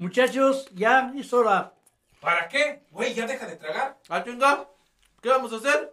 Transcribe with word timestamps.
Muchachos, 0.00 0.68
ya 0.74 1.12
es 1.18 1.32
hora. 1.32 1.72
¿Para 2.20 2.48
qué? 2.48 2.82
Güey, 2.92 3.14
ya 3.14 3.26
deja 3.26 3.46
de 3.46 3.56
tragar. 3.56 3.98
¿Ah, 4.08 4.22
chinga? 4.24 4.68
¿Qué 5.20 5.28
vamos 5.28 5.52
a 5.52 5.56
hacer? 5.56 5.92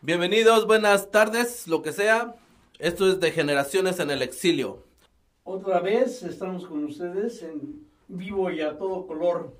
Bienvenidos, 0.00 0.66
buenas 0.66 1.10
tardes, 1.10 1.68
lo 1.68 1.82
que 1.82 1.92
sea. 1.92 2.34
Esto 2.78 3.06
es 3.08 3.20
de 3.20 3.32
Generaciones 3.32 3.98
en 4.00 4.10
el 4.10 4.22
Exilio. 4.22 4.82
Otra 5.44 5.80
vez 5.80 6.22
estamos 6.22 6.66
con 6.66 6.84
ustedes 6.84 7.42
en 7.42 7.86
vivo 8.08 8.50
y 8.50 8.60
a 8.62 8.76
todo 8.78 9.06
color. 9.06 9.54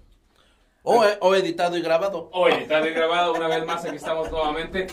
O, 0.82 1.04
o 1.20 1.34
editado 1.34 1.76
y 1.76 1.82
grabado. 1.82 2.30
Hoy 2.32 2.52
está 2.52 2.80
grabado 2.80 3.34
una 3.34 3.48
vez 3.48 3.64
más, 3.66 3.84
aquí 3.84 3.96
estamos 3.96 4.30
nuevamente. 4.30 4.86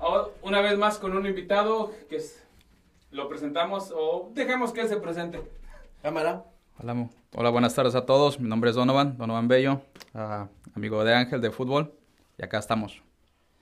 O- 0.00 0.30
Una 0.42 0.60
vez 0.62 0.76
más 0.76 0.98
con 0.98 1.16
un 1.16 1.26
invitado 1.26 1.92
que 2.08 2.16
es- 2.16 2.41
lo 3.12 3.28
presentamos 3.28 3.92
o 3.94 4.30
dejemos 4.34 4.72
que 4.72 4.80
él 4.80 4.88
se 4.88 4.96
presente. 4.96 5.42
Cámara. 6.02 6.44
Hola, 6.80 7.08
hola, 7.34 7.50
buenas 7.50 7.74
tardes 7.74 7.94
a 7.94 8.06
todos. 8.06 8.40
Mi 8.40 8.48
nombre 8.48 8.70
es 8.70 8.76
Donovan, 8.76 9.18
Donovan 9.18 9.48
Bello, 9.48 9.82
ah, 10.14 10.48
amigo 10.74 11.04
de 11.04 11.14
Ángel 11.14 11.40
de 11.42 11.50
fútbol. 11.50 11.92
Y 12.38 12.42
acá 12.42 12.58
estamos. 12.58 13.02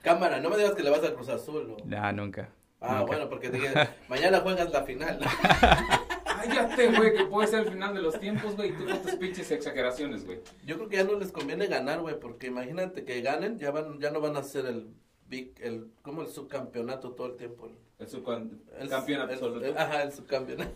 Cámara, 0.01 0.39
no 0.39 0.49
me 0.49 0.57
digas 0.57 0.73
que 0.73 0.83
le 0.83 0.89
vas 0.89 1.03
a 1.03 1.13
Cruz 1.13 1.27
Azul. 1.29 1.67
¿no? 1.67 1.77
Ya, 1.85 2.11
nunca. 2.13 2.49
Ah, 2.79 2.99
nunca. 2.99 3.05
bueno, 3.05 3.29
porque 3.29 3.49
dije, 3.49 3.69
mañana 4.09 4.39
juegas 4.39 4.71
la 4.71 4.83
final. 4.83 5.19
Cállate, 6.25 6.87
güey, 6.97 7.13
que 7.13 7.25
puede 7.25 7.47
ser 7.47 7.67
el 7.67 7.73
final 7.73 7.93
de 7.93 8.01
los 8.01 8.19
tiempos, 8.19 8.55
güey. 8.55 8.69
y 8.69 8.73
Tú 8.73 8.85
con 8.85 9.01
tus 9.01 9.15
pinches 9.15 9.51
exageraciones, 9.51 10.25
güey. 10.25 10.39
Yo 10.65 10.77
creo 10.77 10.87
que 10.87 10.95
ya 10.95 11.03
no 11.03 11.19
les 11.19 11.31
conviene 11.31 11.67
ganar, 11.67 11.99
güey, 11.99 12.19
porque 12.19 12.47
imagínate 12.47 13.03
que 13.03 13.21
ganen, 13.21 13.59
ya 13.59 13.69
van, 13.69 13.99
ya 13.99 14.09
no 14.11 14.21
van 14.21 14.37
a 14.37 14.43
ser 14.43 14.65
el 14.65 14.95
big, 15.27 15.53
el, 15.61 15.91
como 16.01 16.21
el 16.21 16.29
subcampeonato 16.29 17.11
todo 17.11 17.27
el 17.27 17.35
tiempo. 17.35 17.69
El 18.01 18.07
subcampeón 18.07 18.61
El, 18.79 18.89
campeón 18.89 19.21
el- 19.21 19.29
absoluto. 19.29 19.65
el- 19.65 19.77
ajá, 19.77 20.01
el 20.03 20.11
subcampeonato. 20.11 20.71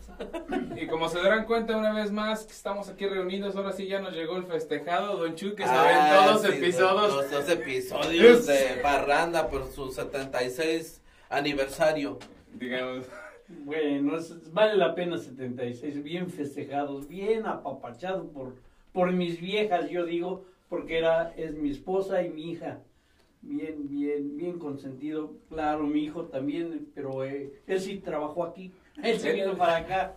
Y 0.80 0.86
como 0.86 1.08
se 1.08 1.18
darán 1.18 1.44
cuenta 1.44 1.76
una 1.76 1.92
vez 1.92 2.12
más 2.12 2.46
que 2.46 2.52
estamos 2.52 2.88
aquí 2.88 3.04
reunidos, 3.06 3.56
ahora 3.56 3.72
sí 3.72 3.86
ya 3.88 4.00
nos 4.00 4.14
llegó 4.14 4.36
el 4.36 4.44
festejado, 4.44 5.16
Don 5.16 5.34
Chu, 5.34 5.54
que 5.56 5.64
se 5.64 5.68
ven 5.72 5.78
Ah, 5.80 6.22
todos 6.28 6.42
sí, 6.42 6.48
episodios. 6.58 7.14
Los 7.14 7.30
dos 7.32 7.48
episodios 7.50 8.46
de 8.46 8.78
Parranda 8.80 9.48
por 9.48 9.66
su 9.72 9.90
76 9.90 11.02
aniversario. 11.28 12.18
Digamos, 12.54 13.06
Bueno, 13.48 14.16
es- 14.18 14.52
vale 14.52 14.76
la 14.76 14.94
pena 14.94 15.18
76, 15.18 16.02
bien 16.02 16.30
festejados, 16.30 17.06
bien 17.08 17.46
apapachados 17.46 18.26
por, 18.32 18.54
por 18.92 19.12
mis 19.12 19.40
viejas, 19.40 19.88
yo 19.90 20.04
digo, 20.04 20.44
porque 20.68 20.98
era, 20.98 21.32
es 21.36 21.54
mi 21.54 21.70
esposa 21.70 22.22
y 22.22 22.28
mi 22.30 22.50
hija. 22.52 22.78
Bien, 23.48 23.88
bien, 23.88 24.36
bien 24.36 24.58
consentido. 24.58 25.32
Claro, 25.48 25.84
mi 25.84 26.00
hijo 26.04 26.24
también, 26.24 26.88
pero 26.94 27.22
eh, 27.24 27.52
él 27.68 27.80
sí 27.80 27.98
trabajó 27.98 28.42
aquí. 28.44 28.72
Él 29.02 29.20
se 29.20 29.32
vino 29.32 29.56
para 29.56 29.76
acá. 29.76 30.16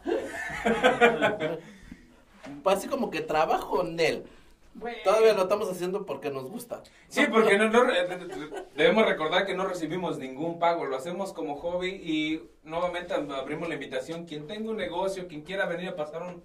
Así 2.65 2.87
como 2.87 3.09
que 3.11 3.21
trabajo 3.21 3.83
en 3.85 3.99
él. 3.99 4.23
Bueno, 4.73 4.97
Todavía 5.03 5.33
lo 5.33 5.43
estamos 5.43 5.69
haciendo 5.69 6.05
porque 6.05 6.29
nos 6.31 6.49
gusta. 6.49 6.81
Sí, 7.07 7.23
porque 7.29 7.57
no, 7.57 7.69
no- 7.69 7.83
debemos 8.75 9.05
recordar 9.05 9.45
que 9.45 9.53
no 9.55 9.65
recibimos 9.67 10.17
ningún 10.17 10.57
pago, 10.57 10.85
lo 10.85 10.95
hacemos 10.95 11.33
como 11.33 11.55
hobby 11.57 11.89
y 11.89 12.41
nuevamente 12.63 13.13
abrimos 13.13 13.67
la 13.67 13.75
invitación. 13.75 14.25
Quien 14.25 14.47
tenga 14.47 14.69
un 14.71 14.77
negocio, 14.77 15.27
quien 15.27 15.41
quiera 15.41 15.65
venir 15.65 15.89
a 15.89 15.95
pasar 15.95 16.23
un 16.23 16.41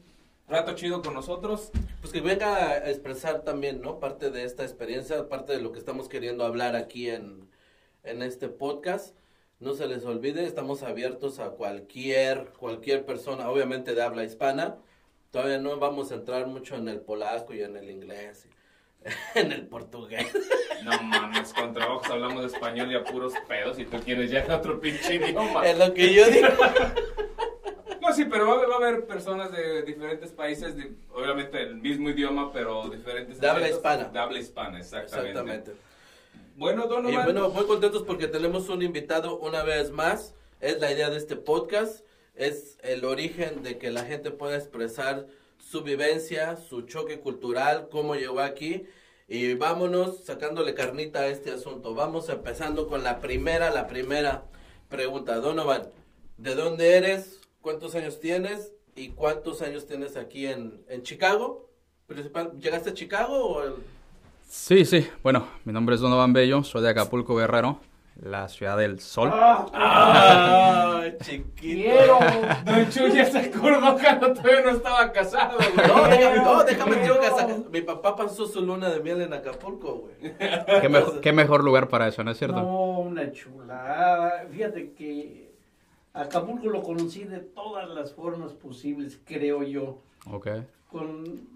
rato 0.49 0.75
chido 0.75 1.03
con 1.03 1.15
nosotros, 1.15 1.71
Pues 2.01 2.13
que 2.13 2.21
venga 2.21 2.69
a 2.69 2.91
expresar 2.91 3.43
también, 3.43 3.81
¿no? 3.81 3.99
Parte 3.99 4.31
de 4.31 4.45
esta 4.45 4.63
experiencia, 4.63 5.29
parte 5.29 5.55
de 5.55 5.61
lo 5.61 5.73
que 5.73 5.79
estamos 5.79 6.09
queriendo 6.09 6.45
hablar 6.45 6.77
aquí 6.77 7.09
en, 7.09 7.49
en 8.03 8.23
este 8.23 8.49
podcast. 8.49 9.17
No 9.61 9.75
se 9.75 9.87
les 9.87 10.05
olvide, 10.05 10.45
estamos 10.45 10.83
abiertos 10.83 11.39
a 11.39 11.51
cualquier, 11.51 12.53
cualquier 12.59 13.07
persona, 13.07 13.49
obviamente 13.49 13.95
de 13.95 14.03
habla 14.03 14.25
hispana. 14.25 14.77
Todavía 15.31 15.59
no 15.59 15.79
vamos 15.79 16.13
a 16.13 16.17
entrar 16.17 16.47
mucho 16.47 16.77
en 16.77 16.89
el 16.89 17.01
polaco 17.01 17.55
y 17.55 17.63
en 17.63 17.77
el 17.77 17.91
inglés, 17.91 18.47
y 18.47 19.39
en 19.39 19.53
el 19.53 19.67
portugués. 19.67 20.27
no 20.85 21.03
mames, 21.03 21.55
con 21.55 21.73
trabajos 21.73 22.11
hablamos 22.11 22.43
de 22.43 22.49
español 22.49 22.93
y 22.93 22.97
a 22.97 23.05
puros 23.05 23.33
pedos 23.49 23.79
y 23.79 23.85
tú 23.87 23.97
quieres 23.99 24.31
ya 24.31 24.45
otro 24.55 24.79
pinche 24.79 25.15
idioma. 25.15 25.67
Es 25.67 25.79
lo 25.79 25.95
que 25.95 26.13
yo 26.13 26.27
digo. 26.27 26.49
Sí, 28.15 28.25
pero 28.25 28.47
va, 28.47 28.53
a 28.53 28.57
haber- 28.57 28.71
va 28.71 28.75
a 28.75 28.77
haber 28.79 29.07
personas 29.07 29.53
de 29.53 29.83
diferentes 29.83 30.31
países, 30.33 30.77
de- 30.77 30.93
obviamente 31.13 31.61
el 31.63 31.77
mismo 31.77 32.11
idioma, 32.11 32.53
pero 32.53 32.89
diferentes. 32.89 33.41
De 33.41 33.49
habla 33.49 33.69
hispana. 33.69 34.05
De 34.05 34.19
habla 34.19 34.39
hispana, 34.39 34.79
exactamente. 34.79 35.31
Exactamente. 35.31 35.73
Bueno, 36.57 36.85
Y 36.85 36.89
Donovan. 36.89 37.25
bueno, 37.25 37.49
muy 37.49 37.67
contentos 37.67 38.03
porque 38.05 38.29
tenemos 38.29 38.69
un 38.69 38.83
invitado 38.83 39.39
una 39.39 39.63
vez 39.65 39.91
más. 39.91 40.35
Es 40.61 40.79
la 40.81 40.93
idea 40.93 41.11
de 41.11 41.17
este 41.19 41.37
podcast. 41.37 42.05
Es 42.37 42.79
el 42.83 43.05
origen 43.05 43.63
de 43.63 43.79
que 43.79 43.91
la 43.91 44.05
gente 44.05 44.31
pueda 44.31 44.57
expresar 44.57 45.27
su 45.59 45.83
vivencia, 45.83 46.57
su 46.57 46.83
choque 46.83 47.19
cultural, 47.21 47.89
cómo 47.91 48.15
llegó 48.15 48.41
aquí. 48.41 48.87
Y 49.27 49.55
vámonos 49.55 50.25
sacándole 50.25 50.75
carnita 50.75 51.21
a 51.21 51.27
este 51.29 51.51
asunto. 51.51 51.95
Vamos 51.95 52.29
empezando 52.29 52.87
con 52.89 53.03
la 53.03 53.19
primera, 53.21 53.71
la 53.71 53.87
primera 53.87 54.45
pregunta. 54.89 55.37
Donovan, 55.37 55.89
¿de 56.37 56.55
dónde 56.55 56.97
eres? 56.97 57.41
¿Cuántos 57.65 57.95
años 57.95 58.21
tienes? 58.21 58.75
¿Y 58.95 59.09
cuántos 59.13 59.63
años 59.63 59.87
tienes 59.87 60.19
aquí 60.19 60.47
en, 60.47 60.85
en 60.87 61.03
Chicago? 61.03 61.71
Principal, 62.07 62.53
¿Llegaste 62.61 62.91
a 62.91 62.93
Chicago 62.93 63.43
o 63.43 63.63
el- 63.63 63.75
Sí, 64.47 64.85
sí. 64.85 65.09
Bueno, 65.23 65.47
mi 65.65 65.73
nombre 65.73 65.95
es 65.95 66.03
Donovan 66.03 66.35
Bello, 66.35 66.63
soy 66.63 66.83
de 66.83 66.91
Acapulco, 66.91 67.35
Guerrero, 67.35 67.81
la 68.21 68.51
ciudad 68.51 68.77
del 68.77 69.01
sol. 69.01 69.31
¡Ay, 69.33 71.15
chiquito! 71.23 71.49
quiero. 71.59 72.19
Don 72.67 72.91
Chu 72.91 73.07
ya 73.09 73.25
se 73.25 73.39
acordó 73.39 73.97
cuando 73.99 74.35
todavía 74.35 74.61
no 74.61 74.71
estaba 74.73 75.11
casado, 75.11 75.57
güey. 75.57 75.89
No, 75.89 76.07
déjame, 76.07 76.37
no, 76.37 76.65
déjame 76.65 76.97
digo 76.97 77.15
que 77.19 77.71
mi 77.73 77.81
papá 77.81 78.15
pasó 78.15 78.47
su 78.47 78.61
luna 78.61 78.91
de 78.91 79.01
miel 79.01 79.23
en 79.23 79.33
Acapulco, 79.33 80.01
güey. 80.01 80.37
¿Qué, 80.37 81.05
qué 81.23 81.33
mejor 81.33 81.65
lugar 81.65 81.89
para 81.89 82.09
eso, 82.09 82.23
¿no 82.23 82.31
es 82.31 82.37
cierto? 82.37 82.61
No, 82.61 82.99
una 82.99 83.33
chulada. 83.33 84.47
Fíjate 84.53 84.93
que 84.93 85.54
Acapulco 86.15 86.69
lo 86.69 86.83
conocí 86.83 87.25
de 87.25 87.41
todas 87.41 87.89
las 87.91 88.13
formas 88.13 88.53
posibles, 88.53 89.21
creo 89.25 89.63
yo. 89.65 89.99
Ok. 90.31 90.49
Con, 90.91 91.49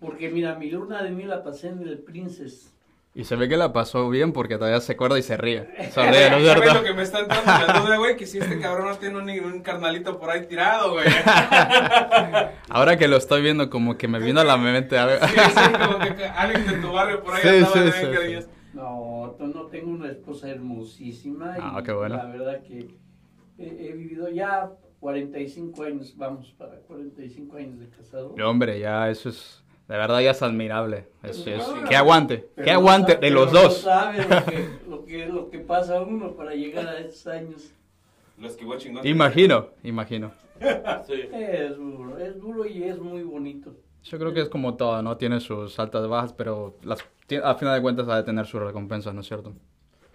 porque 0.00 0.30
mira, 0.30 0.54
mi 0.54 0.70
luna 0.70 1.02
de 1.02 1.10
miel 1.10 1.28
la 1.28 1.44
pasé 1.44 1.68
en 1.68 1.80
el 1.86 1.98
Princess. 1.98 2.74
Y 3.12 3.24
se 3.24 3.34
ve 3.36 3.48
que 3.48 3.56
la 3.56 3.72
pasó 3.72 4.08
bien 4.08 4.32
porque 4.32 4.56
todavía 4.56 4.80
se 4.80 4.92
acuerda 4.92 5.18
y 5.18 5.22
se 5.22 5.36
ríe. 5.36 5.68
Se 5.90 6.00
ríe, 6.10 6.30
¿no 6.30 6.36
es 6.36 6.46
¿Sabes 6.46 6.56
lo 6.56 6.62
cierto? 6.62 6.84
que 6.84 6.94
me 6.94 7.02
está 7.02 7.18
entrando 7.18 7.50
en 7.50 7.66
la 7.66 7.80
duda, 7.80 7.96
güey? 7.98 8.16
Que 8.16 8.24
si 8.24 8.38
este 8.38 8.58
cabrón 8.60 8.86
no 8.88 8.96
tiene 8.98 9.18
un, 9.18 9.52
un 9.52 9.60
carnalito 9.62 10.18
por 10.18 10.30
ahí 10.30 10.46
tirado, 10.46 10.92
güey. 10.92 11.04
Ahora 12.68 12.96
que 12.96 13.08
lo 13.08 13.16
estoy 13.16 13.42
viendo, 13.42 13.68
como 13.68 13.98
que 13.98 14.06
me 14.08 14.18
vino 14.20 14.40
a 14.40 14.44
la 14.44 14.56
mente 14.56 14.96
algo. 14.96 15.26
Sí, 15.26 15.34
sí, 15.36 15.72
como 15.84 15.98
que 16.16 16.24
alguien 16.36 16.66
de 16.66 16.72
tu 16.78 16.92
barrio 16.92 17.22
por 17.22 17.34
ahí 17.34 17.42
Sí, 17.42 17.48
andaba 17.48 17.72
sí, 17.72 17.80
de 17.80 17.92
sí, 17.92 18.42
sí. 18.42 18.48
No, 18.72 19.36
no 19.38 19.62
tengo 19.66 19.90
una 19.90 20.08
esposa 20.08 20.48
hermosísima. 20.48 21.56
Y 21.58 21.60
Ah, 21.60 21.82
qué 21.84 21.92
bueno. 21.92 22.16
La 22.16 22.24
verdad 22.26 22.62
que 22.62 22.94
he, 23.60 23.92
vivido 23.92 24.28
ya 24.30 24.70
45 25.00 25.82
años, 25.84 26.14
vamos 26.16 26.52
para 26.58 26.76
45 26.80 27.56
años 27.56 27.78
de 27.80 27.88
casado. 27.88 28.34
Y, 28.36 28.40
Hombre, 28.42 28.78
ya 28.80 29.08
eso 29.10 29.28
es, 29.28 29.62
de 29.88 29.96
verdad 29.96 30.20
ya 30.20 30.30
es 30.32 30.42
admirable. 30.42 31.08
Es, 31.22 31.38
es- 31.46 31.64
Pero- 31.64 31.84
que 31.88 31.96
aguante, 31.96 32.48
que 32.56 32.64
no 32.66 32.72
aguante 32.72 33.16
de 33.16 33.30
los 33.30 33.50
pero 33.50 33.62
no 33.62 33.68
dos. 33.68 33.78
sabe 33.78 34.18
lo 34.26 34.44
que, 34.44 34.68
lo, 34.88 35.04
que, 35.04 35.26
lo 35.26 35.50
que 35.50 35.58
pasa 35.60 36.00
uno 36.02 36.32
para 36.34 36.54
llegar 36.54 36.86
a 36.86 36.98
estos 36.98 37.26
años. 37.26 37.72
Lo 38.38 38.46
esquivó 38.46 38.76
chingón. 38.76 39.06
Imagino, 39.06 39.68
imagino. 39.82 40.32
Sí. 41.06 41.14
Es 41.32 41.74
duro, 41.76 42.18
es 42.18 42.38
duro 42.38 42.66
y 42.66 42.82
es 42.84 42.98
muy 42.98 43.22
bonito. 43.22 43.74
Yo 44.02 44.18
creo 44.18 44.32
que 44.34 44.42
es 44.42 44.48
como 44.50 44.76
todo, 44.76 45.02
¿no? 45.02 45.16
Tiene 45.16 45.40
sus 45.40 45.78
altas 45.78 46.04
y 46.04 46.08
bajas, 46.08 46.32
pero 46.34 46.76
las, 46.82 47.00
a 47.42 47.54
final 47.54 47.74
de 47.76 47.82
cuentas 47.82 48.08
ha 48.08 48.16
de 48.16 48.22
tener 48.22 48.46
sus 48.46 48.60
recompensas, 48.60 49.14
¿no 49.14 49.20
es 49.22 49.26
cierto? 49.26 49.52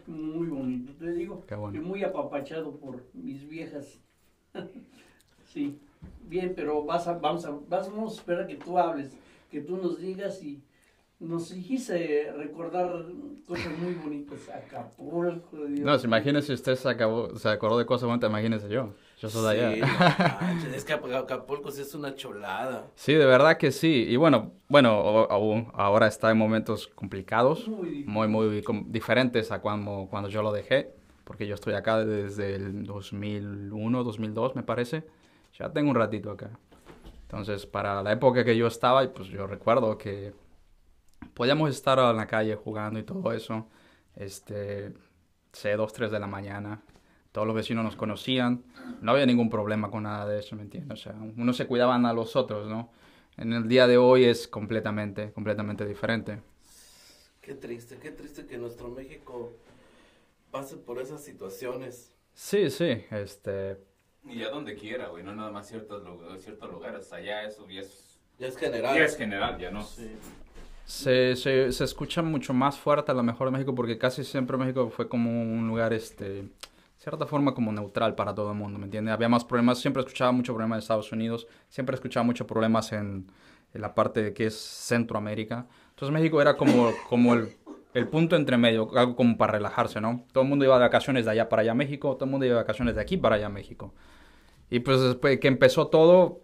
Muy 0.07 0.47
bonito, 0.47 0.93
te 0.99 1.11
digo. 1.11 1.43
Bueno. 1.57 1.77
Y 1.77 1.79
muy 1.79 2.03
apapachado 2.03 2.75
por 2.75 3.03
mis 3.13 3.47
viejas. 3.47 3.99
sí, 5.53 5.79
bien, 6.27 6.53
pero 6.55 6.83
vas 6.83 7.07
a, 7.07 7.13
vamos, 7.17 7.45
a, 7.45 7.51
vamos 7.67 8.13
a 8.13 8.15
esperar 8.15 8.47
que 8.47 8.55
tú 8.55 8.77
hables, 8.77 9.11
que 9.49 9.61
tú 9.61 9.77
nos 9.77 9.99
digas 9.99 10.43
y 10.43 10.61
nos 11.19 11.51
hiciste 11.51 12.31
recordar 12.33 13.05
cosas 13.47 13.77
muy 13.79 13.93
bonitas. 13.95 14.49
Acapulco, 14.53 15.65
Dios. 15.65 15.79
No, 15.79 16.41
si 16.41 16.53
usted 16.53 16.75
se, 16.75 16.89
acabó, 16.89 17.35
se 17.37 17.49
acordó 17.49 17.77
de 17.77 17.85
cosas 17.85 18.07
bonitas, 18.07 18.29
imagínese 18.29 18.69
yo. 18.69 18.93
Yo 19.25 19.29
soy 19.29 19.57
de 19.57 19.75
Sí, 19.75 19.81
allá. 19.81 20.75
es 20.75 20.85
que 20.85 20.93
Acapulco 21.15 21.71
sí 21.71 21.81
es 21.81 21.93
una 21.95 22.15
chulada. 22.15 22.87
Sí, 22.95 23.13
de 23.13 23.25
verdad 23.25 23.57
que 23.57 23.71
sí. 23.71 24.05
Y 24.07 24.15
bueno, 24.17 24.53
bueno, 24.67 24.91
aún 25.29 25.71
ahora 25.73 26.07
está 26.07 26.31
en 26.31 26.37
momentos 26.37 26.87
complicados, 26.87 27.67
Muy 27.67 28.27
muy, 28.27 28.63
diferentes 28.87 29.51
a 29.51 29.59
cuando, 29.61 30.07
cuando 30.09 30.29
yo 30.29 30.41
lo 30.43 30.51
dejé, 30.51 30.93
porque 31.23 31.47
yo 31.47 31.55
estoy 31.55 31.73
acá 31.73 32.05
desde 32.05 32.55
el 32.55 32.83
2001, 32.85 34.03
2002, 34.03 34.55
me 34.55 34.63
parece. 34.63 35.03
Ya 35.57 35.71
tengo 35.71 35.89
un 35.89 35.95
ratito 35.95 36.31
acá. 36.31 36.51
Entonces, 37.23 37.65
para 37.65 38.03
la 38.03 38.11
época 38.11 38.43
que 38.45 38.55
yo 38.55 38.67
estaba, 38.67 39.01
pues 39.11 39.27
yo 39.29 39.47
recuerdo 39.47 39.97
que 39.97 40.33
podíamos 41.33 41.69
estar 41.71 41.97
en 41.97 42.15
la 42.15 42.27
calle 42.27 42.55
jugando 42.55 42.99
y 42.99 43.03
todo 43.03 43.31
eso, 43.31 43.67
este, 44.15 44.93
sé, 45.51 45.75
2, 45.75 45.91
3 45.93 46.11
de 46.11 46.19
la 46.19 46.27
mañana, 46.27 46.81
todos 47.35 47.45
los 47.45 47.55
vecinos 47.55 47.83
nos 47.83 47.97
conocían, 47.97 48.63
no 49.01 49.11
había 49.11 49.25
ningún 49.25 49.49
problema 49.49 49.91
con 49.91 50.03
nada 50.03 50.25
de 50.25 50.39
eso, 50.39 50.55
¿me 50.55 50.61
entiendes? 50.61 50.97
O 50.99 51.03
sea, 51.03 51.13
uno 51.35 51.51
se 51.51 51.67
cuidaban 51.67 52.05
a 52.05 52.13
los 52.13 52.37
otros, 52.37 52.65
¿no? 52.69 52.91
En 53.35 53.51
el 53.51 53.67
día 53.67 53.87
de 53.87 53.97
hoy 53.97 54.23
es 54.23 54.47
completamente, 54.47 55.33
completamente 55.33 55.85
diferente. 55.85 56.39
Qué 57.41 57.53
triste, 57.53 57.97
qué 58.01 58.11
triste 58.11 58.45
que 58.45 58.57
nuestro 58.57 58.87
México 58.87 59.51
pase 60.49 60.77
por 60.77 61.01
esas 61.01 61.21
situaciones. 61.25 62.13
Sí, 62.33 62.69
sí, 62.69 63.03
este, 63.11 63.77
Y 64.23 64.39
ya 64.39 64.49
donde 64.49 64.75
quiera, 64.75 65.09
güey, 65.09 65.21
no 65.21 65.35
nada 65.35 65.51
más 65.51 65.67
ciertos, 65.67 66.05
lugares, 66.05 66.41
ciertos 66.41 66.71
lugares. 66.71 67.11
Allá 67.11 67.43
eso 67.43 67.67
ya 67.69 67.81
es, 67.81 68.17
Ya 68.39 68.47
es 68.47 68.55
general. 68.57 68.95
ya 68.95 69.03
es 69.03 69.17
general, 69.17 69.57
ya 69.59 69.71
no. 69.71 69.83
Sí. 69.83 70.09
se, 70.85 71.35
se, 71.35 71.71
se 71.73 71.83
escucha 71.83 72.21
mucho 72.21 72.53
más 72.53 72.79
fuerte 72.79 73.11
a 73.11 73.15
lo 73.15 73.23
mejor 73.23 73.51
México 73.51 73.75
porque 73.75 73.97
casi 73.97 74.23
siempre 74.23 74.55
México 74.55 74.89
fue 74.89 75.09
como 75.09 75.29
un 75.41 75.67
lugar, 75.67 75.91
este, 75.91 76.45
cierta 77.05 77.27
forma 77.27 77.53
como 77.53 77.71
neutral 77.71 78.15
para 78.15 78.33
todo 78.33 78.49
el 78.49 78.57
mundo, 78.57 78.79
¿me 78.79 78.85
entiendes? 78.85 79.13
Había 79.13 79.29
más 79.29 79.45
problemas, 79.45 79.77
siempre 79.77 80.01
escuchaba 80.01 80.31
mucho 80.31 80.53
problemas 80.55 80.77
de 80.77 80.79
Estados 80.81 81.11
Unidos, 81.11 81.47
siempre 81.69 81.93
escuchaba 81.93 82.23
muchos 82.23 82.47
problemas 82.47 82.91
en, 82.93 83.27
en 83.75 83.81
la 83.81 83.93
parte 83.93 84.33
que 84.33 84.47
es 84.47 84.55
Centroamérica. 84.55 85.67
Entonces 85.89 86.11
México 86.11 86.41
era 86.41 86.57
como, 86.57 86.91
como 87.07 87.35
el, 87.35 87.55
el 87.93 88.07
punto 88.07 88.35
entre 88.35 88.57
medio, 88.57 88.89
algo 88.97 89.15
como 89.15 89.37
para 89.37 89.53
relajarse, 89.53 90.01
¿no? 90.01 90.25
Todo 90.31 90.45
el 90.45 90.49
mundo 90.49 90.65
iba 90.65 90.73
de 90.77 90.81
vacaciones 90.81 91.25
de 91.25 91.31
allá 91.31 91.47
para 91.47 91.61
allá 91.61 91.73
a 91.73 91.75
México, 91.75 92.15
todo 92.15 92.25
el 92.25 92.31
mundo 92.31 92.47
iba 92.47 92.55
de 92.55 92.61
vacaciones 92.63 92.95
de 92.95 93.01
aquí 93.01 93.17
para 93.17 93.35
allá 93.35 93.45
a 93.45 93.49
México. 93.49 93.93
Y 94.71 94.79
pues 94.79 94.99
después 94.99 95.39
que 95.39 95.47
empezó 95.47 95.89
todo, 95.89 96.41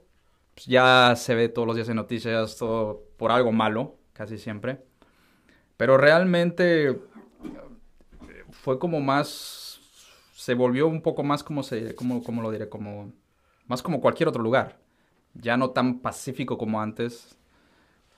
pues 0.54 0.68
ya 0.68 1.16
se 1.16 1.34
ve 1.34 1.50
todos 1.50 1.68
los 1.68 1.75
días 1.75 1.90
en 1.90 1.96
noticias, 1.96 2.56
todo 2.58 3.02
por 3.18 3.31
algo 3.31 3.52
malo, 3.52 3.96
casi 4.13 4.38
siempre. 4.38 4.84
Pero 5.75 5.98
realmente 5.98 6.90
eh, 6.90 7.00
fue 8.52 8.78
como 8.78 9.00
más, 9.00 9.71
se 10.42 10.56
volvió 10.56 10.88
un 10.88 11.04
poco 11.04 11.22
más 11.22 11.44
como 11.44 11.62
se, 11.62 11.94
como, 11.94 12.24
como 12.24 12.42
lo 12.42 12.50
diré, 12.50 12.68
como, 12.68 13.14
más 13.68 13.84
como 13.84 14.02
cualquier 14.02 14.28
otro 14.28 14.42
lugar. 14.42 14.80
Ya 15.36 15.56
no 15.56 15.70
tan 15.70 16.00
pacífico 16.00 16.58
como 16.58 16.82
antes, 16.82 17.38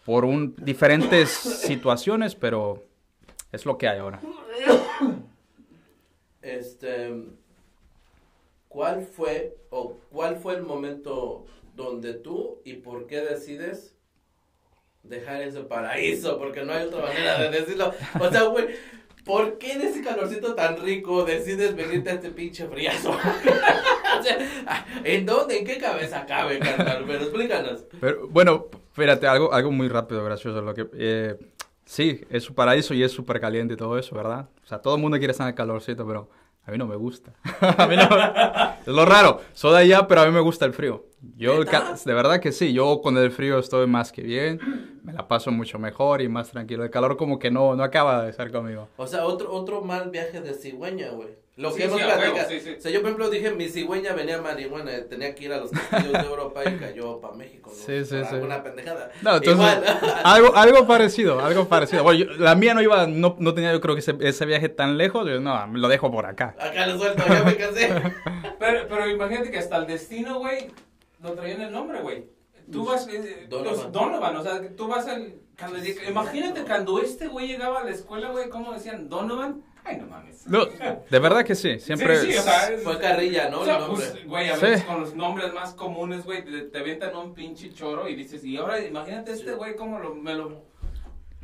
por 0.06 0.24
un, 0.24 0.56
diferentes 0.56 1.30
situaciones, 1.30 2.34
pero 2.34 2.81
es 3.52 3.66
lo 3.66 3.78
que 3.78 3.90
hay 3.90 4.00
ahora. 4.00 4.22
Este, 6.42 7.25
¿cuál 8.69 9.02
fue 9.02 9.58
o 9.69 9.98
cuál 10.10 10.38
fue 10.38 10.56
el 10.56 10.64
momento 10.64 11.46
donde 11.76 12.14
tú 12.14 12.62
y 12.64 12.76
por 12.76 13.06
qué 13.06 13.19
decides 13.19 13.98
dejar 15.04 15.42
ese 15.42 15.60
paraíso? 15.60 16.40
Porque 16.40 16.64
no 16.64 16.72
hay 16.72 16.86
otra 16.86 17.02
manera 17.02 17.40
de 17.42 17.50
decirlo. 17.50 17.94
O 18.18 18.30
sea, 18.30 18.44
güey, 18.44 18.68
¿por 19.24 19.58
qué 19.58 19.74
en 19.74 19.81
ese 19.81 20.02
calorcito 20.02 20.56
tan 20.56 20.78
rico 20.81 21.24
decides 21.24 21.75
venirte 21.75 22.10
a 22.10 22.14
este 22.14 22.30
pinche 22.30 22.68
friazo? 22.68 23.12
o 24.20 24.24
sea, 24.24 24.86
¿en 25.04 25.25
dónde, 25.25 25.60
en 25.60 25.66
qué 25.66 25.78
cabeza 25.78 26.25
cabe, 26.25 26.60
carnal? 26.60 27.04
Pero 27.08 27.24
explícanos. 27.24 27.86
Pero 28.00 28.28
bueno, 28.28 28.68
fíjate, 28.94 29.28
algo, 29.28 29.54
algo 29.54 29.72
muy 29.72 29.88
rápido, 29.88 30.24
gracioso. 30.24 30.62
Lo 30.62 30.74
que, 30.74 30.88
eh, 30.94 31.36
sí, 31.86 32.22
es 32.30 32.44
su 32.44 32.54
paraíso 32.54 32.94
y 32.94 33.04
es 33.04 33.12
súper 33.12 33.40
caliente 33.40 33.75
todo 33.75 33.98
eso, 33.98 34.16
¿verdad? 34.16 34.50
O 34.64 34.68
sea, 34.68 34.80
todo 34.80 34.96
el 34.96 35.02
mundo 35.02 35.18
quiere 35.18 35.31
estar 35.31 35.46
en 35.46 35.50
el 35.50 35.56
calorcito, 35.56 36.06
pero 36.06 36.30
a 36.66 36.72
mí 36.72 36.78
no 36.78 36.88
me 36.88 36.96
gusta. 36.96 37.34
a 37.78 37.88
mí 37.88 37.96
no 37.96 38.08
Es 38.81 38.88
lo 38.88 39.06
raro. 39.06 39.42
Soy 39.54 39.72
de 39.74 39.78
allá, 39.80 40.08
pero 40.08 40.22
a 40.22 40.26
mí 40.26 40.31
me 40.31 40.42
gusta 40.42 40.66
el 40.66 40.74
frío. 40.74 41.06
Yo, 41.38 41.64
de 41.64 42.14
verdad 42.14 42.40
que 42.40 42.52
sí, 42.52 42.74
yo 42.74 43.02
con 43.02 43.18
el 43.18 43.31
frío 43.31 43.58
estoy 43.60 43.88
más 43.88 44.12
que 44.12 44.22
bien. 44.22 44.60
Me 45.04 45.14
la 45.14 45.28
paso 45.28 45.52
mucho 45.52 45.80
mejor 45.80 46.22
y 46.22 46.28
más 46.30 46.50
tranquilo. 46.52 46.84
El 46.84 46.90
calor 46.90 47.18
como 47.18 47.40
que 47.40 47.50
no, 47.52 47.75
no 47.75 47.84
acaba 47.84 48.24
de 48.24 48.30
estar 48.30 48.52
conmigo. 48.52 48.90
O 48.98 49.08
sea, 49.08 49.25
otro, 49.25 49.52
otro 49.54 49.81
mal 49.81 50.10
viaje 50.10 50.42
de 50.42 50.54
cigüeña, 50.54 51.10
güey. 51.12 51.30
Lo 51.56 51.70
Sí, 51.72 51.78
que 51.78 51.84
hemos 51.86 52.00
sí, 52.00 52.04
platicado. 52.06 52.50
sí, 52.50 52.60
sí. 52.62 52.75
O 52.78 52.81
sea, 52.81 52.90
yo, 52.92 53.00
por 53.02 53.10
ejemplo, 53.10 53.30
dije, 53.30 53.52
mi 53.52 53.70
cigüeña 53.70 54.14
venía 54.14 54.42
marihuana, 54.42 54.92
tenía 55.08 55.36
que 55.36 55.46
ir 55.46 55.54
a 55.54 55.58
los 55.60 55.70
castillos 55.70 56.14
de 56.14 56.28
Europa 56.28 56.62
y 56.68 56.78
cayó 56.78 57.20
para 57.22 57.36
México, 57.36 57.69
¿no? 57.69 57.76
Sí, 57.86 58.04
sí, 58.06 58.16
Por 58.16 58.26
sí. 58.28 58.36
alguna 58.36 58.64
pendejada. 58.64 59.12
No, 59.22 59.36
entonces, 59.36 59.54
Igual. 59.54 59.84
algo, 60.24 60.56
algo 60.56 60.88
parecido, 60.88 61.40
algo 61.42 61.68
parecido. 61.68 62.02
Bueno, 62.04 62.26
yo- 62.26 62.31
la 62.40 62.56
mía 62.56 62.74
no 62.74 62.81
iba, 62.81 63.06
no, 63.06 63.36
no 63.40 63.54
tenía 63.54 63.72
yo 63.72 63.81
creo 63.81 63.94
que 63.94 64.00
ese, 64.00 64.16
ese 64.22 64.46
viaje 64.48 64.68
tan 64.69 64.98
lejos. 64.98 65.28
Yo, 65.30 65.40
no, 65.40 65.68
lo 65.68 65.88
dejo 65.90 66.12
por 66.12 66.26
acá. 66.26 66.56
Acá 66.60 66.88
lo 66.88 66.98
suelto, 66.98 67.24
ya 67.28 67.44
me 67.44 67.56
cansé. 67.56 67.90
Pero, 68.60 68.88
pero 68.88 69.10
imagínate 69.10 69.52
que 69.52 69.58
hasta 69.58 69.76
el 69.76 69.88
destino, 69.88 70.40
güey, 70.40 70.72
lo 71.24 71.31
traían 71.34 71.62
el 71.62 71.72
nombre, 71.72 72.02
güey. 72.02 72.25
Tú 72.72 72.86
vas, 72.86 73.08
eh, 73.08 73.48
Donovan. 73.50 73.74
los- 73.74 73.92
Donovan, 73.92 74.36
o 74.38 74.44
sea, 74.44 74.62
que 74.62 74.70
tú 74.70 74.88
vas 74.88 75.08
al... 75.08 75.36
Cuando 75.58 75.78
llega- 75.80 76.10
imagínate 76.10 76.64
cuando 76.64 77.00
este 77.02 77.28
güey 77.28 77.48
llegaba 77.48 77.81
a 77.81 77.84
la 77.84 77.92
escuela, 77.92 78.30
güey, 78.31 78.50
¿cómo 78.50 78.72
decían? 78.74 79.10
Donovan. 79.10 79.64
Ay, 79.86 79.98
no 79.98 80.08
mames. 80.08 80.48
No, 80.48 80.66
de 80.66 81.20
verdad 81.20 81.44
que 81.44 81.56
sí, 81.56 81.78
siempre... 81.80 82.16
Sí, 82.22 82.31
sí, 82.31 82.38
o 82.38 82.42
sea, 82.42 82.70
es- 82.70 82.84
Fue 82.84 82.98
carrilla, 83.00 83.50
¿no? 83.50 83.60
O 83.62 83.66
sea, 83.66 83.75
el 83.75 83.81
nombre. 83.81 84.06
pues, 84.12 84.25
güey, 84.28 84.50
a 84.50 84.56
Sí. 84.56 84.62
veces 84.62 84.84
con 84.86 85.02
los 85.02 85.14
nombres 85.14 85.54
más 85.54 85.74
comunes, 85.74 86.24
güey, 86.24 86.44
te, 86.46 86.62
te 86.62 86.78
avientan 86.80 87.14
un 87.18 87.34
pinche 87.34 87.74
choro 87.74 88.08
y 88.08 88.16
dices, 88.16 88.44
y 88.46 88.56
ahora 88.58 88.80
imagínate 88.80 89.34
este 89.34 89.54
güey 89.56 89.76
cómo 89.76 90.00
lo, 90.00 90.16
me 90.16 90.34
lo... 90.34 90.64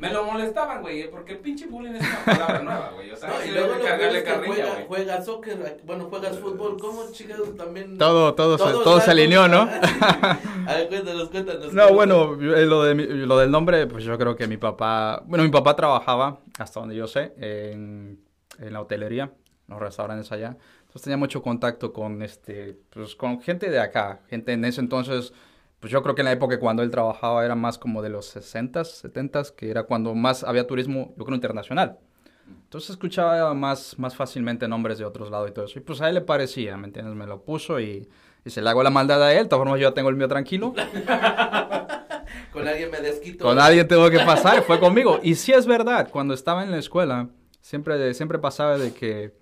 Me 0.00 0.10
lo 0.10 0.24
molestaban, 0.24 0.80
güey, 0.80 1.10
porque 1.10 1.34
pinche 1.36 1.66
bullying 1.66 1.92
es 1.94 2.00
una 2.00 2.24
palabra 2.38 2.62
nueva, 2.62 2.90
güey. 2.94 3.10
O 3.10 3.16
sea, 3.16 3.28
No, 3.28 3.44
y 3.44 3.50
luego 3.50 3.74
lo 3.74 3.82
cargarle 3.84 4.22
carrilla, 4.24 4.46
juega, 4.54 4.72
güey. 4.74 4.86
juega 4.88 5.22
soccer, 5.22 5.80
bueno, 5.84 6.04
juegas 6.06 6.38
fútbol, 6.38 6.78
¿cómo 6.80 7.02
chingados 7.12 7.54
también? 7.56 7.98
Todo, 7.98 8.34
todo, 8.34 8.56
se, 8.56 8.64
Todos 8.64 8.82
todo 8.84 9.00
se 9.00 9.10
alineó, 9.10 9.46
¿no? 9.46 9.60
A 10.66 10.74
ver, 10.74 10.88
cuéntanos, 10.88 11.28
cuéntanos. 11.28 11.72
No, 11.74 11.92
bueno, 11.92 12.32
eh, 12.40 12.64
lo, 12.66 12.82
de 12.84 12.94
mi- 12.94 13.06
lo 13.06 13.38
del 13.38 13.50
nombre, 13.50 13.86
pues 13.86 14.04
yo 14.04 14.16
creo 14.16 14.34
que 14.36 14.46
mi 14.46 14.56
papá, 14.56 15.22
bueno, 15.26 15.44
mi 15.44 15.50
papá 15.50 15.76
trabajaba, 15.76 16.40
hasta 16.58 16.80
donde 16.80 16.96
yo 16.96 17.06
sé, 17.06 17.34
en, 17.38 18.20
en 18.58 18.72
la 18.72 18.80
hotelería, 18.80 19.32
los 19.68 19.78
restaurantes 19.78 20.32
allá. 20.32 20.56
Entonces 20.80 21.02
tenía 21.02 21.16
mucho 21.18 21.42
contacto 21.42 21.92
con, 21.92 22.22
este, 22.22 22.76
pues, 22.90 23.14
con 23.14 23.40
gente 23.42 23.70
de 23.70 23.78
acá, 23.80 24.22
gente 24.28 24.52
en 24.52 24.64
ese 24.64 24.80
entonces, 24.80 25.32
pues 25.80 25.90
yo 25.90 26.02
creo 26.02 26.14
que 26.14 26.20
en 26.20 26.26
la 26.26 26.32
época 26.32 26.60
cuando 26.60 26.82
él 26.82 26.90
trabajaba 26.90 27.44
era 27.44 27.54
más 27.54 27.78
como 27.78 28.02
de 28.02 28.10
los 28.10 28.36
60s, 28.36 29.02
70s, 29.02 29.54
que 29.54 29.70
era 29.70 29.84
cuando 29.84 30.14
más 30.14 30.44
había 30.44 30.66
turismo, 30.66 31.14
yo 31.16 31.24
creo, 31.24 31.34
internacional. 31.34 31.98
Entonces 32.46 32.90
escuchaba 32.90 33.54
más, 33.54 33.98
más 33.98 34.14
fácilmente 34.14 34.68
nombres 34.68 34.98
de 34.98 35.04
otros 35.04 35.30
lados 35.30 35.50
y 35.50 35.52
todo 35.54 35.64
eso. 35.64 35.78
Y 35.78 35.82
pues 35.82 36.00
a 36.02 36.08
él 36.08 36.16
le 36.16 36.20
parecía, 36.20 36.76
¿me 36.76 36.86
entiendes? 36.86 37.14
Me 37.14 37.26
lo 37.26 37.42
puso 37.42 37.80
y, 37.80 38.08
y 38.44 38.50
se 38.50 38.60
le 38.60 38.68
hago 38.68 38.82
la 38.82 38.90
maldad 38.90 39.22
a 39.22 39.32
él. 39.32 39.44
De 39.44 39.48
todas 39.48 39.62
formas, 39.62 39.80
yo 39.80 39.88
ya 39.88 39.94
tengo 39.94 40.10
el 40.10 40.16
mío 40.16 40.28
tranquilo. 40.28 40.74
Con 42.52 42.68
alguien 42.68 42.90
me 42.90 43.00
desquito. 43.00 43.44
Con 43.44 43.58
alguien 43.58 43.88
tengo 43.88 44.10
que 44.10 44.20
pasar, 44.20 44.62
fue 44.62 44.78
conmigo. 44.78 45.20
Y 45.22 45.36
sí 45.36 45.52
es 45.52 45.66
verdad, 45.66 46.08
cuando 46.10 46.34
estaba 46.34 46.62
en 46.62 46.70
la 46.70 46.78
escuela, 46.78 47.28
siempre, 47.60 48.12
siempre 48.14 48.38
pasaba 48.38 48.76
de 48.76 48.92
que 48.92 49.39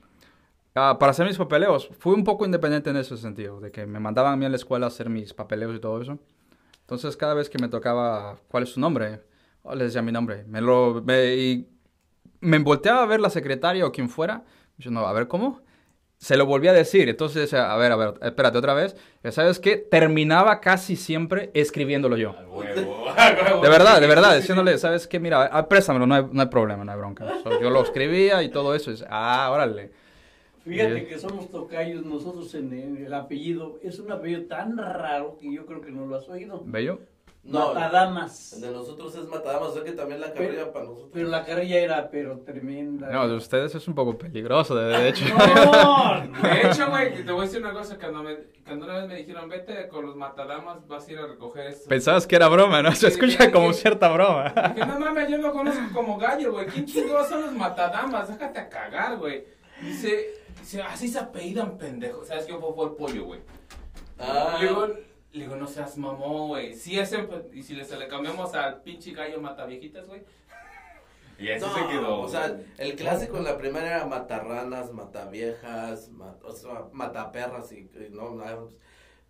ah, 0.74 0.96
para 0.98 1.10
hacer 1.10 1.26
mis 1.26 1.38
papeleos, 1.38 1.90
fui 1.98 2.14
un 2.14 2.24
poco 2.24 2.44
independiente 2.44 2.90
en 2.90 2.96
ese 2.96 3.16
sentido, 3.16 3.60
de 3.60 3.70
que 3.70 3.86
me 3.86 4.00
mandaban 4.00 4.34
a 4.34 4.36
mí 4.36 4.44
a 4.44 4.48
la 4.48 4.56
escuela 4.56 4.86
a 4.86 4.88
hacer 4.88 5.08
mis 5.08 5.34
papeleos 5.34 5.74
y 5.74 5.80
todo 5.80 6.00
eso. 6.00 6.18
Entonces 6.80 7.16
cada 7.16 7.34
vez 7.34 7.50
que 7.50 7.58
me 7.58 7.68
tocaba, 7.68 8.38
¿cuál 8.48 8.62
es 8.62 8.70
su 8.70 8.80
nombre? 8.80 9.20
Oh, 9.62 9.74
le 9.74 9.84
decía 9.84 10.00
mi 10.00 10.12
nombre. 10.12 10.44
Me 10.46 10.60
lo, 10.60 11.02
me, 11.04 11.36
y 11.36 11.68
me 12.40 12.58
volteaba 12.58 13.02
a 13.02 13.06
ver 13.06 13.20
la 13.20 13.28
secretaria 13.28 13.86
o 13.86 13.92
quien 13.92 14.08
fuera. 14.08 14.44
Yo 14.78 14.90
no, 14.90 15.06
a 15.06 15.12
ver, 15.12 15.28
¿cómo? 15.28 15.60
Se 16.16 16.36
lo 16.36 16.46
volví 16.46 16.68
a 16.68 16.72
decir. 16.72 17.08
Entonces 17.08 17.42
decía, 17.42 17.70
a 17.70 17.76
ver, 17.76 17.92
a 17.92 17.96
ver, 17.96 18.14
espérate 18.22 18.56
otra 18.58 18.74
vez. 18.74 18.96
¿Sabes 19.30 19.58
qué? 19.60 19.76
Terminaba 19.76 20.60
casi 20.60 20.96
siempre 20.96 21.50
escribiéndolo 21.52 22.16
yo. 22.16 22.34
De 23.62 23.68
verdad, 23.68 24.00
de 24.00 24.06
verdad, 24.06 24.36
diciéndole, 24.36 24.78
¿sabes 24.78 25.06
qué? 25.06 25.18
Mira, 25.18 25.50
ah, 25.52 25.68
préstamelo, 25.68 26.06
no 26.06 26.14
hay, 26.14 26.26
no 26.30 26.40
hay 26.40 26.48
problema, 26.48 26.84
no 26.84 26.92
hay 26.92 26.98
bronca. 26.98 27.26
So, 27.42 27.60
yo 27.60 27.68
lo 27.68 27.82
escribía 27.82 28.42
y 28.42 28.50
todo 28.50 28.74
eso. 28.74 28.90
y 28.90 28.94
dice, 28.94 29.06
ah, 29.10 29.50
órale. 29.52 29.90
Fíjate 30.68 30.94
Bien. 30.94 31.06
que 31.08 31.18
somos 31.18 31.50
tocayos 31.50 32.04
nosotros 32.04 32.54
en 32.54 32.72
el, 32.72 33.06
el 33.06 33.14
apellido. 33.14 33.78
Es 33.82 33.98
un 33.98 34.12
apellido 34.12 34.42
tan 34.46 34.76
raro 34.76 35.36
que 35.40 35.52
yo 35.52 35.64
creo 35.66 35.80
que 35.80 35.90
no 35.90 36.06
lo 36.06 36.16
has 36.16 36.28
oído. 36.28 36.62
¿Bello? 36.66 37.00
No, 37.44 37.72
Matadamas. 37.72 38.52
el 38.54 38.60
de 38.60 38.70
nosotros 38.72 39.14
es 39.14 39.26
Matadamas, 39.26 39.68
o 39.68 39.72
sea 39.74 39.84
que 39.84 39.92
también 39.92 40.20
la 40.20 40.34
carrera 40.34 40.70
para 40.70 40.84
nosotros. 40.84 41.10
Pero 41.14 41.28
la 41.28 41.46
carrilla 41.46 41.78
era, 41.78 42.10
pero 42.10 42.40
tremenda. 42.40 43.08
No, 43.10 43.26
de 43.26 43.36
ustedes 43.36 43.74
es 43.74 43.88
un 43.88 43.94
poco 43.94 44.18
peligroso, 44.18 44.74
de, 44.74 44.98
de 44.98 45.08
hecho. 45.08 45.24
No, 45.34 46.20
De 46.42 46.68
hecho, 46.68 46.90
güey, 46.90 47.24
te 47.24 47.32
voy 47.32 47.40
a 47.40 47.44
decir 47.44 47.60
una 47.60 47.72
cosa. 47.72 47.96
Cuando, 47.96 48.22
me, 48.22 48.36
cuando 48.66 48.84
una 48.84 48.98
vez 48.98 49.08
me 49.08 49.14
dijeron, 49.16 49.48
vete 49.48 49.88
con 49.88 50.04
los 50.04 50.16
matadamas, 50.16 50.86
vas 50.86 51.08
a 51.08 51.12
ir 51.12 51.18
a 51.20 51.26
recoger 51.26 51.68
esto. 51.68 51.88
Pensabas 51.88 52.26
que 52.26 52.36
era 52.36 52.48
broma, 52.48 52.82
¿no? 52.82 52.92
Se 52.92 53.08
escucha 53.08 53.50
como 53.50 53.72
cierta 53.72 54.12
broma. 54.12 54.52
Dije, 54.74 54.86
no 54.86 55.00
mames, 55.00 55.30
yo 55.30 55.38
lo 55.38 55.52
conozco 55.52 55.80
como 55.94 56.18
gallo, 56.18 56.52
güey. 56.52 56.66
¿Quién 56.66 56.84
chingados 56.86 57.28
son 57.28 57.42
los 57.42 57.52
matadamas? 57.52 58.28
Déjate 58.28 58.58
a 58.58 58.68
cagar, 58.68 59.16
güey. 59.16 59.44
Dice, 59.80 60.37
así 60.84 61.08
se 61.08 61.18
apellidan, 61.18 61.78
pendejo. 61.78 62.24
¿Sabes 62.24 62.46
qué 62.46 62.54
fue, 62.54 62.72
fue 62.74 62.84
el 62.86 62.92
pollo, 62.92 63.24
güey? 63.24 63.40
Ah, 64.18 64.58
Le 64.60 64.68
digo, 64.68 64.86
le 64.86 65.44
digo, 65.44 65.56
no 65.56 65.66
seas 65.66 65.96
mamón, 65.96 66.48
güey. 66.48 66.74
Sí, 66.74 66.98
ese, 66.98 67.28
y 67.52 67.62
si 67.62 67.74
le, 67.74 67.84
se 67.84 67.96
le 67.96 68.08
cambiamos 68.08 68.54
al 68.54 68.82
pinche 68.82 69.12
gallo 69.12 69.40
mataviejitas, 69.40 70.06
güey. 70.06 70.22
Y 71.38 71.50
así 71.50 71.64
no, 71.64 71.74
se 71.74 71.86
quedó. 71.86 72.20
o 72.20 72.28
sea, 72.28 72.58
el 72.78 72.96
clásico 72.96 73.36
en 73.36 73.44
la 73.44 73.56
primera 73.56 73.86
era 73.86 74.06
matarranas, 74.06 74.92
mataviejas, 74.92 76.08
mat, 76.08 76.42
o 76.42 76.52
sea, 76.52 76.86
mataperras 76.92 77.70
y, 77.70 77.76
y 77.76 78.08
no, 78.10 78.30
no, 78.30 78.70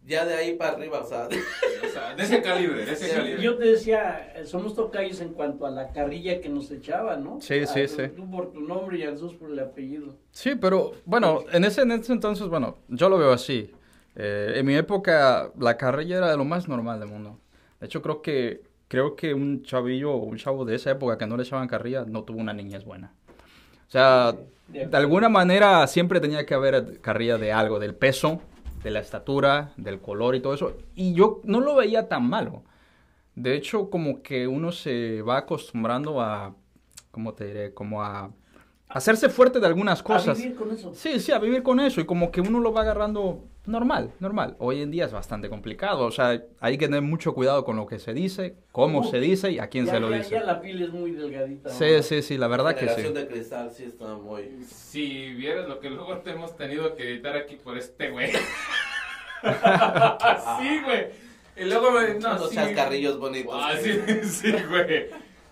ya 0.09 0.25
de 0.25 0.35
ahí 0.35 0.57
para 0.57 0.73
arriba, 0.73 1.01
o 1.01 1.07
sea, 1.07 1.29
O 1.85 1.89
sea, 1.93 2.15
de 2.17 2.23
ese 2.25 2.43
calibre, 2.43 2.85
de 2.85 2.93
ese 2.93 3.07
Sí, 3.11 3.15
calibre. 3.17 3.43
yo 3.43 3.57
te 3.57 3.65
decía, 3.69 4.33
eh, 4.35 4.45
somos 4.47 4.75
tocayos 4.75 5.21
en 5.21 5.35
cuanto 5.35 5.65
a 5.67 5.71
la 5.71 5.93
carrilla 5.93 6.41
que 6.41 6.49
nos 6.49 6.71
echaba, 6.73 7.17
¿no? 7.17 7.41
Sí, 7.41 7.65
sí, 7.67 7.81
A- 7.83 7.89
sí. 7.89 8.03
Tú 8.17 8.29
por 8.31 8.51
tu 8.53 8.61
nombre 8.61 8.99
y 8.99 9.05
a 9.05 9.11
Jesús 9.11 9.35
por 9.35 9.51
el 9.51 9.59
apellido. 9.61 10.17
Sí, 10.33 10.55
pero 10.61 10.93
bueno, 11.05 11.45
en 11.53 11.65
ese, 11.65 11.83
en 11.83 11.93
ese 11.93 12.13
entonces, 12.13 12.49
bueno, 12.49 12.79
yo 12.89 13.09
lo 13.09 13.19
veo 13.19 13.33
así. 13.33 13.71
Eh, 14.17 14.55
en 14.57 14.67
mi 14.67 14.75
época, 14.75 15.53
la 15.59 15.77
carrilla 15.77 16.17
era 16.19 16.31
de 16.31 16.37
lo 16.37 16.45
más 16.45 16.67
normal 16.67 16.99
del 16.99 17.09
mundo. 17.09 17.39
De 17.79 17.87
hecho, 17.87 18.03
creo 18.03 18.21
que, 18.23 18.63
creo 18.89 19.15
que 19.15 19.33
un 19.35 19.63
chavillo 19.63 20.13
o 20.13 20.17
un 20.25 20.37
chavo 20.37 20.65
de 20.65 20.75
esa 20.75 20.91
época 20.91 21.17
que 21.19 21.27
no 21.27 21.37
le 21.37 21.45
echaban 21.45 21.69
carrilla 21.69 22.05
no 22.07 22.25
tuvo 22.25 22.39
una 22.41 22.53
niñez 22.53 22.85
buena. 22.85 23.13
O 23.87 23.91
sea, 23.91 24.33
De 24.67 24.87
de 24.87 24.97
alguna 24.97 25.29
manera 25.29 25.87
siempre 25.87 26.19
tenía 26.21 26.45
que 26.45 26.55
haber 26.55 27.01
carrilla 27.01 27.39
de 27.39 27.53
algo, 27.53 27.79
del 27.79 27.95
peso, 27.95 28.43
de 28.83 28.91
la 28.91 29.01
estatura, 29.01 29.73
del 29.77 30.01
color 30.01 30.35
y 30.35 30.41
todo 30.41 30.55
eso. 30.55 30.77
Y 30.95 31.15
yo 31.15 31.41
no 31.45 31.61
lo 31.61 31.75
veía 31.77 32.09
tan 32.09 32.29
malo. 32.29 32.63
De 33.35 33.55
hecho, 33.55 33.91
como 33.91 34.23
que 34.23 34.49
uno 34.49 34.73
se 34.73 35.23
va 35.23 35.39
acostumbrando 35.39 36.21
a, 36.21 36.55
¿cómo 37.11 37.35
te 37.35 37.47
diré? 37.47 37.75
Como 37.75 38.03
a 38.03 38.31
hacerse 38.89 39.29
fuerte 39.29 39.61
de 39.61 39.67
algunas 39.67 40.03
cosas. 40.03 40.39
A 40.39 40.43
vivir 40.43 40.57
con 40.57 40.71
eso. 40.73 40.93
Sí, 40.95 41.21
sí, 41.21 41.33
a 41.33 41.39
vivir 41.39 41.63
con 41.63 41.79
eso 41.81 42.01
y 42.01 42.07
como 42.07 42.31
que 42.31 42.41
uno 42.41 42.59
lo 42.61 42.73
va 42.73 42.81
agarrando 42.83 43.45
normal, 43.67 44.13
normal. 44.19 44.57
Hoy 44.59 44.81
en 44.81 44.91
día 44.91 45.05
es 45.05 45.13
bastante 45.13 45.49
complicado, 45.51 46.07
o 46.07 46.11
sea, 46.11 46.43
hay 46.61 46.79
que 46.79 46.87
tener 46.87 47.03
mucho 47.03 47.35
cuidado 47.35 47.65
con 47.65 47.77
lo 47.77 47.87
que 47.87 47.99
se 47.99 48.15
dice, 48.15 48.55
cómo 48.73 49.01
Uh, 49.01 49.05
se 49.11 49.21
dice 49.21 49.51
y 49.53 49.59
a 49.59 49.69
quién 49.69 49.85
ya, 49.87 49.93
se 49.93 50.01
lo 50.01 50.11
ya- 50.11 50.17
dice. 50.17 50.31
Ya 50.31 50.43
la 50.43 50.61
piel 50.61 50.83
es 50.83 50.91
muy 50.91 51.11
delgadita. 51.13 51.69
Sí, 51.71 51.85
¿no? 51.97 52.03
sí, 52.03 52.23
sí, 52.23 52.39
la 52.39 52.47
verdad 52.49 52.75
que 52.75 52.89
sí. 52.89 53.03
de 53.03 53.27
cristal 53.29 53.71
sí 53.71 53.85
está 53.85 54.15
muy... 54.15 54.65
Si 54.65 55.35
vieras 55.35 55.69
lo 55.69 55.81
que 55.81 55.91
luego 55.91 56.17
te 56.19 56.31
hemos 56.31 56.57
tenido 56.57 56.95
que 56.97 57.03
editar 57.11 57.37
aquí 57.37 57.57
por 57.57 57.77
este 57.77 58.09
güey. 58.11 58.31
sí, 59.43 60.81
güey. 60.85 61.07
Y 61.57 61.65
luego 61.65 61.91
me. 61.91 62.15
No, 62.15 62.31
Unos 62.37 62.51
sí. 62.51 62.55
chascarrillos 62.57 63.19
bonitos. 63.19 63.53
Ah, 63.57 63.73
sí, 63.83 63.93
sí, 64.23 64.53
güey. 64.69 65.07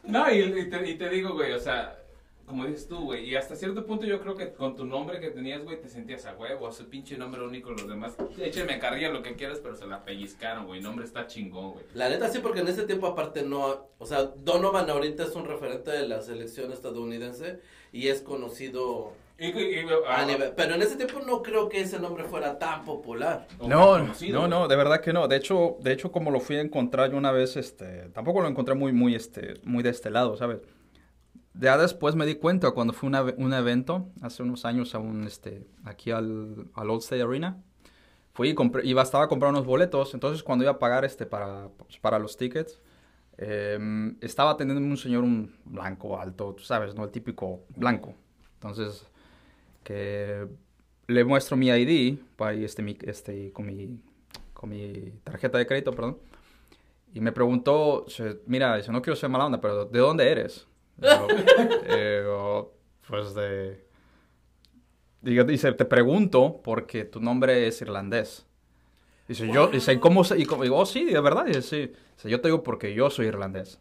No, 0.04 0.30
y, 0.30 0.38
y 0.40 0.70
te, 0.70 0.88
y 0.90 0.94
te 0.94 1.08
digo, 1.08 1.34
güey, 1.34 1.52
o 1.52 1.58
sea, 1.58 1.98
como 2.46 2.64
dices 2.64 2.88
tú, 2.88 3.04
güey, 3.04 3.28
y 3.28 3.34
hasta 3.36 3.56
cierto 3.56 3.84
punto 3.84 4.06
yo 4.06 4.20
creo 4.20 4.36
que 4.36 4.52
con 4.52 4.76
tu 4.76 4.84
nombre 4.84 5.20
que 5.20 5.30
tenías, 5.30 5.64
güey, 5.64 5.80
te 5.80 5.88
sentías 5.88 6.24
a 6.26 6.34
huevo, 6.36 6.68
ese 6.68 6.84
pinche 6.84 7.16
nombre 7.18 7.42
único, 7.42 7.70
los 7.72 7.88
demás, 7.88 8.14
échenme 8.38 8.78
carrilla 8.78 9.10
lo 9.10 9.22
que 9.22 9.34
quieras, 9.34 9.58
pero 9.62 9.74
se 9.74 9.86
la 9.86 10.04
pellizcaron, 10.04 10.66
güey, 10.66 10.80
nombre 10.80 11.04
está 11.04 11.26
chingón, 11.26 11.72
güey. 11.72 11.84
La 11.94 12.08
neta 12.08 12.28
sí, 12.28 12.38
porque 12.38 12.60
en 12.60 12.68
ese 12.68 12.84
tiempo 12.84 13.06
aparte 13.08 13.42
no, 13.42 13.88
o 13.98 14.06
sea, 14.06 14.22
Donovan 14.22 14.88
ahorita 14.88 15.24
es 15.24 15.34
un 15.34 15.44
referente 15.46 15.90
de 15.90 16.06
la 16.08 16.22
selección 16.22 16.72
estadounidense 16.72 17.60
y 17.92 18.08
es 18.08 18.20
conocido 18.22 19.12
Y, 19.38 19.48
y- 19.48 19.80
y- 19.80 19.86
a 20.08 20.20
ah, 20.20 20.24
nivel, 20.24 20.52
pero 20.56 20.76
en 20.76 20.82
ese 20.82 20.96
tiempo 20.96 21.20
no 21.26 21.42
creo 21.42 21.68
que 21.68 21.80
ese 21.82 21.98
nombre 21.98 22.24
fuera 22.24 22.58
tan 22.58 22.84
popular. 22.86 23.46
No, 23.60 23.90
conocido, 23.90 24.40
no, 24.40 24.48
no, 24.48 24.68
de 24.68 24.76
verdad 24.76 25.02
que 25.02 25.12
no. 25.12 25.28
De 25.28 25.36
hecho, 25.36 25.76
de 25.80 25.92
hecho, 25.92 26.10
como 26.10 26.30
lo 26.30 26.40
fui 26.40 26.56
a 26.56 26.62
encontrar 26.62 27.10
yo 27.10 27.18
una 27.18 27.32
vez, 27.32 27.56
este, 27.56 28.08
tampoco 28.14 28.40
lo 28.40 28.48
encontré 28.48 28.74
muy, 28.74 28.92
muy, 28.92 29.14
este, 29.14 29.54
muy 29.64 29.82
de 29.82 29.90
este 29.90 30.08
lado, 30.08 30.36
¿sabes? 30.38 30.60
Ya 31.58 31.78
después 31.78 32.14
me 32.14 32.26
di 32.26 32.34
cuenta 32.36 32.70
cuando 32.72 32.92
fue 32.92 33.08
una- 33.08 33.22
un 33.22 33.52
evento 33.54 34.08
hace 34.20 34.42
unos 34.42 34.64
años 34.64 34.94
a 34.94 34.98
un, 34.98 35.24
este, 35.24 35.66
aquí 35.84 36.10
al, 36.10 36.68
al 36.74 36.90
Old 36.90 37.02
State 37.02 37.22
Arena. 37.22 37.62
Fui 38.34 38.50
y 38.50 38.54
compré, 38.54 38.86
iba, 38.86 39.02
estaba 39.02 39.24
a 39.24 39.28
comprar 39.28 39.50
unos 39.52 39.66
boletos, 39.66 40.14
entonces 40.14 40.42
cuando 40.42 40.64
iba 40.64 40.72
a 40.72 40.78
pagar 40.78 41.04
este 41.04 41.26
para, 41.26 41.68
pues, 41.78 41.98
para 41.98 42.18
los 42.18 42.36
tickets, 42.36 42.80
em, 43.38 44.16
estaba 44.20 44.50
atendiendo 44.52 44.86
un 44.86 44.96
señor, 44.98 45.24
un 45.24 45.54
blanco, 45.64 46.20
alto, 46.20 46.54
tú 46.54 46.64
sabes, 46.64 46.94
¿no? 46.94 47.04
El 47.04 47.10
típico 47.10 47.60
blanco. 47.76 48.14
Entonces, 48.54 49.06
que 49.84 50.46
le 51.08 51.24
muestro 51.24 51.56
mi 51.56 51.68
ID, 51.68 52.18
y 52.56 52.64
este, 52.64 52.82
mi, 52.82 52.96
este, 53.02 53.52
con, 53.52 53.66
mi, 53.66 54.00
con 54.54 54.70
mi 54.70 55.12
tarjeta 55.24 55.58
de 55.58 55.66
crédito, 55.66 55.92
perdón. 55.92 56.18
Y 57.14 57.20
me 57.20 57.32
preguntó, 57.32 58.06
mira, 58.46 58.76
dice, 58.76 58.92
no 58.92 59.02
quiero 59.02 59.16
ser 59.16 59.30
mala 59.30 59.46
onda, 59.46 59.60
pero 59.60 59.86
¿de 59.86 59.98
dónde 60.00 60.30
eres? 60.30 60.66
Eh, 61.88 62.24
pues 63.08 63.34
de... 63.34 63.84
Dice, 65.22 65.72
te 65.72 65.84
pregunto 65.84 66.60
porque 66.62 67.04
tu 67.04 67.20
nombre 67.20 67.66
es 67.66 67.80
irlandés. 67.80 68.46
Dice, 69.28 69.48
yo, 69.52 69.66
dice, 69.68 69.94
¿y 69.94 69.98
cómo 69.98 70.22
se...? 70.22 70.38
Y 70.38 70.44
como- 70.44 70.62
digo, 70.62 70.76
oh, 70.78 70.86
sí, 70.86 71.04
de 71.04 71.20
verdad. 71.20 71.46
Dice, 71.46 71.62
sí. 71.62 71.92
Dice, 72.16 72.30
yo 72.30 72.40
te 72.40 72.48
digo 72.48 72.62
porque 72.62 72.94
yo 72.94 73.10
soy 73.10 73.26
irlandés. 73.26 73.80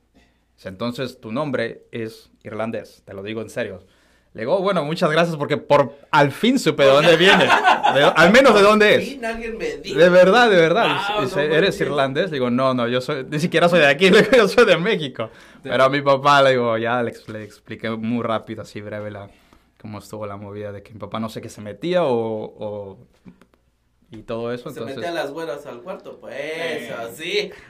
Dice, 0.55 0.69
entonces 0.69 1.19
tu 1.19 1.31
nombre 1.31 1.85
es 1.91 2.31
irlandés. 2.43 3.03
Te 3.05 3.13
lo 3.13 3.21
digo 3.21 3.41
en 3.41 3.49
serio. 3.49 3.83
Le 4.35 4.41
digo, 4.41 4.57
"Oh, 4.57 4.61
bueno, 4.61 4.83
muchas 4.83 5.09
gracias 5.09 5.35
porque 5.37 5.55
por 5.57 5.95
al 6.11 6.31
fin 6.31 6.59
supe 6.59 6.83
de 6.83 6.89
dónde 6.89 7.15
viene. 7.17 7.45
De- 7.45 8.03
al 8.15 8.31
menos 8.33 8.53
de 8.53 8.61
dónde 8.61 8.95
es. 8.95 9.05
Sí, 9.07 9.21
alguien 9.25 9.57
me 9.57 9.77
dijo. 9.77 9.97
De 9.97 10.09
verdad, 10.09 10.49
de 10.49 10.57
verdad. 10.57 10.97
Wow, 11.15 11.21
Dice, 11.23 11.47
no 11.47 11.55
¿eres 11.55 11.79
irlandés? 11.81 12.25
Le 12.25 12.35
digo, 12.35 12.49
no, 12.49 12.73
no, 12.73 12.87
yo 12.87 12.99
soy, 13.01 13.25
ni 13.29 13.39
siquiera 13.39 13.69
soy 13.69 13.79
de 13.79 13.87
aquí, 13.87 14.09
le 14.11 14.23
digo, 14.23 14.35
yo 14.35 14.47
soy 14.49 14.65
de 14.65 14.75
México. 14.77 15.29
Pero 15.63 15.85
a 15.85 15.89
mi 15.89 16.01
papá, 16.01 16.41
le 16.43 16.51
digo, 16.51 16.77
ya 16.77 17.01
le, 17.01 17.13
le 17.27 17.43
expliqué 17.43 17.89
muy 17.89 18.23
rápido, 18.23 18.61
así 18.63 18.81
breve, 18.81 19.09
la, 19.09 19.29
cómo 19.81 19.99
estuvo 19.99 20.25
la 20.27 20.35
movida 20.35 20.71
de 20.73 20.83
que 20.83 20.91
mi 20.93 20.99
papá 20.99 21.19
no 21.19 21.29
sé 21.29 21.39
qué 21.41 21.47
se 21.49 21.61
metía 21.61 22.03
o... 22.03 22.09
o- 22.13 22.97
y 24.15 24.23
todo 24.23 24.51
eso, 24.53 24.69
Se 24.69 24.79
entonces... 24.79 24.97
metía 24.97 25.11
las 25.11 25.31
güeras 25.31 25.65
al 25.65 25.81
cuarto, 25.81 26.19
pues, 26.19 26.35
Eh. 26.37 26.95
así. 26.97 27.51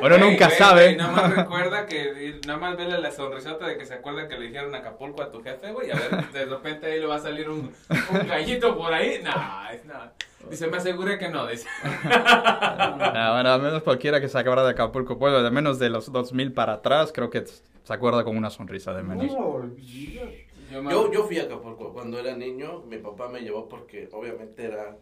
Güey, 0.00 0.20
nunca 0.20 0.48
sabe. 0.50 0.84
güey, 0.84 0.96
nada 0.96 1.10
más 1.10 1.34
recuerda 1.34 1.84
que, 1.86 2.38
nada 2.46 2.56
más 2.60 2.76
vele 2.76 2.98
la 3.00 3.10
sonrisota 3.10 3.66
de 3.66 3.76
que 3.76 3.84
se 3.84 3.94
acuerda 3.94 4.28
que 4.28 4.38
le 4.38 4.46
dijeron 4.46 4.72
Acapulco 4.72 5.22
a 5.22 5.32
tu 5.32 5.42
jefe, 5.42 5.72
güey. 5.72 5.90
A 5.90 5.96
ver, 5.96 6.30
de 6.30 6.44
repente 6.44 6.86
ahí 6.86 7.00
le 7.00 7.06
va 7.06 7.16
a 7.16 7.18
salir 7.18 7.48
un, 7.50 7.72
un 8.12 8.28
gallito 8.28 8.76
por 8.78 8.92
ahí. 8.94 9.20
No, 9.24 9.32
es 9.72 9.84
nada. 9.86 10.12
Dice, 10.48 10.68
me 10.68 10.76
aseguré 10.76 11.18
que 11.18 11.28
no. 11.30 11.48
Dice. 11.48 11.66
Ah, 12.04 13.32
bueno, 13.34 13.50
al 13.52 13.60
menos 13.60 13.82
cualquiera 13.82 14.20
que 14.20 14.28
se 14.28 14.38
acuerda 14.38 14.64
de 14.64 14.70
Acapulco, 14.70 15.18
pues, 15.18 15.42
de 15.42 15.50
menos 15.50 15.80
de 15.80 15.90
los 15.90 16.12
2000 16.12 16.52
para 16.52 16.74
atrás, 16.74 17.10
creo 17.12 17.28
que 17.30 17.44
se 17.44 17.92
acuerda 17.92 18.22
con 18.22 18.36
una 18.36 18.50
sonrisa 18.50 18.92
de 18.94 19.02
menos. 19.02 19.32
Yo, 19.32 20.80
me- 20.82 20.90
Yo, 20.92 21.10
yo 21.12 21.24
fui 21.24 21.38
a 21.40 21.44
Acapulco 21.44 21.92
cuando 21.92 22.18
era 22.20 22.36
niño, 22.36 22.82
mi 22.86 22.98
papá 22.98 23.28
me 23.28 23.40
llevó 23.40 23.68
porque 23.68 24.08
obviamente 24.12 24.64
era... 24.64 24.96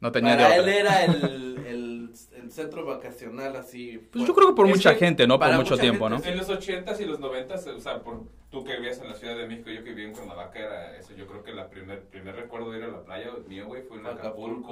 No 0.00 0.10
tenía 0.12 0.36
de 0.36 0.42
Para 0.42 0.54
él 0.56 0.60
otra. 0.62 0.74
era 0.80 1.04
el, 1.04 1.24
el, 1.66 2.10
el 2.36 2.50
centro 2.50 2.84
vacacional 2.86 3.54
así. 3.56 3.98
Pues 3.98 4.24
fue- 4.24 4.26
yo 4.26 4.34
creo 4.34 4.48
que 4.48 4.54
por 4.54 4.66
mucha 4.66 4.94
que 4.94 4.98
gente, 5.00 5.26
¿no? 5.26 5.34
Por 5.34 5.46
para 5.46 5.58
mucho 5.58 5.76
tiempo, 5.76 6.08
¿no? 6.08 6.16
gente, 6.16 6.30
En 6.30 6.38
los 6.38 6.48
80s 6.48 7.00
y 7.00 7.04
los 7.04 7.20
90s, 7.20 7.66
o 7.76 7.80
sea, 7.80 8.02
por 8.02 8.22
tú 8.50 8.64
que 8.64 8.74
vivías 8.76 8.98
en 9.00 9.08
la 9.08 9.14
Ciudad 9.14 9.36
de 9.36 9.46
México, 9.46 9.70
yo 9.70 9.84
que 9.84 9.90
vivía 9.90 10.06
en 10.06 10.12
Cuernavaca, 10.12 10.58
era 10.58 10.96
eso. 10.96 11.14
Yo 11.14 11.26
creo 11.26 11.42
que 11.44 11.52
la 11.52 11.68
primer, 11.68 12.02
primer 12.06 12.34
recuerdo 12.34 12.72
de 12.72 12.78
ir 12.78 12.84
a 12.84 12.88
la 12.88 13.04
playa 13.04 13.30
mío, 13.46 13.66
güey, 13.66 13.82
fue 13.82 13.98
en 13.98 14.06
Acapulco. 14.06 14.28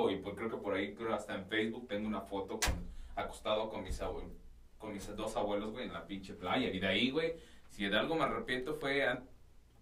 Acapulco. 0.07 0.11
Y 0.11 0.17
pues 0.17 0.35
creo 0.37 0.51
que 0.51 0.57
por 0.57 0.75
ahí, 0.75 0.95
creo 0.95 1.15
hasta 1.15 1.35
en 1.35 1.45
Facebook, 1.47 1.87
tengo 1.89 2.09
una 2.09 2.23
foto 2.23 2.59
con, 2.59 2.73
acostado 3.15 3.69
con 3.69 3.83
mis, 3.85 4.01
abue- 4.01 4.33
con 4.79 4.93
mis 4.93 5.15
dos 5.15 5.37
abuelos, 5.37 5.73
güey, 5.73 5.85
en 5.87 5.93
la 5.93 6.07
pinche 6.07 6.33
playa. 6.35 6.69
Y 6.71 6.81
de 6.81 6.87
ahí, 6.87 7.11
güey, 7.11 7.35
si 7.69 7.87
de 7.89 7.97
algo 7.97 8.17
me 8.17 8.25
arrepiento 8.25 8.75
fue, 8.75 9.07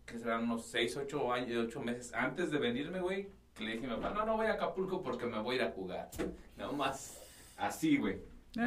que 0.05 0.19
serán 0.19 0.43
unos 0.45 0.67
6, 0.67 0.97
8 0.99 1.33
años, 1.33 1.67
8 1.69 1.81
meses 1.81 2.13
antes 2.15 2.51
de 2.51 2.59
venirme, 2.59 3.01
güey, 3.01 3.29
que 3.57 3.65
le 3.65 3.73
dije 3.73 3.87
a 3.87 3.91
mi 3.91 4.03
papá, 4.03 4.15
no, 4.15 4.27
no 4.27 4.37
voy 4.37 4.47
a 4.47 4.53
Acapulco 4.53 5.03
porque 5.03 5.27
me 5.27 5.39
voy 5.41 5.55
a 5.57 5.59
ir 5.59 5.65
a 5.65 5.71
jugar. 5.73 6.09
Nada 6.57 6.73
más 6.73 7.21
así, 7.57 7.97
güey. 7.97 8.19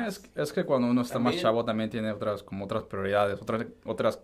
Es, 0.08 0.24
es 0.36 0.54
que 0.54 0.64
cuando 0.64 0.88
uno 0.88 1.02
está 1.02 1.18
más 1.20 1.32
También- 1.32 1.42
chavo 1.44 1.66
también 1.66 1.90
tiene 1.90 2.12
otras 2.12 2.44
como 2.44 2.66
otras 2.66 2.84
prioridades, 2.84 3.42
otras 3.42 3.66
otras 3.86 4.20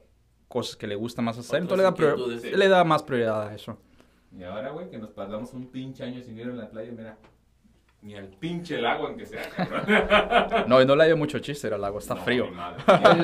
cosas 0.48 0.75
que 0.75 0.86
le 0.88 0.95
gusta 0.95 1.22
más 1.22 1.38
hacer, 1.38 1.60
entonces 1.62 1.86
le 2.00 2.50
da, 2.51 2.57
le 2.57 2.67
da 2.67 2.84
más 2.84 3.01
prioridad 3.03 3.48
a 3.48 3.55
eso. 3.55 3.77
Y 4.38 4.43
ahora, 4.43 4.69
güey, 4.72 4.89
que 4.89 4.98
nos 4.98 5.10
pasamos 5.12 5.53
un 5.53 5.67
pinche 5.72 6.03
año 6.03 6.22
sin 6.22 6.38
ir 6.38 6.48
a 6.48 6.53
la 6.53 6.69
playa, 6.69 6.91
mira. 6.95 7.17
Ni 8.01 8.13
al 8.15 8.27
pinche 8.27 8.79
lago 8.79 9.10
en 9.10 9.17
que 9.17 9.25
sea, 9.25 9.50
cabrón. 9.50 10.65
No, 10.67 10.79
y 10.79 10.86
no 10.86 10.95
le 10.95 11.05
hay 11.05 11.15
mucho 11.15 11.39
chiste, 11.39 11.67
el 11.69 11.84
agua 11.84 12.00
está 12.00 12.13
No, 12.13 12.22
frío. 12.22 12.51
madre. 12.51 12.84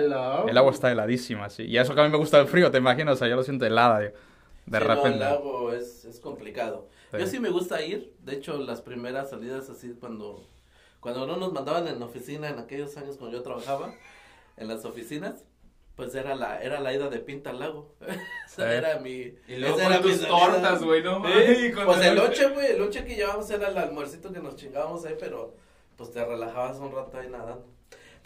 El 0.00 0.12
agua. 0.12 0.44
El 0.50 0.56
agua 0.56 0.70
está 0.72 0.90
heladísima, 0.90 1.50
sí. 1.50 1.64
Y 1.64 1.76
eso 1.76 1.94
que 1.94 2.00
a 2.00 2.04
mí 2.04 2.10
me 2.10 2.16
gusta 2.16 2.40
el 2.40 2.46
frío, 2.46 2.70
te 2.70 2.78
imaginas, 2.78 3.14
o 3.14 3.18
sea, 3.18 3.28
yo 3.28 3.36
lo 3.36 3.42
siento 3.42 3.66
helada, 3.66 3.98
de, 3.98 4.14
de 4.66 4.78
Sí, 4.78 4.84
no, 4.84 4.94
repente. 4.94 5.08
el 5.14 5.20
lago 5.20 5.72
es, 5.72 6.04
es 6.04 6.20
complicado. 6.20 6.88
Sí. 7.12 7.18
Yo 7.18 7.26
sí 7.26 7.38
me 7.40 7.50
gusta 7.50 7.82
ir. 7.82 8.14
De 8.20 8.34
hecho, 8.34 8.58
las 8.58 8.82
primeras 8.82 9.30
salidas 9.30 9.70
así 9.70 9.94
cuando, 9.98 10.46
cuando 11.00 11.26
no 11.26 11.36
nos 11.36 11.52
mandaban 11.52 11.86
en 11.88 11.98
la 12.00 12.06
oficina 12.06 12.48
en 12.48 12.58
aquellos 12.58 12.96
años 12.96 13.16
cuando 13.16 13.36
yo 13.36 13.42
trabajaba 13.42 13.94
en 14.56 14.68
las 14.68 14.84
oficinas, 14.84 15.44
pues 15.94 16.14
era 16.14 16.34
la, 16.34 16.60
era 16.62 16.80
la 16.80 16.92
ida 16.92 17.08
de 17.08 17.20
Pinta 17.20 17.50
al 17.50 17.60
lago. 17.60 17.94
Sí. 18.48 18.62
era 18.62 18.98
mi. 19.00 19.34
Y 19.48 19.56
luego 19.56 19.76
con 19.76 20.02
tus 20.02 20.12
salida. 20.16 20.28
tortas, 20.28 20.82
güey, 20.82 21.02
no 21.02 21.20
Pues 21.20 21.34
el 22.00 22.04
el- 22.06 22.14
lonche, 22.14 22.48
güey, 22.50 22.66
el 22.72 22.78
lonche 22.78 23.04
que 23.04 23.16
llevábamos 23.16 23.50
era 23.50 23.68
el 23.68 23.76
almuercito 23.76 24.32
que 24.32 24.38
nos 24.40 24.56
chingábamos 24.56 25.04
ahí, 25.04 25.16
pero 25.18 25.54
pues 25.96 26.10
te 26.12 26.24
relajabas 26.24 26.78
un 26.78 26.92
rato 26.92 27.18
ahí 27.18 27.28
nadando. 27.28 27.66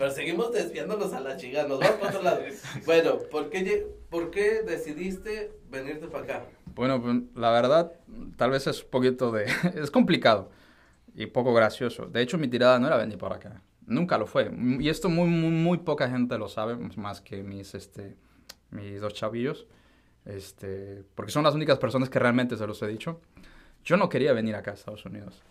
Pero 0.00 0.12
seguimos 0.12 0.50
desviándonos 0.50 1.12
a 1.12 1.20
la 1.20 1.36
chingada, 1.36 1.68
nos 1.68 1.78
vamos 1.78 1.96
para 1.96 2.08
otro 2.08 2.22
lado. 2.22 2.40
Bueno, 2.86 3.18
¿por 3.30 3.50
qué, 3.50 3.86
¿por 4.08 4.30
qué 4.30 4.62
decidiste 4.62 5.52
venirte 5.68 6.06
para 6.06 6.24
acá? 6.24 6.46
Bueno, 6.74 7.02
pues, 7.02 7.16
la 7.34 7.50
verdad, 7.50 7.92
tal 8.38 8.50
vez 8.50 8.66
es 8.66 8.82
un 8.82 8.88
poquito 8.88 9.30
de... 9.30 9.44
es 9.74 9.90
complicado 9.90 10.50
y 11.14 11.26
poco 11.26 11.52
gracioso. 11.52 12.06
De 12.06 12.22
hecho, 12.22 12.38
mi 12.38 12.48
tirada 12.48 12.78
no 12.78 12.86
era 12.86 12.96
venir 12.96 13.18
para 13.18 13.34
acá. 13.34 13.62
Nunca 13.84 14.16
lo 14.16 14.26
fue. 14.26 14.50
Y 14.78 14.88
esto 14.88 15.10
muy, 15.10 15.28
muy, 15.28 15.50
muy 15.50 15.76
poca 15.76 16.08
gente 16.08 16.38
lo 16.38 16.48
sabe, 16.48 16.76
más 16.96 17.20
que 17.20 17.42
mis, 17.42 17.74
este, 17.74 18.16
mis 18.70 19.02
dos 19.02 19.12
chavillos. 19.12 19.66
Este, 20.24 21.04
porque 21.14 21.30
son 21.30 21.44
las 21.44 21.54
únicas 21.54 21.78
personas 21.78 22.08
que 22.08 22.18
realmente 22.18 22.56
se 22.56 22.66
los 22.66 22.80
he 22.80 22.86
dicho. 22.86 23.20
Yo 23.84 23.98
no 23.98 24.08
quería 24.08 24.32
venir 24.32 24.54
acá 24.54 24.70
a 24.70 24.74
Estados 24.74 25.04
Unidos. 25.04 25.42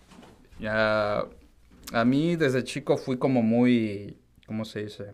Ya, 0.59 1.23
a 1.93 2.03
mí 2.03 2.35
desde 2.35 2.63
chico 2.63 2.97
fui 2.97 3.19
como 3.19 3.43
muy, 3.43 4.17
¿cómo 4.49 4.65
se 4.65 4.81
dice? 4.83 5.13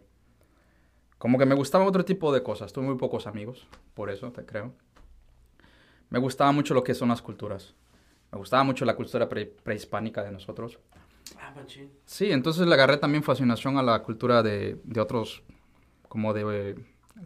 Como 1.17 1.37
que 1.37 1.45
me 1.45 1.55
gustaba 1.55 1.83
otro 1.83 2.05
tipo 2.05 2.31
de 2.33 2.41
cosas. 2.41 2.71
Tuve 2.71 2.85
muy 2.85 2.95
pocos 2.97 3.27
amigos, 3.27 3.67
por 3.93 4.09
eso 4.09 4.31
te 4.31 4.45
creo. 4.45 4.71
Me 6.09 6.19
gustaba 6.19 6.53
mucho 6.53 6.73
lo 6.73 6.85
que 6.85 6.93
son 6.93 7.09
las 7.09 7.21
culturas. 7.21 7.73
Me 8.31 8.37
gustaba 8.37 8.63
mucho 8.63 8.85
la 8.85 8.95
cultura 8.95 9.27
pre- 9.27 9.45
prehispánica 9.47 10.23
de 10.23 10.31
nosotros. 10.31 10.79
Ah. 11.37 11.53
Sí, 12.05 12.31
entonces 12.31 12.65
le 12.65 12.73
agarré 12.73 12.95
también 12.95 13.23
fascinación 13.23 13.77
a 13.77 13.83
la 13.83 14.01
cultura 14.03 14.41
de, 14.41 14.79
de 14.85 15.01
otros, 15.01 15.43
como 16.07 16.33
de 16.33 16.69
eh, 16.71 16.75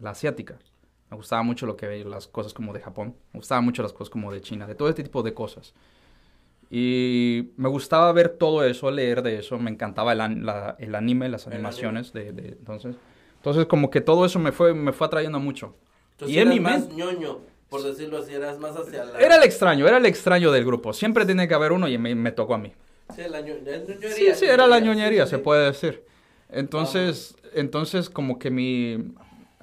la 0.00 0.10
asiática. 0.10 0.58
Me 1.12 1.16
gustaba 1.16 1.44
mucho 1.44 1.64
lo 1.64 1.76
que 1.76 2.04
las 2.04 2.26
cosas 2.26 2.52
como 2.52 2.72
de 2.72 2.80
Japón. 2.80 3.14
Me 3.32 3.38
gustaban 3.38 3.64
mucho 3.64 3.84
las 3.84 3.92
cosas 3.92 4.10
como 4.10 4.32
de 4.32 4.40
China, 4.40 4.66
de 4.66 4.74
todo 4.74 4.88
este 4.88 5.04
tipo 5.04 5.22
de 5.22 5.32
cosas. 5.32 5.74
Y 6.72 7.50
me 7.56 7.68
gustaba 7.68 8.12
ver 8.12 8.28
todo 8.28 8.64
eso, 8.64 8.90
leer 8.92 9.22
de 9.22 9.38
eso. 9.40 9.58
Me 9.58 9.70
encantaba 9.70 10.12
el, 10.12 10.20
an- 10.20 10.46
la- 10.46 10.76
el 10.78 10.94
anime, 10.94 11.28
las 11.28 11.46
animaciones 11.48 12.12
de, 12.12 12.32
de- 12.32 12.48
entonces. 12.50 12.94
Entonces 13.36 13.66
como 13.66 13.90
que 13.90 14.00
todo 14.00 14.24
eso 14.24 14.38
me 14.38 14.52
fue, 14.52 14.72
me 14.72 14.92
fue 14.92 15.06
atrayendo 15.08 15.40
mucho. 15.40 15.74
Entonces 16.12 16.36
Y 16.36 16.38
en 16.40 16.48
mi 16.50 16.60
más 16.60 16.80
mente- 16.80 16.94
ñoño, 16.94 17.38
por 17.68 17.82
decirlo 17.82 18.18
así, 18.18 18.32
eras 18.34 18.58
más 18.60 18.76
hacia 18.76 19.04
la... 19.04 19.18
Era 19.18 19.36
el 19.36 19.42
extraño, 19.42 19.88
era 19.88 19.96
el 19.96 20.06
extraño 20.06 20.52
del 20.52 20.64
grupo. 20.64 20.92
Siempre 20.92 21.26
tiene 21.26 21.48
que 21.48 21.54
haber 21.54 21.72
uno 21.72 21.88
y 21.88 21.98
me, 21.98 22.14
me 22.14 22.30
tocó 22.32 22.54
a 22.54 22.58
mí. 22.58 22.72
Sí, 23.16 23.22
la 23.28 23.40
ño- 23.40 23.54
la 23.64 23.78
ñoñería. 23.78 24.10
Sí, 24.12 24.26
sí, 24.36 24.44
era 24.44 24.66
la 24.68 24.78
ñoñería, 24.78 25.24
sí, 25.26 25.30
se 25.30 25.36
sí. 25.38 25.42
puede 25.42 25.66
decir. 25.66 26.04
Entonces, 26.50 27.34
entonces 27.54 28.08
como 28.10 28.38
que 28.38 28.50
mi, 28.50 29.12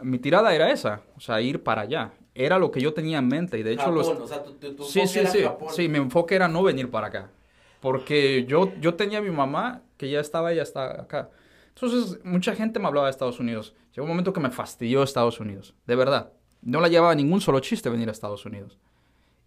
mi 0.01 0.19
tirada 0.19 0.53
era 0.53 0.71
esa, 0.71 1.01
o 1.15 1.21
sea, 1.21 1.39
ir 1.39 1.63
para 1.63 1.83
allá. 1.83 2.11
Era 2.39 2.59
lo 2.59 2.69
que 2.69 2.79
yo 2.79 2.93
tenía 2.93 3.17
en 3.17 3.27
mente 3.27 3.57
y 3.57 3.63
de 3.63 3.73
hecho 3.73 3.81
Japón, 3.81 3.95
los... 3.95 4.07
o 4.09 4.27
sea, 4.27 4.43
tu, 4.43 4.53
tu, 4.53 4.75
tu 4.75 4.83
Sí, 4.83 5.07
sí, 5.07 5.25
sí, 5.25 5.41
Japón. 5.41 5.69
sí, 5.73 5.89
mi 5.89 5.97
enfoque 5.97 6.35
era 6.35 6.47
no 6.47 6.61
venir 6.61 6.91
para 6.91 7.07
acá. 7.07 7.31
Porque 7.79 8.45
yo, 8.47 8.71
yo 8.79 8.93
tenía 8.93 9.19
a 9.19 9.21
mi 9.21 9.31
mamá 9.31 9.81
que 9.97 10.09
ya 10.09 10.19
estaba, 10.19 10.53
ya 10.53 10.61
está 10.61 11.01
acá. 11.01 11.31
Entonces, 11.69 12.19
mucha 12.23 12.55
gente 12.55 12.79
me 12.79 12.87
hablaba 12.87 13.07
de 13.07 13.11
Estados 13.11 13.39
Unidos. 13.39 13.73
Llegó 13.93 14.03
un 14.05 14.09
momento 14.09 14.33
que 14.33 14.39
me 14.39 14.51
fastidió 14.51 15.01
Estados 15.03 15.39
Unidos, 15.39 15.73
de 15.87 15.95
verdad. 15.95 16.31
No 16.61 16.79
la 16.81 16.87
llevaba 16.87 17.15
ningún 17.15 17.41
solo 17.41 17.59
chiste 17.59 17.89
venir 17.89 18.09
a 18.09 18.11
Estados 18.11 18.45
Unidos. 18.45 18.77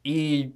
Y 0.03 0.55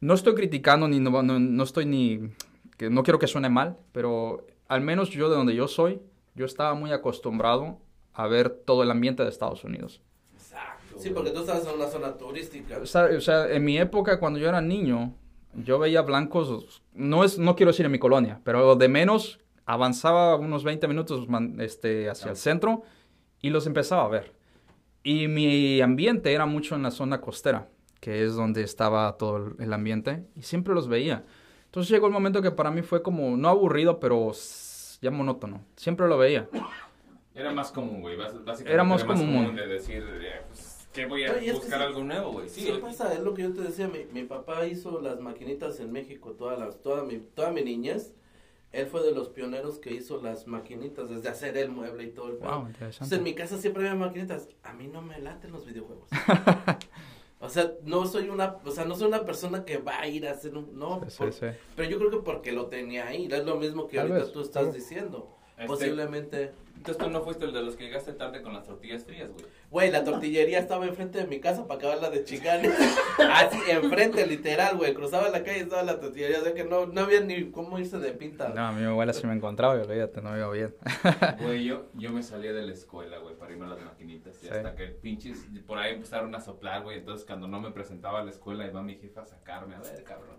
no 0.00 0.14
estoy 0.14 0.34
criticando 0.34 0.86
ni 0.88 1.00
no, 1.00 1.22
no, 1.22 1.38
no 1.38 1.62
estoy 1.64 1.86
ni 1.86 2.30
que 2.76 2.90
no 2.90 3.02
quiero 3.02 3.18
que 3.18 3.26
suene 3.26 3.48
mal, 3.48 3.76
pero 3.92 4.46
al 4.68 4.80
menos 4.80 5.10
yo 5.10 5.28
de 5.28 5.36
donde 5.36 5.54
yo 5.54 5.68
soy, 5.68 6.00
yo 6.34 6.46
estaba 6.46 6.74
muy 6.74 6.92
acostumbrado 6.92 7.78
a 8.14 8.26
ver 8.26 8.50
todo 8.50 8.82
el 8.82 8.90
ambiente 8.90 9.22
de 9.22 9.28
Estados 9.28 9.64
Unidos. 9.64 10.00
Sí, 11.00 11.10
porque 11.10 11.30
tú 11.30 11.40
estabas 11.40 11.66
en 11.66 11.74
una 11.74 11.86
zona 11.88 12.16
turística. 12.16 12.78
O 12.78 12.86
sea, 12.86 13.04
o 13.16 13.20
sea, 13.20 13.50
en 13.50 13.64
mi 13.64 13.78
época 13.78 14.18
cuando 14.20 14.38
yo 14.38 14.48
era 14.48 14.60
niño, 14.60 15.14
yo 15.54 15.78
veía 15.78 16.02
blancos, 16.02 16.82
no 16.94 17.24
es 17.24 17.38
no 17.38 17.56
quiero 17.56 17.72
decir 17.72 17.86
en 17.86 17.92
mi 17.92 17.98
colonia, 17.98 18.40
pero 18.44 18.76
de 18.76 18.88
menos 18.88 19.40
avanzaba 19.66 20.36
unos 20.36 20.64
20 20.64 20.86
minutos 20.88 21.28
man- 21.28 21.56
este 21.60 22.08
hacia 22.10 22.30
el 22.30 22.36
centro 22.36 22.82
y 23.40 23.50
los 23.50 23.66
empezaba 23.66 24.04
a 24.04 24.08
ver. 24.08 24.32
Y 25.02 25.28
mi 25.28 25.80
ambiente 25.80 26.32
era 26.32 26.44
mucho 26.46 26.74
en 26.76 26.82
la 26.82 26.90
zona 26.90 27.20
costera, 27.20 27.68
que 28.00 28.22
es 28.24 28.34
donde 28.34 28.62
estaba 28.62 29.16
todo 29.16 29.54
el- 29.58 29.72
ambiente, 29.72 30.24
y 30.36 30.42
siempre 30.42 30.74
los 30.74 30.88
veía. 30.88 31.24
Entonces 31.66 31.90
llegó 31.90 32.06
el 32.08 32.12
momento 32.12 32.42
que 32.42 32.50
para 32.50 32.70
mí 32.70 32.82
fue 32.82 33.00
como, 33.02 33.36
no 33.36 33.48
aburrido, 33.48 33.98
pero 34.00 34.32
ya 35.00 35.10
monótono. 35.10 35.62
Siempre 35.76 36.06
lo 36.08 36.18
veía. 36.18 36.48
Era 37.34 37.52
más 37.52 37.70
común, 37.72 38.00
güey. 38.02 38.16
bás- 38.16 38.34
Básicamente 38.44 38.72
Era 38.74 38.84
más 38.84 39.04
común. 39.04 39.54
de 39.56 39.66
decir, 39.66 40.04
eh, 40.20 40.42
pues, 40.48 40.69
que 40.92 41.06
voy 41.06 41.24
a 41.24 41.40
y 41.42 41.46
es 41.48 41.52
que 41.52 41.58
buscar 41.60 41.78
sí- 41.80 41.86
algo 41.86 42.02
nuevo, 42.04 42.32
güey. 42.32 42.48
Sí, 42.48 42.60
Sí, 42.62 42.72
pasa, 42.80 43.12
es 43.14 43.20
lo 43.20 43.34
que 43.34 43.42
yo 43.42 43.52
te 43.52 43.60
decía, 43.62 43.88
mi, 43.88 44.04
mi 44.12 44.24
papá 44.24 44.66
hizo 44.66 45.00
las 45.00 45.20
maquinitas 45.20 45.78
en 45.80 45.92
México 45.92 46.32
toda, 46.32 46.56
la, 46.56 46.70
toda, 46.70 47.04
mi, 47.04 47.18
toda 47.18 47.50
mi 47.52 47.62
niñez. 47.62 48.14
Él 48.72 48.86
fue 48.86 49.02
de 49.02 49.10
los 49.12 49.28
pioneros 49.30 49.78
que 49.80 49.92
hizo 49.92 50.22
las 50.22 50.46
maquinitas, 50.46 51.08
desde 51.10 51.28
hacer 51.28 51.56
el 51.56 51.70
mueble 51.70 52.04
y 52.04 52.10
todo 52.12 52.28
el. 52.28 52.34
Wow, 52.36 52.44
Entonces, 52.66 52.68
interesante. 52.74 53.14
en 53.16 53.22
mi 53.24 53.34
casa 53.34 53.58
siempre 53.58 53.88
había 53.88 53.98
maquinitas. 53.98 54.48
A 54.62 54.72
mí 54.74 54.86
no 54.86 55.02
me 55.02 55.18
laten 55.18 55.50
los 55.50 55.66
videojuegos. 55.66 56.08
o 57.40 57.48
sea, 57.48 57.72
no 57.84 58.06
soy 58.06 58.28
una, 58.28 58.58
o 58.64 58.70
sea, 58.70 58.84
no 58.84 58.94
soy 58.94 59.08
una 59.08 59.24
persona 59.24 59.64
que 59.64 59.78
va 59.78 59.98
a 60.00 60.06
ir 60.06 60.26
a 60.28 60.32
hacer 60.32 60.56
un, 60.56 60.78
no, 60.78 61.00
Sí, 61.08 61.18
por- 61.18 61.34
pero 61.74 61.90
yo 61.90 61.98
creo 61.98 62.10
que 62.10 62.18
porque 62.18 62.52
lo 62.52 62.66
tenía 62.66 63.08
ahí, 63.08 63.26
es 63.30 63.44
lo 63.44 63.56
mismo 63.56 63.88
que 63.88 63.96
Tal 63.96 64.06
ahorita 64.06 64.24
vez, 64.26 64.32
tú 64.32 64.40
estás 64.40 64.66
vez. 64.66 64.74
diciendo. 64.74 65.36
Este- 65.56 65.66
Posiblemente, 65.66 66.52
Entonces 66.80 67.04
tú 67.04 67.10
no 67.10 67.20
fuiste 67.20 67.44
el 67.44 67.52
de 67.52 67.62
los 67.62 67.76
que 67.76 67.84
llegaste 67.84 68.14
tarde 68.14 68.40
con 68.40 68.54
las 68.54 68.64
tortillas 68.64 69.04
frías, 69.04 69.28
güey. 69.30 69.44
güey, 69.70 69.90
la 69.90 70.02
tortillería 70.02 70.58
estaba 70.58 70.86
enfrente 70.86 71.18
de 71.18 71.26
mi 71.26 71.38
casa 71.38 71.66
para 71.66 71.78
acabarla 71.78 72.08
de 72.08 72.24
chicane. 72.24 72.70
Así, 73.18 73.58
enfrente, 73.68 74.26
literal, 74.26 74.78
güey, 74.78 74.94
cruzaba 74.94 75.28
la 75.28 75.44
calle 75.44 75.58
y 75.58 75.60
estaba 75.64 75.82
la 75.82 76.00
tortillería, 76.00 76.38
o 76.40 76.42
sea 76.42 76.54
que 76.54 76.64
no, 76.64 76.86
no 76.86 77.02
había 77.02 77.20
ni 77.20 77.50
cómo 77.50 77.78
irse 77.78 77.98
de 77.98 78.12
pinta. 78.12 78.48
No, 78.48 78.62
a 78.66 78.72
mí 78.72 78.80
mi 78.80 78.86
abuela 78.86 79.12
sí 79.12 79.26
me 79.26 79.34
encontraba 79.34 79.76
y 79.76 79.80
olvídate, 79.80 80.22
no 80.22 80.34
iba 80.34 80.50
bien. 80.52 80.74
Güey, 81.42 81.64
yo, 81.64 81.84
yo 81.96 82.10
me 82.12 82.22
salía 82.22 82.54
de 82.54 82.62
la 82.62 82.72
escuela, 82.72 83.18
güey, 83.18 83.34
para 83.36 83.52
irme 83.52 83.66
a 83.66 83.68
las 83.68 83.80
maquinitas. 83.82 84.42
Y 84.42 84.46
Sí. 84.46 84.48
hasta 84.48 84.74
que 84.74 84.86
pinches 84.86 85.46
por 85.66 85.76
ahí 85.76 85.92
empezaron 85.92 86.34
a 86.34 86.40
soplar, 86.40 86.82
güey. 86.82 86.96
Entonces, 86.98 87.26
cuando 87.26 87.46
no 87.46 87.60
me 87.60 87.72
presentaba 87.72 88.20
a 88.20 88.24
la 88.24 88.30
escuela, 88.30 88.66
iba 88.66 88.82
mi 88.82 88.94
jefa 88.96 89.20
a 89.20 89.26
sacarme. 89.26 89.74
A 89.74 89.80
ver, 89.80 90.02
cabrón. 90.02 90.38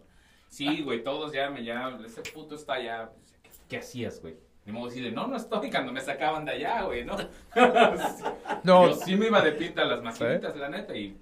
Sí, 0.49 0.81
güey, 0.81 1.03
todos 1.03 1.33
ya 1.33 1.51
me 1.51 1.63
ya, 1.63 1.99
ese 2.03 2.23
puto 2.23 2.55
está 2.55 2.73
allá. 2.73 3.11
¿Qué, 3.43 3.49
qué 3.69 3.77
hacías, 3.77 4.19
güey? 4.21 4.35
Ni 4.65 4.71
modo 4.71 4.87
decirle, 4.87 5.11
no, 5.11 5.27
no 5.27 5.35
estoy, 5.37 5.71
cuando 5.71 5.91
me 5.91 6.01
sacaban 6.01 6.45
de 6.45 6.51
allá, 6.51 6.83
güey, 6.83 7.03
¿no? 7.03 7.15
No. 8.63 8.89
Yo 8.89 8.93
sí 8.95 9.15
me 9.15 9.27
iba 9.27 9.41
de 9.41 9.53
pinta 9.53 9.81
a 9.81 9.85
las 9.85 10.03
maquinitas, 10.03 10.55
la 10.55 10.69
neta, 10.69 10.95
y... 10.95 11.17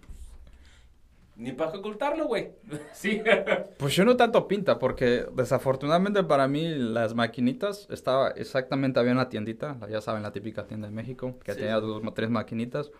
Ni 1.37 1.53
para 1.53 1.71
ocultarlo, 1.71 2.25
güey. 2.27 2.49
Sí. 2.93 3.21
Pues 3.77 3.95
yo 3.95 4.03
no 4.03 4.17
tanto 4.17 4.45
pinta, 4.47 4.77
porque 4.77 5.25
desafortunadamente 5.33 6.21
para 6.23 6.49
mí 6.49 6.67
las 6.75 7.15
maquinitas 7.15 7.87
estaba 7.89 8.31
exactamente, 8.31 8.99
había 8.99 9.13
una 9.13 9.29
tiendita, 9.29 9.77
ya 9.89 10.01
saben, 10.01 10.21
la 10.23 10.31
típica 10.33 10.65
tienda 10.67 10.87
de 10.89 10.93
México, 10.93 11.39
que 11.43 11.53
Sí. 11.53 11.59
tenía 11.59 11.79
dos 11.79 12.01
o 12.05 12.11
tres 12.13 12.29
maquinitas. 12.29 12.91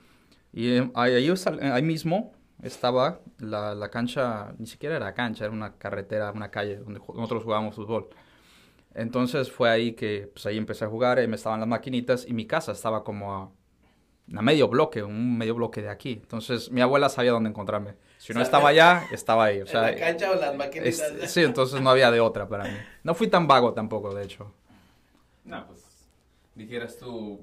Y 0.54 0.78
eh, 0.78 0.92
ahí, 0.96 1.30
ahí 1.62 1.82
mismo 1.84 2.32
estaba 2.64 3.20
la, 3.40 3.76
la 3.76 3.90
cancha, 3.90 4.54
ni 4.58 4.68
siquiera 4.68 4.96
era 4.96 5.14
cancha, 5.14 5.44
era 5.44 5.54
una 5.54 5.74
carretera, 5.76 6.32
una 6.32 6.50
calle 6.50 6.78
donde 6.78 7.02
nosotros 7.14 7.44
jugábamos 7.44 7.76
fútbol. 7.76 8.08
Entonces 9.00 9.52
fue 9.52 9.70
ahí 9.70 9.94
que, 9.94 10.30
pues 10.34 10.46
ahí 10.46 10.58
empecé 10.58 10.86
a 10.86 10.90
jugar, 10.90 11.20
ahí 11.20 11.28
me 11.28 11.36
estaban 11.38 11.60
las 11.60 11.70
maquinitas 11.70 12.26
y 12.28 12.34
mi 12.34 12.46
casa 12.46 12.72
estaba 12.74 13.04
como 13.04 13.34
a, 13.34 13.52
a 14.38 14.42
medio 14.42 14.68
bloque, 14.68 15.04
un 15.04 15.38
medio 15.38 15.56
bloque 15.56 15.82
de 15.82 15.90
aquí. 15.90 16.14
Entonces 16.22 16.72
mi 16.72 16.82
abuela 16.82 17.10
sabía 17.10 17.32
dónde 17.32 17.50
encontrarme. 17.50 17.96
Si 18.18 18.34
no 18.34 18.42
O 18.42 18.44
sea, 18.44 18.44
estaba 18.44 18.70
allá, 18.70 19.04
estaba 19.12 19.46
ahí. 19.46 19.58
O 19.60 19.62
¿En 19.62 19.68
sea, 19.68 19.82
la 19.84 19.96
cancha 19.96 20.32
o 20.32 20.36
las 20.36 20.56
maquinitas? 20.56 21.12
es- 21.22 21.32
sí, 21.32 21.42
entonces 21.44 21.82
no 21.82 21.90
había 21.90 22.12
de 22.12 22.20
otra 22.20 22.48
para 22.50 22.66
mí. 22.66 22.78
No 23.04 23.16
fui 23.16 23.28
tan 23.28 23.48
vago 23.48 23.74
tampoco, 23.74 24.14
de 24.14 24.24
hecho. 24.26 24.54
No, 25.46 25.66
pues 25.68 25.89
dijeras 26.60 26.98
tú, 26.98 27.40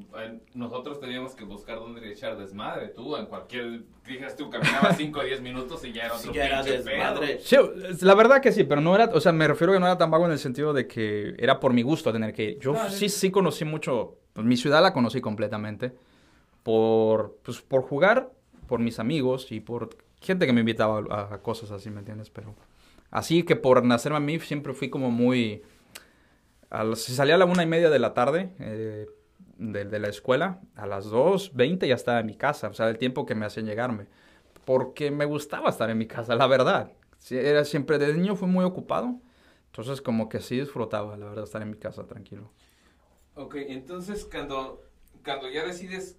nosotros 0.55 1.01
teníamos 1.01 1.35
que 1.35 1.45
buscar 1.45 1.79
dónde 1.79 2.13
echar 2.13 2.37
desmadre. 2.37 2.89
Tú, 2.89 3.17
en 3.17 3.27
cualquier, 3.27 3.83
dijeras 4.07 4.37
tú, 4.37 4.51
caminabas 4.51 4.97
5 4.99 5.19
o 5.19 5.25
10 5.25 5.41
minutos 5.41 5.85
y 5.85 5.93
ya 5.93 6.05
era 6.05 6.15
otro 6.15 6.31
Sí, 6.31 6.37
ya 6.37 6.47
era 6.47 6.63
desmadre. 6.63 7.41
Sí, 7.41 7.57
la 8.03 8.15
verdad 8.15 8.41
que 8.43 8.53
sí, 8.53 8.65
pero 8.65 8.81
no 8.81 8.95
era, 8.95 9.07
o 9.07 9.21
sea, 9.21 9.33
me 9.33 9.49
refiero 9.49 9.73
que 9.73 9.81
no 9.81 9.87
era 9.87 9.97
tan 9.97 10.11
vago 10.11 10.27
en 10.27 10.33
el 10.33 10.39
sentido 10.39 10.73
de 10.75 10.87
que 10.87 11.35
era 11.39 11.59
por 11.59 11.73
mi 11.73 11.83
gusto 11.83 12.13
tener 12.13 12.35
que 12.35 12.45
ir. 12.45 12.59
Yo 12.61 12.75
sí, 12.91 13.09
sí. 13.09 13.09
sí 13.09 13.31
conocí 13.31 13.65
mucho, 13.65 14.19
pues 14.35 14.47
mi 14.47 14.57
ciudad 14.57 14.83
la 14.83 14.93
conocí 14.93 15.21
completamente 15.23 15.93
por, 16.63 17.39
pues, 17.43 17.63
por 17.63 17.83
jugar, 17.83 18.31
por 18.69 18.81
mis 18.81 18.99
amigos 18.99 19.51
y 19.51 19.61
por 19.61 19.97
gente 20.21 20.47
que 20.47 20.53
me 20.53 20.61
invitaba 20.61 21.03
a, 21.11 21.35
a 21.35 21.39
cosas 21.43 21.71
así, 21.71 21.89
¿me 21.91 22.01
entiendes? 22.01 22.29
Pero 22.29 22.55
así 23.11 23.45
que 23.45 23.57
por 23.57 23.83
nacerme 23.83 24.19
a 24.19 24.21
mí 24.21 24.39
siempre 24.41 24.75
fui 24.75 24.91
como 24.91 25.11
muy... 25.11 25.63
A 26.71 26.85
las- 26.85 27.01
si 27.01 27.15
salía 27.15 27.37
a 27.37 27.39
la 27.39 27.45
una 27.47 27.63
y 27.63 27.67
media 27.67 27.91
de 27.91 27.99
la 27.99 28.15
tarde 28.15 28.51
eh, 28.59 29.07
de, 29.59 29.99
la 30.01 30.09
escuela, 30.09 30.61
a 30.77 30.87
las 30.87 31.07
2.20 31.07 31.87
ya 31.89 31.95
estaba 31.95 32.21
en 32.21 32.27
mi 32.27 32.37
casa, 32.37 32.69
o 32.69 32.75
sea, 32.75 32.89
el 32.89 32.99
tiempo 32.99 33.27
que 33.27 33.35
me 33.35 33.47
hacían 33.47 33.67
llegarme. 33.67 34.07
Porque 34.65 35.11
me 35.11 35.25
gustaba 35.25 35.71
estar 35.71 35.91
en 35.91 35.99
mi 35.99 36.07
casa, 36.07 36.35
la 36.35 36.47
verdad. 36.47 36.93
Era 37.31 37.65
siempre, 37.65 37.99
de 37.99 38.13
niño 38.15 38.37
fui 38.37 38.49
muy 38.49 38.65
ocupado, 38.65 39.21
entonces 39.67 40.03
como 40.03 40.29
que 40.29 40.41
sí 40.41 40.59
disfrutaba, 40.61 41.17
la 41.17 41.27
verdad, 41.27 41.45
estar 41.45 41.63
en 41.63 41.71
mi 41.71 41.77
casa 41.79 42.07
tranquilo. 42.07 42.51
Ok, 43.35 43.57
entonces 43.57 44.25
cuando, 44.31 44.83
cuando 45.25 45.49
ya 45.51 45.65
decides, 45.65 46.17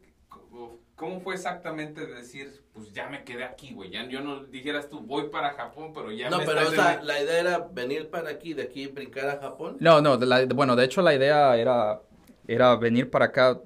¿cómo 0.97 1.21
fue 1.21 1.35
exactamente 1.35 2.05
de 2.05 2.13
decir, 2.15 2.61
pues 2.73 2.91
ya 2.91 3.07
me 3.07 3.23
quedé 3.23 3.45
aquí, 3.45 3.71
güey? 3.73 3.91
Ya 3.91 4.05
yo 4.07 4.19
no 4.19 4.43
dijeras 4.43 4.89
tú, 4.89 4.99
voy 4.99 5.29
para 5.29 5.51
Japón, 5.53 5.91
pero 5.93 6.11
ya 6.11 6.29
No, 6.29 6.39
me 6.39 6.45
pero 6.45 6.67
o 6.67 6.71
sea, 6.71 7.01
la 7.01 7.21
idea 7.21 7.39
era 7.39 7.59
venir 7.59 8.09
para 8.09 8.29
aquí, 8.31 8.53
de 8.53 8.63
aquí 8.63 8.87
brincar 8.87 9.29
a 9.29 9.39
Japón. 9.39 9.77
No, 9.79 10.01
no, 10.01 10.17
de 10.17 10.25
la- 10.25 10.45
bueno, 10.47 10.75
de 10.75 10.83
hecho 10.83 11.01
la 11.01 11.13
idea 11.13 11.55
era, 11.55 12.01
era 12.47 12.75
venir 12.75 13.09
para 13.09 13.25
acá, 13.25 13.61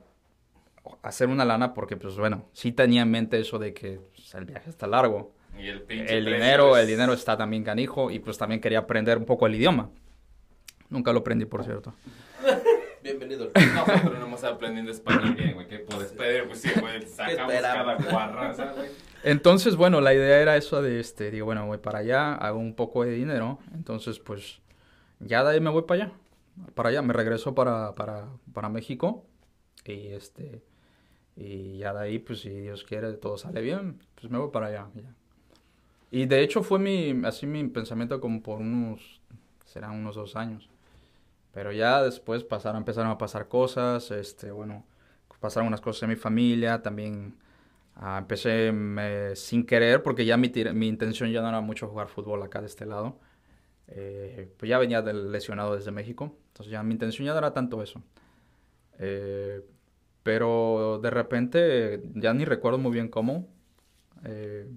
hacer 1.02 1.30
una 1.30 1.46
lana, 1.46 1.74
porque 1.74 1.96
pues 1.98 2.16
bueno, 2.18 2.46
sí 2.54 2.72
tenía 2.74 3.02
en 3.04 3.12
mente 3.12 3.40
eso 3.40 3.58
de 3.58 3.74
que 3.74 4.00
pues, 4.14 4.34
el 4.36 4.46
viaje 4.46 4.70
está 4.70 4.86
largo. 4.86 5.34
Y 5.58 5.68
el 5.68 5.82
pinche 5.84 6.18
El 6.18 6.26
dinero, 6.26 6.76
es- 6.76 6.84
el 6.84 6.88
dinero 6.90 7.14
está 7.14 7.38
también 7.38 7.64
canijo 7.64 8.12
y 8.12 8.20
pues 8.20 8.38
también 8.38 8.60
quería 8.62 8.80
aprender 8.80 9.18
un 9.18 9.26
poco 9.26 9.48
el 9.48 9.56
idioma. 9.56 9.90
Nunca 10.90 11.14
lo 11.14 11.20
aprendí, 11.20 11.46
por 11.46 11.64
cierto. 11.64 11.94
Nosotros 13.38 14.20
no 14.20 14.26
hemos 14.26 14.44
aprendiendo 14.44 14.92
español 14.92 15.34
bien, 15.36 15.54
güey. 15.54 15.68
¿Qué 15.68 15.80
puedes 15.80 16.12
pedir? 16.12 16.48
Pues 16.48 16.62
sí, 16.62 16.70
güey, 16.80 17.02
sacamos 17.08 17.54
cada 17.54 17.96
guarraza, 17.96 18.74
güey. 18.74 18.90
Entonces, 19.24 19.76
bueno, 19.76 20.02
la 20.02 20.14
idea 20.14 20.42
era 20.42 20.58
eso 20.58 20.82
de, 20.82 21.00
este, 21.00 21.30
digo, 21.32 21.46
bueno, 21.46 21.68
voy 21.68 21.78
para 21.78 22.00
allá, 22.00 22.34
hago 22.34 22.60
un 22.60 22.76
poco 22.76 23.04
de 23.04 23.12
dinero, 23.12 23.60
entonces, 23.74 24.20
pues, 24.20 24.62
ya 25.20 25.44
de 25.44 25.52
ahí 25.52 25.60
me 25.60 25.70
voy 25.70 25.84
para 25.84 26.06
allá, 26.06 26.14
para 26.74 26.90
allá, 26.90 27.02
me 27.04 27.14
regreso 27.14 27.54
para, 27.54 27.94
para, 27.94 28.30
para 28.52 28.70
México 28.70 29.24
y 29.86 30.08
este, 30.08 30.64
y 31.36 31.78
ya 31.78 31.94
de 31.94 32.00
ahí, 32.00 32.20
pues 32.20 32.42
si 32.42 32.50
Dios 32.50 32.84
quiere, 32.84 33.14
todo 33.14 33.38
sale 33.38 33.62
bien, 33.62 34.00
pues 34.16 34.32
me 34.32 34.38
voy 34.38 34.50
para 34.52 34.68
allá. 34.68 34.88
ya. 34.96 35.16
Y 36.12 36.26
de 36.26 36.42
hecho 36.42 36.62
fue 36.62 36.78
mi, 36.78 37.26
así 37.26 37.48
mi 37.48 37.66
pensamiento 37.68 38.20
como 38.20 38.44
por 38.44 38.60
unos, 38.60 39.22
serán 39.66 39.92
unos 39.92 40.16
dos 40.16 40.36
años. 40.36 40.70
Pero 41.54 41.72
ya 41.72 42.02
después 42.04 42.44
pasaron, 42.44 42.80
empezaron 42.80 43.12
a 43.12 43.18
pasar 43.18 43.48
cosas, 43.48 44.12
este, 44.12 44.52
bueno, 44.52 44.86
pasaron 45.40 45.68
unas 45.68 45.82
cosas 45.82 46.04
en 46.04 46.10
mi 46.10 46.16
familia, 46.16 46.82
también 46.82 47.36
ah, 47.96 48.18
empecé 48.20 48.72
me- 48.72 49.36
sin 49.36 49.66
querer, 49.66 50.04
porque 50.04 50.26
ya 50.26 50.38
mi, 50.38 50.52
mi 50.74 50.88
intención 50.88 51.32
ya 51.32 51.42
no 51.42 51.50
era 51.50 51.62
mucho 51.62 51.88
jugar 51.90 52.08
fútbol 52.10 52.44
acá 52.44 52.62
de 52.62 52.68
este 52.68 52.86
lado. 52.86 53.20
Eh, 53.90 54.50
pues 54.58 54.70
ya 54.70 54.80
venía 54.80 55.02
del 55.02 55.32
lesionado 55.32 55.76
desde 55.76 55.92
México, 55.92 56.36
entonces 56.50 56.72
ya 56.72 56.84
mi 56.84 56.94
intención 56.94 57.26
ya 57.26 57.34
no 57.34 57.40
era 57.40 57.54
tanto 57.54 57.82
eso. 57.84 58.02
Eh, 59.00 59.62
pero 60.24 61.00
de 61.02 61.10
repente, 61.10 62.04
ya 62.16 62.34
ni 62.34 62.46
recuerdo 62.46 62.78
muy 62.80 62.92
bien 62.92 63.10
cómo, 63.10 63.48
eh, 64.26 64.68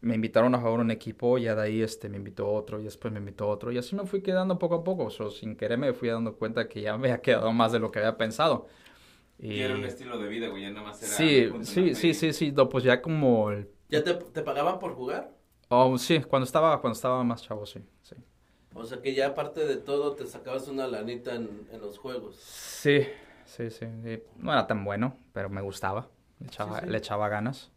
me 0.00 0.14
invitaron 0.14 0.54
a 0.54 0.58
jugar 0.58 0.80
un 0.80 0.90
equipo, 0.90 1.38
ya 1.38 1.54
de 1.54 1.62
ahí 1.62 1.82
este, 1.82 2.08
me 2.08 2.16
invitó 2.18 2.48
otro 2.50 2.80
y 2.80 2.84
después 2.84 3.12
me 3.12 3.18
invitó 3.20 3.48
otro 3.48 3.72
y 3.72 3.78
así 3.78 3.96
me 3.96 4.06
fui 4.06 4.22
quedando 4.22 4.58
poco 4.58 4.76
a 4.76 4.84
poco, 4.84 5.04
o 5.06 5.10
sea, 5.10 5.30
sin 5.30 5.56
querer 5.56 5.78
me 5.78 5.92
fui 5.92 6.08
dando 6.08 6.36
cuenta 6.36 6.68
que 6.68 6.80
ya 6.82 6.96
me 6.98 7.08
había 7.08 7.20
quedado 7.22 7.52
más 7.52 7.72
de 7.72 7.78
lo 7.80 7.90
que 7.90 7.98
había 8.00 8.16
pensado. 8.16 8.66
Y 9.38 9.60
era 9.60 9.74
un 9.74 9.84
estilo 9.84 10.18
de 10.18 10.28
vida, 10.28 10.48
güey, 10.48 10.62
ya 10.62 10.70
nada 10.70 10.86
más 10.88 11.02
era... 11.02 11.12
Sí, 11.12 11.50
sí, 11.62 11.94
sí, 11.94 12.14
sí, 12.14 12.32
sí, 12.32 12.52
no, 12.52 12.68
pues 12.68 12.84
ya 12.84 13.00
como 13.00 13.50
el... 13.50 13.68
¿Ya 13.88 14.02
te, 14.04 14.14
te 14.14 14.42
pagaban 14.42 14.78
por 14.78 14.94
jugar? 14.94 15.30
Oh, 15.70 15.96
sí, 15.98 16.20
cuando 16.22 16.44
estaba, 16.46 16.80
cuando 16.80 16.94
estaba 16.96 17.22
más 17.24 17.42
chavo, 17.42 17.66
sí, 17.66 17.80
sí. 18.02 18.16
O 18.74 18.84
sea 18.84 19.00
que 19.02 19.14
ya 19.14 19.28
aparte 19.28 19.66
de 19.66 19.76
todo 19.76 20.14
te 20.14 20.26
sacabas 20.26 20.68
una 20.68 20.86
lanita 20.86 21.34
en, 21.34 21.68
en 21.72 21.80
los 21.80 21.98
juegos. 21.98 22.36
Sí, 22.36 23.06
sí, 23.44 23.70
sí, 23.70 23.86
sí. 24.02 24.22
No 24.36 24.52
era 24.52 24.66
tan 24.66 24.84
bueno, 24.84 25.16
pero 25.32 25.48
me 25.50 25.60
gustaba, 25.62 26.08
le 26.38 26.46
echaba, 26.46 26.80
Sí, 26.80 26.86
sí. 26.86 26.86
le 26.86 26.98
echaba 26.98 27.28
ganas. 27.28 27.70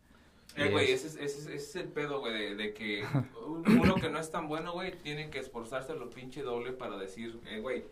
Eh, 0.58 0.68
Y 0.68 0.72
güey, 0.72 0.92
es- 0.92 1.06
ese, 1.06 1.24
es- 1.24 1.38
ese, 1.38 1.56
es- 1.56 1.76
el 1.76 1.88
pedo, 1.88 2.20
güey, 2.20 2.34
de, 2.34 2.56
de 2.56 2.74
que 2.74 3.04
uno 3.46 3.96
que 3.96 4.10
no 4.10 4.20
es 4.20 4.30
tan 4.32 4.48
bueno, 4.48 4.74
güey, 4.74 4.92
tiene 4.98 5.30
que 5.30 5.40
esforzarse 5.40 5.94
lo 5.96 6.10
pinche 6.10 6.42
doble 6.44 6.74
para 6.74 6.98
decir, 6.98 7.40
eh, 7.48 7.60
güey, 7.60 7.86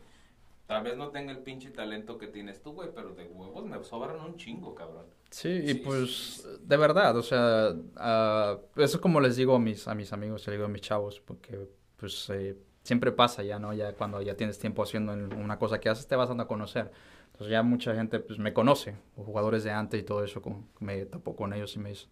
tal 0.68 0.84
vez 0.84 0.98
no 0.98 1.10
tenga 1.10 1.32
el 1.32 1.40
pinche 1.40 1.72
talento 1.72 2.18
que 2.18 2.28
tienes 2.28 2.62
tú, 2.62 2.74
güey, 2.74 2.90
pero 2.94 3.14
de 3.16 3.26
huevos 3.26 3.66
me 3.66 3.84
sobran 3.84 4.20
un 4.22 4.36
chingo, 4.38 4.76
cabrón. 4.76 5.06
Sí, 5.32 5.50
y 5.50 5.68
Sí, 5.70 5.74
pues 5.76 6.10
sí, 6.10 6.42
sí. 6.42 6.48
de 6.62 6.78
verdad, 6.78 7.16
o 7.16 7.22
sea, 7.24 7.74
ah, 7.98 8.58
eso 8.76 8.98
es 8.98 9.02
como 9.02 9.20
les 9.22 9.36
digo 9.36 9.56
a 9.56 9.60
mis, 9.60 9.88
a 9.88 9.96
mis 9.96 10.12
amigos, 10.14 10.46
les 10.48 10.54
digo 10.56 10.66
a 10.66 10.70
mis 10.70 10.82
chavos, 10.82 11.20
porque 11.22 11.68
pues 11.98 12.30
eh, 12.32 12.58
siempre 12.84 13.12
pasa 13.12 13.44
ya, 13.44 13.60
¿no? 13.60 13.74
Ya 13.74 13.94
cuando 13.94 14.22
ya 14.22 14.36
tienes 14.36 14.58
tiempo 14.58 14.82
haciendo 14.84 15.14
una 15.14 15.60
cosa 15.60 15.80
que 15.80 15.90
haces, 15.90 16.08
te 16.08 16.16
vas 16.16 16.30
dando 16.30 16.44
a 16.44 16.48
conocer. 16.48 16.92
Entonces 17.28 17.52
ya 17.52 17.62
mucha 17.64 17.94
gente 17.96 18.20
pues 18.20 18.40
me 18.40 18.54
conoce, 18.54 18.96
jugadores 19.16 19.64
de 19.64 19.72
antes 19.72 20.00
y 20.00 20.04
todo 20.04 20.24
eso, 20.24 20.42
como, 20.42 20.68
me 20.80 21.06
topo 21.06 21.36
con 21.36 21.54
ellos 21.54 21.76
y 21.76 21.80
me 21.80 21.90
dice, 21.90 22.08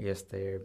y 0.00 0.08
este, 0.08 0.64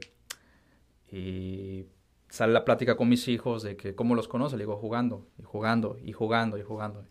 y 1.12 1.86
sale 2.30 2.54
la 2.54 2.63
plática 2.63 2.95
con 2.95 3.10
mis 3.10 3.28
hijos 3.28 3.63
de 3.63 3.76
que 3.76 3.93
cómo 3.93 4.15
los 4.15 4.28
conoce, 4.28 4.56
le 4.56 4.63
digo 4.63 4.78
jugando, 4.78 5.28
y 5.38 5.43
jugando, 5.43 5.98
y 6.02 6.13
jugando, 6.13 6.58
y 6.58 6.63
jugando. 6.63 7.06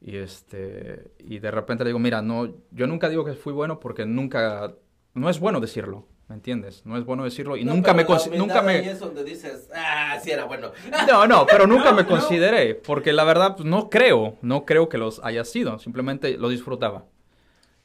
Y 0.00 0.16
este, 0.16 1.12
y 1.18 1.38
de 1.38 1.50
repente 1.50 1.84
le 1.84 1.88
digo, 1.90 1.98
mira, 1.98 2.22
no, 2.22 2.54
yo 2.70 2.86
nunca 2.86 3.08
digo 3.08 3.24
que 3.24 3.34
fui 3.34 3.52
bueno 3.52 3.80
porque 3.80 4.06
nunca, 4.06 4.74
no 5.12 5.28
es 5.28 5.38
bueno 5.38 5.60
decirlo, 5.60 6.06
¿me 6.28 6.36
entiendes? 6.36 6.86
No 6.86 6.96
es 6.96 7.04
bueno 7.04 7.24
decirlo 7.24 7.56
y 7.56 7.64
No, 7.64 7.74
nunca 7.74 7.92
me, 7.92 8.06
nunca 8.36 8.62
me, 8.62 8.78
es 8.78 8.98
donde 8.98 9.22
dices, 9.22 9.68
ah, 9.74 10.18
sí 10.22 10.30
era 10.30 10.44
bueno. 10.44 10.72
no, 11.08 11.26
no, 11.26 11.46
pero 11.46 11.66
nunca 11.66 11.92
me 11.92 12.02
no. 12.02 12.08
consideré, 12.08 12.74
porque 12.74 13.12
la 13.12 13.24
verdad, 13.24 13.56
pues, 13.56 13.66
no 13.66 13.90
creo, 13.90 14.36
no 14.40 14.64
creo 14.64 14.88
que 14.88 14.96
los 14.96 15.20
haya 15.22 15.44
sido, 15.44 15.78
simplemente 15.78 16.38
lo 16.38 16.48
disfrutaba. 16.48 17.04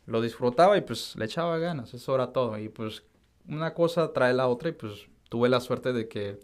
Lo 0.08 0.20
disfrutaba 0.20 0.78
y 0.78 0.82
pues 0.82 1.16
le 1.16 1.26
echaba 1.26 1.58
ganas, 1.60 1.94
eso 1.94 2.16
era 2.16 2.34
todo. 2.34 2.58
Y 2.58 2.70
pues 2.70 3.04
una 3.48 3.74
cosa 3.74 4.14
trae 4.14 4.34
la 4.34 4.48
otra 4.48 4.70
y 4.70 4.74
pues 4.74 5.08
tuve 5.30 5.50
la 5.50 5.60
suerte 5.60 5.94
de 5.94 6.08
que 6.08 6.40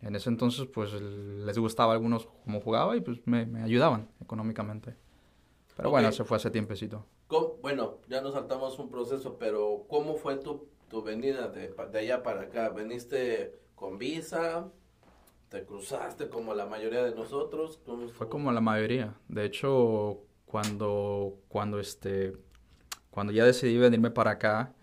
en 0.00 0.16
ese 0.16 0.28
entonces 0.28 0.66
pues 0.66 0.92
les 0.92 1.58
gustaba 1.58 1.92
a 1.92 1.94
algunos 1.96 2.26
cómo 2.44 2.60
jugaba 2.60 2.96
y 2.96 3.00
pues 3.00 3.18
me, 3.26 3.46
me 3.46 3.62
ayudaban 3.62 4.08
económicamente. 4.20 4.96
Pero 5.76 5.90
bueno, 5.90 6.12
se 6.12 6.24
fue 6.24 6.36
hace 6.36 6.50
tiempecito. 6.50 7.04
¿Cómo- 7.26 7.56
Bueno, 7.62 7.98
ya 8.08 8.20
nos 8.20 8.34
saltamos 8.34 8.78
un 8.78 8.90
proceso, 8.90 9.36
pero 9.38 9.84
¿cómo 9.88 10.14
fue 10.16 10.36
tu, 10.36 10.68
tu 10.88 11.02
venida 11.02 11.48
de, 11.48 11.68
de 11.90 11.98
allá 11.98 12.22
para 12.22 12.42
acá? 12.42 12.68
¿Veniste 12.68 13.58
con 13.74 13.98
visa? 13.98 14.70
¿Te 15.48 15.64
cruzaste 15.64 16.28
como 16.28 16.54
la 16.54 16.66
mayoría 16.66 17.02
de 17.04 17.14
nosotros? 17.14 17.80
¿Cómo 17.86 18.08
Fue 18.08 18.28
como 18.28 18.52
la 18.52 18.60
mayoría. 18.60 19.14
De 19.28 19.44
hecho, 19.44 20.20
cuando, 20.46 21.38
cuando, 21.48 21.80
este, 21.80 22.36
cuando 23.10 23.32
ya 23.32 23.44
decidí 23.44 23.76
venirme 23.78 24.10
para 24.10 24.32
acá, 24.32 24.74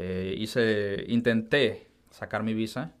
eh, 0.00 0.32
hice, 0.38 1.04
intenté 1.08 1.88
sacar 2.10 2.42
mi 2.44 2.54
visa. 2.54 2.92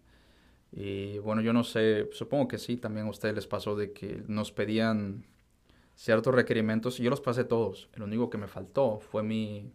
Y 0.72 1.18
bueno, 1.20 1.40
yo 1.40 1.52
no 1.52 1.62
sé, 1.64 2.08
supongo 2.12 2.48
que 2.48 2.58
sí, 2.58 2.76
también 2.76 3.06
a 3.06 3.10
ustedes 3.10 3.34
les 3.34 3.46
pasó 3.46 3.76
de 3.76 3.92
que 3.92 4.22
nos 4.26 4.50
pedían 4.52 5.24
ciertos 5.94 6.34
requerimientos 6.34 6.98
y 7.00 7.04
yo 7.04 7.10
los 7.10 7.20
pasé 7.20 7.44
todos. 7.44 7.88
El 7.94 8.02
único 8.02 8.28
que 8.30 8.36
me 8.38 8.48
faltó 8.48 8.98
fue 9.00 9.22
mi, 9.22 9.72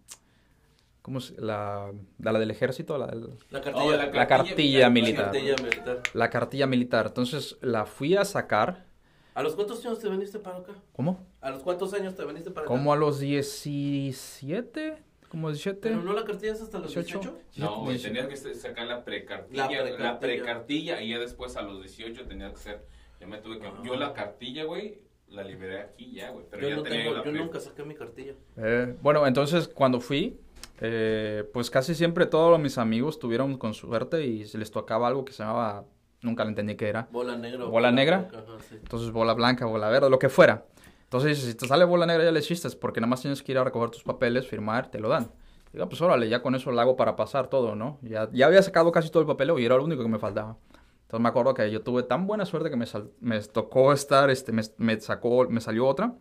¿cómo 1.01 1.19
se, 1.19 1.39
la, 1.41 1.91
la 2.19 2.37
del 2.39 2.51
ejército? 2.51 2.97
La, 2.97 3.07
del- 3.07 3.37
La 3.49 3.59
Oh, 3.59 3.61
cartilla, 3.63 3.97
la 3.97 4.05
La 4.11 4.27
cartilla 4.27 4.89
militar. 4.89 5.31
cartilla 5.31 5.55
militar. 5.63 6.03
la 6.13 6.29
cartilla 6.29 6.67
militar. 6.67 7.05
Entonces 7.07 7.57
la 7.61 7.85
fui 7.85 8.15
a 8.15 8.23
sacar. 8.25 8.85
¿A 9.33 9.41
los 9.41 9.55
cuántos 9.55 9.83
años 9.83 9.97
te 9.99 10.09
viniste 10.09 10.37
para 10.37 10.57
acá? 10.57 10.73
¿Cómo? 10.95 11.25
¿A 11.41 11.49
los 11.49 11.63
cuántos 11.63 11.91
años 11.95 12.15
te 12.15 12.23
viniste 12.25 12.51
para 12.51 12.65
acá? 12.65 12.67
Como 12.73 12.93
a 12.93 12.95
los 12.95 13.19
17, 13.19 14.97
como 15.33 15.49
17. 15.49 15.79
¿Pero 15.81 16.03
no 16.03 16.13
la 16.13 16.23
cartilla 16.25 16.51
es 16.53 16.61
hasta 16.61 16.77
los 16.77 16.93
18? 16.93 17.19
18? 17.19 17.43
No, 17.57 17.81
güey, 17.81 17.97
tenías 17.99 18.27
que 18.27 18.35
sa- 18.37 18.53
sacar 18.53 18.85
la 18.85 19.03
precartilla, 19.03 19.67
La 19.67 19.97
la 19.97 20.19
precartilla. 20.19 21.01
y 21.01 21.09
ya 21.09 21.17
después 21.17 21.57
a 21.57 21.63
los 21.63 21.81
18 21.81 22.25
tenías 22.27 22.51
que 22.51 22.59
ser, 22.59 22.85
yo 23.19 23.27
me 23.27 23.39
tuve 23.39 23.57
que, 23.57 23.65
Ah. 23.65 23.81
yo 23.83 23.95
la 23.95 24.13
cartilla, 24.13 24.63
güey, 24.65 24.99
la 25.29 25.43
liberé 25.43 25.81
aquí 25.81 26.11
ya, 26.13 26.29
güey, 26.29 26.45
pero 26.51 26.61
Yo, 26.61 26.69
ya 26.69 26.75
no 26.75 26.83
tenía 26.83 26.99
tengo, 26.99 27.13
la 27.17 27.23
yo 27.23 27.31
pre- 27.31 27.39
nunca 27.41 27.59
saqué 27.59 27.83
mi 27.83 27.95
cartilla. 27.95 28.33
Eh, 28.57 28.95
bueno, 29.01 29.25
entonces 29.25 29.67
cuando 29.67 29.99
fui, 29.99 30.37
eh, 30.81 31.43
pues 31.51 31.71
casi 31.71 31.95
siempre 31.95 32.27
todos 32.27 32.59
mis 32.59 32.77
amigos 32.77 33.17
tuvieron 33.17 33.57
con 33.57 33.73
suerte 33.73 34.23
y 34.27 34.45
se 34.45 34.59
les 34.59 34.69
tocaba 34.69 35.07
algo 35.07 35.25
que 35.25 35.33
se 35.33 35.41
llamaba, 35.41 35.85
nunca 36.21 36.43
lo 36.43 36.49
entendí 36.49 36.75
qué 36.75 36.89
era. 36.89 37.07
Bola 37.11 37.35
negra. 37.37 37.65
o 37.65 37.69
¿Bola 37.71 37.91
negra? 37.91 38.19
blanca, 38.29 38.37
ajá, 38.47 38.59
sí. 38.69 38.75
Entonces 38.75 39.09
bola 39.11 39.33
blanca, 39.33 39.65
bola 39.65 39.89
verde, 39.89 40.11
lo 40.11 40.19
que 40.19 40.29
fuera. 40.29 40.65
Entonces 41.13 41.37
si 41.39 41.53
te 41.53 41.67
sale 41.67 41.85
bola 41.85 42.07
negra 42.07 42.23
ya 42.23 42.31
le 42.31 42.39
hiciste, 42.39 42.67
porque 42.71 42.99
nada 42.99 43.09
más 43.09 43.21
tienes 43.21 43.43
que 43.43 43.51
ir 43.51 43.59
a 43.59 43.63
recoger 43.63 43.91
tus 43.91 44.03
papeles, 44.03 44.47
firmar, 44.47 44.89
te 44.89 44.99
lo 44.99 45.09
dan. 45.09 45.29
Digo, 45.71 45.87
pues 45.87 46.01
órale, 46.01 46.27
ya 46.27 46.41
con 46.41 46.55
eso 46.55 46.71
lo 46.71 46.81
hago 46.81 46.95
para 46.95 47.15
pasar 47.15 47.49
todo, 47.49 47.75
¿no? 47.75 47.99
Ya, 48.01 48.29
ya 48.31 48.47
había 48.47 48.63
sacado 48.63 48.91
casi 48.91 49.09
todo 49.11 49.21
el 49.21 49.27
papeleo 49.27 49.59
y 49.59 49.65
era 49.65 49.75
lo 49.77 49.83
único 49.83 50.01
que 50.01 50.09
me 50.09 50.17
faltaba. 50.17 50.57
Entonces 51.03 51.19
me 51.21 51.29
acuerdo 51.29 51.53
que 51.53 51.69
yo 51.69 51.81
tuve 51.83 52.01
tan 52.01 52.25
buena 52.25 52.45
suerte 52.45 52.71
que 52.71 52.75
me, 52.77 52.87
sal- 52.87 53.11
me 53.19 53.39
tocó 53.41 53.93
estar, 53.93 54.31
este, 54.31 54.51
me, 54.51 54.63
me 54.77 54.99
sacó, 54.99 55.47
me 55.49 55.61
salió 55.61 55.85
otra 55.85 56.15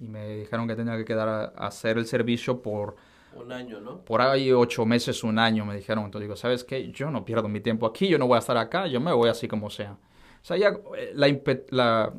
y 0.00 0.08
me 0.08 0.36
dijeron 0.38 0.66
que 0.66 0.76
tenía 0.76 0.96
que 0.96 1.04
quedar 1.04 1.28
a, 1.28 1.44
a 1.54 1.66
hacer 1.66 1.98
el 1.98 2.06
servicio 2.06 2.62
por, 2.62 2.96
Un 3.34 3.52
año, 3.52 3.80
¿no? 3.80 3.98
por 4.02 4.22
ahí 4.22 4.50
ocho 4.50 4.86
meses, 4.86 5.22
un 5.24 5.38
año, 5.38 5.66
me 5.66 5.76
dijeron. 5.76 6.04
Entonces 6.06 6.24
digo, 6.26 6.36
¿sabes 6.36 6.64
qué? 6.64 6.90
Yo 6.90 7.10
no 7.10 7.22
pierdo 7.26 7.48
mi 7.48 7.60
tiempo 7.60 7.84
aquí, 7.86 8.08
yo 8.08 8.16
no 8.18 8.26
voy 8.26 8.36
a 8.36 8.38
estar 8.38 8.56
acá, 8.56 8.86
yo 8.86 8.98
me 8.98 9.12
voy 9.12 9.28
así 9.28 9.46
como 9.46 9.68
sea. 9.68 9.92
O 10.42 10.44
sea, 10.44 10.56
ya 10.56 10.68
eh, 10.96 11.12
la, 11.14 11.28
la- 11.70 12.12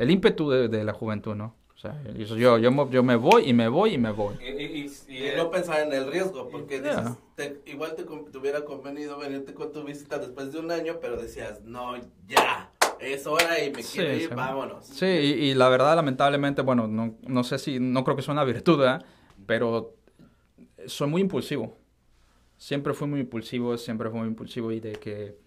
el 0.00 0.10
ímpetu 0.10 0.50
de, 0.50 0.68
de 0.68 0.84
la 0.84 0.92
juventud, 0.92 1.34
¿no? 1.34 1.54
O 1.74 1.78
sea, 1.78 2.02
yo, 2.14 2.36
yo, 2.36 2.58
yo, 2.58 2.70
me- 2.72 2.90
yo 2.90 3.02
me 3.02 3.16
voy 3.16 3.44
y 3.48 3.52
me 3.54 3.68
voy 3.68 3.94
y 3.94 3.98
me 3.98 4.10
voy. 4.10 4.34
Y, 4.44 4.50
y- 4.50 4.66
y- 5.08 5.14
y- 5.14 5.28
Y 5.28 5.36
no 5.36 5.50
pensar 5.50 5.80
en 5.86 5.92
el 5.92 6.10
riesgo, 6.10 6.48
porque 6.50 6.80
dices, 6.80 6.96
te- 7.36 7.62
igual 7.66 7.94
te, 7.94 8.02
hubiera 8.38 8.64
convenido 8.64 9.18
venirte 9.18 9.54
con 9.54 9.72
tu 9.72 9.82
visita 9.84 10.18
después 10.18 10.52
de 10.52 10.58
un 10.60 10.70
año, 10.70 10.98
pero 11.00 11.16
decías, 11.20 11.62
no, 11.62 11.96
ya, 12.26 12.70
es 13.00 13.26
hora 13.26 13.62
y 13.64 13.70
me 13.70 13.82
Sí, 13.82 13.96
quiero 14.00 14.14
ir, 14.14 14.28
sí. 14.28 14.34
vámonos. 14.34 14.84
Sí, 14.86 15.06
y, 15.06 15.50
y 15.50 15.54
la 15.54 15.68
verdad, 15.68 15.96
lamentablemente, 15.96 16.60
bueno, 16.62 16.86
no, 16.86 17.14
no 17.26 17.44
sé 17.44 17.58
si, 17.58 17.78
no 17.80 18.04
creo 18.04 18.16
que 18.16 18.22
sea 18.22 18.32
una 18.32 18.44
virtud. 18.44 18.82
Pero 19.46 19.94
soy 20.86 21.08
muy 21.08 21.22
impulsivo. 21.22 21.76
Siempre 22.58 22.92
fui 22.92 23.08
muy 23.08 23.20
impulsivo, 23.20 23.76
siempre 23.78 24.10
fui 24.10 24.18
muy 24.20 24.28
impulsivo 24.28 24.70
y 24.70 24.80
de 24.80 24.92
que 24.92 25.38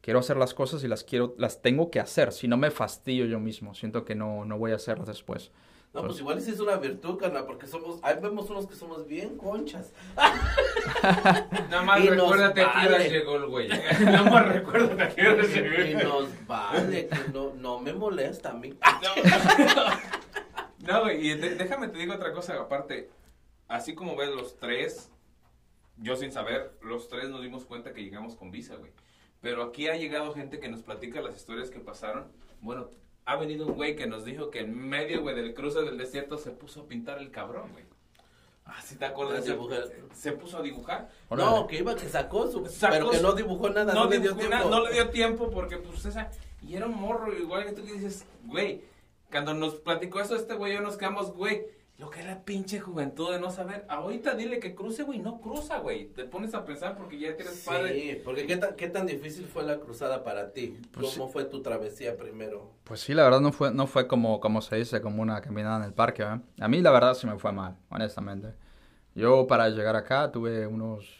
quiero 0.00 0.18
hacer 0.20 0.36
las 0.36 0.54
cosas 0.54 0.82
y 0.84 0.88
las 0.88 1.04
quiero, 1.04 1.34
las 1.38 1.60
tengo 1.62 1.90
que 1.90 2.00
hacer. 2.00 2.32
Si 2.32 2.48
no 2.48 2.56
me 2.56 2.70
fastidio 2.70 3.26
yo 3.26 3.40
mismo, 3.40 3.74
siento 3.74 4.04
que 4.04 4.14
no, 4.14 4.44
no 4.44 4.58
voy 4.58 4.72
a 4.72 4.76
hacerlas 4.76 5.06
después. 5.08 5.50
No, 5.94 6.02
pues 6.02 6.18
igual 6.18 6.38
sí 6.42 6.50
es 6.50 6.60
una 6.60 6.76
virtud, 6.76 7.16
carnal, 7.18 7.46
porque 7.46 7.66
somos, 7.66 7.98
ahí 8.02 8.16
vemos 8.20 8.50
unos 8.50 8.66
que 8.66 8.74
somos 8.74 9.06
bien 9.06 9.38
conchas. 9.38 9.94
Nada 11.70 11.82
más 11.82 12.00
Y 12.04 12.08
recuérdate 12.10 12.60
a 12.62 12.72
qué 12.80 12.86
hora 12.88 12.98
llegó 12.98 13.36
el 13.36 13.46
güey. 13.46 13.68
Nada 14.00 14.22
más 14.30 14.48
recuérdate 14.48 15.02
a 15.02 15.08
qué 15.08 15.28
hora 15.28 15.44
Y 15.46 15.94
llegó. 15.94 16.20
nos 16.20 16.46
vale, 16.46 17.08
que 17.08 17.32
no, 17.32 17.54
no 17.54 17.80
me 17.80 17.94
molesta 17.94 18.50
a 18.50 18.54
mí. 18.54 18.74
No, 20.86 21.02
güey, 21.02 21.26
y 21.30 21.34
de- 21.34 21.54
déjame 21.54 21.88
te 21.88 21.98
digo 21.98 22.14
otra 22.14 22.32
cosa 22.32 22.54
aparte. 22.60 23.10
Así 23.66 23.94
como 23.94 24.14
ves 24.16 24.30
los 24.30 24.56
tres, 24.58 25.10
yo 25.96 26.16
sin 26.16 26.32
saber, 26.32 26.72
los 26.82 27.08
tres 27.08 27.28
nos 27.30 27.42
dimos 27.42 27.64
cuenta 27.64 27.92
que 27.92 28.02
llegamos 28.02 28.36
con 28.36 28.50
visa, 28.50 28.76
güey. 28.76 28.92
Pero 29.40 29.62
aquí 29.62 29.88
ha 29.88 29.96
llegado 29.96 30.34
gente 30.34 30.58
que 30.58 30.68
nos 30.68 30.82
platica 30.82 31.20
las 31.20 31.36
historias 31.36 31.70
que 31.70 31.78
pasaron 31.80 32.26
Bueno, 32.60 32.90
ha 33.24 33.36
venido 33.36 33.66
un 33.66 33.74
güey 33.74 33.94
que 33.94 34.06
nos 34.06 34.24
dijo 34.24 34.50
que 34.50 34.60
en 34.60 34.76
medio, 34.76 35.20
güey, 35.22 35.36
del 35.36 35.54
cruce 35.54 35.80
del 35.82 35.98
desierto 35.98 36.38
se 36.38 36.50
puso 36.50 36.82
a 36.82 36.86
pintar 36.86 37.18
el 37.18 37.30
cabrón, 37.30 37.70
güey. 37.72 37.84
Ah, 38.64 38.80
¿sí 38.84 38.96
te 38.96 39.04
acuerdas? 39.06 39.44
Se, 39.44 39.56
se 40.14 40.32
puso 40.32 40.58
a 40.58 40.62
dibujar. 40.62 41.08
No, 41.30 41.66
que 41.66 41.78
iba, 41.78 41.94
que 41.94 42.08
sacó 42.08 42.46
su... 42.50 42.66
Sacó 42.66 42.92
pero 42.92 43.10
que 43.10 43.20
no 43.20 43.32
dibujó 43.32 43.70
nada, 43.70 43.94
no, 43.94 44.04
no, 44.04 44.10
le 44.10 44.18
dio 44.18 44.32
dibujó 44.34 44.48
tiempo. 44.48 44.64
na- 44.70 44.76
no 44.76 44.84
le 44.86 44.92
dio 44.92 45.08
tiempo 45.10 45.50
porque, 45.50 45.76
pues, 45.78 46.04
esa... 46.04 46.30
Y 46.60 46.74
era 46.74 46.86
un 46.86 46.94
morro 47.00 47.32
igual 47.32 47.64
que 47.64 47.72
tú 47.72 47.84
que 47.84 47.92
dices, 47.94 48.26
güey, 48.44 48.82
cuando 49.30 49.54
nos 49.54 49.76
platicó 49.76 50.20
eso 50.20 50.34
este 50.36 50.54
güey, 50.54 50.74
yo 50.74 50.80
nos 50.80 50.96
quedamos, 50.98 51.32
güey, 51.32 51.66
lo 51.98 52.10
que 52.10 52.20
es 52.20 52.26
la 52.26 52.44
pinche 52.44 52.78
juventud 52.78 53.32
de 53.32 53.40
no 53.40 53.50
saber. 53.50 53.84
Ahorita 53.88 54.34
dile 54.34 54.60
que 54.60 54.74
cruce, 54.74 55.02
güey, 55.02 55.18
no 55.18 55.40
cruza, 55.40 55.78
güey. 55.78 56.06
Te 56.06 56.24
pones 56.24 56.54
a 56.54 56.64
pensar 56.64 56.96
porque 56.96 57.18
ya 57.18 57.36
tienes 57.36 57.64
padre. 57.66 57.92
Sí, 57.92 58.20
porque 58.24 58.46
¿qué 58.46 58.56
tan, 58.56 58.76
¿qué 58.76 58.88
tan 58.88 59.04
difícil 59.04 59.46
fue 59.46 59.64
la 59.64 59.80
cruzada 59.80 60.22
para 60.22 60.52
ti? 60.52 60.78
Pues 60.92 61.14
¿Cómo 61.14 61.28
fue 61.28 61.44
tu 61.44 61.60
travesía 61.60 62.16
primero? 62.16 62.70
Pues 62.84 63.00
sí, 63.00 63.14
la 63.14 63.24
verdad 63.24 63.40
no 63.40 63.50
fue, 63.50 63.72
no 63.72 63.88
fue 63.88 64.06
como, 64.06 64.38
como 64.38 64.62
se 64.62 64.76
dice, 64.76 65.00
como 65.00 65.22
una 65.22 65.40
caminada 65.40 65.78
en 65.78 65.82
el 65.84 65.92
parque, 65.92 66.22
¿eh? 66.22 66.40
A 66.60 66.68
mí 66.68 66.80
la 66.80 66.92
verdad 66.92 67.14
sí 67.14 67.26
me 67.26 67.36
fue 67.36 67.50
mal, 67.50 67.76
honestamente. 67.90 68.54
Yo 69.16 69.48
para 69.48 69.68
llegar 69.68 69.96
acá 69.96 70.30
tuve 70.30 70.68
unos, 70.68 71.17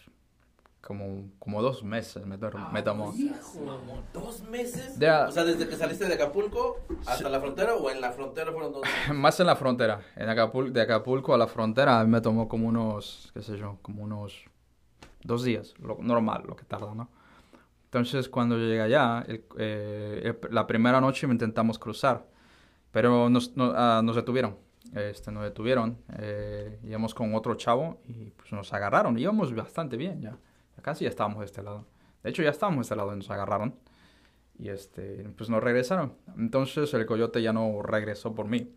como, 0.81 1.31
como 1.39 1.61
dos 1.63 1.83
meses 1.83 2.25
me, 2.27 2.39
me 2.71 2.83
tomó. 2.83 3.15
Hijo, 3.15 4.03
¿Dos 4.13 4.43
meses? 4.43 4.93
O 5.29 5.31
sea, 5.33 5.45
desde 5.45 5.69
que 5.69 5.77
saliste 5.77 6.07
de 6.07 6.15
Acapulco 6.15 6.79
hasta 7.07 7.29
la 7.29 7.41
frontera 7.41 7.75
o 7.75 7.91
en 7.91 8.01
la 8.01 8.13
frontera 8.13 8.53
fueron 8.53 8.73
dos 8.73 8.83
meses? 8.83 9.09
Más 9.15 9.39
en 9.41 9.47
la 9.47 9.57
frontera, 9.57 10.01
en 10.17 10.29
Acapulco, 10.29 10.71
de 10.73 10.81
Acapulco 10.83 11.35
a 11.35 11.39
la 11.39 11.47
frontera 11.47 12.03
me 12.05 12.21
tomó 12.21 12.49
como 12.49 12.69
unos, 12.69 13.31
qué 13.35 13.43
sé 13.43 13.59
yo, 13.59 13.79
como 13.83 14.03
unos 14.03 14.45
dos 15.23 15.45
días, 15.45 15.75
lo 15.79 15.99
normal, 16.01 16.45
lo 16.47 16.57
que 16.57 16.65
tarda, 16.65 16.95
¿no? 16.95 17.09
Entonces 17.85 18.29
cuando 18.29 18.57
yo 18.57 18.65
llegué 18.65 18.83
allá, 18.83 19.25
el- 19.27 19.45
eh, 19.59 20.21
el- 20.43 20.55
la 20.55 20.67
primera 20.67 21.01
noche 21.01 21.27
me 21.27 21.33
intentamos 21.33 21.79
cruzar, 21.79 22.25
pero 22.93 23.29
nos, 23.31 23.57
no- 23.57 23.73
ah, 23.75 24.01
nos 24.05 24.15
detuvieron, 24.17 24.57
este, 24.95 25.33
nos 25.33 25.43
detuvieron, 25.43 25.99
eh, 26.19 26.79
íbamos 26.85 27.15
con 27.15 27.35
otro 27.35 27.55
chavo 27.57 27.99
y 28.07 28.31
pues 28.31 28.53
nos 28.53 28.73
agarraron, 28.73 29.19
íbamos 29.19 29.55
bastante 29.55 29.97
bien 29.97 30.21
ya 30.21 30.37
casi 30.89 31.05
ya 31.05 31.11
estábamos 31.11 31.41
de 31.41 31.45
este 31.45 31.63
lado. 31.63 31.87
De 32.23 32.31
hecho 32.31 32.43
ya 32.43 32.49
estábamos 32.51 32.79
de 32.79 32.83
este 32.83 32.97
lado 32.97 33.13
y 33.13 33.17
nos 33.17 33.31
agarraron 33.31 33.75
y 34.59 34.71
este, 34.71 35.29
pues 35.37 35.51
nos 35.51 35.63
regresaron. 35.63 36.15
Entonces 36.39 36.93
el 36.95 37.05
coyote 37.05 37.43
ya 37.43 37.53
no 37.53 37.83
regresó 37.83 38.35
por 38.35 38.49
mí. 38.49 38.73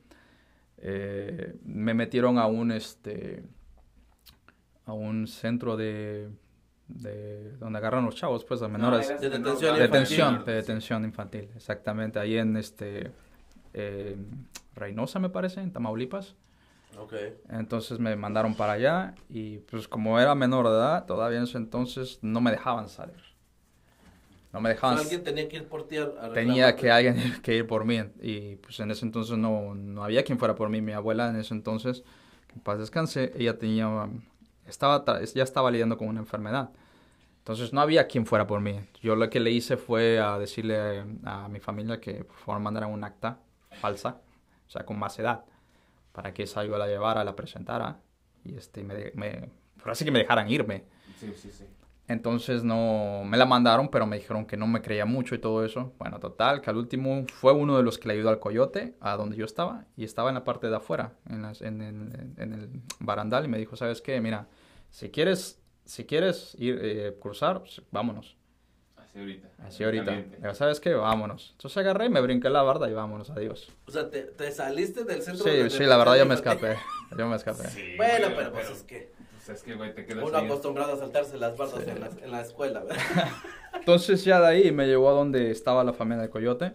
Eh, 0.77 1.55
me 1.63 1.93
metieron 1.93 2.37
a 2.37 2.47
un 2.47 2.71
este 2.71 3.43
a 4.85 4.93
un 4.93 5.25
centro 5.27 5.77
de, 5.77 6.29
de 6.87 7.51
donde 7.57 7.77
agarran 7.79 8.03
los 8.03 8.15
chavos 8.15 8.43
pues 8.43 8.61
a 8.61 8.67
menores 8.67 9.09
eras 9.09 9.21
De 9.21 9.29
detención 9.29 9.75
edad. 9.75 9.83
detención 9.83 10.27
infantil. 10.33 10.45
de 10.45 10.53
detención 10.55 11.05
infantil 11.05 11.49
exactamente 11.55 12.19
ahí 12.19 12.35
en 12.37 12.57
este 12.57 13.11
eh, 13.73 14.17
Reynosa 14.75 15.19
me 15.19 15.29
parece 15.29 15.61
en 15.61 15.71
Tamaulipas 15.71 16.35
Ok. 16.97 17.13
entonces 17.49 17.99
me 17.99 18.15
mandaron 18.15 18.55
para 18.55 18.73
allá 18.73 19.15
y 19.29 19.59
pues 19.59 19.87
como 19.87 20.19
era 20.19 20.35
menor 20.35 20.67
de 20.67 20.73
edad 20.73 21.05
todavía 21.05 21.37
en 21.37 21.45
ese 21.45 21.57
entonces 21.57 22.19
no 22.21 22.41
me 22.41 22.51
dejaban 22.51 22.89
salir. 22.89 23.31
No 24.53 24.59
me 24.59 24.69
dejaban 24.69 24.97
alguien 24.97 25.23
tenía 25.23 25.47
que 25.47 25.57
ir 25.57 25.67
por 25.67 25.87
ti 25.87 25.97
a, 25.97 26.33
tenía 26.33 26.75
que 26.75 26.91
alguien 26.91 27.15
que 27.41 27.55
ir 27.55 27.67
por 27.67 27.85
mí. 27.85 28.03
Y 28.21 28.57
pues 28.57 28.79
en 28.81 28.91
ese 28.91 29.05
entonces 29.05 29.37
no, 29.37 29.73
no 29.73 30.03
había 30.03 30.23
quien 30.23 30.37
fuera 30.37 30.55
por 30.55 30.69
mí. 30.69 30.81
Mi 30.81 30.91
abuela 30.91 31.29
en 31.29 31.37
ese 31.37 31.53
entonces 31.53 32.03
que 32.47 32.55
en 32.55 32.61
paz 32.61 32.77
descanse 32.79 33.31
ella 33.35 33.57
tenía 33.57 34.09
estaba 34.65 35.05
ya 35.33 35.43
estaba 35.43 35.71
lidiando 35.71 35.97
con 35.97 36.09
una 36.09 36.19
enfermedad. 36.19 36.71
Entonces 37.37 37.73
no 37.73 37.81
había 37.81 38.07
quien 38.07 38.25
fuera 38.25 38.45
por 38.45 38.59
mí. 38.59 38.81
Yo 39.01 39.15
lo 39.15 39.29
que 39.29 39.39
le 39.39 39.51
hice 39.51 39.77
fue 39.77 40.19
a 40.19 40.37
decirle 40.37 41.05
a 41.23 41.47
mi 41.47 41.59
familia 41.59 41.99
que 42.01 42.25
por 42.25 42.35
favor 42.35 42.61
mandaran 42.61 42.91
un 42.91 43.03
acta 43.03 43.39
falsa 43.79 44.19
o 44.67 44.69
sea 44.69 44.85
con 44.85 44.99
más 44.99 45.17
edad 45.17 45.45
para 46.11 46.33
que 46.33 46.43
esa 46.43 46.63
yo 46.65 46.77
la 46.77 46.87
llevara 46.87 47.23
la 47.23 47.35
presentara 47.35 47.99
y 48.43 48.55
este 48.55 48.83
me, 48.83 49.11
me 49.15 49.49
por 49.81 49.91
así 49.91 50.03
que 50.05 50.11
me 50.11 50.19
dejaran 50.19 50.49
irme 50.49 50.85
Sí, 51.19 51.31
sí, 51.35 51.51
sí. 51.51 51.65
entonces 52.07 52.63
no 52.63 53.23
me 53.25 53.37
la 53.37 53.45
mandaron, 53.45 53.89
pero 53.89 54.05
me 54.05 54.17
dijeron 54.17 54.45
que 54.45 54.57
no 54.57 54.67
me 54.67 54.81
creía 54.81 55.05
mucho 55.05 55.35
y 55.35 55.39
todo 55.39 55.63
eso. 55.63 55.93
Bueno, 55.99 56.19
total, 56.19 56.61
que 56.61 56.69
al 56.69 56.77
último 56.77 57.25
fue 57.33 57.53
uno 57.53 57.77
de 57.77 57.83
los 57.83 57.97
que 57.97 58.07
le 58.07 58.15
ayudó 58.15 58.29
al 58.29 58.39
coyote 58.39 58.95
a 58.99 59.15
donde 59.15 59.35
yo 59.37 59.45
estaba 59.45 59.85
y 59.95 60.03
estaba 60.03 60.29
en 60.29 60.35
la 60.35 60.43
parte 60.43 60.67
de 60.69 60.75
afuera, 60.75 61.13
en, 61.29 61.41
las- 61.43 61.61
en- 61.61 61.81
en- 61.81 62.33
en 62.37 62.53
el 62.53 62.69
barandal 62.99 63.45
y 63.45 63.47
me 63.47 63.57
dijo, 63.57 63.75
¿sabes 63.75 64.01
qué? 64.01 64.19
Mira, 64.19 64.47
si 64.89 65.09
quieres, 65.09 65.61
si 65.85 66.05
quieres 66.05 66.55
ir 66.59 66.79
eh, 66.81 67.17
cruzar, 67.21 67.59
pues, 67.59 67.81
vámonos. 67.91 68.35
Así 69.11 69.19
ahorita. 69.19 69.49
Así 69.59 69.83
ahorita. 69.83 70.11
Digo, 70.39 70.53
¿sabes 70.55 70.79
qué? 70.79 70.93
Vámonos. 70.93 71.49
Entonces 71.51 71.77
agarré, 71.77 72.09
me 72.09 72.21
brinqué 72.21 72.49
la 72.49 72.63
barda 72.63 72.89
y 72.89 72.93
vámonos, 72.93 73.29
adiós. 73.29 73.69
O 73.85 73.91
sea, 73.91 74.09
te, 74.09 74.21
te 74.23 74.51
saliste 74.51 75.03
del 75.03 75.21
centro 75.21 75.43
Sí, 75.43 75.49
de 75.49 75.69
sí, 75.69 75.83
la 75.83 75.97
verdad 75.97 76.17
yo 76.17 76.25
me 76.25 76.35
escapé. 76.35 76.77
Yo 77.17 77.27
me 77.27 77.35
escapé. 77.35 77.67
Sí, 77.69 77.95
Bueno, 77.97 78.27
güey, 78.27 78.37
pero 78.37 78.53
pues 78.53 78.69
es 78.69 78.83
que 78.83 79.11
pues 79.31 79.49
es 79.49 79.63
que, 79.63 79.75
güey, 79.75 79.93
te 79.93 80.05
quedas 80.05 80.23
uno 80.23 80.37
acostumbrado 80.37 80.93
a 80.93 80.97
saltarse 80.97 81.37
las 81.37 81.57
bardas 81.57 81.85
en, 81.87 81.99
la, 81.99 82.09
en 82.21 82.31
la 82.31 82.41
escuela, 82.41 82.83
¿verdad? 82.83 83.27
Entonces 83.73 84.23
ya 84.23 84.39
de 84.39 84.47
ahí 84.47 84.71
me 84.71 84.87
llevó 84.87 85.09
a 85.09 85.13
donde 85.13 85.51
estaba 85.51 85.83
la 85.83 85.93
familia 85.93 86.21
del 86.21 86.29
coyote. 86.29 86.73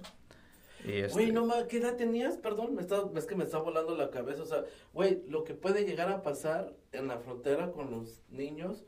Y 0.85 0.99
este, 0.99 1.14
Güey, 1.14 1.33
no 1.33 1.46
ma, 1.46 1.66
¿qué 1.68 1.79
edad 1.79 1.96
tenías? 1.96 2.37
Perdón, 2.37 2.75
me 2.75 2.83
está, 2.83 3.03
es 3.16 3.27
que 3.27 3.35
me 3.35 3.44
está 3.44 3.59
volando 3.59 3.96
la 3.96 4.11
cabeza. 4.11 4.42
O 4.42 4.46
sea, 4.46 4.64
güey, 4.92 5.22
lo 5.29 5.42
que 5.44 5.55
puede 5.55 5.85
llegar 5.85 6.11
a 6.11 6.22
pasar 6.22 6.72
en 6.92 7.09
la 7.09 7.18
frontera 7.18 7.72
con 7.72 7.90
los 7.90 8.22
niños, 8.31 8.85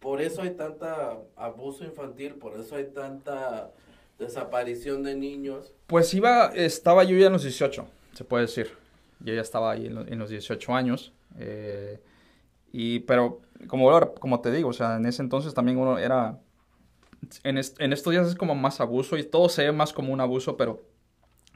por 0.00 0.20
eso 0.20 0.42
hay 0.42 0.50
tanta 0.50 1.16
abuso 1.36 1.84
infantil, 1.84 2.34
por 2.34 2.58
eso 2.58 2.74
hay 2.76 2.86
tanta 2.86 3.70
desaparición 4.18 5.02
de 5.02 5.14
niños. 5.14 5.72
Pues 5.86 6.12
iba, 6.14 6.46
estaba 6.54 7.04
yo 7.04 7.16
ya 7.16 7.26
en 7.26 7.32
los 7.32 7.42
18, 7.42 7.86
se 8.14 8.24
puede 8.24 8.42
decir. 8.46 8.70
Yo 9.20 9.34
ya 9.34 9.40
estaba 9.42 9.70
ahí 9.72 9.86
en, 9.86 9.94
lo- 9.94 10.06
en 10.06 10.18
los 10.18 10.30
18 10.30 10.74
años. 10.74 11.12
eh, 11.38 12.00
y, 12.72 13.00
pero, 13.00 13.40
como, 13.66 13.90
como 14.20 14.40
te 14.40 14.50
digo, 14.52 14.68
o 14.68 14.72
sea, 14.72 14.96
en 14.96 15.04
ese 15.06 15.22
entonces 15.22 15.54
también 15.54 15.76
uno 15.78 15.98
era... 15.98 16.38
En, 17.44 17.58
est- 17.58 17.80
en 17.80 17.92
estos 17.92 18.12
días 18.12 18.26
es 18.28 18.34
como 18.34 18.54
más 18.54 18.80
abuso 18.80 19.18
y 19.18 19.24
todo 19.24 19.48
se 19.48 19.64
ve 19.64 19.72
más 19.72 19.92
como 19.92 20.12
un 20.12 20.20
abuso, 20.20 20.56
pero 20.56 20.82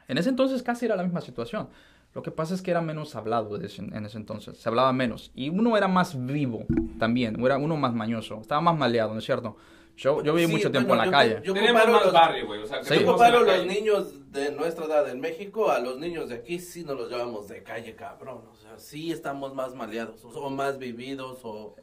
en 0.08 0.18
ese 0.18 0.28
entonces 0.28 0.62
casi 0.62 0.86
era 0.86 0.96
la 0.96 1.02
misma 1.04 1.20
situación. 1.20 1.68
Lo 2.14 2.22
que 2.22 2.30
pasa 2.30 2.54
es 2.54 2.62
que 2.62 2.70
era 2.70 2.80
menos 2.80 3.16
hablado 3.16 3.56
en 3.56 3.64
ese 3.64 4.16
entonces, 4.16 4.56
se 4.58 4.68
hablaba 4.68 4.92
menos. 4.92 5.32
Y 5.34 5.48
uno 5.48 5.76
era 5.76 5.88
más 5.88 6.14
vivo 6.26 6.64
también, 6.98 7.44
era 7.44 7.58
uno 7.58 7.76
más 7.76 7.92
mañoso, 7.92 8.40
estaba 8.40 8.60
más 8.60 8.76
maleado, 8.78 9.12
¿no 9.12 9.18
es 9.18 9.24
cierto? 9.24 9.56
Yo, 9.96 10.22
yo 10.24 10.34
viví 10.34 10.46
Sí, 10.48 10.52
mucho 10.54 10.70
tiempo 10.72 10.88
bueno, 10.88 11.04
en 11.04 11.06
yo- 11.06 11.12
la 11.12 11.18
calle. 11.18 11.40
Yo 11.44 11.54
comparo 11.54 11.92
más 11.92 12.04
los- 12.04 12.12
barrio, 12.12 12.46
güey. 12.46 12.62
O 12.62 12.66
sea, 12.66 12.82
Sí. 12.82 12.94
Yo 12.98 13.06
comparo 13.06 13.44
los 13.44 13.64
niños 13.66 14.32
de 14.32 14.50
nuestra 14.50 14.86
edad 14.86 15.08
en 15.08 15.20
México 15.20 15.70
a 15.70 15.78
los 15.78 15.98
niños 16.00 16.28
de 16.28 16.34
aquí, 16.36 16.58
sí 16.58 16.82
nos 16.84 16.96
los 16.96 17.08
llevamos 17.10 17.46
de 17.48 17.62
calle, 17.62 17.94
cabrón. 17.94 18.42
O 18.50 18.56
sea, 18.56 18.76
sí 18.78 19.12
estamos 19.12 19.54
más 19.54 19.74
maleados, 19.76 20.24
o, 20.24 20.28
o 20.30 20.50
más 20.50 20.78
vividos, 20.78 21.38
o 21.44 21.76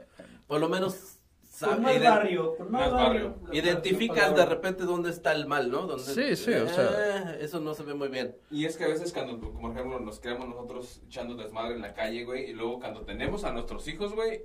por 0.48 0.60
lo 0.60 0.68
menos 0.68 1.20
Con 1.70 1.82
más 1.82 2.02
barrio, 2.04 2.56
con 2.58 2.72
más 2.72 2.82
Más 2.82 2.92
barrio. 2.92 3.36
identificas 3.52 4.36
de 4.36 4.46
repente 4.46 4.84
dónde 4.84 5.10
está 5.10 5.32
el 5.34 5.46
mal, 5.48 5.70
¿no? 5.72 5.86
Donde, 5.88 6.04
Sí, 6.04 6.36
sí, 6.36 6.54
o 6.54 6.68
sea- 6.68 7.32
eh, 7.34 7.38
eso 7.42 7.60
no 7.60 7.74
se 7.74 7.84
ve 7.84 7.94
muy 7.94 8.08
bien. 8.10 8.36
Y 8.50 8.66
es 8.66 8.78
que 8.78 8.86
a 8.86 8.88
veces 8.88 9.12
cuando, 9.14 9.40
como 9.40 9.62
por 9.62 9.72
ejemplo, 9.72 10.00
nos 10.00 10.20
quedamos 10.20 10.48
nosotros 10.48 11.02
echando 11.06 11.36
desmadre 11.36 11.76
en 11.76 11.82
la 11.82 11.94
calle, 11.94 12.24
güey, 12.26 12.50
y 12.50 12.54
luego 12.54 12.80
cuando 12.80 13.02
tenemos 13.02 13.44
a 13.44 13.52
nuestros 13.52 13.88
hijos, 13.88 14.14
güey, 14.14 14.44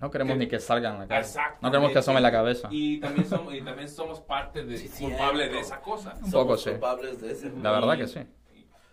No 0.00 0.10
queremos 0.10 0.36
ni 0.36 0.48
que 0.48 0.58
salgan 0.58 0.96
a 0.96 0.98
la 1.00 1.06
calle. 1.06 1.28
No 1.62 1.70
queremos 1.70 1.92
que 1.92 1.98
asomen 1.98 2.22
la 2.22 2.32
cabeza. 2.32 2.68
y 2.70 2.98
también 2.98 3.28
somos, 3.28 3.54
y 3.54 3.60
también 3.62 3.88
somos 3.88 4.20
parte 4.20 4.64
de, 4.64 4.76
Sí, 4.76 5.04
culpable 5.04 5.48
de 5.48 5.60
esa 5.60 5.80
cosa. 5.80 6.14
Un 6.20 6.30
Somos 6.30 6.46
poco, 6.46 6.56
sí. 6.56 6.70
culpables 6.70 7.20
de 7.20 7.30
ese. 7.32 7.52
La 7.62 7.70
verdad 7.70 7.94
Y- 7.94 7.98
que 7.98 8.06
sí. 8.08 8.20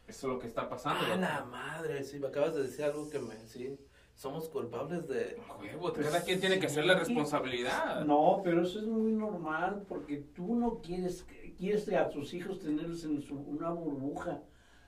Eso 0.08 0.28
es 0.28 0.34
lo 0.34 0.40
que 0.40 0.46
está 0.48 0.68
pasando. 0.70 1.00
A 1.06 1.08
loco. 1.10 1.22
la 1.22 1.46
madre, 1.46 2.04
sí, 2.04 2.20
me 2.20 2.28
acabas 2.28 2.54
de 2.54 2.64
decir 2.64 2.84
algo 2.86 3.10
que 3.10 3.18
me, 3.18 3.36
sí, 3.48 3.78
somos 4.22 4.48
culpables 4.50 5.08
de... 5.08 5.36
Huevo, 5.60 5.92
cada 5.94 6.22
quien 6.22 6.40
tiene 6.40 6.60
que 6.60 6.68
hacer 6.68 6.86
la 6.86 6.94
responsabilidad. 7.00 8.06
No, 8.06 8.42
pero 8.44 8.62
eso 8.62 8.78
es 8.80 8.86
muy 8.86 9.14
normal 9.14 9.82
porque 9.90 10.18
tú 10.36 10.54
no 10.56 10.76
quieres, 10.80 11.26
quieres 11.58 11.92
a 11.94 12.08
tus 12.08 12.32
hijos 12.36 12.60
tenerlos 12.60 13.04
en 13.04 13.20
su- 13.24 13.40
una 13.40 13.72
burbuja 13.72 14.40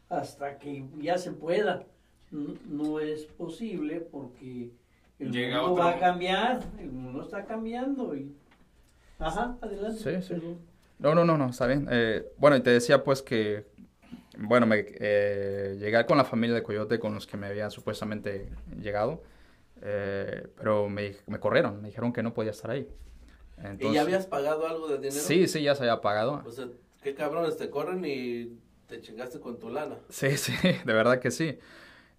hasta 0.08 0.60
que 0.60 0.86
ya 1.00 1.18
se 1.18 1.32
pueda. 1.32 1.84
No, 2.30 2.54
no 2.70 3.00
es 3.00 3.26
posible 3.26 4.02
porque 4.02 4.70
el 5.18 5.32
Llega 5.32 5.62
mundo 5.62 5.72
otro- 5.74 5.84
va 5.86 5.90
a 5.94 6.00
cambiar, 6.00 6.60
el 6.80 6.92
mundo 6.92 7.24
está 7.24 7.44
cambiando 7.44 8.16
y... 8.16 8.32
Ajá, 9.18 9.58
adelante. 9.62 10.22
Sí, 10.22 10.36
sí. 10.36 10.58
No, 11.00 11.16
no, 11.16 11.26
no, 11.26 11.40
no, 11.40 11.50
está 11.50 11.66
bien. 11.66 11.88
Eh, 11.90 12.24
bueno, 12.38 12.56
y 12.56 12.62
te 12.62 12.70
decía 12.70 13.04
pues 13.04 13.24
que, 13.24 13.66
bueno, 14.38 14.66
me, 14.66 14.86
eh, 14.88 15.78
llegué 15.80 16.06
con 16.06 16.18
la 16.18 16.26
familia 16.26 16.56
de 16.56 16.64
Coyote 16.64 17.00
con 17.00 17.14
los 17.14 17.28
que 17.28 17.38
me 17.38 17.48
habían 17.48 17.72
supuestamente 17.72 18.50
llegado, 18.80 19.24
eh, 19.82 20.48
pero 20.58 20.90
me, 20.90 21.16
me 21.28 21.40
corrieron, 21.40 21.82
me 21.82 21.90
dijeron 21.90 22.14
que 22.14 22.24
no 22.24 22.34
podía 22.34 22.52
estar 22.52 22.72
ahí. 22.72 22.88
¿Y 23.80 23.94
ya 23.94 24.02
habías 24.02 24.26
pagado 24.26 24.68
algo 24.68 24.88
de 24.88 24.98
dinero? 24.98 25.16
Sí, 25.16 25.48
sí, 25.48 25.62
ya 25.62 25.76
se 25.76 25.84
había 25.84 26.02
pagado. 26.02 26.44
O 26.46 26.52
sea, 26.52 26.68
qué 27.02 27.14
cabrones 27.14 27.58
te 27.58 27.70
corren 27.70 28.04
y 28.06 28.58
te 28.88 29.00
chingaste 29.02 29.40
con 29.40 29.60
tu 29.60 29.70
lana. 29.70 29.98
Sí, 30.10 30.38
sí, 30.38 30.54
de 30.64 30.94
verdad 30.94 31.20
que 31.20 31.32
sí. 31.32 31.60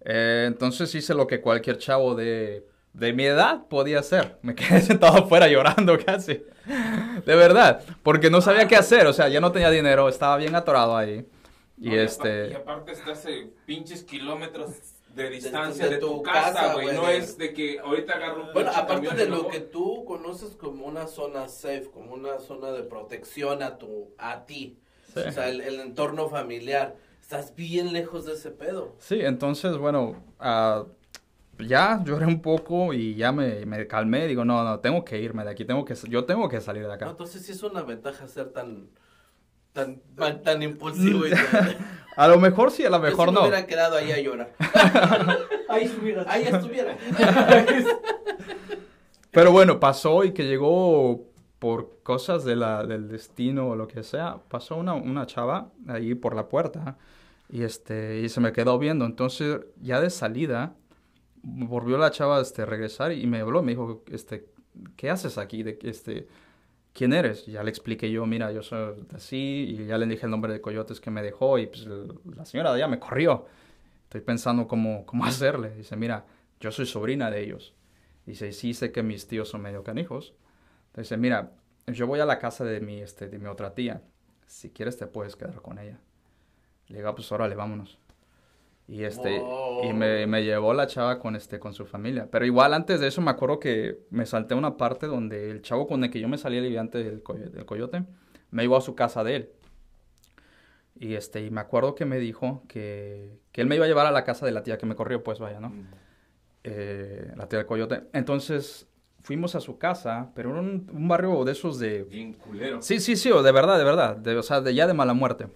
Eh, 0.01 0.45
entonces 0.47 0.93
hice 0.95 1.13
lo 1.13 1.27
que 1.27 1.41
cualquier 1.41 1.77
chavo 1.77 2.15
de, 2.15 2.65
de 2.93 3.13
mi 3.13 3.25
edad 3.25 3.67
podía 3.67 3.99
hacer. 3.99 4.37
Me 4.41 4.55
quedé 4.55 4.81
sentado 4.81 5.17
afuera 5.17 5.47
llorando 5.47 5.97
casi. 6.03 6.43
De 7.25 7.35
verdad, 7.35 7.83
porque 8.01 8.29
no 8.29 8.41
sabía 8.41 8.67
qué 8.67 8.75
hacer. 8.75 9.05
O 9.07 9.13
sea, 9.13 9.27
ya 9.27 9.41
no 9.41 9.51
tenía 9.51 9.69
dinero, 9.69 10.07
estaba 10.07 10.37
bien 10.37 10.55
atorado 10.55 10.95
ahí. 10.95 11.25
Y 11.77 11.89
No, 11.89 11.95
este... 11.95 12.49
Y 12.49 12.53
aparte 12.53 12.91
estás 12.93 13.25
a 13.25 13.29
pinches 13.65 14.03
kilómetros 14.03 14.71
de 15.13 15.29
distancia 15.29 15.85
de 15.85 15.91
de, 15.95 15.97
tu 15.99 16.07
tu 16.17 16.23
casa, 16.23 16.73
güey. 16.73 16.93
No 16.95 17.07
es 17.07 17.37
de 17.37 17.53
que 17.53 17.79
ahorita 17.79 18.13
agarro 18.13 18.47
un 18.47 18.53
Bueno, 18.53 18.71
aparte 18.73 19.15
de 19.15 19.27
lo 19.27 19.47
que 19.47 19.59
tú 19.61 20.03
conoces 20.05 20.55
como 20.55 20.85
una 20.85 21.07
zona 21.07 21.47
safe, 21.47 21.89
como 21.91 22.13
una 22.13 22.39
zona 22.39 22.71
de 22.71 22.83
protección 22.83 23.63
a 23.63 23.77
tu, 23.77 24.13
a 24.17 24.45
ti, 24.45 24.77
Sí. 25.13 25.21
o 25.21 25.31
sea, 25.31 25.47
el, 25.47 25.61
el 25.61 25.79
entorno 25.79 26.27
familiar, 26.27 26.97
estás 27.21 27.55
bien 27.55 27.93
lejos 27.93 28.25
de 28.25 28.33
ese 28.33 28.51
pedo. 28.51 28.95
Sí, 28.99 29.21
entonces, 29.21 29.77
bueno, 29.77 30.21
ah, 30.39 30.85
ya 31.59 32.01
lloré 32.03 32.25
un 32.25 32.41
poco 32.41 32.93
y 32.93 33.15
ya 33.15 33.31
me, 33.31 33.65
me 33.65 33.87
calmé. 33.87 34.27
Digo, 34.27 34.43
no, 34.43 34.63
no, 34.65 34.79
tengo 34.81 35.05
que 35.05 35.19
irme 35.21 35.45
de 35.45 35.51
aquí, 35.51 35.63
tengo 35.63 35.85
que, 35.85 35.95
yo 36.09 36.25
tengo 36.25 36.49
que 36.49 36.59
salir 36.59 36.83
de 36.83 36.89
No, 36.89 36.93
acá. 36.95 37.09
entonces 37.11 37.45
sí 37.45 37.53
es 37.53 37.63
una 37.63 37.81
ventaja 37.83 38.27
ser 38.27 38.49
tan, 38.51 38.89
tan, 39.75 40.01
tan, 40.15 40.41
tan 40.41 40.63
impulsivo 40.63 41.27
y 41.27 41.29
tan- 41.31 41.77
A 42.15 42.27
lo 42.27 42.39
mejor 42.39 42.71
sí, 42.71 42.83
a 42.85 42.89
lo 42.89 42.97
Yo 42.97 43.03
mejor 43.03 43.29
sí 43.29 43.35
me 43.35 43.41
no. 43.41 43.47
hubiera 43.47 43.67
quedado 43.67 43.97
ahí 43.97 44.11
a 44.11 44.19
llorar. 44.19 44.51
Ahí 45.69 45.83
estuviera. 45.85 46.25
Ahí 46.27 46.43
estuviera. 46.43 46.97
Pero 49.31 49.51
bueno, 49.51 49.79
pasó 49.79 50.23
y 50.23 50.31
que 50.31 50.43
llegó 50.47 51.25
por 51.59 51.97
cosas 52.03 52.45
de 52.45 52.55
la, 52.55 52.85
del 52.85 53.09
destino 53.09 53.69
o 53.69 53.75
lo 53.75 53.87
que 53.87 54.03
sea, 54.03 54.37
pasó 54.49 54.75
una, 54.77 54.93
una 54.93 55.25
chava 55.25 55.71
ahí 55.87 56.15
por 56.15 56.35
la 56.35 56.47
puerta 56.47 56.97
y, 57.49 57.63
este, 57.63 58.19
y 58.21 58.29
se 58.29 58.39
me 58.39 58.53
quedó 58.53 58.77
viendo. 58.79 59.05
Entonces, 59.05 59.59
ya 59.81 59.99
de 59.99 60.09
salida, 60.09 60.73
volvió 61.43 61.97
la 61.97 62.11
chava 62.11 62.39
este, 62.41 62.61
a 62.61 62.65
regresar 62.65 63.11
y 63.11 63.27
me 63.27 63.41
habló, 63.41 63.61
me 63.61 63.71
dijo, 63.73 64.03
este, 64.11 64.45
¿qué 64.95 65.09
haces 65.09 65.37
aquí? 65.37 65.63
De, 65.63 65.77
este, 65.83 66.27
¿Quién 66.95 67.11
eres? 67.11 67.45
Ya 67.45 67.61
le 67.61 67.69
expliqué 67.69 68.09
yo, 68.09 68.25
mira, 68.25 68.53
yo 68.53 68.63
soy 68.63 69.05
así, 69.13 69.75
y 69.77 69.85
ya 69.85 69.97
le 69.97 70.05
dije 70.05 70.27
el 70.27 70.31
nombre 70.31 70.53
de 70.53 70.61
Coyotes 70.61 71.01
que 71.01 71.11
me 71.11 71.21
dejó, 71.21 71.59
y 71.59 71.67
pues 71.67 71.85
la 71.85 72.45
señora 72.45 72.69
de 72.71 72.77
allá 72.77 72.87
me 72.87 72.99
corrió. 72.99 73.47
Estoy 74.03 74.21
pensando 74.21 74.65
cómo, 74.65 75.05
cómo 75.05 75.25
hacerle. 75.25 75.75
Dice, 75.75 75.97
mira, 75.97 76.25
yo 76.61 76.71
soy 76.71 76.85
sobrina 76.85 77.29
de 77.29 77.43
ellos. 77.43 77.75
Dice, 78.25 78.53
sí 78.53 78.73
sé 78.73 78.93
que 78.93 79.03
mis 79.03 79.27
tíos 79.27 79.49
son 79.49 79.61
medio 79.61 79.83
canijos. 79.83 80.35
Dice, 80.95 81.17
mira, 81.17 81.51
yo 81.85 82.07
voy 82.07 82.21
a 82.21 82.25
la 82.25 82.39
casa 82.39 82.63
de 82.63 82.79
mi, 82.79 83.01
este, 83.01 83.27
de 83.27 83.39
mi 83.39 83.47
otra 83.47 83.75
tía. 83.75 84.01
Si 84.47 84.69
quieres 84.69 84.95
te 84.95 85.05
puedes 85.05 85.35
quedar 85.35 85.61
con 85.61 85.79
ella. 85.79 85.99
Le 86.87 86.99
digo, 86.99 87.09
"Ah, 87.09 87.15
pues 87.15 87.29
órale, 87.33 87.55
vámonos. 87.55 87.99
Y 88.87 89.03
este, 89.03 89.41
y 89.83 89.93
me, 89.93 90.27
me 90.27 90.43
llevó 90.43 90.73
la 90.73 90.85
chava 90.87 91.17
con 91.19 91.35
este, 91.35 91.59
con 91.59 91.73
su 91.73 91.85
familia. 91.85 92.27
Pero 92.31 92.45
igual 92.45 92.73
antes 92.73 92.99
de 92.99 93.07
eso 93.07 93.19
me 93.21 93.31
acuerdo 93.31 93.59
que 93.59 93.99
me 94.11 94.25
salté 94.25 94.53
una 94.53 94.77
parte 94.77 95.07
donde 95.07 95.49
el 95.49 95.61
chavo 95.61 95.87
con 95.87 96.03
el 96.03 96.11
que 96.11 96.19
yo 96.19 96.27
me 96.27 96.37
salí 96.37 96.57
aliviante 96.59 97.03
del, 97.03 97.23
coy- 97.23 97.49
del 97.49 97.65
coyote, 97.65 98.03
me 98.51 98.61
llevó 98.63 98.77
a 98.77 98.81
su 98.81 98.93
casa 98.95 99.23
de 99.23 99.35
él. 99.37 99.49
Y 100.97 101.15
este, 101.15 101.43
y 101.43 101.49
me 101.49 101.59
acuerdo 101.61 101.93
que 101.95 102.05
me 102.05 102.19
dijo 102.19 102.63
que, 102.67 103.39
que 103.51 103.61
él 103.61 103.67
me 103.67 103.75
iba 103.75 103.85
a 103.85 103.87
llevar 103.87 104.05
a 104.05 104.11
la 104.11 104.23
casa 104.23 104.45
de 104.45 104.51
la 104.51 104.63
tía 104.63 104.77
que 104.77 104.85
me 104.85 104.95
corrió, 104.95 105.23
pues 105.23 105.39
vaya, 105.39 105.59
¿no? 105.59 105.73
Eh, 106.63 107.31
la 107.35 107.49
tía 107.49 107.59
del 107.59 107.65
coyote. 107.65 108.03
Entonces 108.13 108.87
fuimos 109.21 109.55
a 109.55 109.59
su 109.61 109.77
casa, 109.77 110.31
pero 110.35 110.51
era 110.51 110.59
un, 110.59 110.89
un 110.93 111.07
barrio 111.07 111.43
de 111.43 111.51
esos 111.51 111.79
de... 111.79 112.03
Bien 112.03 112.33
culero. 112.33 112.81
Sí, 112.81 112.99
sí, 112.99 113.15
sí, 113.15 113.29
de 113.29 113.51
verdad, 113.51 113.77
de 113.77 113.83
verdad, 113.83 114.15
de, 114.15 114.37
o 114.37 114.43
sea, 114.43 114.61
de 114.61 114.73
ya 114.73 114.87
de 114.87 114.93
mala 114.93 115.13
muerte. 115.13 115.47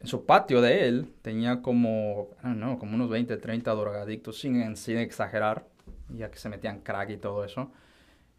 En 0.00 0.06
su 0.06 0.24
patio 0.26 0.60
de 0.60 0.86
él 0.86 1.12
tenía 1.22 1.60
como, 1.60 2.28
don't 2.42 2.56
know, 2.56 2.78
como 2.78 2.94
unos 2.94 3.10
20, 3.10 3.36
30 3.36 3.70
drogadictos, 3.72 4.38
sin, 4.38 4.76
sin 4.76 4.98
exagerar, 4.98 5.66
ya 6.08 6.30
que 6.30 6.38
se 6.38 6.48
metían 6.48 6.80
crack 6.80 7.10
y 7.10 7.16
todo 7.16 7.44
eso. 7.44 7.72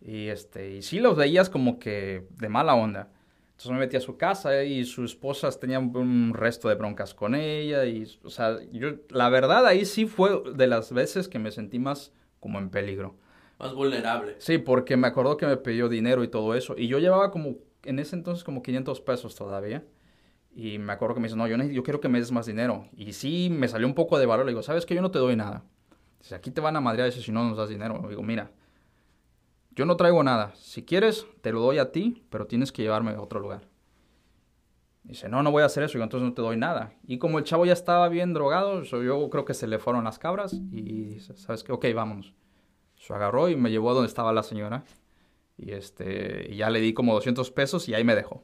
Y, 0.02 0.28
este, 0.28 0.76
y 0.76 0.82
sí 0.82 1.00
los 1.00 1.18
veías 1.18 1.50
como 1.50 1.80
que 1.80 2.26
de 2.38 2.50
mala 2.50 2.76
onda. 2.76 3.10
Entonces 3.52 3.72
me 3.74 3.80
metí 3.80 3.98
a 3.98 4.02
su 4.02 4.16
casa 4.16 4.64
y 4.64 4.86
sus 4.86 5.12
esposas 5.12 5.60
tenían 5.60 5.94
un 5.94 6.34
resto 6.34 6.70
de 6.70 6.76
broncas 6.76 7.14
con 7.14 7.36
ella. 7.36 7.84
Y, 7.84 8.08
o 8.24 8.30
sea, 8.30 8.58
yo, 8.72 8.92
la 9.10 9.28
verdad 9.28 9.66
ahí 9.68 9.84
sí 9.84 10.06
fue 10.06 10.42
de 10.56 10.68
las 10.68 10.94
veces 10.94 11.28
que 11.28 11.40
me 11.40 11.52
sentí 11.52 11.78
más 11.78 12.14
como 12.40 12.58
en 12.58 12.70
peligro. 12.70 13.18
Más 13.60 13.74
vulnerable. 13.74 14.36
Sí, 14.38 14.60
porque 14.60 14.96
me 14.96 15.08
acordó 15.08 15.36
que 15.36 15.46
me 15.46 15.58
pidió 15.58 15.90
dinero 15.90 16.24
y 16.24 16.30
todo 16.30 16.56
eso. 16.56 16.76
Y 16.78 16.88
yo 16.88 17.00
llevaba 17.00 17.32
como, 17.32 17.58
en 17.84 18.00
ese 18.00 18.16
entonces, 18.16 18.46
como 18.46 18.64
500 18.64 19.02
pesos 19.02 19.36
todavía. 19.36 19.84
Y 20.56 20.78
me 20.80 20.94
acuerdo 20.94 21.16
que 21.16 21.22
me 21.22 21.28
dice, 21.28 21.38
no, 21.38 21.48
yo, 21.48 21.58
yo 21.58 21.84
quiero 21.84 22.02
que 22.02 22.10
me 22.10 22.20
des 22.20 22.32
más 22.32 22.46
dinero. 22.46 22.88
Y 22.96 23.14
sí, 23.14 23.50
me 23.52 23.68
salió 23.68 23.88
un 23.88 23.94
poco 23.94 24.18
de 24.20 24.26
valor. 24.26 24.46
Le 24.46 24.52
digo, 24.52 24.64
¿sabes 24.64 24.86
qué? 24.86 24.96
Yo 24.96 25.02
no 25.02 25.12
te 25.12 25.20
doy 25.20 25.36
nada. 25.36 25.64
Dice, 26.20 26.36
aquí 26.36 26.52
te 26.52 26.62
van 26.62 26.76
a 26.76 26.82
madrear 26.82 27.08
eso 27.08 27.22
si 27.22 27.32
no 27.32 27.44
nos 27.48 27.58
das 27.58 27.70
dinero. 27.70 28.00
Le 28.02 28.10
digo, 28.10 28.24
mira, 28.24 28.52
yo 29.72 29.86
no 29.86 29.96
traigo 29.96 30.24
nada. 30.24 30.54
Si 30.56 30.84
quieres, 30.84 31.26
te 31.42 31.52
lo 31.52 31.62
doy 31.62 31.78
a 31.78 31.92
ti, 31.92 32.26
pero 32.30 32.48
tienes 32.48 32.72
que 32.72 32.82
llevarme 32.82 33.12
a 33.12 33.22
otro 33.22 33.40
lugar. 33.40 33.68
Dice, 35.04 35.30
no, 35.30 35.42
no 35.42 35.52
voy 35.52 35.64
a 35.64 35.68
hacer 35.68 35.84
eso. 35.84 35.94
Digo, 35.94 36.04
entonces 36.04 36.28
no 36.28 36.34
te 36.34 36.42
doy 36.42 36.58
nada. 36.58 36.94
Y 37.08 37.18
como 37.18 37.40
el 37.40 37.46
chavo 37.46 37.66
ya 37.66 37.74
estaba 37.74 38.10
bien 38.10 38.34
drogado, 38.34 38.84
yo 38.84 39.30
creo 39.30 39.46
que 39.46 39.54
se 39.54 39.68
le 39.68 39.80
fueron 39.80 40.04
las 40.04 40.20
cabras. 40.20 40.54
Y 40.54 41.06
dice, 41.06 41.36
¿sabes 41.38 41.64
qué? 41.64 41.72
Ok, 41.72 41.86
vámonos. 41.96 42.34
Se 42.96 43.14
agarró 43.14 43.48
y 43.48 43.56
me 43.56 43.72
llevó 43.72 43.92
a 43.92 43.94
donde 43.94 44.08
estaba 44.08 44.34
la 44.34 44.44
señora. 44.44 44.84
Y, 45.58 45.72
este, 45.72 46.48
y 46.52 46.58
ya 46.58 46.70
le 46.70 46.82
di 46.82 46.94
como 46.94 47.14
200 47.14 47.50
pesos 47.52 47.88
y 47.88 47.94
ahí 47.94 48.04
me 48.04 48.16
dejó. 48.16 48.44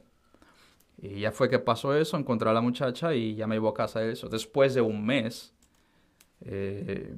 Y 0.98 1.20
ya 1.20 1.32
fue 1.32 1.50
que 1.50 1.58
pasó 1.58 1.94
eso, 1.94 2.16
encontré 2.16 2.48
a 2.48 2.52
la 2.52 2.60
muchacha 2.60 3.14
y 3.14 3.34
ya 3.34 3.46
me 3.46 3.56
llevó 3.56 3.68
a 3.68 3.74
casa 3.74 4.00
de 4.00 4.12
eso. 4.12 4.28
Después 4.28 4.74
de 4.74 4.80
un 4.80 5.04
mes, 5.04 5.54
eh, 6.40 7.14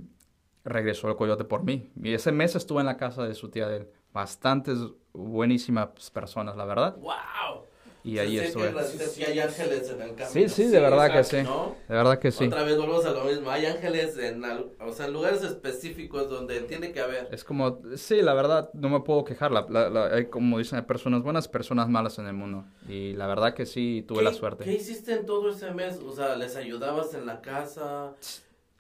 regresó 0.65 1.09
el 1.09 1.17
coyote 1.17 1.45
por 1.45 1.63
mí. 1.63 1.91
Y 2.03 2.13
ese 2.13 2.33
mes 2.33 2.57
estuve 2.57 2.81
en 2.81 2.87
la 2.87 2.97
casa 2.97 3.25
de 3.27 3.35
su 3.35 3.51
tía 3.51 3.69
de 3.69 3.79
él. 3.79 3.89
Bastantes 4.13 4.79
buenísimas 5.13 6.11
personas, 6.11 6.57
la 6.57 6.65
verdad. 6.65 6.97
¡Wow! 6.97 7.68
Y 8.09 8.19
ahí 8.19 8.39
estuve. 8.39 8.73
que 9.17 9.25
hay 9.27 9.39
ángeles 9.41 9.91
en 9.91 10.01
el 10.01 10.15
camino. 10.15 10.27
Sí, 10.31 10.49
sí, 10.49 10.67
de 10.69 10.81
verdad 10.81 11.13
que 11.13 11.25
sí. 11.25 11.43
¿No? 11.43 11.77
De 11.89 11.95
verdad 11.95 12.19
que 12.19 12.31
sí. 12.31 12.47
Otra 12.47 12.63
vez 12.63 12.77
volvemos 12.77 13.05
a 13.05 13.11
lo 13.11 13.25
mismo. 13.25 13.51
Hay 13.51 13.67
ángeles 13.67 14.17
en, 14.17 14.43
o 14.45 14.93
sea, 14.93 15.07
en 15.07 15.13
lugares 15.13 15.43
específicos 15.43 16.31
donde 16.31 16.61
tiene 16.63 16.93
que 16.93 17.01
haber. 17.01 17.29
Es 17.33 17.45
como, 17.45 17.81
sí, 17.97 18.23
la 18.23 18.33
verdad, 18.35 18.71
no 18.73 18.89
me 18.89 19.01
puedo 19.01 19.25
quejar. 19.25 19.53
La, 19.53 19.67
la- 19.69 19.91
la- 19.91 20.07
hay, 20.15 20.27
como 20.27 20.59
dicen, 20.59 20.79
hay 20.79 20.85
personas 20.87 21.23
buenas, 21.23 21.49
personas 21.49 21.89
malas 21.89 22.19
en 22.19 22.27
el 22.27 22.33
mundo. 22.35 22.65
Y 22.89 23.13
la 23.13 23.27
verdad 23.27 23.53
que 23.55 23.67
sí, 23.67 24.05
tuve 24.09 24.19
¿Qué- 24.19 24.25
la 24.25 24.33
suerte. 24.33 24.65
¿Qué 24.65 24.73
hiciste 24.75 25.13
en 25.13 25.27
todo 25.27 25.51
ese 25.51 25.71
mes? 25.73 25.99
O 26.07 26.13
sea, 26.13 26.35
¿les 26.37 26.57
ayudabas 26.57 27.13
en 27.15 27.27
la 27.27 27.41
casa? 27.43 28.15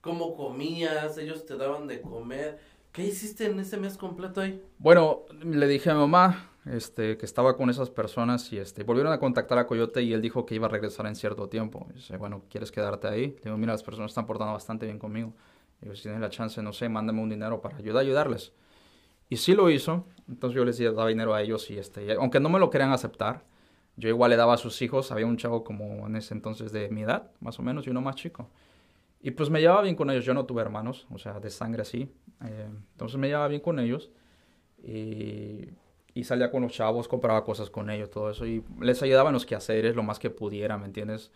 ¿Cómo 0.00 0.34
comías? 0.36 1.18
¿Ellos 1.18 1.44
te 1.44 1.56
daban 1.56 1.86
de 1.86 2.00
comer? 2.00 2.58
¿Qué 2.92 3.04
hiciste 3.04 3.46
en 3.46 3.60
ese 3.60 3.76
mes 3.76 3.96
completo 3.98 4.40
ahí? 4.40 4.62
Bueno, 4.78 5.24
le 5.44 5.66
dije 5.66 5.90
a 5.90 5.94
mi 5.94 6.00
mamá 6.00 6.50
este, 6.72 7.16
que 7.16 7.26
estaba 7.26 7.56
con 7.56 7.70
esas 7.70 7.90
personas 7.90 8.52
y 8.52 8.58
este, 8.58 8.82
volvieron 8.82 9.12
a 9.12 9.18
contactar 9.18 9.58
a 9.58 9.66
Coyote 9.66 10.02
y 10.02 10.12
él 10.12 10.20
dijo 10.20 10.44
que 10.44 10.54
iba 10.54 10.66
a 10.66 10.70
regresar 10.70 11.06
en 11.06 11.16
cierto 11.16 11.48
tiempo. 11.48 11.86
Dice, 11.94 12.16
bueno, 12.16 12.42
¿quieres 12.48 12.70
quedarte 12.70 13.08
ahí? 13.08 13.28
Le 13.28 13.44
digo, 13.44 13.56
mira, 13.56 13.72
las 13.72 13.82
personas 13.82 14.10
están 14.10 14.26
portando 14.26 14.52
bastante 14.52 14.86
bien 14.86 14.98
conmigo. 14.98 15.32
Digo, 15.80 15.94
si 15.94 16.02
tienes 16.02 16.20
la 16.20 16.30
chance, 16.30 16.62
no 16.62 16.72
sé, 16.72 16.88
mándame 16.88 17.22
un 17.22 17.28
dinero 17.30 17.60
para 17.60 17.76
ayudar, 17.76 18.02
ayudarles. 18.02 18.52
Y 19.28 19.36
sí 19.36 19.54
lo 19.54 19.70
hizo. 19.70 20.06
Entonces 20.28 20.56
yo 20.56 20.64
les 20.64 20.78
daba 20.78 21.08
dinero 21.08 21.34
a 21.34 21.42
ellos 21.42 21.70
y 21.70 21.78
este, 21.78 22.04
y 22.04 22.10
aunque 22.10 22.40
no 22.40 22.48
me 22.48 22.58
lo 22.58 22.70
querían 22.70 22.92
aceptar, 22.92 23.44
yo 23.96 24.08
igual 24.08 24.30
le 24.30 24.36
daba 24.36 24.54
a 24.54 24.58
sus 24.58 24.80
hijos. 24.82 25.10
Había 25.12 25.26
un 25.26 25.36
chavo 25.36 25.64
como 25.64 26.06
en 26.06 26.16
ese 26.16 26.34
entonces 26.34 26.72
de 26.72 26.88
mi 26.90 27.02
edad, 27.02 27.30
más 27.40 27.58
o 27.58 27.62
menos, 27.62 27.86
y 27.86 27.90
uno 27.90 28.00
más 28.00 28.16
chico. 28.16 28.50
Y 29.20 29.32
pues 29.32 29.50
me 29.50 29.60
llevaba 29.60 29.82
bien 29.82 29.96
con 29.96 30.10
ellos. 30.10 30.24
Yo 30.24 30.34
no 30.34 30.44
tuve 30.46 30.62
hermanos, 30.62 31.06
o 31.10 31.18
sea, 31.18 31.40
de 31.40 31.50
sangre 31.50 31.82
así. 31.82 32.12
Eh, 32.44 32.68
entonces 32.92 33.18
me 33.18 33.28
llevaba 33.28 33.48
bien 33.48 33.60
con 33.60 33.78
ellos. 33.78 34.10
Y, 34.82 35.70
y 36.18 36.24
salía 36.24 36.50
con 36.50 36.62
los 36.62 36.72
chavos, 36.72 37.06
compraba 37.06 37.44
cosas 37.44 37.70
con 37.70 37.90
ellos, 37.90 38.10
todo 38.10 38.28
eso. 38.28 38.44
Y 38.44 38.64
les 38.80 39.00
ayudaba 39.04 39.28
en 39.28 39.34
los 39.34 39.46
quehaceres 39.46 39.94
lo 39.94 40.02
más 40.02 40.18
que 40.18 40.30
pudiera, 40.30 40.76
¿me 40.76 40.86
entiendes? 40.86 41.30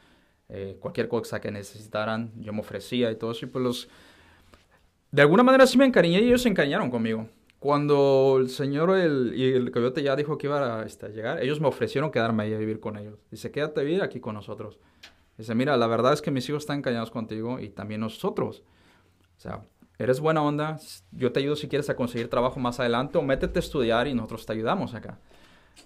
Eh, 0.49 0.77
cualquier 0.81 1.07
cosa 1.07 1.41
que 1.41 1.53
necesitaran, 1.53 2.33
yo 2.41 2.53
me 2.53 2.59
ofrecía 2.59 3.09
y 3.13 3.15
todo 3.15 3.31
eso. 3.31 3.47
Y 3.47 3.49
pues 3.49 3.63
los... 3.63 3.89
De 5.13 5.23
alguna 5.23 5.45
manera 5.45 5.69
sí 5.69 5.79
me 5.79 5.85
encariñé 5.85 6.23
y 6.23 6.27
ellos 6.27 6.43
se 6.43 6.49
encariñaron 6.49 6.91
conmigo. 6.91 7.29
Cuando 7.61 8.39
el 8.41 8.49
señor 8.49 8.91
el, 8.99 9.33
y 9.37 9.53
el 9.53 9.71
coyote 9.71 10.03
ya 10.03 10.17
dijo 10.17 10.37
que 10.37 10.49
iba 10.49 10.81
a, 10.81 10.85
este, 10.85 11.11
llegar, 11.11 11.41
ellos 11.41 11.61
me 11.61 11.69
ofrecieron 11.69 12.11
quedarme 12.11 12.43
ahí 12.43 12.55
a 12.55 12.59
vivir 12.59 12.81
con 12.81 12.99
ellos. 12.99 13.21
Dice, 13.31 13.53
quédate 13.53 13.83
a 13.83 13.85
vivir 13.85 14.03
aquí 14.03 14.19
con 14.19 14.35
nosotros. 14.35 14.81
Dice, 15.39 15.55
mira, 15.55 15.77
la 15.77 15.87
verdad 15.87 16.13
es 16.13 16.23
que 16.23 16.33
mis 16.33 16.49
hijos 16.49 16.65
están 16.65 16.79
engañados 16.79 17.13
contigo 17.13 17.61
y 17.61 17.69
también 17.69 18.01
nosotros. 18.01 18.65
O 19.37 19.41
sea, 19.41 19.63
eres 19.99 20.21
buena 20.21 20.43
onda, 20.43 20.79
yo 21.13 21.33
te 21.33 21.41
ayudo 21.41 21.57
si 21.57 21.69
quieres 21.69 21.89
a 21.91 21.97
conseguir 21.97 22.29
trabajo 22.29 22.59
más 22.61 22.81
adelante 22.81 23.19
o 23.19 23.23
métete 23.23 23.59
a 23.59 23.63
estudiar 23.63 24.07
y 24.09 24.15
nosotros 24.15 24.47
te 24.47 24.53
ayudamos 24.53 24.95
acá. 24.95 25.19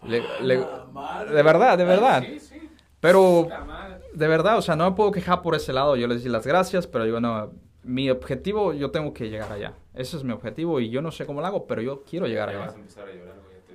Le- 0.06 0.22
le- 0.42 0.56
Ah, 0.64 0.86
madre. 0.92 1.34
de 1.34 1.42
verdad, 1.42 1.78
de 1.78 1.84
verdad. 1.84 2.22
Sí, 2.24 2.40
sí. 2.40 2.70
Pero, 3.00 3.48
de 4.14 4.26
verdad, 4.28 4.58
o 4.58 4.62
sea, 4.62 4.74
no 4.74 4.88
me 4.90 4.96
puedo 4.96 5.10
quejar 5.12 5.42
por 5.42 5.54
ese 5.54 5.72
lado. 5.72 5.96
Yo 5.96 6.06
les 6.08 6.24
di 6.24 6.30
las 6.30 6.46
gracias, 6.46 6.86
pero 6.86 7.04
digo, 7.04 7.20
no, 7.20 7.52
mi 7.84 8.10
objetivo, 8.10 8.72
yo 8.72 8.90
tengo 8.90 9.12
que 9.12 9.28
llegar 9.28 9.52
allá. 9.52 9.74
Ese 9.94 10.16
es 10.16 10.24
mi 10.24 10.32
objetivo 10.32 10.80
y 10.80 10.90
yo 10.90 11.02
no 11.02 11.12
sé 11.12 11.24
cómo 11.26 11.40
lo 11.40 11.46
hago, 11.46 11.66
pero 11.66 11.82
yo 11.82 12.02
quiero 12.08 12.26
llegar 12.26 12.50
Ya 12.50 12.64
allá. 12.64 12.74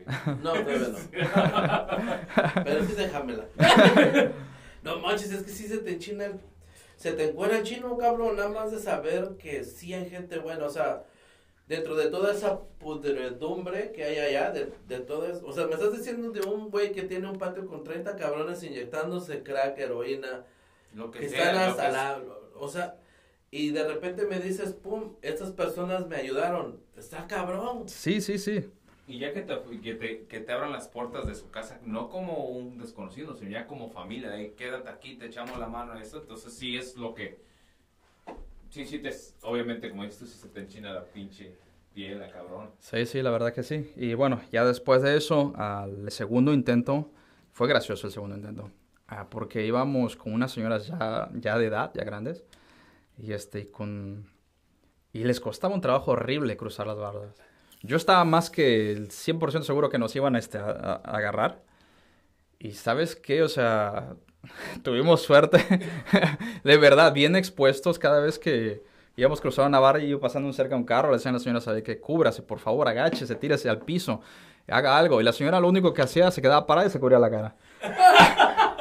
No, 0.43 0.51
todavía 0.51 0.77
no. 0.79 2.63
Pero 2.63 2.83
sí 2.85 2.93
déjamela. 2.93 3.45
No 4.83 4.97
manches, 4.99 5.31
es 5.31 5.43
que 5.43 5.51
sí 5.51 5.67
se 5.67 5.77
te 5.77 5.93
enchina 5.93 6.25
el... 6.25 6.39
Se 7.01 7.13
te 7.13 7.29
encuera 7.31 7.57
el 7.57 7.63
chino, 7.63 7.97
cabrón, 7.97 8.35
nada 8.35 8.49
más 8.49 8.71
de 8.71 8.77
saber 8.77 9.35
que 9.39 9.63
sí 9.63 9.91
hay 9.91 10.07
gente 10.07 10.37
buena, 10.37 10.65
o 10.65 10.69
sea, 10.69 11.03
dentro 11.67 11.95
de 11.95 12.11
toda 12.11 12.31
esa 12.31 12.59
pudredumbre 12.59 13.91
que 13.91 14.03
hay 14.03 14.19
allá, 14.19 14.51
de, 14.51 14.71
de 14.87 14.99
todo 14.99 15.25
eso, 15.25 15.43
o 15.43 15.51
sea, 15.51 15.65
me 15.65 15.73
estás 15.73 15.97
diciendo 15.97 16.29
de 16.29 16.41
un 16.41 16.69
güey 16.69 16.91
que 16.91 17.01
tiene 17.01 17.27
un 17.27 17.39
patio 17.39 17.65
con 17.65 17.83
30 17.83 18.15
cabrones 18.17 18.61
inyectándose 18.61 19.41
crack, 19.41 19.79
heroína, 19.79 20.45
Lo 20.93 21.09
que 21.09 21.21
que 21.21 21.29
sea, 21.29 21.39
están 21.39 21.55
lo 21.55 21.71
hasta 21.71 21.85
que 21.87 21.91
la, 21.91 22.21
o 22.59 22.67
sea, 22.67 22.97
y 23.49 23.71
de 23.71 23.83
repente 23.87 24.27
me 24.27 24.39
dices, 24.39 24.73
pum, 24.73 25.15
estas 25.23 25.49
personas 25.53 26.05
me 26.07 26.17
ayudaron, 26.17 26.81
está 26.95 27.25
cabrón. 27.25 27.89
Sí, 27.89 28.21
sí, 28.21 28.37
sí. 28.37 28.69
Y 29.07 29.19
ya 29.19 29.33
que 29.33 29.41
te, 29.41 29.55
que, 29.81 29.95
te, 29.95 30.25
que 30.25 30.39
te 30.39 30.51
abran 30.51 30.71
las 30.71 30.87
puertas 30.87 31.27
de 31.27 31.35
su 31.35 31.49
casa, 31.49 31.79
no 31.83 32.09
como 32.09 32.45
un 32.45 32.77
desconocido, 32.77 33.35
sino 33.35 33.51
ya 33.51 33.67
como 33.67 33.89
familia, 33.89 34.29
de 34.29 34.53
quédate 34.53 34.89
aquí, 34.89 35.15
te 35.15 35.25
echamos 35.25 35.59
la 35.59 35.67
mano, 35.67 35.99
eso, 35.99 36.21
entonces 36.21 36.53
sí 36.53 36.77
es 36.77 36.95
lo 36.95 37.13
que, 37.13 37.39
sí, 38.71 38.85
sí, 38.85 38.99
te, 38.99 39.11
obviamente, 39.43 39.89
como 39.89 40.03
dices 40.03 40.19
tú, 40.19 40.25
se 40.25 40.47
te 40.47 40.61
enchina 40.61 40.93
la 40.93 41.03
pinche 41.05 41.55
piel, 41.93 42.19
la 42.19 42.29
cabrón. 42.29 42.71
Sí, 42.79 43.05
sí, 43.05 43.21
la 43.21 43.29
verdad 43.31 43.53
que 43.53 43.63
sí. 43.63 43.91
Y 43.95 44.13
bueno, 44.13 44.41
ya 44.51 44.65
después 44.65 45.01
de 45.03 45.17
eso, 45.17 45.53
al 45.55 46.09
segundo 46.09 46.53
intento, 46.53 47.11
fue 47.51 47.67
gracioso 47.67 48.07
el 48.07 48.13
segundo 48.13 48.35
intento. 48.35 48.71
Ah, 49.07 49.27
porque 49.29 49.65
íbamos 49.65 50.15
con 50.15 50.33
unas 50.33 50.53
señoras 50.53 50.87
ya, 50.87 51.29
ya 51.33 51.57
de 51.57 51.65
edad, 51.65 51.91
ya 51.93 52.03
grandes, 52.03 52.43
y 53.17 53.33
este, 53.33 53.69
con... 53.69 54.29
Y 55.13 55.25
les 55.25 55.41
costaba 55.41 55.75
un 55.75 55.81
trabajo 55.81 56.11
horrible 56.11 56.55
cruzar 56.55 56.87
las 56.87 56.97
bardas. 56.97 57.35
Yo 57.83 57.97
estaba 57.97 58.23
más 58.25 58.49
que 58.49 58.91
el 58.91 59.09
100% 59.09 59.63
seguro 59.63 59.89
que 59.89 59.97
nos 59.97 60.15
iban 60.15 60.35
este, 60.35 60.57
a, 60.57 61.01
agarrar. 61.03 61.61
Y 62.59 62.73
sabes 62.73 63.15
qué, 63.15 63.41
o 63.41 63.49
sea, 63.49 64.15
tuvimos 64.83 65.21
suerte. 65.21 65.65
de 66.63 66.77
verdad, 66.77 67.13
bien 67.13 67.35
expuestos 67.35 67.97
cada 67.97 68.19
vez 68.19 68.37
que 68.37 68.83
íbamos 69.15 69.41
cruzando 69.41 69.67
una 69.67 69.79
barra 69.79 69.99
y 69.99 70.09
iba 70.09 70.19
pasando 70.19 70.51
cerca 70.53 70.75
de 70.75 70.81
un 70.81 70.85
carro. 70.85 71.09
Le 71.09 71.17
decían 71.17 71.35
a 71.35 71.37
la 71.37 71.43
señora, 71.43 71.61
¿sabe 71.61 71.81
qué? 71.83 71.99
Cúbrase, 71.99 72.43
por 72.43 72.59
favor, 72.59 72.87
agáchese, 72.87 73.35
tírese 73.35 73.69
al 73.69 73.79
piso, 73.79 74.21
haga 74.67 74.97
algo. 74.97 75.19
Y 75.19 75.23
la 75.23 75.33
señora 75.33 75.59
lo 75.59 75.67
único 75.67 75.93
que 75.93 76.03
hacía, 76.03 76.29
se 76.29 76.41
quedaba 76.41 76.67
parada 76.67 76.87
y 76.87 76.91
se 76.91 76.99
cubría 76.99 77.19
la 77.19 77.31
cara. 77.31 77.55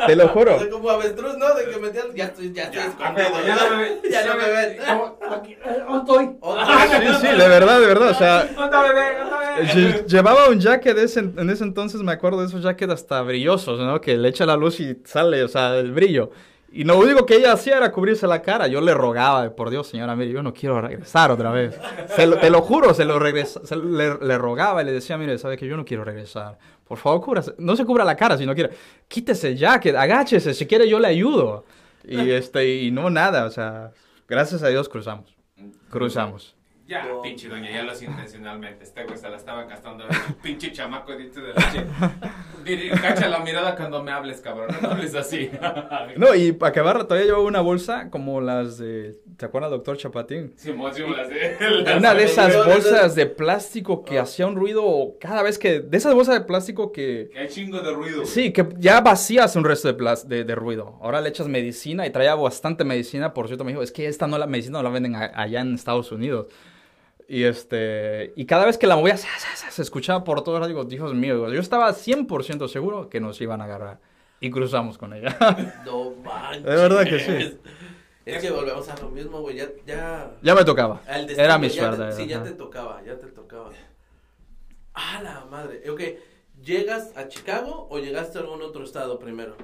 Te 0.07 0.17
lo 0.17 0.29
juro. 0.29 0.57
O 0.57 0.59
sea, 0.59 0.71
como 0.71 0.91
avestruz, 0.91 1.37
¿no? 1.37 1.55
De 1.55 1.65
que 1.71 1.79
metían, 1.79 2.07
ya 2.15 2.25
estoy, 2.27 2.53
ya 2.53 2.65
estoy 2.65 2.81
escondido. 2.81 3.29
ya 3.47 3.57
no 3.71 3.77
me- 3.77 4.01
Ya 4.11 4.25
no 4.27 4.35
me 4.37 4.49
ven. 4.51 4.71
Eh, 4.73 5.83
¿dónde 5.87 5.99
estoy? 5.99 6.37
Otra 6.41 6.87
Sí, 7.01 7.07
sí, 7.21 7.27
de 7.27 7.49
verdad, 7.49 7.81
de 7.81 7.87
verdad. 7.87 8.11
O 8.11 8.15
sea, 8.15 8.45
¿Dónde 8.45 8.77
bebé? 8.79 9.03
¿Dónde 9.19 9.73
lle- 9.73 10.07
llevaba 10.07 10.49
un 10.49 10.61
jacket 10.61 10.97
ese, 10.99 11.21
en 11.21 11.51
ese 11.51 11.65
entonces, 11.65 12.01
me 12.03 12.13
acuerdo 12.13 12.41
de 12.41 12.47
esos 12.47 12.63
jackets 12.63 12.93
hasta 12.93 13.21
brillosos, 13.23 13.79
¿no? 13.81 14.01
Que 14.01 14.17
le 14.17 14.29
echa 14.29 14.47
la 14.47 14.57
luz 14.57 14.81
y 14.81 14.97
sale, 15.05 15.43
o 15.43 15.49
sea, 15.49 15.77
el 15.79 15.93
brillo. 15.93 16.31
Y 16.73 16.85
lo 16.85 16.99
único 16.99 17.27
que 17.27 17.35
ella 17.37 17.53
hacía 17.53 17.77
era 17.79 17.91
cubrirse 17.91 18.27
la 18.29 18.43
cara. 18.43 18.69
Yo 18.69 18.81
le 18.81 18.95
rogaba, 18.95 19.51
por 19.57 19.71
Dios, 19.71 19.89
señora, 19.89 20.15
mire, 20.15 20.31
yo 20.31 20.43
no 20.43 20.55
quiero 20.55 20.81
regresar 20.81 21.31
otra 21.33 21.51
vez. 21.51 21.77
Se 22.15 22.27
lo- 22.29 22.39
te 22.39 22.49
lo 22.49 22.63
juro, 22.63 22.95
se 22.95 23.05
lo 23.05 23.19
regresa, 23.19 23.61
se 23.67 23.75
le, 23.77 24.19
le 24.19 24.39
rogaba 24.39 24.81
y 24.83 24.85
le 24.85 24.93
decía, 24.93 25.19
mire, 25.19 25.37
sabe 25.39 25.57
que 25.57 25.67
yo 25.67 25.77
no 25.77 25.85
quiero 25.85 26.05
regresar. 26.05 26.59
Por 26.87 26.99
favor, 26.99 27.21
cúbrase. 27.21 27.55
No 27.59 27.75
se 27.75 27.85
cubra 27.85 28.05
la 28.05 28.15
cara 28.17 28.39
si 28.39 28.47
no 28.47 28.55
quiere. 28.55 28.71
Quítese 29.09 29.49
el 29.49 29.57
jacket, 29.57 29.97
agáchese, 29.97 30.55
si 30.55 30.67
quiere 30.67 30.89
yo 30.89 31.01
le 31.01 31.09
ayudo. 31.09 31.65
Y 32.05 32.31
este, 32.31 32.77
y 32.77 32.91
no 32.93 33.11
nada, 33.11 33.45
o 33.47 33.51
sea, 33.51 33.91
gracias 34.29 34.63
a 34.63 34.69
Dios 34.69 34.89
cruzamos. 34.89 35.35
Cruzamos. 35.91 36.55
Ya, 36.91 37.05
No. 37.07 37.23
pinche 37.23 37.49
doña, 37.49 37.71
ya 37.71 37.85
lo 37.85 37.93
hacía 37.93 38.09
intencionalmente. 38.11 38.83
Este 38.83 39.05
güey 39.05 39.17
se 39.17 39.29
la 39.31 39.37
estaba 39.37 39.63
gastando. 39.65 40.05
un 40.07 40.35
pinche 40.43 40.73
chamaco 40.73 41.13
dientes 41.17 41.37
de 41.41 41.53
leche. 41.55 42.91
Cacha 43.01 43.29
la 43.29 43.39
mirada 43.41 43.77
cuando 43.77 44.03
me 44.03 44.11
hables, 44.11 44.41
cabrón. 44.41 44.69
No 44.83 44.91
hables 44.91 45.15
así. 45.15 45.51
No, 46.17 46.35
y 46.35 46.53
para 46.53 46.71
acabar, 46.71 47.05
todavía 47.05 47.27
llevaba 47.27 47.45
una 47.45 47.61
bolsa 47.61 48.11
como 48.11 48.41
las 48.41 48.79
de. 48.79 49.17
¿Te 49.37 49.47
acuerdas, 49.47 49.71
doctor 49.71 49.97
Chapatín? 49.97 50.53
Simón, 50.57 50.93
Simón, 50.93 51.17
las 51.17 51.29
de- 51.29 51.95
Una 51.97 52.13
de 52.15 52.25
esas 52.25 52.57
bolsas 52.67 53.15
de 53.15 53.27
plástico 53.27 54.05
que 54.05 54.19
hacía 54.19 54.47
un 54.47 54.57
ruido 54.57 55.15
cada 55.21 55.43
vez 55.43 55.59
que. 55.59 55.81
De 55.81 55.97
esas 55.97 56.15
bolsas 56.15 56.35
de 56.35 56.41
plástico 56.45 56.91
que. 56.93 57.31
Que 57.33 57.39
hay 57.39 57.49
chingo 57.49 57.81
de 57.81 57.93
ruido. 57.93 58.27
Sí, 58.27 58.53
que 58.53 58.67
ya 58.79 59.01
vacías 59.01 59.55
un 59.57 59.65
resto 59.65 59.89
de, 59.89 59.97
plas- 59.97 60.25
de, 60.27 60.43
de 60.45 60.55
ruido. 60.57 60.99
Ahora 61.01 61.21
le 61.21 61.29
echas 61.29 61.47
medicina 61.49 62.05
y 62.07 62.11
traía 62.11 62.35
bastante 62.35 62.83
medicina. 62.85 63.33
Por 63.33 63.47
cierto, 63.47 63.65
me 63.65 63.71
dijo, 63.71 63.83
es 63.83 63.93
que 63.93 64.07
esta 64.09 64.27
no 64.27 64.37
la 64.39 64.47
medicina 64.47 64.79
no 64.79 64.83
la 64.83 64.91
venden 64.91 65.15
a- 65.15 65.31
allá 65.35 65.61
en 65.61 65.75
Estados 65.75 66.11
Unidos. 66.13 66.47
Y 67.33 67.45
este. 67.45 68.33
Y 68.35 68.45
cada 68.45 68.67
vez 68.67 68.77
que 68.77 68.89
la 68.89 68.97
movía, 68.97 69.17
se 69.17 69.83
escuchaba 69.83 70.25
por 70.25 70.43
todos 70.43 70.59
lados. 70.59 70.67
Digo, 70.67 70.85
Dios 70.85 71.15
mío, 71.15 71.49
yo 71.53 71.61
estaba 71.61 71.93
100% 71.93 72.67
seguro 72.67 73.09
que 73.09 73.21
nos 73.21 73.41
iban 73.41 73.61
a 73.61 73.65
agarrar. 73.67 74.01
Y 74.41 74.51
cruzamos 74.51 74.99
con 74.99 75.13
ella. 75.15 75.37
No 75.87 76.11
manches. 76.25 76.65
De 76.65 76.75
verdad 76.75 77.05
que 77.05 77.21
sí. 77.21 77.59
Es 78.27 78.43
que 78.43 78.51
volvemos 78.51 78.89
a 78.89 78.97
lo 79.01 79.11
mismo, 79.11 79.43
güey. 79.43 79.59
Ya, 79.59 79.69
ya. 79.87 80.33
ya 80.43 80.55
me 80.57 80.65
tocaba. 80.65 81.03
destino, 81.07 81.41
Era 81.41 81.57
mi 81.57 81.71
suerte. 81.71 82.11
sí, 82.13 82.27
ya 82.27 82.43
te 82.43 82.51
tocaba, 82.51 83.01
ya 83.07 83.17
te 83.17 83.29
tocaba. 83.29 83.71
Ah, 84.95 85.21
la 85.23 85.45
madre. 85.49 85.89
Ok, 85.89 86.01
¿llegas 86.61 87.17
a 87.17 87.29
Chicago 87.29 87.87
o 87.91 88.01
llegaste 88.01 88.39
a 88.39 88.41
algún 88.41 88.61
otro 88.61 88.83
estado 88.83 89.21
primero? 89.21 89.55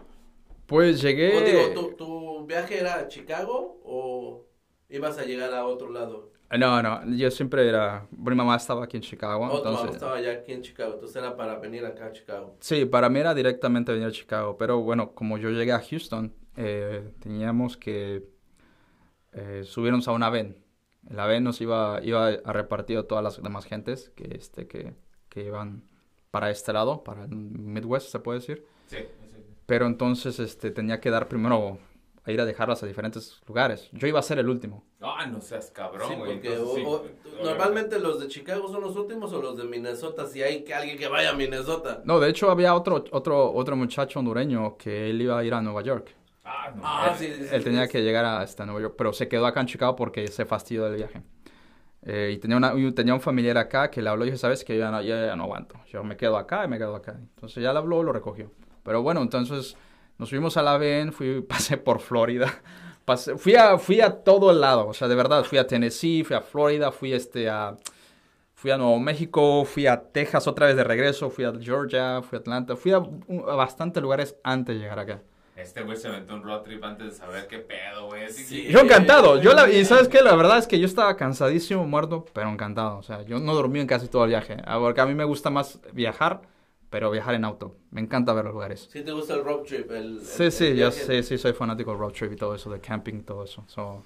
Pues 0.67 1.03
llegué. 1.03 1.37
O 1.37 1.41
digo, 1.41 1.75
¿tu, 1.75 1.97
tu 1.97 2.47
viaje 2.47 2.79
era 2.79 2.95
a 2.95 3.09
Chicago 3.09 3.81
o 3.85 4.45
ibas 4.89 5.19
a 5.19 5.25
llegar 5.25 5.53
a 5.53 5.67
otro 5.67 5.91
lado? 5.91 6.36
No, 6.51 6.83
no, 6.83 7.05
yo 7.17 7.31
siempre 7.31 7.69
era. 7.69 8.07
Mi 8.11 8.35
mamá 8.35 8.57
estaba 8.57 8.85
aquí 8.85 8.97
en 8.97 9.03
Chicago. 9.03 9.47
O 9.51 9.63
tu 9.63 9.71
mamá 9.71 9.91
estaba 9.91 10.21
ya 10.21 10.33
aquí 10.33 10.53
en 10.53 10.63
Chicago, 10.63 10.95
entonces 10.95 11.17
era 11.17 11.37
para 11.37 11.59
venir 11.59 11.85
acá 11.85 12.07
a 12.07 12.13
Chicago. 12.13 12.57
Sí, 12.61 12.85
para 12.85 13.09
mí 13.09 13.19
era 13.19 13.35
directamente 13.35 13.93
venir 13.93 14.09
a 14.09 14.13
Chicago. 14.13 14.57
Pero 14.57 14.81
bueno, 14.81 15.13
como 15.13 15.39
yo 15.39 15.51
llegué 15.51 15.73
a 15.73 15.81
Houston, 15.81 16.33
eh, 16.57 17.11
teníamos 17.19 17.77
que 17.77 18.29
eh, 19.33 19.63
subirnos 19.65 20.07
a 20.07 20.13
una 20.13 20.31
van. 20.31 20.57
La 21.09 21.27
van 21.27 21.45
nos 21.45 21.61
iba, 21.61 22.01
iba 22.03 22.29
a 22.29 22.53
repartir 22.53 22.99
a 22.99 23.03
todas 23.05 23.25
las 23.25 23.43
demás 23.43 23.65
gentes 23.65 24.11
que, 24.11 24.37
este, 24.37 24.67
que, 24.67 24.95
que 25.29 25.45
iban 25.45 25.85
para 26.31 26.51
este 26.51 26.73
lado, 26.73 27.03
para 27.03 27.25
el 27.25 27.31
Midwest, 27.31 28.11
se 28.11 28.19
puede 28.21 28.39
decir. 28.39 28.67
Sí, 28.87 28.99
sí. 28.99 29.37
Pero 29.67 29.87
entonces 29.87 30.39
este, 30.39 30.71
tenía 30.71 31.01
que 31.01 31.11
dar 31.11 31.29
primero 31.29 31.79
a 32.27 32.33
ir 32.33 32.41
a 32.41 32.45
dejarlas 32.45 32.83
a 32.83 32.87
diferentes 32.87 33.41
lugares. 33.47 33.89
Yo 33.93 34.07
iba 34.09 34.19
a 34.19 34.23
ser 34.23 34.39
el 34.39 34.49
último. 34.49 34.85
Ah, 35.01 35.27
no 35.27 35.41
seas 35.41 35.71
cabrón, 35.71 36.09
Sí, 36.09 36.15
güey. 36.17 36.33
porque 36.35 36.53
Entonces, 36.55 36.75
sí, 36.77 36.83
o- 36.85 36.89
o- 36.91 36.97
obviamente. 37.01 37.43
normalmente 37.43 37.99
los 38.01 38.21
de 38.21 38.29
Chicago 38.29 38.69
son 38.69 38.81
los 38.83 38.97
últimos 38.97 39.33
o 39.33 39.41
los 39.41 39.57
de 39.57 39.65
Minnesota, 39.65 40.27
si 40.27 40.43
hay 40.43 40.65
que 40.65 40.75
alguien 40.75 40.99
que 40.99 41.09
vaya 41.09 41.31
a 41.31 41.35
Minnesota. 41.35 42.03
No, 42.05 42.19
de 42.21 42.29
hecho 42.31 42.51
había 42.51 42.75
otro, 42.75 43.05
otro, 43.13 43.53
otro 43.53 43.77
muchacho 43.77 44.19
hondureño 44.19 44.77
que 44.77 45.11
él 45.11 45.23
iba 45.23 45.39
a 45.39 45.45
ir 45.45 45.55
a 45.55 45.63
Nueva 45.63 45.83
York. 45.83 46.15
Ah, 46.45 46.73
no. 46.75 46.83
Ah, 46.85 47.13
eh, 47.13 47.17
sí, 47.19 47.27
sí, 47.37 47.49
sí. 47.49 47.55
Él 47.55 47.65
tenía 47.65 47.89
que 47.89 48.03
llegar 48.03 48.25
a 48.25 48.41
hasta 48.41 48.65
Nueva 48.67 48.81
York, 48.83 48.95
pero 48.99 49.13
se 49.13 49.29
quedó 49.29 49.47
acá 49.47 49.61
en 49.61 49.67
Chicago 49.67 49.97
porque 49.97 50.27
se 50.29 50.45
fastidió 50.45 50.85
del 50.85 50.97
viaje. 50.97 51.23
Eh, 52.03 52.31
y 52.35 52.39
tenía, 52.39 52.57
una, 52.57 52.73
tenía 52.95 53.15
un 53.15 53.21
familiar 53.21 53.59
acá 53.59 53.91
que 53.91 54.01
le 54.01 54.09
habló 54.09 54.25
y 54.25 54.29
dije, 54.29 54.39
¿sabes 54.39 54.63
que 54.65 54.75
Yo 54.75 54.81
ya 54.81 54.91
no, 54.93 55.03
ya, 55.03 55.27
ya 55.27 55.35
no 55.37 55.45
aguanto. 55.45 55.75
Yo 55.89 56.05
me 56.05 56.17
quedo 56.17 56.37
acá 56.37 56.65
y 56.65 56.69
me 56.69 56.79
quedo 56.79 56.95
acá. 56.95 57.17
Entonces 57.19 57.63
ya 57.63 57.73
le 57.73 57.79
habló, 57.81 58.03
lo 58.05 58.13
recogió. 58.13 58.51
Pero 58.85 59.03
bueno, 59.03 59.23
entonces 59.23 59.77
nos 60.19 60.31
fuimos 60.31 60.57
a 60.57 60.63
la 60.63 60.77
VN, 60.77 61.13
fui, 61.13 61.41
pasé 61.49 61.77
por 61.77 62.01
Florida. 62.01 62.53
Pasé, 63.05 63.37
fui, 63.37 63.55
a, 63.55 63.79
fui 63.79 64.01
a 64.01 64.11
todo 64.11 64.51
el 64.51 64.61
lado, 64.61 64.89
o 64.89 64.95
sea, 64.95 65.07
de 65.07 65.15
verdad, 65.15 65.45
fui 65.45 65.59
a 65.59 65.67
Tennessee, 65.67 66.25
fui 66.25 66.35
a 66.35 66.41
Florida, 66.41 66.91
fui 66.91 67.13
este, 67.13 67.49
a, 67.49 67.77
fui 68.55 68.73
a 68.73 68.77
Nuevo 68.77 68.99
México, 68.99 69.65
fui 69.65 69.87
a 69.87 70.01
Texas 70.01 70.49
otra 70.49 70.67
vez 70.67 70.77
de 70.77 70.83
regreso, 70.83 71.31
fui 71.31 71.45
a 71.45 71.53
Georgia, 71.53 72.21
fui 72.23 72.37
a 72.37 72.41
Atlanta, 72.41 72.75
fui 72.75 72.93
a, 72.93 72.97
a 72.97 73.55
bastantes 73.55 74.03
lugares 74.03 74.37
antes 74.43 74.75
de 74.75 74.81
llegar 74.83 74.99
acá. 74.99 75.23
Este 75.57 75.83
güey 75.83 75.97
se 75.97 76.09
aventó 76.09 76.35
un 76.35 76.43
road 76.43 76.63
trip 76.63 76.85
antes 76.85 77.07
de 77.07 77.13
saber 77.13 77.47
qué 77.47 77.59
pedo, 77.59 78.07
güey. 78.09 78.29
Sí. 78.29 78.67
Yo 78.69 78.81
encantado. 78.81 79.41
Yo 79.41 79.55
la, 79.55 79.71
y 79.71 79.87
sabes 79.87 80.07
qué, 80.09 80.21
la 80.21 80.37
verdad 80.37 80.59
es 80.59 80.67
que 80.67 80.79
yo 80.79 80.85
estaba 80.85 81.17
cansadísimo, 81.17 81.87
muerto, 81.87 82.27
pero 82.35 82.51
encantado. 82.51 82.99
O 82.99 83.03
sea, 83.03 83.23
yo 83.23 83.39
no 83.39 83.55
dormí 83.55 83.81
en 83.81 83.87
casi 83.87 84.09
todo 84.09 84.25
el 84.25 84.31
viaje. 84.31 84.59
Ah, 84.67 84.79
Porque 84.79 85.01
a 85.01 85.07
mí 85.07 85.15
me 85.15 85.25
gusta 85.25 85.49
más 85.49 85.81
viajar, 85.95 86.43
pero 86.97 87.11
viajar 87.11 87.35
en 87.35 87.45
auto. 87.45 87.77
Me 87.91 88.01
encanta 88.01 88.33
ver 88.33 88.47
los 88.47 88.55
lugares. 88.55 88.89
Si 88.91 89.03
te 89.03 89.13
gusta 89.13 89.35
el 89.35 89.45
road 89.45 89.65
trip, 89.65 89.91
el... 89.91 90.19
Sí, 90.25 90.45
el- 90.45 90.53
sí, 90.53 90.67
el 90.69 90.77
yo 90.79 90.91
sí, 90.91 91.23
sí, 91.23 91.37
soy 91.37 91.53
fanático 91.53 91.91
del 91.91 92.01
road 92.01 92.13
trip 92.13 92.33
y 92.33 92.37
todo 92.37 92.55
eso, 92.55 92.71
de 92.71 92.81
camping 92.81 93.17
y 93.17 93.23
todo 93.23 93.45
eso. 93.45 93.63
So, 93.67 94.03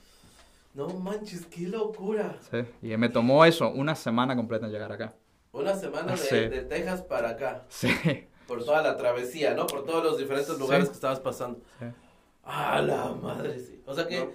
No 0.75 0.89
manches, 0.89 1.47
qué 1.47 1.69
locura. 1.69 2.37
sí. 2.51 2.65
Y 2.83 2.97
me 2.97 3.09
tomó 3.09 3.45
eso, 3.45 3.69
una 3.71 3.95
semana 3.95 4.35
completa 4.35 4.67
en 4.67 4.73
llegar 4.73 4.91
acá. 4.91 5.15
Una 5.53 5.77
semana 5.77 6.11
de, 6.11 6.19
Sí. 6.19 6.35
de 6.35 6.63
Texas 6.63 7.03
para 7.03 7.29
acá. 7.31 7.65
Sí. 7.69 7.89
Por 8.49 8.65
toda 8.65 8.83
la 8.83 8.97
travesía, 8.97 9.55
¿no? 9.55 9.69
Por 9.69 9.85
todos 9.85 10.03
los 10.03 10.19
diferentes 10.19 10.53
Sí. 10.53 10.59
lugares 10.61 10.89
que 10.89 10.95
estabas 10.95 11.21
pasando. 11.21 11.61
Sí. 11.79 11.87
Ah, 12.43 12.83
la 12.83 13.13
madre, 13.13 13.57
sí. 13.61 13.81
O 13.87 13.95
sea 13.95 14.09
que, 14.09 14.19
No. 14.19 14.31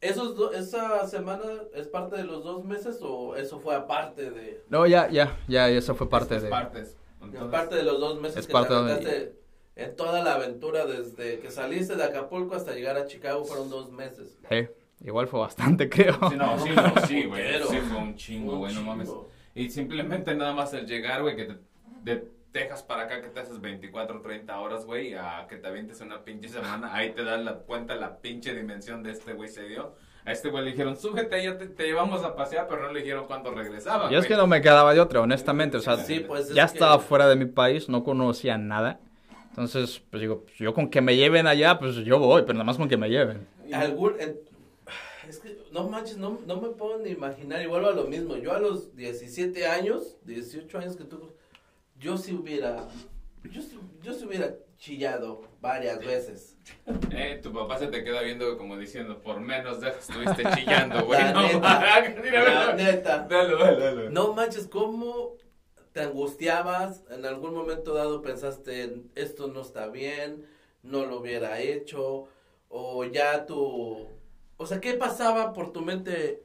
esos 0.00 0.34
do- 0.34 0.52
¿esa 0.52 1.06
semana 1.06 1.44
es 1.72 1.86
parte 1.86 2.16
de 2.16 2.24
los 2.24 2.42
dos 2.42 2.64
meses 2.64 2.98
o 3.00 3.36
eso 3.36 3.60
fue 3.60 3.76
aparte 3.76 4.32
de... 4.32 4.64
No, 4.70 4.88
ya, 4.88 5.08
ya, 5.08 5.38
ya, 5.46 5.68
eso 5.68 5.94
fue 5.94 6.08
parte 6.08 6.34
Estas 6.34 6.42
de... 6.42 6.48
partes. 6.50 6.96
Entonces, 7.32 7.48
aparte 7.48 7.76
de 7.76 7.82
los 7.82 7.98
dos 8.00 8.20
meses 8.20 8.38
es 8.38 8.46
que 8.46 8.52
parte 8.52 8.68
te 8.68 8.74
de- 8.74 8.80
aventaste 8.80 9.36
en 9.76 9.96
toda 9.96 10.22
la 10.22 10.34
aventura 10.34 10.84
desde 10.86 11.38
que 11.38 11.50
saliste 11.50 11.96
de 11.96 12.04
Acapulco 12.04 12.54
hasta 12.54 12.72
llegar 12.74 12.96
a 12.96 13.06
Chicago 13.06 13.44
fueron 13.44 13.70
dos 13.70 13.90
meses. 13.90 14.38
Sí, 14.50 14.68
igual 15.00 15.28
fue 15.28 15.40
bastante, 15.40 15.88
creo. 15.90 16.14
Sí, 16.30 16.36
no, 16.36 16.58
sí, 16.58 16.70
no, 16.70 17.06
sí, 17.06 17.24
güey. 17.24 17.62
Sí, 17.68 17.76
fue 17.78 17.96
un 17.98 18.14
chingo, 18.16 18.52
Un 18.54 18.58
güey, 18.60 18.74
no 18.74 18.82
mames. 18.82 19.10
Y 19.54 19.70
simplemente 19.70 20.34
nada 20.34 20.52
más 20.52 20.72
el 20.74 20.86
llegar, 20.86 21.22
güey, 21.22 21.36
que 21.36 21.44
te, 21.44 21.56
de 22.02 22.28
Texas 22.52 22.82
para 22.82 23.04
acá, 23.04 23.22
que 23.22 23.28
te 23.28 23.40
haces 23.40 23.60
24, 23.62 24.20
30 24.20 24.60
horas, 24.60 24.84
güey, 24.84 25.14
a 25.14 25.46
que 25.48 25.56
te 25.56 25.66
avientes 25.68 26.00
una 26.02 26.22
pinche 26.22 26.48
semana, 26.50 26.94
ahí 26.94 27.12
te 27.12 27.24
das 27.24 27.42
la 27.42 27.54
cuenta 27.60 27.94
la 27.94 28.18
pinche 28.18 28.54
dimensión 28.54 29.02
de 29.02 29.12
este 29.12 29.32
güey 29.32 29.48
se 29.48 29.62
dio. 29.68 29.94
A 30.24 30.32
este 30.32 30.50
güey 30.50 30.64
le 30.64 30.70
dijeron, 30.70 30.96
súbete, 30.96 31.42
ya 31.42 31.58
te, 31.58 31.66
te 31.66 31.84
llevamos 31.84 32.22
a 32.22 32.36
pasear, 32.36 32.68
pero 32.68 32.82
no 32.82 32.92
le 32.92 33.00
dijeron 33.00 33.26
cuándo 33.26 33.50
regresaba, 33.52 34.10
Y 34.12 34.14
es 34.14 34.26
que 34.26 34.36
no 34.36 34.46
me 34.46 34.60
quedaba 34.60 34.94
de 34.94 35.00
otra, 35.00 35.20
honestamente. 35.20 35.76
O 35.78 35.80
sea, 35.80 35.96
Sí, 35.96 36.20
pues 36.20 36.48
es 36.48 36.54
ya 36.54 36.66
que- 36.66 36.74
estaba 36.74 36.98
fuera 37.00 37.26
de 37.28 37.34
mi 37.36 37.46
país, 37.46 37.88
no 37.88 38.04
conocía 38.04 38.56
nada. 38.56 39.00
Entonces, 39.50 40.00
pues 40.10 40.20
digo, 40.20 40.42
pues, 40.44 40.56
yo 40.58 40.72
con 40.74 40.88
que 40.88 41.00
me 41.00 41.16
lleven 41.16 41.46
allá, 41.46 41.78
pues 41.78 41.96
yo 41.96 42.18
voy, 42.18 42.42
pero 42.42 42.54
nada 42.54 42.64
más 42.64 42.76
con 42.76 42.88
que 42.88 42.96
me 42.96 43.10
lleven. 43.10 43.46
Algún, 43.72 44.14
es 45.28 45.38
que 45.40 45.58
no 45.72 45.88
manches, 45.88 46.16
no, 46.18 46.38
no 46.46 46.60
me 46.60 46.68
puedo 46.68 46.98
ni 46.98 47.10
imaginar, 47.10 47.60
y 47.62 47.66
vuelvo 47.66 47.88
a 47.88 47.92
lo 47.92 48.04
mismo. 48.04 48.36
Yo 48.36 48.52
a 48.54 48.60
los 48.60 48.94
17 48.96 49.66
años, 49.66 50.16
18 50.24 50.78
años 50.78 50.96
que 50.96 51.04
tú, 51.04 51.32
yo 51.98 52.16
sí 52.16 52.32
hubiera, 52.32 52.86
yo, 53.44 53.60
yo 54.02 54.12
sí 54.14 54.24
hubiera 54.24 54.54
chillado 54.82 55.42
varias 55.60 56.00
veces. 56.00 56.56
Eh, 57.12 57.38
tu 57.40 57.52
papá 57.52 57.78
se 57.78 57.86
te 57.86 58.02
queda 58.02 58.20
viendo 58.22 58.58
como 58.58 58.76
diciendo, 58.76 59.22
por 59.22 59.38
menos 59.38 59.80
de 59.80 59.90
estuviste 59.90 60.42
chillando, 60.56 61.06
güey. 61.06 61.20
La 61.20 61.32
No, 61.32 61.42
neta, 61.42 62.20
mira, 62.20 62.42
la 62.42 62.72
mira. 62.72 62.74
neta. 62.74 63.18
Dale, 63.30 63.54
dale, 63.54 63.80
dale. 63.80 64.10
No 64.10 64.32
manches, 64.32 64.66
¿cómo 64.66 65.36
te 65.92 66.00
angustiabas? 66.00 67.04
En 67.10 67.24
algún 67.24 67.54
momento 67.54 67.94
dado 67.94 68.22
pensaste, 68.22 69.04
esto 69.14 69.46
no 69.46 69.60
está 69.60 69.86
bien, 69.86 70.48
no 70.82 71.06
lo 71.06 71.20
hubiera 71.20 71.60
hecho, 71.60 72.26
o 72.68 73.04
ya 73.04 73.46
tú... 73.46 74.08
O 74.56 74.66
sea, 74.66 74.80
¿qué 74.80 74.94
pasaba 74.94 75.52
por 75.52 75.72
tu 75.72 75.82
mente 75.82 76.42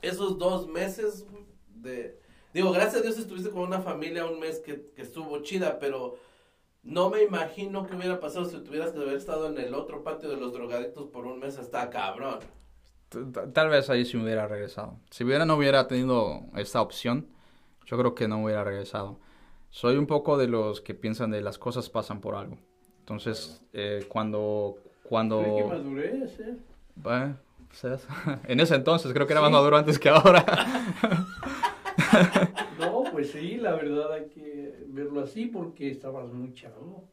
esos 0.00 0.38
dos 0.38 0.66
meses 0.66 1.26
de... 1.68 2.18
Digo, 2.54 2.72
gracias 2.72 2.96
a 2.96 3.02
Dios 3.02 3.18
estuviste 3.18 3.50
con 3.50 3.64
una 3.64 3.82
familia 3.82 4.24
un 4.24 4.40
mes 4.40 4.60
que, 4.60 4.86
que 4.96 5.02
estuvo 5.02 5.42
chida, 5.42 5.78
pero 5.78 6.16
no 6.86 7.10
me 7.10 7.22
imagino 7.24 7.84
qué 7.84 7.96
hubiera 7.96 8.20
pasado 8.20 8.44
si 8.44 8.58
tuvieras 8.58 8.92
que 8.92 9.00
haber 9.00 9.16
estado 9.16 9.48
en 9.48 9.58
el 9.58 9.74
otro 9.74 10.04
patio 10.04 10.28
de 10.28 10.36
los 10.36 10.52
drogadictos 10.52 11.08
por 11.08 11.26
un 11.26 11.40
mes, 11.40 11.58
está 11.58 11.90
cabrón. 11.90 12.38
Tal 13.52 13.68
vez 13.68 13.90
ahí 13.90 14.04
sí 14.04 14.16
me 14.16 14.22
hubiera 14.24 14.46
regresado. 14.46 14.96
Si 15.10 15.24
hubiera 15.24 15.44
no 15.44 15.56
hubiera 15.56 15.88
tenido 15.88 16.42
esta 16.56 16.80
opción, 16.80 17.26
yo 17.86 17.98
creo 17.98 18.14
que 18.14 18.28
no 18.28 18.42
hubiera 18.42 18.62
regresado. 18.62 19.18
Soy 19.70 19.96
un 19.96 20.06
poco 20.06 20.38
de 20.38 20.46
los 20.46 20.80
que 20.80 20.94
piensan 20.94 21.32
de 21.32 21.40
las 21.40 21.58
cosas 21.58 21.90
pasan 21.90 22.20
por 22.20 22.36
algo. 22.36 22.56
Entonces, 23.00 23.60
eh, 23.72 24.06
cuando... 24.08 24.78
cuando 25.02 25.42
qué 25.42 25.64
madurez, 25.64 26.40
¿eh? 26.40 26.56
Bueno, 26.94 27.36
¿sabes? 27.72 28.06
en 28.46 28.60
ese 28.60 28.76
entonces 28.76 29.12
creo 29.12 29.26
que 29.26 29.32
era 29.32 29.42
más 29.42 29.50
maduro 29.50 29.76
antes 29.76 29.98
que 29.98 30.08
ahora. 30.08 30.44
No, 32.78 32.95
pues 33.16 33.30
sí, 33.30 33.56
la 33.56 33.74
verdad 33.74 34.12
hay 34.12 34.28
que 34.28 34.84
verlo 34.88 35.20
así 35.22 35.46
porque 35.46 35.90
estabas 35.90 36.28
muy 36.32 36.52
chavo. 36.54 37.08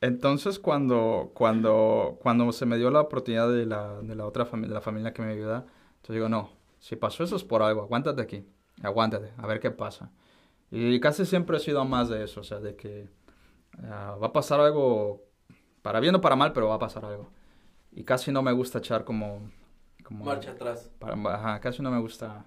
Entonces, 0.00 0.58
cuando, 0.58 1.30
cuando, 1.34 2.18
cuando 2.20 2.52
se 2.52 2.66
me 2.66 2.76
dio 2.76 2.90
la 2.90 3.00
oportunidad 3.00 3.50
de 3.50 3.64
la, 3.66 4.00
de 4.02 4.14
la 4.14 4.26
otra 4.26 4.44
familia, 4.44 4.68
de 4.70 4.74
la 4.74 4.80
familia 4.82 5.12
que 5.14 5.22
me 5.22 5.32
ayuda, 5.32 5.66
entonces 5.96 6.14
digo, 6.16 6.28
no, 6.28 6.50
si 6.78 6.96
pasó 6.96 7.24
eso 7.24 7.36
es 7.36 7.44
por 7.44 7.62
algo, 7.62 7.82
aguántate 7.82 8.20
aquí, 8.20 8.44
aguántate, 8.82 9.32
a 9.38 9.46
ver 9.46 9.60
qué 9.60 9.70
pasa. 9.70 10.10
Y 10.70 11.00
casi 11.00 11.26
siempre 11.26 11.58
he 11.58 11.60
sido 11.60 11.84
más 11.86 12.08
de 12.10 12.24
eso, 12.24 12.40
o 12.40 12.44
sea, 12.44 12.60
de 12.60 12.76
que 12.76 13.08
ah, 13.84 14.16
va 14.22 14.28
a 14.28 14.32
pasar 14.32 14.60
algo, 14.60 15.22
para 15.82 16.00
bien 16.00 16.14
o 16.16 16.20
para 16.20 16.36
mal, 16.36 16.52
pero 16.52 16.68
va 16.68 16.76
a 16.76 16.78
pasar 16.80 17.04
algo. 17.06 17.30
Y 17.92 18.04
casi 18.04 18.32
no 18.32 18.42
me 18.42 18.52
gusta 18.52 18.78
echar 18.78 19.04
como... 19.04 19.50
como 20.04 20.24
Marcha 20.26 20.52
atrás. 20.52 20.90
para- 21.00 21.14
ajá, 21.36 21.60
casi 21.60 21.82
no 21.82 21.90
me 21.90 22.00
gusta... 22.00 22.46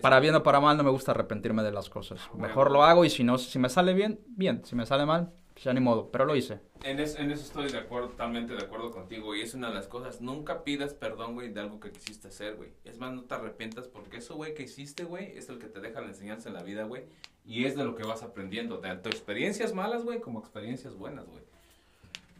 Para 0.00 0.20
bien 0.20 0.34
o 0.34 0.42
para 0.42 0.60
mal, 0.60 0.76
no 0.76 0.82
me 0.82 0.90
gusta 0.90 1.12
arrepentirme 1.12 1.62
de 1.62 1.72
las 1.72 1.90
cosas. 1.90 2.20
Mejor 2.34 2.70
lo 2.70 2.82
hago 2.84 3.04
y 3.04 3.10
si 3.10 3.22
no, 3.24 3.38
si 3.38 3.58
me 3.58 3.68
sale 3.68 3.92
bien, 3.94 4.20
bien. 4.28 4.62
Si 4.64 4.74
me 4.74 4.86
sale 4.86 5.04
mal, 5.04 5.32
pues 5.52 5.64
ya 5.64 5.72
ni 5.74 5.80
modo. 5.80 6.10
Pero 6.10 6.24
lo 6.24 6.34
hice. 6.36 6.60
En, 6.82 6.98
es- 7.00 7.16
en 7.16 7.30
eso 7.30 7.42
estoy 7.44 7.70
de 7.70 7.78
acuerdo, 7.78 8.08
totalmente 8.08 8.54
de 8.54 8.62
acuerdo 8.62 8.90
contigo, 8.90 9.34
y 9.34 9.42
es 9.42 9.52
una 9.54 9.68
de 9.68 9.74
las 9.74 9.86
cosas, 9.88 10.22
nunca 10.22 10.64
pidas 10.64 10.94
perdón, 10.94 11.34
güey, 11.34 11.52
de 11.52 11.60
algo 11.60 11.78
que 11.80 11.92
quisiste 11.92 12.28
hacer, 12.28 12.56
güey. 12.56 12.70
Es 12.84 12.98
más, 12.98 13.12
no 13.12 13.24
te 13.24 13.34
arrepientas 13.34 13.86
porque 13.88 14.16
eso, 14.18 14.36
güey, 14.36 14.54
que 14.54 14.62
hiciste, 14.62 15.04
güey, 15.04 15.36
es 15.36 15.50
el 15.50 15.58
que 15.58 15.66
te 15.66 15.80
deja 15.80 16.00
la 16.00 16.08
enseñanza 16.08 16.48
en 16.48 16.54
la 16.54 16.62
vida, 16.62 16.84
güey, 16.84 17.04
y 17.44 17.64
es 17.66 17.76
de 17.76 17.84
lo 17.84 17.94
que 17.94 18.04
vas 18.04 18.22
aprendiendo, 18.22 18.78
tanto 18.78 19.10
experiencias 19.10 19.74
malas, 19.74 20.04
güey, 20.04 20.20
como 20.20 20.38
experiencias 20.40 20.94
buenas, 20.94 21.26
güey. 21.26 21.42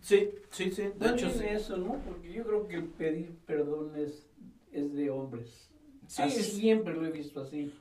Sí, 0.00 0.30
sí, 0.50 0.70
sí, 0.72 0.90
de 0.96 1.10
hecho 1.10 1.28
sí. 1.30 1.44
eso, 1.46 1.76
¿no? 1.76 2.00
Porque 2.06 2.32
yo 2.32 2.44
creo 2.44 2.66
que 2.66 2.80
pedir 2.80 3.36
perdón 3.46 3.92
es, 3.96 4.26
es 4.72 4.94
de 4.94 5.10
hombres. 5.10 5.69
Sí, 6.10 6.22
Así 6.22 6.42
siempre 6.42 6.92
lo 6.94 7.06
he 7.06 7.12
visto 7.12 7.40
así. 7.42 7.72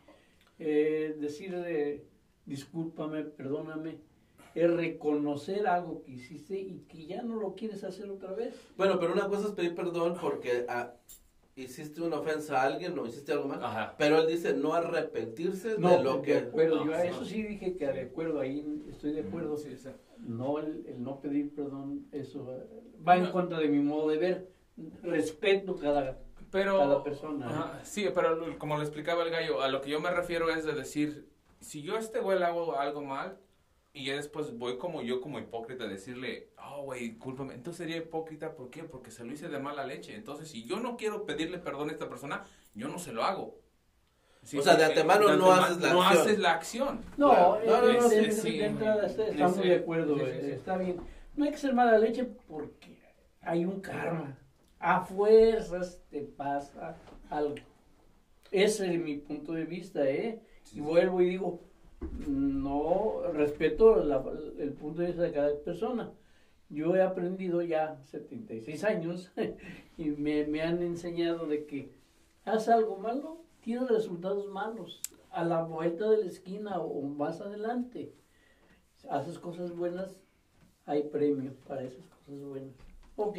Eh, 0.59 1.15
decir 1.19 1.51
eh, 1.65 2.05
discúlpame, 2.45 3.23
perdóname, 3.23 3.97
es 4.53 4.69
reconocer 4.71 5.65
algo 5.65 6.03
que 6.03 6.11
hiciste 6.11 6.59
y 6.59 6.85
que 6.87 7.07
ya 7.07 7.23
no 7.23 7.37
lo 7.37 7.55
quieres 7.55 7.83
hacer 7.83 8.07
otra 8.07 8.33
vez. 8.33 8.53
Bueno, 8.77 8.99
pero 8.99 9.13
una 9.13 9.27
cosa 9.27 9.47
es 9.47 9.53
pedir 9.53 9.73
perdón 9.73 10.15
porque 10.21 10.63
ah, 10.69 10.93
hiciste 11.55 12.01
una 12.01 12.19
ofensa 12.19 12.61
a 12.61 12.65
alguien 12.67 12.99
o 12.99 13.07
hiciste 13.07 13.31
algo 13.31 13.47
mal. 13.47 13.63
Ajá. 13.63 13.95
Pero 13.97 14.19
él 14.19 14.27
dice 14.27 14.53
no 14.53 14.73
arrepentirse 14.75 15.79
No, 15.79 15.97
de 15.97 16.03
lo 16.03 16.17
de 16.17 16.21
que... 16.21 16.37
acuerdo. 16.37 16.85
Yo 16.85 16.93
a 16.93 17.03
eso 17.03 17.25
sí 17.25 17.41
dije 17.41 17.77
que 17.77 17.87
de 17.87 18.01
acuerdo, 18.01 18.41
ahí 18.41 18.63
estoy 18.91 19.13
de 19.13 19.21
acuerdo. 19.21 19.57
Sí, 19.57 19.75
sí. 19.75 19.89
No, 20.19 20.59
el, 20.59 20.85
el 20.85 21.01
no 21.01 21.19
pedir 21.19 21.49
perdón, 21.55 22.05
eso 22.11 22.47
va 23.07 23.17
en 23.17 23.31
contra 23.31 23.57
de 23.57 23.69
mi 23.69 23.79
modo 23.79 24.09
de 24.09 24.17
ver. 24.19 24.49
Respeto 25.01 25.77
cada, 25.77 26.19
Pero, 26.51 26.77
cada 26.79 27.03
persona. 27.03 27.45
¿eh? 27.45 27.49
Ajá, 27.49 27.79
sí, 27.83 28.07
pero 28.13 28.35
lo- 28.35 28.57
como 28.57 28.77
le 28.77 28.83
explicaba 28.83 29.23
el 29.23 29.29
gallo, 29.31 29.61
a 29.61 29.67
lo 29.69 29.81
que 29.81 29.89
yo 29.89 29.99
me 29.99 30.09
refiero 30.11 30.49
es 30.49 30.65
de 30.65 30.73
decir, 30.73 31.29
si 31.59 31.81
yo 31.81 31.95
a 31.95 31.99
este 31.99 32.19
güey 32.19 32.39
le 32.39 32.45
hago 32.45 32.77
algo 32.79 33.01
mal 33.03 33.37
y 33.93 34.05
ya 34.05 34.15
después 34.15 34.57
voy 34.57 34.77
como 34.77 35.01
yo 35.01 35.19
como 35.21 35.39
hipócrita 35.39 35.83
a 35.83 35.87
decirle, 35.87 36.51
oh, 36.63 36.83
güey, 36.83 37.17
cúlpame, 37.17 37.53
entonces 37.53 37.77
sería 37.79 37.97
hipócrita, 37.97 38.55
¿por 38.55 38.69
qué? 38.69 38.83
Porque 38.83 39.11
se 39.11 39.23
lo 39.25 39.31
hice 39.33 39.49
de 39.49 39.59
mala 39.59 39.83
leche. 39.85 40.15
Entonces, 40.15 40.47
si 40.49 40.63
yo 40.65 40.79
no 40.79 40.95
quiero 40.97 41.25
pedirle 41.25 41.57
perdón 41.59 41.89
a 41.89 41.91
esta 41.93 42.07
persona, 42.09 42.43
yo 42.73 42.87
no 42.87 42.97
se 42.99 43.11
lo 43.13 43.23
hago. 43.23 43.57
Sí, 44.41 44.57
O 44.57 44.61
sea, 44.61 44.75
de 44.75 44.85
antemano 44.85 45.35
no 45.35 45.51
haces 45.51 45.81
la 45.81 45.91
no 45.93 46.01
acción. 46.01 46.21
haces 46.23 46.39
la 46.39 46.51
acción. 46.53 47.05
No, 47.17 47.29
Claro. 47.29 47.61
No, 47.65 47.81
no, 47.93 48.01
no, 48.01 48.09
de- 48.09 48.15
sí, 48.21 48.25
de- 48.25 48.31
sí. 48.31 48.57
de 48.57 48.65
entrada 48.65 49.05
está- 49.05 49.27
estamos 49.27 49.57
sí. 49.57 49.67
de 49.67 49.75
acuerdo, 49.75 50.15
Sí, 50.17 50.23
sí, 50.25 50.41
sí. 50.45 50.51
está 50.51 50.77
bien. 50.77 51.01
No 51.35 51.45
hay 51.45 51.51
que 51.51 51.57
ser 51.57 51.73
mala 51.73 51.97
leche 51.99 52.23
porque 52.47 53.01
hay 53.41 53.65
un 53.65 53.81
karma. 53.81 54.38
A 54.79 55.01
fuerzas 55.01 56.01
te 56.09 56.21
pasa 56.21 56.95
algo. 57.29 57.55
Ese 58.51 58.93
es 58.93 58.99
mi 59.01 59.17
punto 59.17 59.53
de 59.53 59.65
vista, 59.65 60.09
¿eh? 60.09 60.41
Y 60.73 60.79
vuelvo 60.79 61.21
y 61.21 61.29
digo, 61.29 61.59
no 62.27 63.21
respeto 63.33 63.97
la- 64.03 64.23
el 64.57 64.71
punto 64.73 65.01
de 65.01 65.07
vista 65.07 65.23
de 65.23 65.31
cada 65.31 65.57
persona. 65.59 66.11
Yo 66.69 66.95
he 66.95 67.01
aprendido 67.01 67.61
ya 67.61 67.97
76 68.03 68.83
años 68.83 69.31
y 69.97 70.05
me, 70.11 70.45
me 70.45 70.61
han 70.61 70.81
enseñado 70.81 71.47
de 71.47 71.65
que 71.65 71.91
haz 72.45 72.69
algo 72.69 72.97
malo, 72.97 73.41
tienes 73.61 73.89
resultados 73.89 74.47
malos 74.49 75.01
a 75.31 75.43
la 75.43 75.63
vuelta 75.63 76.09
de 76.09 76.17
la 76.23 76.25
esquina 76.27 76.79
o 76.79 77.01
más 77.01 77.41
adelante. 77.41 78.13
Haces 79.09 79.39
cosas 79.39 79.75
buenas, 79.75 80.15
hay 80.85 81.03
premio 81.03 81.53
para 81.67 81.83
esas 81.83 82.05
cosas 82.25 82.43
buenas. 82.43 82.75
Ok. 83.15 83.37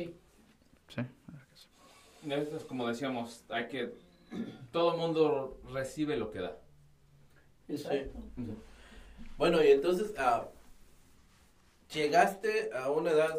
Sí. 0.88 1.02
Es 2.28 2.64
como 2.64 2.86
decíamos, 2.86 3.44
hay 3.48 3.68
que, 3.68 3.94
todo 4.70 4.96
mundo 4.96 5.58
recibe 5.72 6.16
lo 6.16 6.30
que 6.30 6.40
da. 6.40 6.58
Exacto. 7.68 8.18
Bueno, 9.38 9.62
y 9.62 9.68
entonces 9.68 10.14
ah, 10.18 10.48
llegaste 11.92 12.70
a 12.74 12.90
una 12.90 13.12
edad 13.12 13.38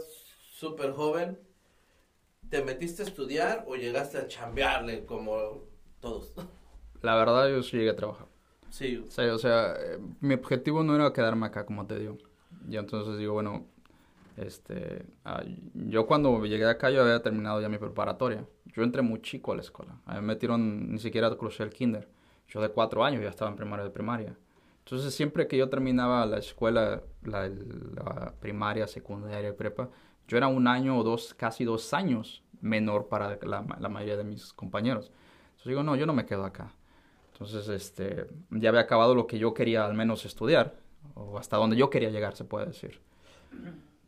súper 0.53 0.93
joven, 0.93 1.39
¿te 2.49 2.63
metiste 2.63 3.03
a 3.03 3.05
estudiar 3.05 3.65
o 3.67 3.75
llegaste 3.75 4.17
a 4.17 4.27
chambearle 4.27 5.05
como 5.05 5.63
todos? 5.99 6.33
La 7.01 7.15
verdad, 7.15 7.49
yo 7.49 7.61
sí 7.63 7.77
llegué 7.77 7.91
a 7.91 7.95
trabajar. 7.95 8.27
Sí, 8.69 9.03
Sí, 9.09 9.21
o 9.21 9.37
sea, 9.37 9.75
eh, 9.77 9.99
mi 10.21 10.33
objetivo 10.33 10.83
no 10.83 10.95
era 10.95 11.11
quedarme 11.11 11.45
acá, 11.47 11.65
como 11.65 11.85
te 11.85 11.99
digo. 11.99 12.17
Y 12.69 12.77
entonces 12.77 13.17
digo, 13.17 13.33
bueno, 13.33 13.67
este, 14.45 15.05
ah, 15.25 15.43
yo 15.73 16.07
cuando 16.07 16.45
llegué 16.45 16.65
acá 16.65 16.89
yo 16.89 17.01
había 17.01 17.21
terminado 17.21 17.61
ya 17.61 17.69
mi 17.69 17.77
preparatoria. 17.77 18.45
Yo 18.73 18.83
entré 18.83 19.01
muy 19.01 19.21
chico 19.21 19.51
a 19.51 19.55
la 19.55 19.61
escuela. 19.61 19.99
A 20.05 20.15
mí 20.15 20.21
me 20.21 20.27
metieron, 20.27 20.91
ni 20.91 20.99
siquiera 20.99 21.35
crucé 21.35 21.63
el 21.63 21.71
kinder. 21.71 22.07
Yo 22.47 22.61
de 22.61 22.69
cuatro 22.69 23.03
años 23.03 23.21
ya 23.21 23.29
estaba 23.29 23.49
en 23.49 23.57
primaria 23.57 23.85
de 23.85 23.91
primaria. 23.91 24.37
Entonces 24.85 25.13
siempre 25.13 25.47
que 25.47 25.57
yo 25.57 25.69
terminaba 25.69 26.25
la 26.25 26.37
escuela, 26.37 27.01
la, 27.23 27.49
la 27.49 28.33
primaria, 28.39 28.87
secundaria 28.87 29.49
y 29.49 29.53
prepa, 29.53 29.89
yo 30.27 30.37
era 30.37 30.47
un 30.47 30.67
año 30.67 30.97
o 30.97 31.03
dos, 31.03 31.33
casi 31.33 31.63
dos 31.65 31.93
años 31.93 32.43
menor 32.61 33.07
para 33.07 33.37
la, 33.43 33.65
la 33.79 33.89
mayoría 33.89 34.17
de 34.17 34.23
mis 34.23 34.53
compañeros. 34.53 35.11
Entonces 35.51 35.65
digo, 35.65 35.83
no, 35.83 35.95
yo 35.95 36.05
no 36.05 36.13
me 36.13 36.25
quedo 36.25 36.45
acá. 36.45 36.73
Entonces, 37.33 37.67
este, 37.69 38.27
ya 38.51 38.69
había 38.69 38.81
acabado 38.81 39.15
lo 39.15 39.25
que 39.25 39.39
yo 39.39 39.53
quería 39.55 39.85
al 39.85 39.95
menos 39.95 40.25
estudiar, 40.25 40.75
o 41.15 41.39
hasta 41.39 41.57
donde 41.57 41.75
yo 41.75 41.89
quería 41.89 42.11
llegar, 42.11 42.35
se 42.35 42.45
puede 42.45 42.67
decir. 42.67 43.01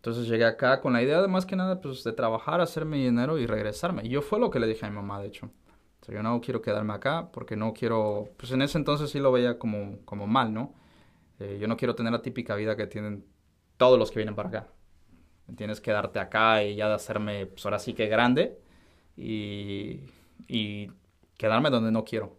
Entonces 0.03 0.27
llegué 0.27 0.43
acá 0.43 0.81
con 0.81 0.91
la 0.91 1.01
idea 1.01 1.21
de 1.21 1.29
más 1.29 1.45
que 1.45 1.55
nada, 1.55 1.79
pues, 1.79 2.03
de 2.03 2.11
trabajar, 2.11 2.59
hacer 2.59 2.83
mi 2.83 3.01
dinero 3.01 3.37
y 3.37 3.47
regresarme. 3.47 4.03
Y 4.03 4.09
yo 4.09 4.21
fue 4.21 4.37
lo 4.37 4.51
que 4.51 4.59
le 4.59 4.67
dije 4.67 4.85
a 4.85 4.89
mi 4.89 4.97
mamá, 4.97 5.21
de 5.21 5.27
hecho. 5.27 5.45
O 6.01 6.05
sea, 6.05 6.13
yo 6.13 6.21
no 6.21 6.41
quiero 6.41 6.61
quedarme 6.61 6.91
acá 6.93 7.29
porque 7.31 7.55
no 7.55 7.73
quiero, 7.73 8.27
pues 8.35 8.51
en 8.51 8.61
ese 8.61 8.77
entonces 8.77 9.09
sí 9.11 9.19
lo 9.19 9.31
veía 9.31 9.57
como, 9.57 9.99
como 10.03 10.27
mal, 10.27 10.53
¿no? 10.53 10.73
Eh, 11.39 11.57
yo 11.57 11.69
no 11.69 11.77
quiero 11.77 11.95
tener 11.95 12.11
la 12.11 12.21
típica 12.21 12.53
vida 12.55 12.75
que 12.75 12.85
tienen 12.85 13.25
todos 13.77 13.97
los 13.97 14.11
que 14.11 14.19
vienen 14.19 14.35
para 14.35 14.49
acá. 14.49 14.67
Tienes 15.55 15.79
que 15.79 15.85
quedarte 15.85 16.19
acá 16.19 16.63
y 16.65 16.75
ya 16.75 16.89
de 16.89 16.95
hacerme, 16.95 17.45
pues 17.45 17.65
ahora 17.65 17.79
sí 17.79 17.93
que 17.93 18.07
grande 18.07 18.59
y, 19.15 20.01
y 20.49 20.91
quedarme 21.37 21.69
donde 21.69 21.93
no 21.93 22.03
quiero. 22.03 22.35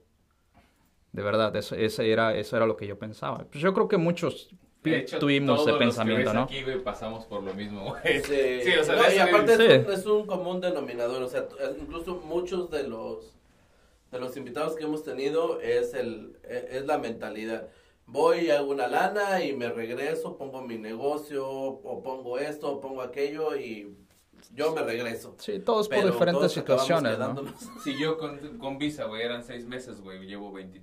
De 1.13 1.23
verdad, 1.23 1.57
ese 1.57 2.13
era, 2.13 2.37
eso 2.37 2.57
era 2.59 2.67
lo 2.67 2.77
que 2.77 2.87
yo 2.87 2.99
pensaba. 2.99 3.39
Pues 3.51 3.61
yo 3.63 3.73
creo 3.73 3.89
que 3.89 3.97
muchos 3.97 4.55
De 4.91 4.99
hecho, 4.99 5.19
tuvimos 5.19 5.57
todos 5.57 5.69
los 5.69 5.79
que 5.79 5.85
pensamiento, 5.85 6.25
ves 6.31 6.35
¿no? 6.35 6.43
Aquí, 6.43 6.63
güey, 6.63 6.79
pasamos 6.83 7.25
por 7.27 7.43
lo 7.43 7.55
mismo, 7.55 7.85
güey. 7.91 8.21
Sí, 8.23 8.61
Sí, 8.63 8.73
o 8.79 8.85
sea, 8.85 8.97
No, 8.97 9.13
y 9.13 9.19
aparte 9.19 9.57
Sí. 9.57 9.63
es, 9.65 9.87
un, 9.87 9.93
es 9.93 10.07
un 10.07 10.27
común 10.27 10.61
denominador, 10.61 11.23
o 11.23 11.29
sea, 11.29 11.41
eh, 11.61 11.77
incluso 11.81 12.17
muchos 12.25 12.71
de 12.71 12.85
los 12.89 13.31
de 14.13 14.21
los 14.21 14.37
invitados 14.37 14.77
que 14.77 14.85
hemos 14.85 15.03
tenido 15.03 15.61
es 15.61 15.93
el 15.93 16.37
e- 16.45 16.69
es 16.73 16.87
la 16.87 16.99
mentalidad. 16.99 17.69
Voy 18.07 18.51
hago 18.51 18.71
una 18.71 18.87
lana 18.87 19.43
y 19.43 19.55
me 19.57 19.69
regreso, 19.71 20.37
pongo 20.37 20.63
mi 20.63 20.77
negocio 20.79 21.49
o 21.49 22.03
pongo 22.03 22.39
esto 22.39 22.71
o 22.71 22.81
pongo 22.81 23.03
aquello 23.03 23.57
y 23.57 23.97
yo 24.55 24.73
me 24.73 24.83
regreso. 24.83 25.35
Sí, 25.39 25.59
todos 25.59 25.89
por 25.89 26.05
diferentes 26.05 26.39
todos 26.39 26.53
situaciones, 26.53 27.19
¿no? 27.19 27.43
Si 27.83 27.99
yo 27.99 28.17
con, 28.19 28.39
con 28.59 28.79
visa, 28.79 29.07
güey, 29.07 29.23
eran 29.23 29.43
seis 29.43 29.67
meses, 29.67 30.01
güey, 30.01 30.25
llevo 30.27 30.53
veinte 30.53 30.81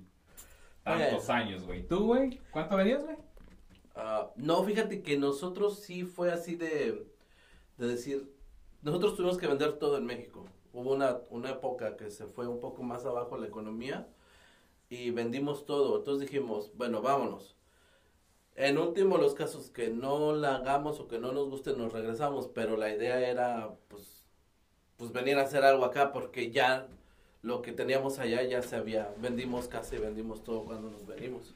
tantos 0.82 1.26
Bueno. 1.26 1.32
años, 1.32 1.62
güey. 1.64 1.86
¿Tú, 1.86 2.06
güey? 2.08 2.38
¿Cuánto 2.50 2.76
venías, 2.76 3.02
güey? 3.04 3.16
Ah, 3.94 4.30
no, 4.36 4.62
fíjate 4.64 5.02
que 5.02 5.16
nosotros 5.18 5.80
sí 5.80 6.04
fue 6.04 6.32
así 6.32 6.56
de, 6.56 7.06
de 7.78 7.86
decir, 7.88 8.32
nosotros 8.82 9.16
tuvimos 9.16 9.38
que 9.38 9.46
vender 9.48 9.74
todo 9.74 9.98
en 9.98 10.06
México. 10.06 10.46
Hubo 10.72 10.92
una, 10.94 11.20
una 11.30 11.50
época 11.50 11.96
que 11.96 12.10
se 12.10 12.26
fue 12.26 12.46
un 12.48 12.60
poco 12.60 12.82
más 12.82 13.04
abajo 13.06 13.36
la 13.38 13.48
economía 13.48 14.08
y 14.90 15.10
vendimos 15.12 15.66
todo. 15.66 15.98
Entonces 15.98 16.30
dijimos, 16.30 16.72
bueno, 16.76 17.02
vámonos. 17.02 17.56
En 18.56 18.78
último, 18.78 19.18
los 19.18 19.34
casos 19.34 19.70
que 19.70 19.88
no 19.90 20.34
la 20.34 20.56
hagamos 20.56 21.00
o 21.00 21.08
que 21.08 21.18
no 21.18 21.32
nos 21.32 21.48
guste, 21.50 21.74
nos 21.76 21.92
regresamos. 21.92 22.48
Pero 22.48 22.76
la 22.76 22.90
idea 22.94 23.28
era, 23.28 23.74
pues, 23.88 24.24
pues 24.98 25.12
venir 25.12 25.38
a 25.38 25.42
hacer 25.44 25.64
algo 25.64 25.84
acá 25.86 26.12
porque 26.12 26.50
ya 26.52 26.88
lo 27.42 27.62
que 27.62 27.72
teníamos 27.72 28.18
allá 28.20 28.42
ya 28.44 28.62
se 28.62 28.76
había, 28.76 29.14
vendimos 29.18 29.68
casa 29.68 29.96
y 29.96 30.00
vendimos 30.00 30.42
todo 30.44 30.64
cuando 30.64 30.90
nos 30.90 31.06
venimos. 31.06 31.54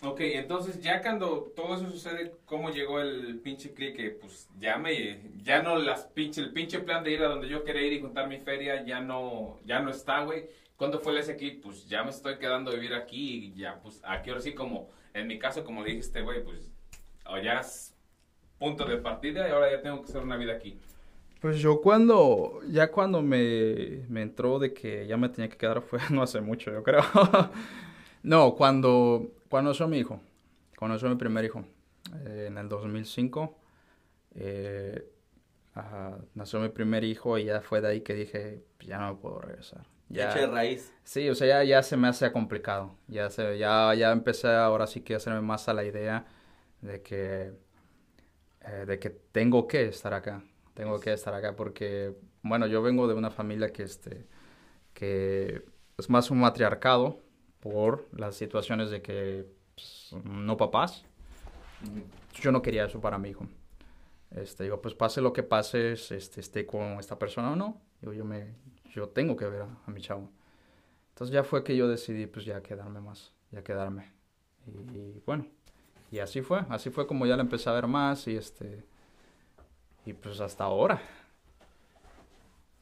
Ok, 0.00 0.20
entonces 0.20 0.80
ya 0.80 1.02
cuando 1.02 1.52
todo 1.56 1.74
eso 1.74 1.90
sucede, 1.90 2.32
¿cómo 2.44 2.70
llegó 2.70 3.00
el 3.00 3.40
pinche 3.40 3.74
clic? 3.74 3.96
Que 3.96 4.10
pues 4.10 4.48
ya 4.60 4.78
me, 4.78 5.32
ya 5.42 5.60
no 5.62 5.76
las 5.76 6.04
pinche, 6.04 6.40
el 6.40 6.52
pinche 6.52 6.78
plan 6.78 7.02
de 7.02 7.12
ir 7.12 7.22
a 7.22 7.28
donde 7.28 7.48
yo 7.48 7.64
quería 7.64 7.82
ir 7.82 7.94
y 7.94 8.00
juntar 8.00 8.28
mi 8.28 8.38
feria 8.38 8.84
ya 8.84 9.00
no, 9.00 9.58
ya 9.64 9.80
no 9.80 9.90
está, 9.90 10.22
güey. 10.24 10.46
¿Cuándo 10.76 11.00
fue 11.00 11.18
ese 11.18 11.36
clic? 11.36 11.60
Pues 11.60 11.88
ya 11.88 12.04
me 12.04 12.10
estoy 12.10 12.38
quedando 12.38 12.70
a 12.70 12.74
vivir 12.74 12.94
aquí 12.94 13.46
y 13.46 13.58
ya, 13.58 13.80
pues 13.82 14.00
aquí 14.04 14.30
ahora 14.30 14.40
sí 14.40 14.54
como, 14.54 14.88
en 15.14 15.26
mi 15.26 15.38
caso 15.38 15.64
como 15.64 15.82
le 15.82 15.90
dijiste, 15.90 16.22
güey, 16.22 16.44
pues 16.44 16.70
o 17.26 17.38
ya 17.38 17.60
es 17.60 17.94
punto 18.58 18.84
de 18.84 18.98
partida 18.98 19.48
y 19.48 19.50
ahora 19.50 19.70
ya 19.70 19.82
tengo 19.82 20.00
que 20.02 20.08
hacer 20.08 20.22
una 20.22 20.36
vida 20.36 20.52
aquí. 20.54 20.78
Pues 21.40 21.58
yo 21.58 21.80
cuando, 21.80 22.60
ya 22.68 22.90
cuando 22.90 23.22
me, 23.22 24.04
me 24.08 24.22
entró 24.22 24.58
de 24.58 24.72
que 24.72 25.06
ya 25.06 25.16
me 25.16 25.28
tenía 25.28 25.48
que 25.48 25.56
quedar 25.56 25.82
fue 25.82 26.00
no 26.10 26.22
hace 26.22 26.40
mucho, 26.40 26.72
yo 26.72 26.82
creo. 26.82 27.02
no, 28.22 28.54
cuando, 28.54 29.32
cuando 29.48 29.70
nació 29.70 29.88
mi 29.88 29.98
hijo, 29.98 30.20
cuando 30.76 30.94
nació 30.94 31.08
mi 31.08 31.16
primer 31.16 31.44
hijo, 31.44 31.64
eh, 32.26 32.46
en 32.48 32.58
el 32.58 32.68
2005, 32.68 33.58
eh, 34.34 35.10
ajá, 35.74 36.18
nació 36.34 36.60
mi 36.60 36.68
primer 36.68 37.04
hijo 37.04 37.38
y 37.38 37.44
ya 37.44 37.60
fue 37.60 37.80
de 37.80 37.88
ahí 37.88 38.00
que 38.02 38.14
dije, 38.14 38.64
ya 38.80 38.98
no 38.98 39.14
me 39.14 39.20
puedo 39.20 39.40
regresar. 39.40 39.86
Ya, 40.08 40.30
Eche 40.30 40.46
raíz. 40.46 40.92
Sí, 41.04 41.28
o 41.28 41.34
sea, 41.34 41.46
ya, 41.46 41.64
ya 41.64 41.82
se 41.82 41.96
me 41.96 42.08
hace 42.08 42.32
complicado. 42.32 42.96
Ya, 43.08 43.28
se, 43.30 43.58
ya, 43.58 43.94
ya 43.94 44.10
empecé 44.12 44.48
ahora 44.48 44.86
sí 44.86 45.02
que 45.02 45.14
a 45.14 45.16
hacerme 45.18 45.42
más 45.42 45.68
a 45.68 45.74
la 45.74 45.84
idea 45.84 46.26
de 46.80 47.02
que, 47.02 47.52
eh, 48.62 48.84
de 48.86 48.98
que 48.98 49.10
tengo 49.10 49.66
que 49.66 49.86
estar 49.86 50.14
acá. 50.14 50.42
Tengo 50.74 50.98
que 51.00 51.12
estar 51.12 51.34
acá 51.34 51.56
porque, 51.56 52.14
bueno, 52.42 52.66
yo 52.66 52.82
vengo 52.82 53.06
de 53.08 53.14
una 53.14 53.30
familia 53.30 53.72
que, 53.72 53.82
este, 53.82 54.26
que 54.94 55.64
es 55.98 56.08
más 56.10 56.30
un 56.30 56.38
matriarcado 56.40 57.20
por 57.60 58.06
las 58.12 58.36
situaciones 58.36 58.90
de 58.90 59.02
que 59.02 59.46
pues, 59.74 60.14
no 60.24 60.56
papás. 60.56 61.04
Yo 62.34 62.52
no 62.52 62.62
quería 62.62 62.84
eso 62.84 63.00
para 63.00 63.18
mi 63.18 63.30
hijo. 63.30 63.46
Este, 64.30 64.64
digo, 64.64 64.82
pues 64.82 64.94
pase 64.94 65.20
lo 65.20 65.32
que 65.32 65.42
pase, 65.42 65.92
este, 65.92 66.40
esté 66.40 66.66
con 66.66 66.98
esta 66.98 67.18
persona 67.18 67.52
o 67.52 67.56
no. 67.56 67.80
Digo, 68.00 68.12
yo 68.12 68.24
me, 68.24 68.54
yo 68.92 69.08
tengo 69.08 69.36
que 69.36 69.46
ver 69.46 69.62
a, 69.62 69.68
a 69.86 69.90
mi 69.90 70.00
chavo. 70.00 70.30
Entonces 71.10 71.34
ya 71.34 71.42
fue 71.42 71.64
que 71.64 71.76
yo 71.76 71.88
decidí 71.88 72.26
pues 72.26 72.44
ya 72.44 72.62
quedarme 72.62 73.00
más, 73.00 73.32
ya 73.50 73.64
quedarme. 73.64 74.12
Y, 74.66 75.20
bueno, 75.26 75.46
y 76.12 76.20
así 76.20 76.42
fue, 76.42 76.64
así 76.68 76.90
fue 76.90 77.06
como 77.06 77.26
ya 77.26 77.36
la 77.36 77.42
empecé 77.42 77.68
a 77.70 77.72
ver 77.72 77.86
más 77.86 78.28
y 78.28 78.36
este, 78.36 78.84
y 80.04 80.12
pues 80.12 80.40
hasta 80.40 80.62
ahora, 80.62 81.00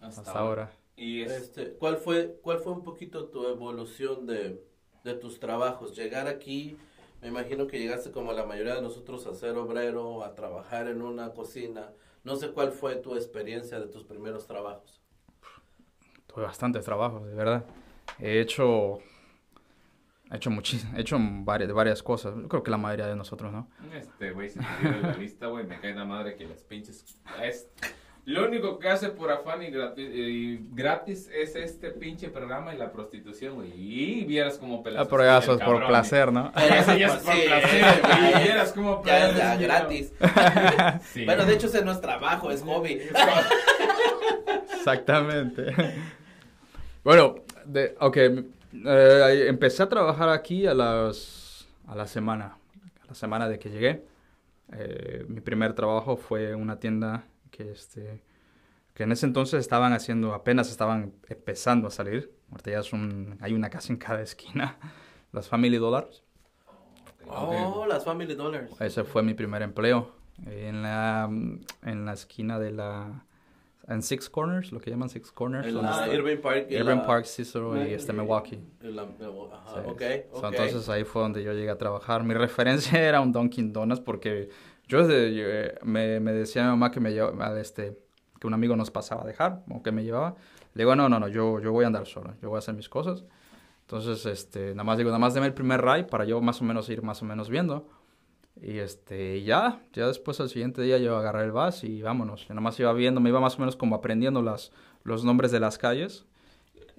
hasta, 0.01 0.31
ahora. 0.33 0.71
Y 0.97 1.23
es, 1.23 1.33
Este, 1.33 1.73
¿cuál 1.73 1.99
fue, 1.99 2.39
cuál 2.43 2.61
fue 2.61 2.73
un 2.73 2.83
poquito 2.83 3.27
tu 3.27 3.47
evolución 3.47 4.27
de, 4.27 4.65
de 5.05 5.15
tus 5.15 5.39
trabajos? 5.39 5.95
Llegar 5.95 6.27
aquí, 6.27 6.79
me 7.21 7.29
imagino 7.29 7.67
que 7.67 7.79
llegaste 7.79 8.11
como 8.11 8.33
la 8.33 8.47
mayoría 8.47 8.75
de 8.75 8.83
nosotros 8.83 9.27
a 9.27 9.35
ser 9.35 9.57
obrero, 9.57 10.25
a 10.25 10.35
trabajar 10.35 10.89
en 10.89 11.03
una 11.03 11.33
cocina. 11.33 11.93
No 12.25 12.37
sé 12.37 12.51
cuál 12.51 12.73
fue 12.73 12.97
tu 12.97 13.15
experiencia 13.15 13.79
de 13.79 13.87
tus 13.87 14.05
primeros 14.05 14.47
trabajos. 14.47 15.01
Tuve 16.27 16.45
bastantes 16.45 16.85
trabajos, 16.85 17.27
de 17.27 17.35
verdad. 17.35 17.65
He 18.19 18.41
hecho, 18.41 18.99
he 20.31 20.37
hecho 20.37 20.51
he 20.51 21.01
hecho 21.01 21.19
varias, 21.21 21.73
varias 21.73 22.03
cosas. 22.03 22.35
Yo 22.35 22.49
creo 22.49 22.63
que 22.63 22.71
la 22.71 22.79
mayoría 22.79 23.07
de 23.07 23.17
nosotros, 23.17 23.53
¿no? 23.53 23.69
Este 23.93 24.33
güey, 24.33 24.49
si 24.49 24.59
te 24.59 25.01
la 25.03 25.17
lista, 25.17 25.47
güey, 25.47 25.67
me 25.67 25.79
cae 25.79 25.95
la 25.95 26.05
madre 26.05 26.37
que 26.37 26.47
las 26.47 26.63
pinches. 26.65 27.21
Es, 27.43 27.71
lo 28.27 28.45
único 28.47 28.79
que 28.79 28.89
hace 28.89 29.09
por 29.11 29.31
afán 29.31 29.63
y 29.63 29.71
gratis, 29.71 30.11
y 30.13 30.59
gratis 30.73 31.31
es 31.35 31.55
este 31.57 31.91
pinche 31.91 32.29
programa 32.29 32.75
y 32.75 32.77
la 32.79 32.91
prostitución, 32.93 33.55
güey. 33.55 33.73
Y 33.77 34.25
vieras 34.25 34.59
como 34.59 34.83
pelas. 34.83 35.07
Ah, 35.07 35.09
pero 35.11 35.23
ya 35.25 35.39
eso 35.39 35.53
es 35.53 35.59
por 35.59 35.75
cabrón, 35.75 35.89
placer, 35.89 36.33
¿no? 36.33 36.51
güey. 36.53 36.67
Ese 36.79 36.99
ya 36.99 37.07
es 37.07 37.13
por 37.23 37.33
Sí, 37.35 37.41
placer, 37.47 37.81
ya 37.81 38.19
güey. 38.19 38.33
es- 38.35 38.41
Y 38.41 38.43
vieras 38.45 38.73
como 38.73 39.05
Ya 39.05 39.19
es 39.29 39.33
pelas 39.35 39.39
la 39.47 39.55
ese 39.55 39.63
gratis. 39.65 40.13
Sí. 41.13 41.25
Bueno, 41.25 41.45
de 41.47 41.55
hecho 41.55 41.67
ese 41.69 41.85
no 41.85 41.93
es 41.93 42.01
trabajo, 42.01 42.51
es 42.51 42.63
hobby. 42.63 43.01
Exactamente. 44.77 45.73
bueno, 47.05 47.37
de, 47.65 47.97
ok, 48.01 48.17
eh, 48.17 49.45
empecé 49.49 49.83
a 49.83 49.89
trabajar 49.89 50.29
aquí 50.29 50.67
a 50.67 50.75
las 50.75 51.67
a 51.87 51.95
la 51.95 52.07
semana, 52.07 52.57
a 53.03 53.07
la 53.09 53.15
semana 53.15 53.49
de 53.49 53.59
que 53.59 53.71
llegué. 53.71 54.03
Eh, 54.73 55.25
mi 55.29 55.41
primer 55.41 55.73
trabajo 55.75 56.17
fue 56.17 56.55
una 56.55 56.79
tienda 56.81 57.25
que 57.51 57.71
este 57.73 58.23
que 58.95 59.03
en 59.03 59.13
ese 59.13 59.27
entonces 59.27 59.61
estaban 59.61 59.93
haciendo, 59.93 60.33
apenas 60.33 60.71
estaban 60.71 61.13
empezando 61.29 61.89
a 61.89 61.91
salir. 61.91 62.33
Ahorita 62.51 62.71
ya 62.71 62.79
es 62.81 62.93
un, 62.95 63.37
hay 63.43 63.53
una 63.53 63.69
casa 63.69 63.93
en 63.93 63.99
cada 63.99 64.23
esquina, 64.23 64.79
las 65.33 65.49
Family 65.49 65.77
Dollars. 65.77 66.23
Oh, 67.29 67.85
las 67.89 68.05
Family 68.05 68.35
Dollars. 68.35 68.71
Ese 68.81 69.05
fue 69.05 69.23
mi 69.23 69.35
primer 69.35 69.63
empleo. 69.63 70.13
En 70.47 70.83
la, 70.83 71.29
en 71.83 72.05
la 72.05 72.13
esquina 72.13 72.59
de 72.59 72.71
la... 72.73 73.25
En 73.89 74.03
Six 74.03 74.29
Corners, 74.29 74.73
lo 74.73 74.81
que 74.81 74.91
llaman 74.91 75.09
Six 75.09 75.31
Corners. 75.31 75.67
En 75.69 75.81
la 75.81 76.09
Irving 76.13 76.39
Park. 76.39 76.67
Irving 76.71 76.97
la- 76.97 77.07
Park, 77.07 77.25
Cicero 77.27 77.77
y 77.87 77.93
este 77.95 78.13
Milwaukee. 78.13 78.59
la- 78.81 79.03
ajá, 79.03 79.75
Sí. 79.75 79.81
ok, 79.91 80.03
So, 80.33 80.39
ok. 80.39 80.45
entonces 80.51 80.89
ahí 80.89 81.05
fue 81.05 81.23
donde 81.23 81.43
yo 81.45 81.53
llegué 81.53 81.71
a 81.71 81.79
trabajar. 81.79 82.25
Mi 82.25 82.35
referencia 82.35 82.99
era 83.09 83.21
un 83.21 83.31
Dunkin' 83.33 83.73
Donuts 83.73 84.01
porque 84.01 84.49
yo 84.87 85.07
desde, 85.07 85.31
eh, 85.35 85.79
me, 85.83 86.21
me 86.21 86.33
decía 86.33 86.63
mi 86.63 86.71
mamá 86.71 86.91
que 86.91 87.01
me 87.01 87.13
llevaba, 87.13 87.59
este, 87.61 87.99
que 88.41 88.47
un 88.47 88.55
amigo 88.55 88.77
nos 88.77 88.91
pasaba 88.91 89.23
a 89.23 89.27
dejar 89.27 89.65
o 89.71 89.83
que 89.83 89.93
me 89.93 90.05
llevaba. 90.05 90.37
Le 90.75 90.83
digo, 90.83 90.95
no, 90.95 91.09
no, 91.09 91.19
no, 91.19 91.29
yo, 91.29 91.61
yo 91.61 91.73
voy 91.73 91.85
a 91.85 91.87
andar 91.89 92.07
solo, 92.07 92.35
yo 92.43 92.49
voy 92.49 92.57
a 92.57 92.59
hacer 92.59 92.75
mis 92.75 92.89
cosas. 92.89 93.25
Entonces, 93.83 94.27
este, 94.27 94.71
nada 94.71 94.85
más 94.85 94.99
digo, 94.99 95.11
nada 95.11 95.19
más 95.19 95.35
deme 95.35 95.47
el 95.47 95.55
primer 95.55 95.81
ride 95.83 96.05
para 96.05 96.25
yo 96.25 96.41
más 96.41 96.61
o 96.61 96.65
menos 96.65 96.89
ir 96.89 97.03
más 97.03 97.23
o 97.23 97.25
menos 97.25 97.49
viendo. 97.49 97.89
Y 98.61 98.79
este, 98.79 99.43
ya, 99.43 99.83
ya 99.93 100.07
después 100.07 100.41
al 100.41 100.49
siguiente 100.49 100.81
día 100.83 100.99
yo 100.99 101.17
agarré 101.17 101.45
el 101.45 101.53
bus 101.53 101.85
y 101.85 102.03
vámonos. 102.03 102.47
Yo 102.49 102.55
nada 102.55 102.63
más 102.63 102.79
iba 102.81 102.93
viendo, 102.93 103.21
me 103.21 103.29
iba 103.29 103.41
más 103.41 103.57
o 103.57 103.59
menos 103.61 103.77
como 103.77 103.97
aprendiendo 103.97 104.43
las, 104.43 104.73
los 105.05 105.25
nombres 105.25 105.51
de 105.51 105.61
las 105.61 105.79
calles. 105.79 106.25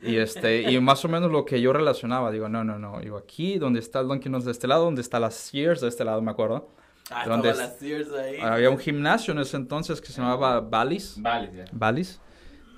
Y 0.01 0.17
este, 0.17 0.71
y 0.71 0.79
más 0.79 1.03
o 1.05 1.07
menos 1.07 1.31
lo 1.31 1.43
que 1.43 1.59
yo 1.59 1.73
relacionaba, 1.73 2.31
digo, 2.31 2.47
no, 2.47 2.63
no, 2.63 2.77
no, 2.77 2.99
digo, 2.99 3.17
aquí 3.17 3.57
donde 3.57 3.79
está 3.79 3.99
el 3.99 4.07
Dunkin' 4.07 4.31
de 4.39 4.51
este 4.51 4.67
lado, 4.67 4.85
donde 4.85 5.01
está 5.01 5.19
las 5.19 5.33
Sears 5.33 5.81
de 5.81 5.88
este 5.88 6.05
lado, 6.05 6.21
me 6.21 6.29
acuerdo. 6.29 6.69
Ah, 7.10 7.26
¿Dónde 7.26 7.49
estaban 7.49 7.66
es? 7.66 7.72
las 7.72 7.80
Sears 7.80 8.12
ahí. 8.14 8.38
Había 8.41 8.70
un 8.70 8.78
gimnasio 8.78 9.32
en 9.34 9.39
ese 9.39 9.58
entonces 9.58 10.01
que 10.01 10.08
se 10.08 10.22
llamaba 10.22 10.60
Bally's. 10.62 11.16
Vale, 11.22 11.51
ya. 11.55 11.66
Bally's. 11.72 12.20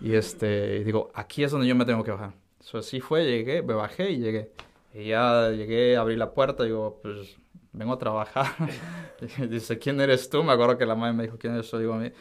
Y 0.01 0.13
este, 0.13 0.83
digo, 0.83 1.11
aquí 1.13 1.43
es 1.43 1.51
donde 1.51 1.67
yo 1.67 1.75
me 1.75 1.85
tengo 1.85 2.03
que 2.03 2.11
bajar. 2.11 2.33
Eso 2.59 2.77
así 2.77 2.99
fue, 3.01 3.25
llegué, 3.25 3.61
me 3.63 3.73
bajé 3.73 4.11
y 4.11 4.19
llegué. 4.19 4.51
Y 4.93 5.07
ya 5.09 5.49
llegué, 5.49 5.97
abrí 5.97 6.15
la 6.15 6.31
puerta, 6.33 6.63
digo, 6.63 6.99
pues 7.01 7.37
vengo 7.73 7.93
a 7.93 7.97
trabajar. 7.97 8.47
Dice, 9.49 9.77
¿quién 9.79 9.99
eres 10.01 10.29
tú? 10.29 10.43
Me 10.43 10.51
acuerdo 10.53 10.77
que 10.77 10.85
la 10.85 10.95
madre 10.95 11.13
me 11.13 11.23
dijo, 11.23 11.37
¿quién 11.37 11.53
eres 11.53 11.69
tú? 11.69 11.77
Digo, 11.77 11.93
a 11.93 11.97
mí, 11.97 12.11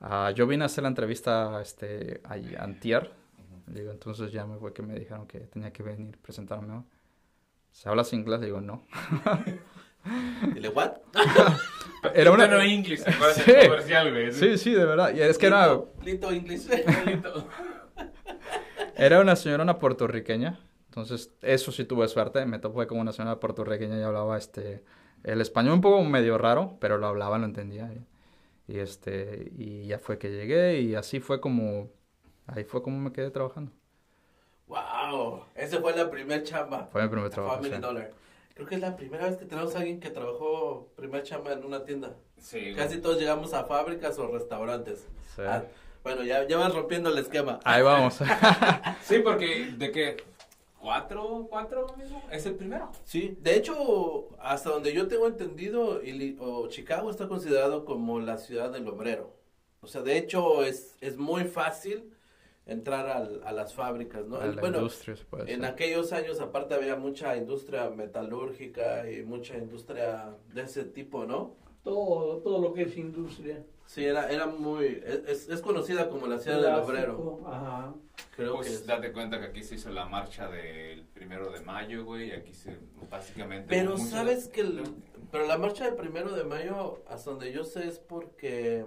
"Ah, 0.00 0.30
yo 0.34 0.46
vine 0.46 0.64
a 0.64 0.66
hacer 0.66 0.82
la 0.82 0.88
entrevista 0.88 1.60
este, 1.60 2.20
ahí, 2.24 2.54
antier. 2.58 3.12
Digo, 3.66 3.90
entonces 3.92 4.32
ya 4.32 4.46
me 4.46 4.58
fue 4.58 4.72
que 4.72 4.82
me 4.82 4.98
dijeron 4.98 5.26
que 5.26 5.40
tenía 5.40 5.72
que 5.72 5.82
venir, 5.82 6.18
presentarme. 6.18 6.82
¿Se 7.70 7.88
hablas 7.88 8.12
inglés? 8.12 8.40
Digo, 8.40 8.60
no. 8.60 8.84
Dile, 10.54 10.68
¿what? 10.70 10.92
Era 12.14 12.30
una... 12.32 12.46
Bueno, 12.46 12.64
inglés, 12.64 13.04
parece 13.18 13.60
Sí. 13.60 13.66
comercial, 13.68 14.10
güey. 14.10 14.32
Sí, 14.32 14.56
sí, 14.58 14.72
de 14.72 14.84
verdad. 14.86 15.14
Y 15.14 15.20
es 15.20 15.36
que 15.36 15.46
era, 15.46 15.78
Lito, 16.02 16.30
English. 16.30 16.66
Era 18.96 19.20
una 19.20 19.36
señora, 19.36 19.62
una 19.62 19.78
puertorriqueña. 19.78 20.60
Entonces, 20.86 21.32
eso 21.42 21.72
sí 21.72 21.84
tuve 21.84 22.08
suerte. 22.08 22.44
Me 22.46 22.58
topé 22.58 22.86
con 22.86 22.98
una 22.98 23.12
señora 23.12 23.38
puertorriqueña 23.38 23.98
y 23.98 24.02
hablaba 24.02 24.36
este, 24.38 24.82
El 25.24 25.40
español 25.40 25.74
un 25.74 25.80
poco 25.80 26.02
medio 26.04 26.38
raro, 26.38 26.76
pero 26.80 26.98
lo 26.98 27.06
hablaba, 27.06 27.38
lo 27.38 27.44
entendía. 27.44 27.90
Y, 27.92 28.72
y 28.72 28.78
este, 28.78 29.50
y 29.56 29.86
ya 29.86 29.98
fue 29.98 30.18
que 30.18 30.30
llegué 30.30 30.80
y 30.80 30.94
así 30.94 31.20
fue 31.20 31.40
como, 31.40 31.90
ahí 32.46 32.64
fue 32.64 32.82
como 32.82 32.98
me 32.98 33.12
quedé 33.12 33.30
trabajando. 33.30 33.72
Wow, 34.68 35.44
esa 35.54 35.80
fue 35.80 35.94
la 35.96 36.10
primer 36.10 36.42
chamba. 36.44 36.88
Fue 36.92 37.02
mi 37.02 37.08
primer 37.08 37.30
trabajo. 37.30 37.56
Family. 37.56 37.78
Dollar. 37.78 38.10
Creo 38.54 38.66
que 38.66 38.74
es 38.74 38.80
la 38.80 38.96
primera 38.96 39.26
vez 39.26 39.36
que 39.36 39.46
tenemos 39.46 39.74
a 39.74 39.78
alguien 39.78 40.00
que 40.00 40.10
trabajó 40.10 40.88
primer 40.96 41.22
chamba 41.22 41.52
en 41.52 41.64
una 41.64 41.84
tienda. 41.84 42.14
Sí, 42.38 42.60
güey. 42.60 42.74
Casi 42.74 42.98
todos 42.98 43.18
llegamos 43.18 43.54
a 43.54 43.64
fábricas 43.64 44.18
o 44.18 44.26
restaurantes. 44.28 45.06
Sí. 45.34 45.42
Ah, 45.46 45.64
bueno, 46.02 46.22
ya, 46.24 46.46
ya 46.46 46.56
vas 46.58 46.74
rompiendo 46.74 47.10
el 47.10 47.18
esquema. 47.18 47.60
Ahí 47.64 47.82
vamos. 47.82 48.18
Sí, 49.02 49.20
porque 49.20 49.72
de 49.76 49.90
qué 49.92 50.16
cuatro, 50.78 51.46
cuatro 51.48 51.86
amigo? 51.94 52.22
es 52.30 52.46
el 52.46 52.54
primero. 52.54 52.90
Sí, 53.04 53.36
de 53.40 53.56
hecho, 53.56 54.28
hasta 54.40 54.70
donde 54.70 54.92
yo 54.92 55.08
tengo 55.08 55.26
entendido, 55.26 56.02
Ili- 56.02 56.36
o 56.40 56.68
Chicago 56.68 57.10
está 57.10 57.28
considerado 57.28 57.84
como 57.84 58.18
la 58.20 58.38
ciudad 58.38 58.70
del 58.70 58.88
obrero. 58.88 59.34
O 59.82 59.86
sea, 59.86 60.02
de 60.02 60.18
hecho, 60.18 60.64
es, 60.64 60.96
es 61.00 61.16
muy 61.16 61.44
fácil 61.44 62.12
entrar 62.66 63.08
al- 63.08 63.40
a 63.44 63.52
las 63.52 63.74
fábricas, 63.74 64.26
¿no? 64.26 64.36
A 64.36 64.46
la 64.46 64.60
bueno, 64.60 64.78
industria, 64.78 65.16
se 65.16 65.24
puede 65.24 65.42
en 65.52 65.60
decir. 65.60 65.64
aquellos 65.74 66.12
años, 66.12 66.40
aparte, 66.40 66.74
había 66.74 66.96
mucha 66.96 67.36
industria 67.36 67.90
metalúrgica 67.90 69.10
y 69.10 69.22
mucha 69.22 69.56
industria 69.56 70.36
de 70.52 70.62
ese 70.62 70.84
tipo, 70.84 71.24
¿no? 71.26 71.56
Todo, 71.82 72.38
todo 72.38 72.60
lo 72.60 72.72
que 72.74 72.82
es 72.82 72.96
industria. 72.96 73.64
Sí, 73.86 74.04
era, 74.04 74.30
era 74.30 74.46
muy... 74.46 75.02
Es, 75.04 75.48
es 75.48 75.60
conocida 75.62 76.08
como 76.08 76.28
la 76.28 76.38
ciudad 76.38 76.60
del 76.62 76.74
obrero. 76.74 77.40
Ajá. 77.46 77.92
Creo 78.36 78.52
que 78.52 78.56
Pues 78.58 78.70
es. 78.72 78.86
date 78.86 79.12
cuenta 79.12 79.40
que 79.40 79.46
aquí 79.46 79.64
se 79.64 79.74
hizo 79.74 79.90
la 79.90 80.04
marcha 80.04 80.48
del 80.48 81.04
primero 81.06 81.50
de 81.50 81.60
mayo, 81.62 82.04
güey, 82.04 82.28
y 82.28 82.32
aquí 82.32 82.52
se 82.54 82.76
básicamente... 83.10 83.66
Pero 83.68 83.98
sabes 83.98 84.46
que 84.48 84.60
el- 84.60 84.84
pero 85.32 85.46
la 85.46 85.58
marcha 85.58 85.86
del 85.86 85.94
primero 85.94 86.32
de 86.32 86.44
mayo, 86.44 87.02
hasta 87.08 87.30
donde 87.30 87.52
yo 87.52 87.64
sé, 87.64 87.88
es 87.88 87.98
porque 87.98 88.84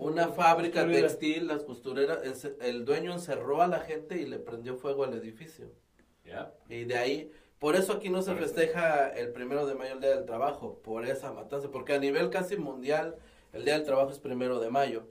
una 0.00 0.28
fábrica 0.28 0.80
Costurera. 0.82 1.08
textil, 1.08 1.46
las 1.46 1.62
costureras, 1.64 2.20
el 2.60 2.84
dueño 2.84 3.12
encerró 3.12 3.62
a 3.62 3.66
la 3.68 3.80
gente 3.80 4.20
y 4.20 4.26
le 4.26 4.38
prendió 4.38 4.76
fuego 4.76 5.04
al 5.04 5.14
edificio. 5.14 5.72
Y 6.68 6.84
de 6.84 6.96
ahí, 6.96 7.32
por 7.58 7.76
eso 7.76 7.92
aquí 7.94 8.08
no 8.08 8.22
se 8.22 8.32
Por 8.32 8.42
eso. 8.42 8.54
festeja 8.54 9.08
el 9.08 9.32
primero 9.32 9.66
de 9.66 9.74
mayo 9.74 9.94
el 9.94 10.00
Día 10.00 10.14
del 10.16 10.24
Trabajo, 10.26 10.80
por 10.82 11.04
esa 11.06 11.32
matanza, 11.32 11.70
porque 11.70 11.92
a 11.94 11.98
nivel 11.98 12.30
casi 12.30 12.56
mundial 12.56 13.16
el 13.52 13.64
Día 13.64 13.74
del 13.74 13.84
Trabajo 13.84 14.10
es 14.10 14.18
primero 14.20 14.60
de 14.60 14.70
mayo. 14.70 15.08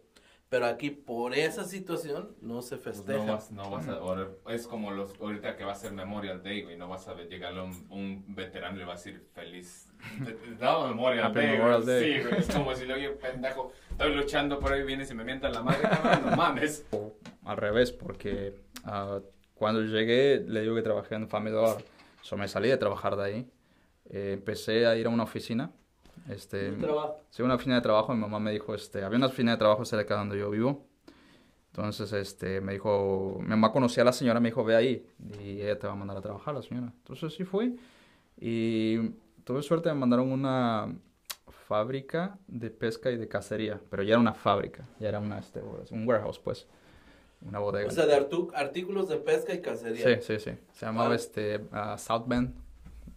Pero 0.50 0.66
aquí, 0.66 0.90
por 0.90 1.36
esa 1.36 1.64
situación, 1.66 2.36
no 2.42 2.64
se 2.64 2.78
Pues 2.78 2.98
festeja. 2.98 3.24
no 3.24 3.34
vas, 3.34 3.52
no 3.52 3.70
vas 3.70 3.88
a, 3.88 4.00
es 4.52 4.66
como 4.66 4.90
los, 4.92 5.14
ahorita 5.20 5.56
que 5.56 5.64
va 5.64 5.74
a 5.74 5.76
ser 5.76 5.92
Memorial 5.92 6.42
Day, 6.42 6.64
güey, 6.64 6.76
no 6.78 6.88
vas 6.88 7.08
a 7.08 7.14
ver 7.14 7.28
llegarle 7.30 7.60
a 7.60 7.64
un, 7.64 7.86
un 7.92 8.34
veterano 8.36 8.78
y 8.78 8.80
le 8.80 8.86
va 8.86 8.94
a 8.94 8.96
decir 8.96 9.28
feliz, 9.34 9.89
no, 10.60 10.88
Memorial 10.88 11.26
Happy 11.26 11.40
Day, 11.40 11.52
Memorial 11.52 11.84
güey. 11.84 12.00
Day. 12.00 12.14
sí, 12.14 12.28
güey, 12.28 12.40
es 12.42 12.48
como 12.50 12.76
si 12.76 12.86
le 12.86 12.94
oye, 12.94 13.10
pendejo, 13.10 13.72
estoy 13.92 14.16
luchando 14.16 14.60
por 14.60 14.74
ahí, 14.74 14.84
vienes 14.84 15.10
y 15.12 15.14
me 15.16 15.24
mientas 15.24 15.54
la 15.54 15.64
madre, 15.64 15.82
cabrón, 15.82 16.30
no 16.30 16.36
mames. 16.36 16.86
Al 17.46 17.58
revés, 17.58 17.92
porque 17.92 18.56
ah, 18.84 19.20
cuando 19.54 19.82
llegué, 19.82 20.44
le 20.48 20.62
digo 20.62 20.76
que 20.76 20.82
trabajé 20.82 21.16
en 21.16 21.28
Family 21.28 21.54
Dollar. 21.56 21.84
So, 22.22 22.38
me 22.38 22.48
salí 22.48 22.70
de 22.70 22.78
trabajar 22.78 23.16
de 23.16 23.24
ahí. 23.24 23.50
Eh, 24.10 24.32
empecé 24.34 24.86
a 24.86 24.96
ir 24.96 25.08
a 25.08 25.10
una 25.10 25.24
oficina. 25.24 25.72
Este, 26.30 26.70
Un 26.70 26.80
trabajo. 26.80 27.18
Sí, 27.30 27.42
una 27.42 27.56
oficina 27.56 27.76
de 27.76 27.82
trabajo. 27.82 28.14
Mi 28.14 28.20
mamá 28.20 28.40
me 28.40 28.52
dijo, 28.52 28.76
este, 28.76 29.04
había 29.04 29.18
una 29.18 29.28
oficina 29.28 29.54
de 29.54 29.58
trabajo 29.58 29.86
cerca 29.86 30.16
de 30.16 30.20
donde 30.20 30.38
yo 30.38 30.50
vivo. 30.50 30.86
Entonces, 31.68 32.12
este, 32.14 32.62
me 32.62 32.74
dijo, 32.74 33.38
mi 33.42 33.48
mamá 33.50 33.72
conocía 33.72 34.04
a 34.04 34.06
la 34.06 34.12
señora, 34.12 34.40
me 34.40 34.50
dijo, 34.50 34.64
ve 34.64 34.76
ahí 34.76 35.06
y 35.42 35.62
ella 35.62 35.78
te 35.78 35.88
va 35.88 35.94
a 35.94 35.96
mandar 35.96 36.18
a 36.18 36.22
trabajar, 36.22 36.54
la 36.54 36.62
señora. 36.62 36.92
Entonces, 36.98 37.34
sí 37.34 37.44
fui 37.44 37.78
y 38.40 38.98
tuve 39.50 39.64
suerte, 39.64 39.90
me 39.90 39.96
mandaron 39.96 40.32
una 40.32 40.96
fábrica 41.68 42.38
de 42.48 42.70
pesca 42.70 43.10
y 43.10 43.18
de 43.18 43.28
cacería, 43.28 43.82
pero 43.90 44.04
ya 44.04 44.12
era 44.12 44.20
una 44.20 44.36
fábrica, 44.36 44.88
ya 45.00 45.10
era 45.10 45.18
una, 45.20 45.40
este, 45.40 45.60
un 45.90 46.08
warehouse, 46.08 46.38
pues, 46.38 46.68
una 47.42 47.58
bodega. 47.58 47.88
O 47.88 47.92
sea, 47.92 48.06
de 48.06 48.14
artículos 48.54 49.10
de 49.10 49.16
pesca 49.18 49.52
y 49.56 49.60
cacería. 49.60 50.04
sí, 50.22 50.22
sí, 50.22 50.40
sí. 50.52 50.58
Se 50.72 50.86
llamaba, 50.86 51.14
Ah. 51.14 51.16
este, 51.16 51.62
ah, 51.72 51.98
South 51.98 52.26
Bend. 52.28 52.54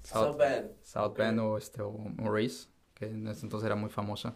South 0.05 0.39
Bend. 0.39 0.71
South 0.83 1.11
Ok. 1.11 1.19
Bend 1.19 1.41
o, 1.41 1.59
este, 1.59 1.83
o 1.83 1.93
Maurice, 1.93 2.69
que 2.95 3.11
en 3.11 3.27
ese 3.29 3.45
entonces 3.45 3.67
era 3.67 3.77
muy 3.77 3.91
famosa. 3.91 4.35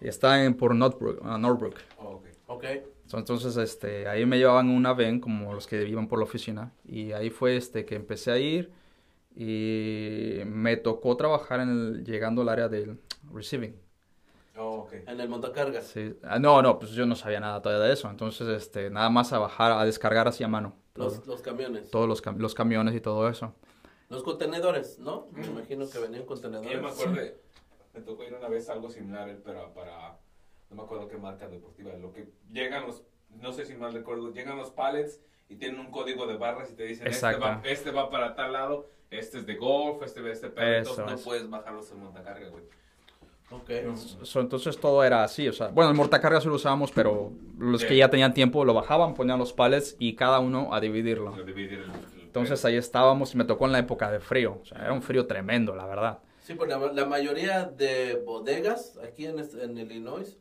Y 0.00 0.08
está 0.08 0.42
en, 0.42 0.54
por 0.54 0.74
Northbrook. 0.74 1.20
ah, 1.22 1.36
Northbrook. 1.36 1.74
Ok. 1.98 2.24
Ok. 2.46 2.64
So, 3.04 3.18
Entonces, 3.18 3.58
este, 3.58 4.08
ahí 4.08 4.24
me 4.24 4.38
llevaban 4.38 4.70
una 4.70 4.94
van 4.94 5.20
como 5.20 5.52
los 5.52 5.66
que 5.66 5.86
iban 5.86 6.08
por 6.08 6.18
la 6.18 6.24
oficina. 6.24 6.72
Y 6.86 7.12
ahí 7.12 7.28
fue 7.28 7.56
este, 7.58 7.84
que 7.84 7.94
empecé 7.96 8.30
a 8.32 8.38
ir 8.38 8.72
y 9.34 10.40
me 10.46 10.76
tocó 10.76 11.16
trabajar 11.16 11.60
en 11.60 11.68
el, 11.70 12.04
llegando 12.04 12.42
al 12.42 12.48
área 12.48 12.68
del 12.68 13.00
receiving. 13.32 13.76
Oh, 14.56 14.80
ok. 14.80 14.92
En 15.06 15.20
el 15.20 15.28
montacargas. 15.28 15.86
Sí. 15.86 16.14
Ah, 16.22 16.38
no, 16.38 16.60
no, 16.60 16.78
pues 16.78 16.92
yo 16.92 17.06
no 17.06 17.14
sabía 17.16 17.40
nada 17.40 17.62
todavía 17.62 17.86
de 17.86 17.92
eso. 17.94 18.10
Entonces, 18.10 18.48
este, 18.48 18.90
nada 18.90 19.08
más 19.08 19.32
a 19.32 19.38
bajar, 19.38 19.72
a 19.72 19.84
descargar 19.84 20.28
así 20.28 20.44
a 20.44 20.48
mano. 20.48 20.74
Los, 20.96 21.26
los 21.26 21.40
camiones. 21.40 21.90
Todos 21.90 22.08
los, 22.08 22.22
cam- 22.22 22.36
los 22.36 22.54
camiones 22.54 22.94
y 22.94 23.00
todo 23.00 23.28
eso. 23.28 23.54
Los 24.10 24.22
contenedores, 24.22 24.98
¿no? 24.98 25.28
Me 25.32 25.46
imagino 25.46 25.88
que 25.88 25.98
venían 25.98 26.22
Yo 26.22 26.26
contenedores. 26.26 26.82
me 26.82 26.88
acuerdo, 26.88 27.14
me 27.94 28.00
tocó 28.00 28.24
ir 28.24 28.34
una 28.34 28.48
vez 28.48 28.68
algo 28.68 28.90
similar, 28.90 29.34
pero 29.44 29.72
para, 29.72 30.18
no 30.68 30.76
me 30.76 30.82
acuerdo 30.82 31.08
qué 31.08 31.16
marca 31.16 31.48
deportiva, 31.48 31.92
lo 31.94 32.12
que 32.12 32.28
llegan 32.50 32.86
los, 32.86 33.04
no 33.40 33.52
sé 33.52 33.64
si 33.64 33.74
mal 33.76 33.92
recuerdo, 33.92 34.32
llegan 34.32 34.58
los 34.58 34.70
pallets 34.70 35.20
y 35.48 35.54
tienen 35.54 35.78
un 35.80 35.92
código 35.92 36.26
de 36.26 36.36
barras 36.36 36.70
y 36.72 36.74
te 36.74 36.82
dicen, 36.84 37.06
este 37.06 37.16
Exacto. 37.26 37.40
va, 37.40 37.60
este 37.64 37.92
va 37.92 38.10
para 38.10 38.34
tal 38.34 38.52
lado, 38.52 38.90
este 39.10 39.38
es 39.38 39.46
de 39.46 39.56
golf, 39.56 40.02
este 40.02 40.20
es 40.30 40.40
de 40.42 40.48
Eso 40.48 40.56
entonces 40.56 41.04
no 41.06 41.12
es. 41.14 41.20
puedes 41.22 41.50
bajarlos 41.50 41.90
en 41.90 41.98
montacarga, 42.00 42.48
güey. 42.48 42.64
Ok. 43.52 43.70
So, 44.22 44.40
entonces 44.40 44.78
todo 44.78 45.02
era 45.02 45.24
así, 45.24 45.48
o 45.48 45.52
sea, 45.52 45.68
bueno, 45.68 45.90
el 45.90 45.96
montacargas 45.96 46.44
lo 46.46 46.54
usábamos, 46.54 46.92
pero 46.92 47.32
los 47.58 47.84
que 47.84 47.96
ya 47.96 48.08
tenían 48.08 48.32
tiempo 48.32 48.64
lo 48.64 48.74
bajaban, 48.74 49.14
ponían 49.14 49.38
los 49.40 49.52
pallets 49.52 49.96
y 49.98 50.14
cada 50.14 50.38
uno 50.38 50.72
a 50.72 50.80
dividirlo. 50.80 51.34
Lo 51.36 51.44
dividir 51.44 51.80
el- 51.80 51.90
el- 51.90 52.20
Entonces 52.22 52.64
ahí 52.64 52.76
estábamos 52.76 53.34
y 53.34 53.36
me 53.38 53.44
tocó 53.44 53.66
en 53.66 53.72
la 53.72 53.80
época 53.80 54.08
de 54.12 54.20
frío, 54.20 54.60
o 54.62 54.64
sea, 54.64 54.78
era 54.78 54.92
un 54.92 55.02
frío 55.02 55.26
tremendo, 55.26 55.74
la 55.74 55.84
verdad. 55.86 56.20
Sí, 56.44 56.54
porque 56.54 56.74
la, 56.74 56.92
la 56.92 57.06
mayoría 57.06 57.64
de 57.64 58.22
bodegas 58.24 58.98
aquí 59.02 59.26
en, 59.26 59.40
este- 59.40 59.64
en 59.64 59.76
Illinois, 59.76 60.38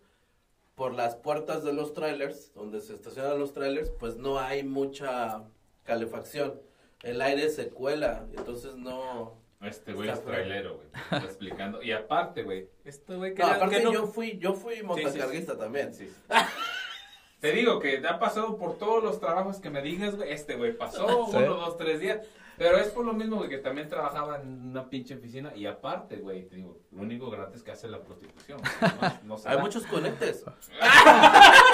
por 0.75 0.93
las 0.93 1.15
puertas 1.15 1.63
de 1.63 1.73
los 1.73 1.93
trailers, 1.93 2.53
donde 2.53 2.79
se 2.79 2.93
estacionan 2.93 3.39
los 3.39 3.53
trailers, 3.53 3.89
pues 3.99 4.17
no 4.17 4.37
hay 4.39 4.63
mucha 4.63 5.43
calefacción. 5.83 6.61
El 7.03 7.21
aire 7.21 7.49
se 7.49 7.69
cuela, 7.69 8.25
entonces 8.37 8.75
no... 8.75 9.37
Este 9.61 9.91
güey 9.93 10.09
es 10.09 10.23
trailero, 10.23 10.75
güey. 10.77 10.87
Explicando. 11.23 11.83
Y 11.83 11.91
aparte, 11.91 12.43
güey, 12.43 12.69
este 12.85 13.15
güey 13.15 13.33
que 13.33 13.41
No, 13.41 13.49
que 13.49 13.55
aparte 13.55 13.83
no- 13.83 13.91
yo 13.91 14.07
fui, 14.07 14.37
yo 14.37 14.53
fui 14.53 14.81
montacarguista 14.83 15.57
también. 15.57 15.93
Sí. 15.93 16.09
Te 17.41 17.51
digo 17.51 17.79
que 17.79 18.01
ha 18.07 18.19
pasado 18.19 18.57
por 18.57 18.77
todos 18.77 19.03
los 19.03 19.19
trabajos 19.19 19.59
que 19.59 19.69
me 19.69 19.81
digas, 19.81 20.15
güey. 20.15 20.31
Este 20.31 20.55
güey 20.55 20.77
pasó 20.77 21.25
uno, 21.27 21.41
dos, 21.55 21.77
tres 21.77 21.99
días. 21.99 22.25
Pero 22.57 22.77
es 22.77 22.89
por 22.89 23.05
lo 23.05 23.13
mismo, 23.13 23.37
güey, 23.37 23.49
que 23.49 23.57
también 23.57 23.87
trabajaba 23.87 24.41
en 24.41 24.69
una 24.71 24.89
pinche 24.89 25.15
oficina. 25.15 25.53
Y 25.55 25.65
aparte, 25.65 26.17
güey, 26.17 26.45
te 26.45 26.57
digo, 26.57 26.77
lo 26.91 27.01
único 27.01 27.29
gratis 27.29 27.63
que 27.63 27.71
hace 27.71 27.87
la 27.87 28.01
prostitución. 28.01 28.61
No, 29.23 29.37
no 29.37 29.41
Hay 29.45 29.57
muchos 29.59 29.85
conectes. 29.85 30.43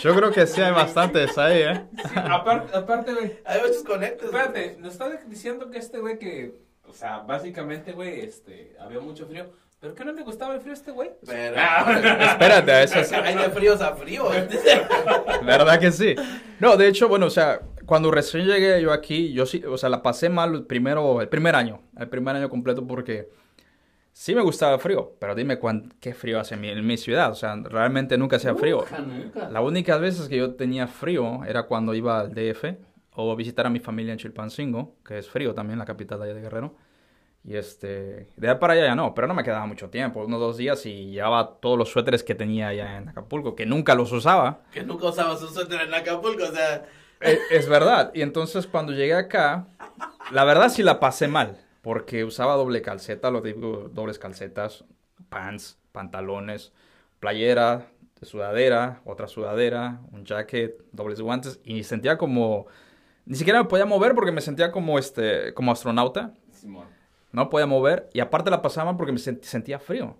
Yo 0.00 0.14
creo 0.14 0.30
que 0.30 0.46
sí 0.46 0.60
hay 0.60 0.72
bastantes 0.72 1.36
ahí, 1.38 1.62
¿eh? 1.62 1.84
Sí, 1.96 2.14
aparte, 2.16 2.76
aparte, 2.76 3.12
güey. 3.12 3.38
Hay 3.44 3.60
muchos 3.60 3.84
conectes. 3.84 4.24
Espérate, 4.24 4.76
nos 4.78 4.92
está 4.92 5.08
diciendo 5.26 5.70
que 5.70 5.78
este 5.78 5.98
güey 5.98 6.18
que, 6.18 6.54
o 6.88 6.92
sea, 6.92 7.18
básicamente, 7.18 7.92
güey, 7.92 8.20
este, 8.20 8.76
había 8.80 9.00
mucho 9.00 9.26
frío. 9.26 9.50
¿Pero 9.80 9.94
qué 9.96 10.04
no 10.04 10.12
le 10.12 10.22
gustaba 10.22 10.54
el 10.54 10.60
frío 10.60 10.72
a 10.72 10.76
este 10.76 10.92
güey? 10.92 11.10
Pero... 11.26 11.56
Espérate, 11.56 12.70
a 12.70 12.82
eso 12.84 13.02
sí. 13.02 13.14
Hay 13.16 13.34
de 13.34 13.50
fríos 13.50 13.80
a 13.80 13.96
fríos. 13.96 14.32
¿Verdad 15.44 15.80
que 15.80 15.90
sí? 15.90 16.14
No, 16.60 16.76
de 16.76 16.86
hecho, 16.86 17.08
bueno, 17.08 17.26
o 17.26 17.30
sea, 17.30 17.60
cuando 17.84 18.10
recién 18.12 18.46
llegué 18.46 18.80
yo 18.80 18.92
aquí, 18.92 19.32
yo 19.32 19.44
sí, 19.44 19.62
o 19.64 19.76
sea, 19.76 19.88
la 19.88 20.00
pasé 20.00 20.28
mal 20.28 20.54
el 20.54 20.64
primero, 20.66 21.20
el 21.20 21.28
primer 21.28 21.56
año, 21.56 21.82
el 21.98 22.08
primer 22.08 22.36
año 22.36 22.48
completo 22.48 22.86
porque 22.86 23.28
sí 24.12 24.34
me 24.34 24.42
gustaba 24.42 24.74
el 24.74 24.80
frío, 24.80 25.12
pero 25.18 25.34
dime 25.34 25.58
cuán, 25.58 25.94
qué 26.00 26.14
frío 26.14 26.38
hace 26.40 26.54
en 26.54 26.60
mi, 26.60 26.68
en 26.68 26.86
mi 26.86 26.96
ciudad, 26.96 27.30
o 27.30 27.34
sea, 27.34 27.56
realmente 27.56 28.16
nunca 28.18 28.36
hacía 28.36 28.54
frío. 28.54 28.78
Nunca, 28.78 28.98
nunca. 28.98 29.50
La 29.50 29.60
única 29.60 29.96
veces 29.96 30.28
que 30.28 30.36
yo 30.36 30.54
tenía 30.54 30.86
frío 30.86 31.44
era 31.44 31.64
cuando 31.64 31.94
iba 31.94 32.20
al 32.20 32.34
DF 32.34 32.64
o 33.14 33.36
visitar 33.36 33.66
a 33.66 33.70
mi 33.70 33.80
familia 33.80 34.12
en 34.12 34.18
Chilpancingo, 34.18 34.96
que 35.04 35.18
es 35.18 35.28
frío 35.28 35.54
también, 35.54 35.78
la 35.78 35.84
capital 35.84 36.18
de 36.18 36.26
allá 36.26 36.34
de 36.34 36.40
Guerrero. 36.40 36.74
Y 37.44 37.56
este, 37.56 38.28
de 38.36 38.48
allá 38.48 38.60
para 38.60 38.74
allá 38.74 38.84
ya 38.86 38.94
no, 38.94 39.14
pero 39.14 39.26
no 39.26 39.34
me 39.34 39.42
quedaba 39.42 39.66
mucho 39.66 39.90
tiempo, 39.90 40.24
unos 40.24 40.38
dos 40.38 40.56
días 40.56 40.86
y 40.86 41.10
llevaba 41.10 41.56
todos 41.60 41.76
los 41.76 41.88
suéteres 41.90 42.22
que 42.22 42.36
tenía 42.36 42.68
allá 42.68 42.98
en 42.98 43.08
Acapulco, 43.08 43.56
que 43.56 43.66
nunca 43.66 43.96
los 43.96 44.12
usaba. 44.12 44.60
que 44.72 44.84
nunca 44.84 45.08
usabas 45.08 45.42
un 45.42 45.52
suéter 45.52 45.80
en 45.80 45.92
Acapulco, 45.92 46.44
o 46.44 46.52
sea... 46.52 46.84
Eh, 47.20 47.38
Es, 47.50 47.68
verdad. 47.68 48.12
Y 48.14 48.22
entonces 48.22 48.66
cuando 48.68 48.92
llegué 48.92 49.14
acá, 49.14 49.66
la 50.30 50.44
verdad 50.44 50.68
sí 50.68 50.84
la 50.84 51.00
pasé 51.00 51.26
mal, 51.26 51.56
porque 51.82 52.24
usaba 52.24 52.54
doble 52.54 52.80
calceta, 52.82 53.30
lo 53.30 53.42
digo, 53.42 53.90
dobles 53.92 54.18
calcetas, 54.18 54.84
pants, 55.28 55.78
pantalones, 55.92 56.72
playera, 57.20 57.88
sudadera, 58.22 59.00
otra 59.04 59.28
sudadera, 59.28 60.00
un 60.12 60.24
jacket, 60.24 60.80
dobles 60.92 61.20
guantes 61.20 61.60
y 61.64 61.84
sentía 61.84 62.16
como 62.18 62.66
ni 63.24 63.36
siquiera 63.36 63.62
me 63.62 63.68
podía 63.68 63.84
mover 63.84 64.14
porque 64.14 64.32
me 64.32 64.40
sentía 64.40 64.72
como 64.72 64.98
este 64.98 65.52
como 65.54 65.72
astronauta. 65.72 66.34
Simón. 66.52 66.86
no 67.32 67.50
podía 67.50 67.66
mover 67.66 68.08
y 68.12 68.20
aparte 68.20 68.50
la 68.50 68.62
pasaba 68.62 68.96
porque 68.96 69.12
me 69.12 69.18
sent- 69.18 69.42
sentía 69.42 69.78
frío. 69.78 70.16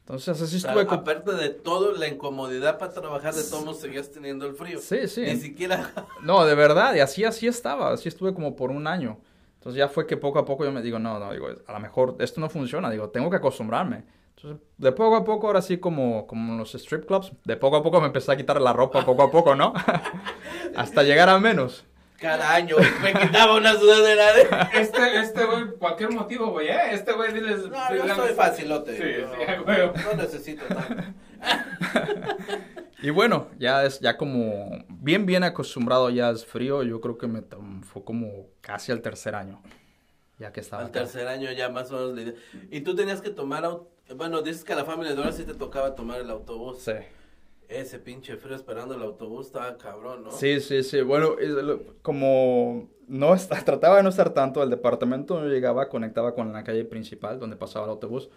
Entonces 0.00 0.40
así 0.40 0.56
O 0.56 0.60
sea, 0.60 0.72
estuve 0.72 0.94
aparte 0.94 1.32
de 1.32 1.48
todo, 1.50 1.92
la 1.92 2.06
incomodidad 2.08 2.78
para 2.78 2.92
trabajar, 2.92 3.34
de 3.34 3.42
todos 3.44 3.80
seguías 3.80 4.10
teniendo 4.10 4.46
el 4.46 4.54
frío. 4.54 4.78
Sí, 4.78 5.08
sí. 5.08 5.22
Ni 5.22 5.36
siquiera... 5.36 5.90
No, 6.22 6.44
de 6.44 6.54
verdad, 6.54 6.94
y 6.94 7.00
así, 7.00 7.24
así 7.24 7.46
estaba, 7.46 7.92
así 7.92 8.08
estuve 8.10 8.34
como 8.34 8.54
por 8.54 8.70
un 8.70 8.86
año. 8.86 9.18
Entonces 9.64 9.78
ya 9.78 9.88
fue 9.88 10.06
que 10.06 10.18
poco 10.18 10.38
a 10.38 10.44
poco 10.44 10.62
yo 10.66 10.72
me 10.72 10.82
digo, 10.82 10.98
no, 10.98 11.18
no, 11.18 11.32
digo, 11.32 11.48
a 11.66 11.72
lo 11.72 11.80
mejor 11.80 12.16
esto 12.18 12.38
no 12.38 12.50
funciona, 12.50 12.90
digo, 12.90 13.08
tengo 13.08 13.30
que 13.30 13.36
acostumbrarme. 13.36 14.04
Entonces, 14.36 14.60
de 14.76 14.92
poco 14.92 15.16
a 15.16 15.24
poco, 15.24 15.46
ahora 15.46 15.62
sí 15.62 15.78
como, 15.78 16.26
como 16.26 16.52
en 16.52 16.58
los 16.58 16.74
strip 16.74 17.06
clubs, 17.06 17.32
de 17.44 17.56
poco 17.56 17.76
a 17.78 17.82
poco 17.82 17.98
me 17.98 18.08
empecé 18.08 18.30
a 18.30 18.36
quitar 18.36 18.60
la 18.60 18.74
ropa, 18.74 19.06
poco 19.06 19.22
a 19.22 19.30
poco, 19.30 19.54
¿no? 19.54 19.72
Hasta 20.76 21.02
llegar 21.02 21.30
a 21.30 21.38
menos. 21.38 21.86
Cada 22.18 22.54
año 22.54 22.76
me 23.02 23.14
quitaba 23.14 23.56
una 23.56 23.72
sudadera 23.72 24.34
de... 24.34 24.48
Este, 24.74 25.20
este 25.20 25.46
güey, 25.46 25.70
cualquier 25.78 26.10
motivo, 26.10 26.50
güey, 26.50 26.68
¿eh? 26.68 26.92
Este 26.92 27.12
güey, 27.14 27.32
diles... 27.32 27.66
No, 27.70 27.94
yo 27.94 28.14
soy 28.14 28.34
facilote. 28.34 28.96
Sí, 28.98 29.22
no, 29.22 29.32
sí, 29.32 29.62
huevo. 29.66 29.92
no 29.96 30.22
necesito 30.22 30.66
tanto. 30.66 31.04
Y 33.02 33.10
bueno, 33.10 33.48
ya 33.58 33.84
es 33.84 34.00
ya 34.00 34.16
como 34.16 34.82
bien, 34.88 35.26
bien 35.26 35.44
acostumbrado, 35.44 36.08
ya 36.08 36.30
es 36.30 36.46
frío, 36.46 36.82
yo 36.82 37.02
creo 37.02 37.18
que 37.18 37.26
me 37.26 37.42
fue 37.82 38.02
como 38.02 38.46
casi 38.62 38.92
al 38.92 39.02
tercer 39.02 39.34
año, 39.34 39.60
ya 40.38 40.52
que 40.52 40.60
estaba 40.60 40.84
Al 40.84 40.88
acá. 40.88 41.00
tercer 41.00 41.28
año 41.28 41.52
ya 41.52 41.68
más 41.68 41.92
o 41.92 41.96
menos 41.96 42.14
la 42.14 42.22
idea. 42.22 42.34
Y 42.70 42.80
tú 42.80 42.94
tenías 42.96 43.20
que 43.20 43.28
tomar... 43.28 43.68
Bueno, 44.16 44.40
dices 44.40 44.64
que 44.64 44.72
a 44.72 44.76
la 44.76 44.86
familia 44.86 45.10
de 45.10 45.16
Dora 45.16 45.32
sí 45.32 45.44
te 45.44 45.52
tocaba 45.52 45.94
tomar 45.94 46.18
el 46.18 46.30
autobús. 46.30 46.78
Sí. 46.78 46.92
Ese 47.68 47.98
pinche 47.98 48.38
frío 48.38 48.56
esperando 48.56 48.94
el 48.94 49.02
autobús 49.02 49.48
estaba 49.48 49.76
cabrón, 49.76 50.24
¿no? 50.24 50.30
Sí, 50.30 50.60
sí, 50.60 50.82
sí. 50.82 51.02
Bueno, 51.02 51.36
como 52.00 52.88
no 53.06 53.34
está, 53.34 53.60
trataba 53.66 53.98
de 53.98 54.02
no 54.02 54.08
estar 54.08 54.30
tanto, 54.30 54.62
el 54.62 54.70
departamento 54.70 55.38
no 55.38 55.46
llegaba, 55.46 55.90
conectaba 55.90 56.34
con 56.34 56.54
la 56.54 56.64
calle 56.64 56.86
principal 56.86 57.38
donde 57.38 57.56
pasaba 57.56 57.84
el 57.84 57.90
autobús. 57.90 58.30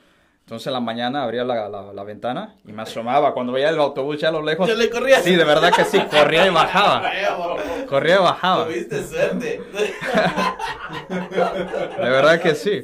Entonces 0.48 0.68
en 0.68 0.74
la 0.74 0.80
mañana 0.80 1.24
abría 1.24 1.44
la, 1.44 1.68
la, 1.68 1.92
la 1.92 2.04
ventana 2.06 2.56
y 2.66 2.72
me 2.72 2.82
asomaba. 2.84 3.34
Cuando 3.34 3.52
veía 3.52 3.68
el 3.68 3.78
autobús 3.80 4.18
ya 4.18 4.30
a 4.30 4.32
lo 4.32 4.42
lejos. 4.42 4.66
¿Ya 4.66 4.76
le 4.76 4.90
corrías? 4.90 5.22
Sí, 5.22 5.36
de 5.36 5.44
verdad 5.44 5.74
que 5.76 5.84
sí, 5.84 6.00
corría 6.10 6.48
y 6.48 6.50
bajaba. 6.50 7.04
Corría 7.90 8.16
y 8.16 8.20
bajaba. 8.20 8.64
Tuviste 8.64 9.04
suerte. 9.04 9.62
De 11.10 12.10
verdad 12.10 12.42
que 12.42 12.56
sí. 12.56 12.82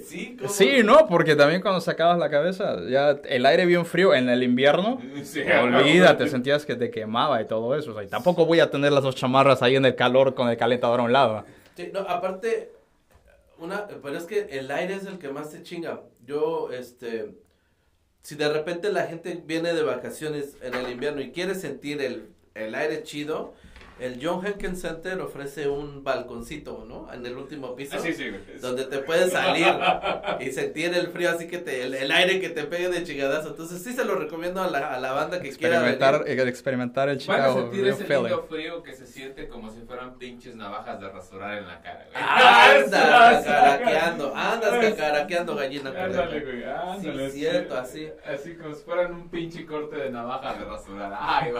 Sí, 0.50 0.82
no, 0.84 1.08
porque 1.08 1.38
también 1.38 1.62
cuando 1.62 1.80
sacabas 1.80 2.20
la 2.20 2.30
cabeza, 2.30 2.82
ya 2.90 3.12
el 3.24 3.46
aire 3.46 3.66
bien 3.66 3.86
frío 3.86 4.14
en 4.14 4.28
el 4.28 4.44
invierno, 4.44 5.00
Sí, 5.24 5.42
olvídate, 5.42 6.28
sentías 6.28 6.66
que 6.66 6.76
te 6.76 6.92
quemaba 6.92 7.42
y 7.42 7.48
todo 7.48 7.76
eso. 7.78 7.92
O 7.92 7.94
sea, 7.94 8.04
y 8.04 8.08
tampoco 8.08 8.46
voy 8.46 8.60
a 8.60 8.70
tener 8.70 8.92
las 8.92 9.04
dos 9.04 9.16
chamarras 9.16 9.62
ahí 9.62 9.78
en 9.78 9.86
el 9.86 9.96
calor 9.96 10.34
con 10.34 10.50
el 10.50 10.58
calentador 10.58 11.00
a 11.00 11.04
un 11.04 11.14
lado. 11.14 11.46
Sí, 11.78 11.92
no, 11.94 12.02
aparte, 12.02 12.74
una, 13.58 13.88
pero 13.88 14.18
es 14.18 14.26
que 14.26 14.48
el 14.52 14.70
aire 14.70 14.96
es 14.96 15.06
el 15.06 15.18
que 15.18 15.30
más 15.30 15.50
te 15.52 15.64
chinga. 15.64 16.02
Yo, 16.26 16.70
este, 16.72 17.43
si 18.24 18.36
de 18.36 18.52
repente 18.52 18.92
la 18.92 19.06
gente 19.06 19.42
viene 19.46 19.74
de 19.74 19.84
vacaciones 19.84 20.56
en 20.62 20.74
el 20.74 20.90
invierno 20.90 21.22
y 21.22 21.32
quiere 21.32 21.56
sentir 21.56 22.02
el, 22.02 22.30
el 22.56 22.74
aire 22.74 23.04
chido, 23.04 23.54
el 24.06 24.20
John 24.22 24.46
Henkin 24.46 24.76
Center 24.76 25.20
ofrece 25.22 25.68
un 25.68 26.04
balconcito, 26.04 26.86
¿no? 26.88 27.12
En 27.14 27.26
el 27.26 27.38
último 27.38 27.76
piso. 27.76 27.96
Ah, 27.98 28.00
sí, 28.00 28.14
sí. 28.14 28.32
Donde 28.62 28.86
te 28.86 29.00
puedes 29.00 29.32
salir 29.32 29.68
y 30.40 30.52
sentir 30.52 30.94
el 30.94 31.08
frío, 31.08 31.30
así 31.30 31.48
que 31.48 31.58
te, 31.60 31.84
el, 31.84 31.94
el 31.94 32.12
aire 32.12 32.40
que 32.40 32.50
te 32.50 32.64
pegue 32.66 32.90
de 32.90 33.04
chingadazo. 33.04 33.50
Entonces 33.50 33.82
sí 33.82 33.94
se 33.94 34.04
lo 34.06 34.16
recomiendo 34.16 34.62
a 34.62 34.70
la, 34.70 34.94
a 34.94 35.00
la 35.00 35.12
banda 35.14 35.40
que 35.42 35.50
quiera 35.52 35.76
Experimentar, 35.78 36.24
venir. 36.24 36.40
eh, 36.40 36.50
experimentar 36.50 37.10
el 37.10 37.18
Van 37.18 37.22
a 37.22 37.44
Chicago 37.44 37.62
sentir 37.62 37.88
ese 37.88 38.08
lindo 38.08 38.44
frío 38.50 38.84
que 38.84 38.94
se 38.94 39.06
siente 39.08 39.48
como 39.48 39.72
si 39.72 39.82
fueran 39.82 40.18
pinches 40.18 40.56
navajas 40.56 41.00
de 41.00 41.10
rasurar 41.10 41.58
en 41.58 41.68
la 41.68 41.82
cara, 41.82 42.06
güey. 42.12 42.24
Andas 42.84 43.46
cacaraqueando, 43.46 44.36
andas 44.36 44.86
cacaraqueando 44.86 45.56
gallina. 45.56 45.90
Ándale, 45.90 46.40
güey, 46.42 46.64
ándale. 46.64 47.30
Sí, 47.32 47.40
cierto, 47.40 47.78
así. 47.78 48.10
Así 48.26 48.56
como 48.56 48.74
si 48.74 48.84
fueran 48.84 49.14
un 49.14 49.30
pinche 49.30 49.66
corte 49.66 49.96
de 49.96 50.10
navaja 50.10 50.54
de 50.56 50.66
rasurar. 50.66 51.14
Ay, 51.18 51.52
a 51.52 51.54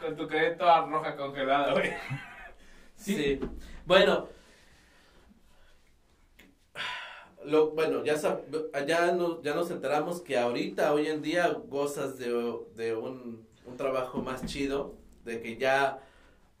con 0.00 0.16
tu 0.16 0.26
cara 0.26 0.56
toda 0.56 0.86
roja 0.86 1.16
congelada, 1.16 1.72
güey. 1.72 1.92
Sí. 2.96 3.40
Bueno. 3.86 4.28
Lo, 7.44 7.70
bueno, 7.70 8.04
ya, 8.04 8.16
sab- 8.16 8.42
ya, 8.86 9.12
no- 9.12 9.42
ya 9.42 9.54
nos 9.54 9.70
enteramos 9.70 10.20
que 10.20 10.36
ahorita, 10.36 10.92
hoy 10.92 11.06
en 11.06 11.22
día, 11.22 11.48
gozas 11.68 12.18
de, 12.18 12.28
de 12.76 12.94
un, 12.94 13.46
un 13.64 13.76
trabajo 13.78 14.20
más 14.20 14.44
chido, 14.44 14.94
de 15.24 15.40
que 15.40 15.56
ya 15.56 16.02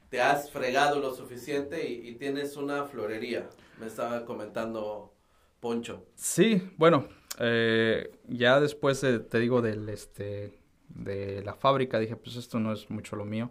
te 0.08 0.22
has 0.22 0.50
fregado 0.50 0.98
lo 0.98 1.14
suficiente 1.14 1.86
y, 1.86 2.08
y 2.08 2.14
tienes 2.14 2.56
una 2.56 2.86
florería. 2.86 3.50
Me 3.78 3.86
estaba 3.86 4.24
comentando 4.24 5.12
Poncho. 5.60 6.06
Sí, 6.14 6.70
bueno, 6.78 7.06
eh, 7.38 8.10
ya 8.26 8.58
después 8.60 9.02
de, 9.02 9.18
te 9.20 9.38
digo, 9.38 9.60
del, 9.60 9.86
este, 9.90 10.58
de 10.90 11.42
la 11.42 11.54
fábrica, 11.54 11.98
dije, 11.98 12.16
pues 12.16 12.36
esto 12.36 12.60
no 12.60 12.72
es 12.72 12.90
mucho 12.90 13.16
lo 13.16 13.24
mío. 13.24 13.50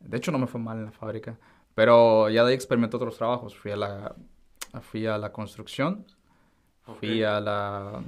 De 0.00 0.16
hecho, 0.16 0.32
no 0.32 0.38
me 0.38 0.46
fue 0.46 0.60
mal 0.60 0.78
en 0.78 0.86
la 0.86 0.92
fábrica, 0.92 1.38
pero 1.74 2.28
ya 2.28 2.42
de 2.44 2.50
ahí 2.50 2.54
experimenté 2.54 2.96
otros 2.96 3.16
trabajos. 3.16 3.56
Fui 3.56 3.70
a 3.70 3.76
la, 3.76 4.14
fui 4.82 5.06
a 5.06 5.18
la 5.18 5.32
construcción, 5.32 6.06
fui 7.00 7.22
a 7.22 7.40
la, 7.40 8.02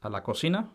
a 0.00 0.08
la 0.08 0.22
cocina 0.22 0.70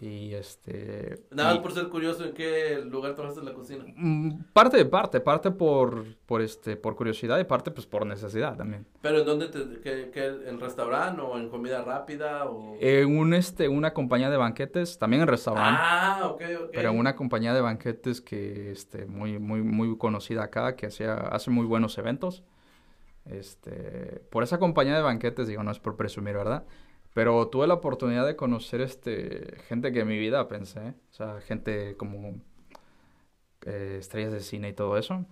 y 0.00 0.34
este... 0.34 1.24
Nada 1.30 1.54
más 1.54 1.62
por 1.62 1.72
ser 1.72 1.88
curioso, 1.88 2.24
¿en 2.24 2.32
qué 2.32 2.80
lugar 2.84 3.14
trabajas 3.14 3.38
en 3.38 3.44
la 3.44 3.52
cocina? 3.52 3.84
Mm, 3.96 4.44
Parte 4.52 4.76
de 4.76 4.84
parte, 4.84 5.20
parte 5.20 5.50
por, 5.50 6.04
por, 6.26 6.40
este, 6.40 6.76
por 6.76 6.94
curiosidad 6.94 7.38
y 7.38 7.44
parte 7.44 7.70
pues 7.70 7.86
por 7.86 8.06
necesidad 8.06 8.56
también. 8.56 8.86
¿Pero 9.00 9.18
en 9.18 9.26
dónde 9.26 9.48
te, 9.48 9.80
qué, 9.80 10.10
qué, 10.12 10.26
en 10.46 10.60
restaurante 10.60 11.20
o 11.20 11.36
en 11.36 11.48
comida 11.48 11.82
rápida 11.82 12.46
o...? 12.46 12.76
En 12.80 13.18
un, 13.18 13.34
este, 13.34 13.68
una 13.68 13.92
compañía 13.92 14.30
de 14.30 14.36
banquetes, 14.36 14.98
también 14.98 15.22
en 15.22 15.28
restaurante. 15.28 15.80
Ah, 15.82 16.20
ok, 16.24 16.42
ok. 16.64 16.70
Pero 16.72 16.90
en 16.90 16.98
una 16.98 17.16
compañía 17.16 17.52
de 17.52 17.60
banquetes 17.60 18.20
que 18.20 18.70
este 18.70 19.06
muy 19.06 19.38
muy 19.38 19.62
muy 19.62 19.96
conocida 19.98 20.44
acá 20.44 20.76
que 20.76 20.86
hacía 20.86 21.14
hace 21.14 21.50
muy 21.50 21.66
buenos 21.66 21.98
eventos. 21.98 22.44
Este, 23.24 24.22
por 24.30 24.42
esa 24.42 24.58
compañía 24.58 24.94
de 24.96 25.02
banquetes 25.02 25.48
digo, 25.48 25.62
no 25.62 25.70
es 25.70 25.78
por 25.78 25.96
presumir, 25.96 26.34
¿verdad? 26.34 26.64
Pero 27.18 27.48
tuve 27.48 27.66
la 27.66 27.74
oportunidad 27.74 28.24
de 28.24 28.36
conocer 28.36 28.80
este 28.80 29.56
gente 29.66 29.90
que 29.90 30.02
en 30.02 30.06
mi 30.06 30.16
vida 30.16 30.46
pensé, 30.46 30.94
o 31.10 31.12
sea, 31.12 31.40
gente 31.40 31.96
como 31.96 32.40
eh, 33.66 33.96
estrellas 33.98 34.30
de 34.30 34.38
cine 34.38 34.68
y 34.68 34.72
todo 34.72 34.96
eso. 34.96 35.24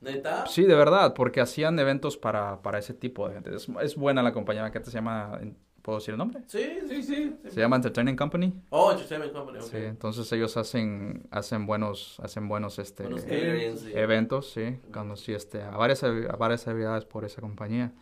¿Neta? 0.00 0.46
Sí, 0.46 0.62
de 0.62 0.76
verdad, 0.76 1.12
porque 1.12 1.40
hacían 1.40 1.76
eventos 1.80 2.16
para, 2.16 2.62
para 2.62 2.78
ese 2.78 2.94
tipo 2.94 3.26
de 3.26 3.34
gente. 3.34 3.52
Es, 3.52 3.68
es 3.82 3.96
buena 3.96 4.22
la 4.22 4.32
compañía 4.32 4.62
de 4.62 4.68
banquetes, 4.68 4.92
se 4.92 4.98
llama, 4.98 5.40
¿puedo 5.82 5.98
decir 5.98 6.12
el 6.12 6.18
nombre? 6.18 6.40
Sí, 6.46 6.78
sí, 6.86 7.02
sí. 7.02 7.36
Se 7.48 7.58
llama 7.58 7.74
Entertainment 7.74 8.16
Company. 8.16 8.54
Oh, 8.70 8.92
Entertainment 8.92 9.32
Company, 9.32 9.58
ok. 9.58 9.64
Sí, 9.64 9.78
entonces 9.78 10.30
ellos 10.30 10.56
hacen 10.56 11.26
hacen 11.32 11.66
buenos 11.66 12.20
hacen 12.22 12.46
buenos 12.46 12.78
este 12.78 13.02
Buenos 13.02 13.24
eventos, 13.26 14.52
sí, 14.52 14.78
conocí 14.92 15.32
este 15.32 15.62
a 15.62 15.76
varias 15.76 16.04
a 16.04 16.36
varias 16.36 16.62
celebridades 16.62 17.04
por 17.04 17.24
esa 17.24 17.40
compañía. 17.40 17.92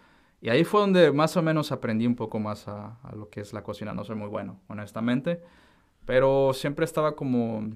Y 0.43 0.51
ahí 0.51 0.65
fue 0.65 0.81
donde 0.81 1.13
más 1.13 1.37
o 1.37 1.43
menos 1.43 1.71
aprendí 1.71 2.05
un 2.05 2.17
poco 2.17 2.41
más 2.41 2.67
a, 2.67 2.99
lo 3.15 3.31
que 3.31 3.41
es 3.41 3.53
la 3.53 3.63
cocina. 3.63 3.95
No 3.95 4.03
soy 4.03 4.17
muy 4.17 4.27
bueno, 4.29 4.61
honestamente, 4.67 5.41
pero 6.05 6.53
siempre 6.53 6.85
estaba 6.85 7.15
como 7.15 7.71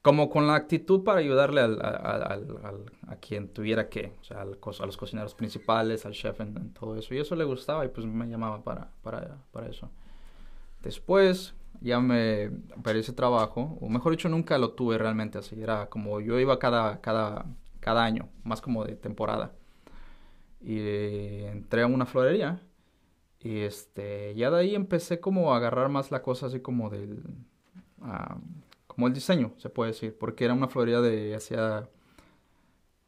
como 0.00 0.30
con 0.30 0.46
la 0.48 0.56
actitud 0.56 1.04
para 1.04 1.20
ayudarle 1.20 1.60
al, 1.60 1.78
a 3.06 3.16
quien 3.20 3.48
tuviera 3.52 3.88
que, 3.88 4.14
o 4.20 4.24
sea, 4.24 4.40
a 4.40 4.86
los 4.86 4.96
cocineros 4.96 5.34
principales, 5.34 6.06
al 6.06 6.12
chef 6.12 6.40
en, 6.40 6.72
todo 6.72 6.96
eso. 6.96 7.14
Y 7.14 7.18
eso 7.18 7.36
le 7.36 7.44
gustaba 7.44 7.84
y 7.84 7.88
pues 7.88 8.06
me 8.06 8.26
llamaba 8.26 8.64
para, 8.64 8.90
para, 9.02 9.44
para 9.52 9.68
eso. 9.68 9.90
Después 10.80 11.54
ya 11.82 12.00
me 12.00 12.50
ese 12.94 13.12
trabajo, 13.12 13.78
o 13.80 13.88
mejor 13.90 14.12
dicho, 14.12 14.28
nunca 14.30 14.56
lo 14.56 14.72
tuve 14.72 14.96
realmente 14.96 15.36
así. 15.38 15.60
Era 15.62 15.90
como 15.90 16.18
yo 16.20 16.40
iba 16.40 16.58
cada, 16.58 17.00
cada, 17.02 17.44
cada 17.78 18.02
año, 18.04 18.30
más 18.42 18.62
como 18.62 18.84
de 18.84 18.96
temporada. 18.96 19.52
Y 20.62 21.44
entré 21.44 21.82
a 21.82 21.86
una 21.86 22.06
florería. 22.06 22.62
Y 23.40 23.60
este, 23.60 24.34
ya 24.34 24.50
de 24.50 24.60
ahí 24.60 24.74
empecé 24.74 25.18
como 25.20 25.52
a 25.52 25.56
agarrar 25.56 25.88
más 25.88 26.10
la 26.10 26.22
cosa 26.22 26.46
así 26.46 26.60
como 26.60 26.90
del, 26.90 27.22
ah, 28.00 28.36
como 28.86 29.06
el 29.08 29.12
diseño, 29.12 29.52
se 29.56 29.68
puede 29.68 29.90
decir, 29.90 30.16
porque 30.16 30.44
era 30.44 30.54
una 30.54 30.68
florería 30.68 31.00
de, 31.00 31.34
hacía, 31.34 31.88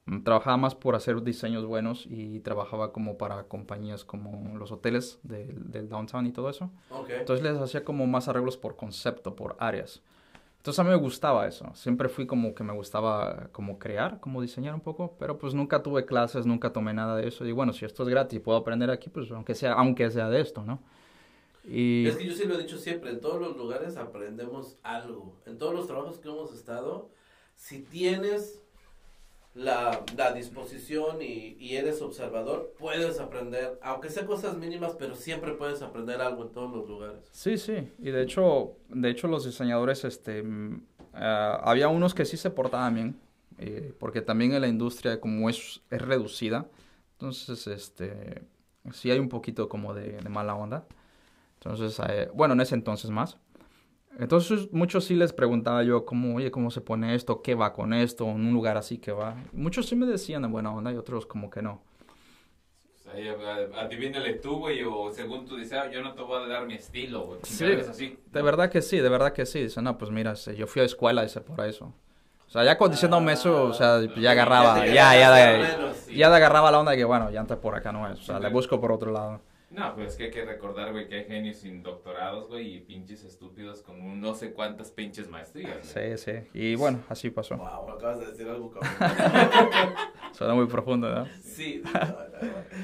mm, 0.06 0.22
trabajaba 0.22 0.56
más 0.56 0.74
por 0.74 0.96
hacer 0.96 1.22
diseños 1.22 1.66
buenos 1.66 2.06
y 2.10 2.40
trabajaba 2.40 2.92
como 2.92 3.16
para 3.16 3.44
compañías 3.44 4.04
como 4.04 4.56
los 4.58 4.72
hoteles 4.72 5.20
del, 5.22 5.70
del 5.70 5.88
downtown 5.88 6.26
y 6.26 6.32
todo 6.32 6.50
eso. 6.50 6.70
Ok. 6.90 7.10
Entonces 7.10 7.44
les 7.44 7.60
hacía 7.60 7.84
como 7.84 8.06
más 8.08 8.26
arreglos 8.26 8.56
por 8.56 8.76
concepto, 8.76 9.36
por 9.36 9.56
áreas. 9.60 10.02
Entonces 10.64 10.78
a 10.78 10.84
mí 10.84 10.88
me 10.88 10.96
gustaba 10.96 11.46
eso. 11.46 11.70
Siempre 11.74 12.08
fui 12.08 12.26
como 12.26 12.54
que 12.54 12.64
me 12.64 12.72
gustaba 12.72 13.50
como 13.52 13.78
crear, 13.78 14.18
como 14.18 14.40
diseñar 14.40 14.72
un 14.72 14.80
poco, 14.80 15.14
pero 15.18 15.36
pues 15.36 15.52
nunca 15.52 15.82
tuve 15.82 16.06
clases, 16.06 16.46
nunca 16.46 16.72
tomé 16.72 16.94
nada 16.94 17.16
de 17.16 17.28
eso. 17.28 17.44
Y 17.44 17.52
bueno, 17.52 17.74
si 17.74 17.84
esto 17.84 18.02
es 18.02 18.08
gratis 18.08 18.40
puedo 18.40 18.56
aprender 18.56 18.88
aquí, 18.88 19.10
pues 19.10 19.30
aunque 19.30 19.54
sea, 19.54 19.74
aunque 19.74 20.10
sea 20.10 20.30
de 20.30 20.40
esto, 20.40 20.64
¿no? 20.64 20.82
Y 21.64 22.06
Es 22.06 22.16
que 22.16 22.24
yo 22.24 22.32
sí 22.32 22.46
lo 22.46 22.54
he 22.54 22.62
dicho 22.62 22.78
siempre, 22.78 23.10
en 23.10 23.20
todos 23.20 23.38
los 23.42 23.58
lugares 23.58 23.98
aprendemos 23.98 24.78
algo. 24.82 25.36
En 25.44 25.58
todos 25.58 25.74
los 25.74 25.86
trabajos 25.86 26.16
que 26.16 26.30
hemos 26.30 26.54
estado, 26.54 27.10
si 27.56 27.82
tienes 27.82 28.63
la, 29.54 30.04
la 30.16 30.32
disposición 30.32 31.22
y, 31.22 31.56
y 31.58 31.76
eres 31.76 32.02
observador, 32.02 32.74
puedes 32.78 33.20
aprender, 33.20 33.78
aunque 33.82 34.10
sea 34.10 34.26
cosas 34.26 34.56
mínimas, 34.56 34.94
pero 34.98 35.14
siempre 35.14 35.52
puedes 35.52 35.80
aprender 35.80 36.20
algo 36.20 36.42
en 36.42 36.52
todos 36.52 36.72
los 36.74 36.88
lugares. 36.88 37.28
Sí, 37.30 37.56
sí. 37.56 37.92
Y 37.98 38.10
de 38.10 38.22
hecho, 38.22 38.76
de 38.88 39.10
hecho 39.10 39.28
los 39.28 39.44
diseñadores, 39.44 40.04
este, 40.04 40.44
ah, 41.12 41.60
había 41.64 41.88
unos 41.88 42.14
que 42.14 42.24
sí 42.24 42.36
se 42.36 42.50
portaban 42.50 42.94
bien, 42.94 43.20
eh, 43.58 43.94
porque 43.98 44.20
también 44.20 44.52
en 44.52 44.60
la 44.60 44.68
industria 44.68 45.20
como 45.20 45.48
es, 45.48 45.80
es 45.90 46.02
reducida, 46.02 46.68
entonces, 47.12 47.66
este, 47.68 48.42
sí 48.92 49.10
hay 49.10 49.18
un 49.18 49.28
poquito 49.28 49.68
como 49.68 49.94
de, 49.94 50.18
de 50.20 50.28
mala 50.28 50.54
onda. 50.56 50.84
Entonces, 51.54 51.98
eh, 52.08 52.28
bueno, 52.34 52.54
en 52.54 52.60
ese 52.60 52.74
entonces 52.74 53.10
más. 53.10 53.38
Entonces, 54.18 54.72
muchos 54.72 55.04
sí 55.04 55.14
les 55.14 55.32
preguntaba 55.32 55.82
yo, 55.82 56.04
cómo, 56.04 56.36
oye, 56.36 56.50
¿cómo 56.50 56.70
se 56.70 56.80
pone 56.80 57.14
esto? 57.14 57.42
¿Qué 57.42 57.54
va 57.54 57.72
con 57.72 57.92
esto? 57.92 58.24
En 58.24 58.46
un 58.46 58.52
lugar 58.52 58.76
así 58.76 58.98
que 58.98 59.12
va. 59.12 59.36
Muchos 59.52 59.86
sí 59.86 59.96
me 59.96 60.06
decían 60.06 60.42
de 60.42 60.48
buena 60.48 60.72
onda 60.72 60.92
y 60.92 60.96
otros 60.96 61.26
como 61.26 61.50
que 61.50 61.62
no. 61.62 61.82
Ya, 63.16 63.80
adivínale 63.80 64.34
tú, 64.34 64.58
güey, 64.58 64.82
o 64.82 65.10
según 65.12 65.46
dices, 65.46 65.74
ah, 65.74 65.90
yo 65.90 66.02
no 66.02 66.14
te 66.14 66.22
voy 66.22 66.42
a 66.42 66.48
dar 66.48 66.66
mi 66.66 66.74
estilo, 66.74 67.26
güey. 67.26 67.40
Sí, 67.44 67.64
así. 67.64 68.18
de 68.32 68.42
verdad 68.42 68.70
que 68.70 68.82
sí, 68.82 68.98
de 68.98 69.08
verdad 69.08 69.32
que 69.32 69.46
sí. 69.46 69.62
Dice, 69.62 69.80
no, 69.82 69.96
pues 69.98 70.10
mira, 70.10 70.32
este, 70.32 70.56
yo 70.56 70.66
fui 70.66 70.82
a 70.82 70.84
escuela, 70.84 71.22
dice, 71.22 71.40
por 71.40 71.64
eso. 71.64 71.92
O 72.46 72.50
sea, 72.50 72.64
ya 72.64 72.76
con 72.76 72.90
diciéndome 72.90 73.32
eso, 73.32 73.64
o 73.64 73.72
sea, 73.72 74.00
ya 74.16 74.32
agarraba, 74.32 74.86
ya, 74.86 75.16
ya, 75.16 75.30
o 75.30 75.78
menos, 75.78 75.96
sí. 75.96 76.16
ya 76.16 76.34
agarraba 76.34 76.70
la 76.70 76.80
onda 76.80 76.92
de 76.92 76.98
que, 76.98 77.04
bueno, 77.04 77.30
ya 77.30 77.40
antes 77.40 77.56
por 77.56 77.74
acá 77.74 77.92
no 77.92 78.10
es. 78.10 78.18
O 78.18 78.22
sea, 78.22 78.38
le 78.40 78.48
busco 78.48 78.80
por 78.80 78.92
otro 78.92 79.12
lado. 79.12 79.40
No, 79.74 79.94
pues 79.96 80.12
es 80.12 80.16
que 80.16 80.24
hay 80.24 80.30
que 80.30 80.44
recordar, 80.44 80.92
güey, 80.92 81.08
que 81.08 81.16
hay 81.16 81.24
genios 81.24 81.56
sin 81.56 81.82
doctorados, 81.82 82.46
güey, 82.48 82.74
y 82.76 82.80
pinches 82.80 83.24
estúpidos 83.24 83.82
con 83.82 84.00
un 84.00 84.20
no 84.20 84.34
sé 84.34 84.52
cuántas 84.52 84.92
pinches 84.92 85.28
maestrías. 85.28 85.92
güey. 85.94 86.16
Sí, 86.16 86.24
sí. 86.32 86.48
Y 86.54 86.74
bueno, 86.76 87.02
así 87.08 87.30
pasó. 87.30 87.56
Wow, 87.56 87.90
acabas 87.90 88.20
de 88.20 88.26
decir 88.26 88.48
algo 88.48 88.70
cabrón. 88.70 88.92
Suena 90.32 90.54
muy 90.54 90.66
profundo, 90.66 91.08
¿no? 91.12 91.26
Sí. 91.42 91.82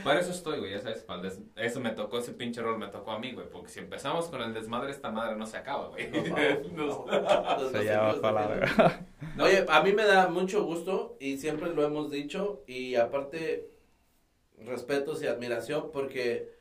Para 0.04 0.20
eso 0.20 0.30
estoy, 0.30 0.58
güey, 0.60 0.72
ya 0.72 0.80
sabes, 0.80 1.02
para 1.02 1.20
el 1.20 1.28
des- 1.28 1.40
eso 1.56 1.80
me 1.80 1.90
tocó, 1.90 2.18
ese 2.18 2.32
pinche 2.32 2.60
rol 2.62 2.78
me 2.78 2.86
tocó 2.88 3.10
a 3.12 3.18
mí, 3.18 3.32
güey, 3.32 3.48
porque 3.50 3.68
si 3.68 3.80
empezamos 3.80 4.26
con 4.26 4.40
el 4.42 4.52
desmadre, 4.54 4.90
esta 4.90 5.10
madre 5.10 5.36
no 5.36 5.46
se 5.46 5.56
acaba, 5.58 5.88
güey. 5.88 6.10
Se 7.72 7.84
llama 7.84 8.20
palabra. 8.20 9.06
Oye, 9.38 9.64
a 9.68 9.82
mí 9.82 9.92
me 9.92 10.04
da 10.04 10.28
mucho 10.28 10.64
gusto 10.64 11.16
y 11.20 11.38
siempre 11.38 11.74
lo 11.74 11.84
hemos 11.84 12.10
dicho 12.10 12.62
y 12.66 12.94
aparte 12.96 13.68
respetos 14.58 15.22
y 15.22 15.26
admiración 15.26 15.90
porque 15.92 16.59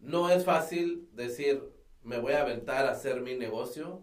no 0.00 0.30
es 0.30 0.44
fácil 0.44 1.08
decir 1.12 1.62
me 2.02 2.18
voy 2.18 2.32
a 2.32 2.42
aventar 2.42 2.86
a 2.86 2.92
hacer 2.92 3.20
mi 3.20 3.34
negocio, 3.34 4.02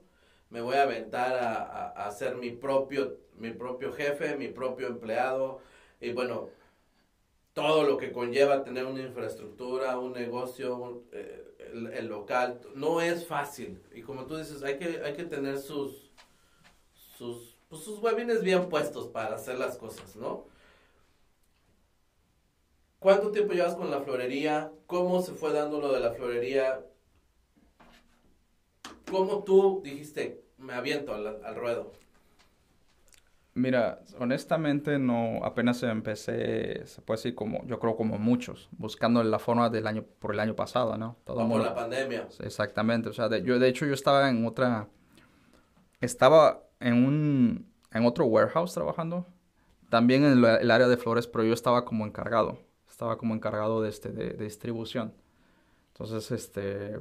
me 0.50 0.62
voy 0.62 0.76
a 0.76 0.84
aventar 0.84 1.36
a, 1.36 1.90
a, 1.90 2.12
ser 2.12 2.36
mi 2.36 2.52
propio, 2.52 3.18
mi 3.36 3.52
propio 3.52 3.92
jefe, 3.92 4.38
mi 4.38 4.48
propio 4.48 4.88
empleado 4.88 5.60
y 6.00 6.14
bueno, 6.14 6.50
todo 7.54 7.84
lo 7.84 7.98
que 7.98 8.12
conlleva 8.12 8.64
tener 8.64 8.86
una 8.86 9.02
infraestructura, 9.02 9.98
un 9.98 10.14
negocio, 10.14 11.04
eh, 11.12 11.56
el, 11.94 12.08
local, 12.08 12.62
no 12.76 13.02
es 13.02 13.26
fácil 13.26 13.82
y 13.94 14.02
como 14.02 14.26
tú 14.26 14.38
dices, 14.38 14.64
hay 14.64 14.78
que, 14.78 15.02
hay 15.04 15.14
que 15.14 15.24
tener 15.24 15.58
sus 15.58 16.08
sus, 17.18 17.58
pues, 17.68 17.82
sus 17.82 18.00
huevines 18.00 18.44
bien 18.44 18.70
puestos 18.70 19.08
para 19.08 19.36
hacer 19.36 19.58
las 19.58 19.76
cosas, 19.78 20.16
¿no? 20.16 20.46
¿Cuánto 23.00 23.32
tiempo 23.32 23.54
llevas 23.54 23.76
con 23.76 23.92
la 23.92 24.02
florería? 24.02 24.72
¿Cómo 24.88 25.22
se 25.22 25.34
fue 25.34 25.54
dando 25.54 25.80
lo 25.80 25.92
de 25.94 26.00
la 26.00 26.12
florería? 26.12 26.82
¿Cómo 29.10 29.44
tú 29.44 29.82
dijiste, 29.84 30.44
me 30.58 30.74
aviento 30.74 31.14
al, 31.14 31.44
al 31.44 31.56
ruedo? 31.56 31.92
Mira, 33.54 34.02
honestamente 34.20 35.00
no, 35.00 35.40
apenas 35.44 35.82
empecé, 35.82 36.86
se 36.86 37.02
puede 37.02 37.18
decir 37.18 37.34
como, 37.34 37.66
yo 37.66 37.80
creo 37.80 37.96
como 37.96 38.20
muchos, 38.20 38.70
buscando 38.78 39.24
la 39.24 39.40
forma 39.40 39.70
del 39.72 39.88
año, 39.88 40.04
por 40.20 40.34
el 40.34 40.40
año 40.40 40.56
pasado, 40.56 40.96
¿no? 40.96 41.18
Todo 41.24 41.40
el 41.40 41.46
O 41.46 41.50
por 41.50 41.58
mundo- 41.58 41.70
la 41.70 41.76
pandemia. 41.76 42.28
Exactamente, 42.40 43.10
o 43.10 43.14
sea, 43.14 43.30
de, 43.30 43.42
yo 43.42 43.58
de 43.58 43.68
hecho 43.68 43.88
yo 43.88 43.96
estaba 43.96 44.30
en 44.30 44.46
otra, 44.46 44.88
estaba 46.02 46.64
en 46.80 46.94
un, 47.06 47.72
en 47.92 48.06
otro 48.06 48.26
warehouse 48.26 48.74
trabajando, 48.74 49.26
también 49.90 50.24
en 50.24 50.34
el, 50.34 50.46
el 50.46 50.72
área 50.72 50.88
de 50.88 50.98
flores, 50.98 51.28
pero 51.28 51.44
yo 51.44 51.54
estaba 51.54 51.86
como 51.86 52.06
encargado, 52.06 52.60
estaba 52.98 53.20
como 53.20 53.36
encargado 53.36 53.84
de, 53.84 53.90
este, 53.90 54.10
de, 54.10 54.34
distribución. 54.44 55.14
Entonces, 55.90 56.32
este, 56.32 57.00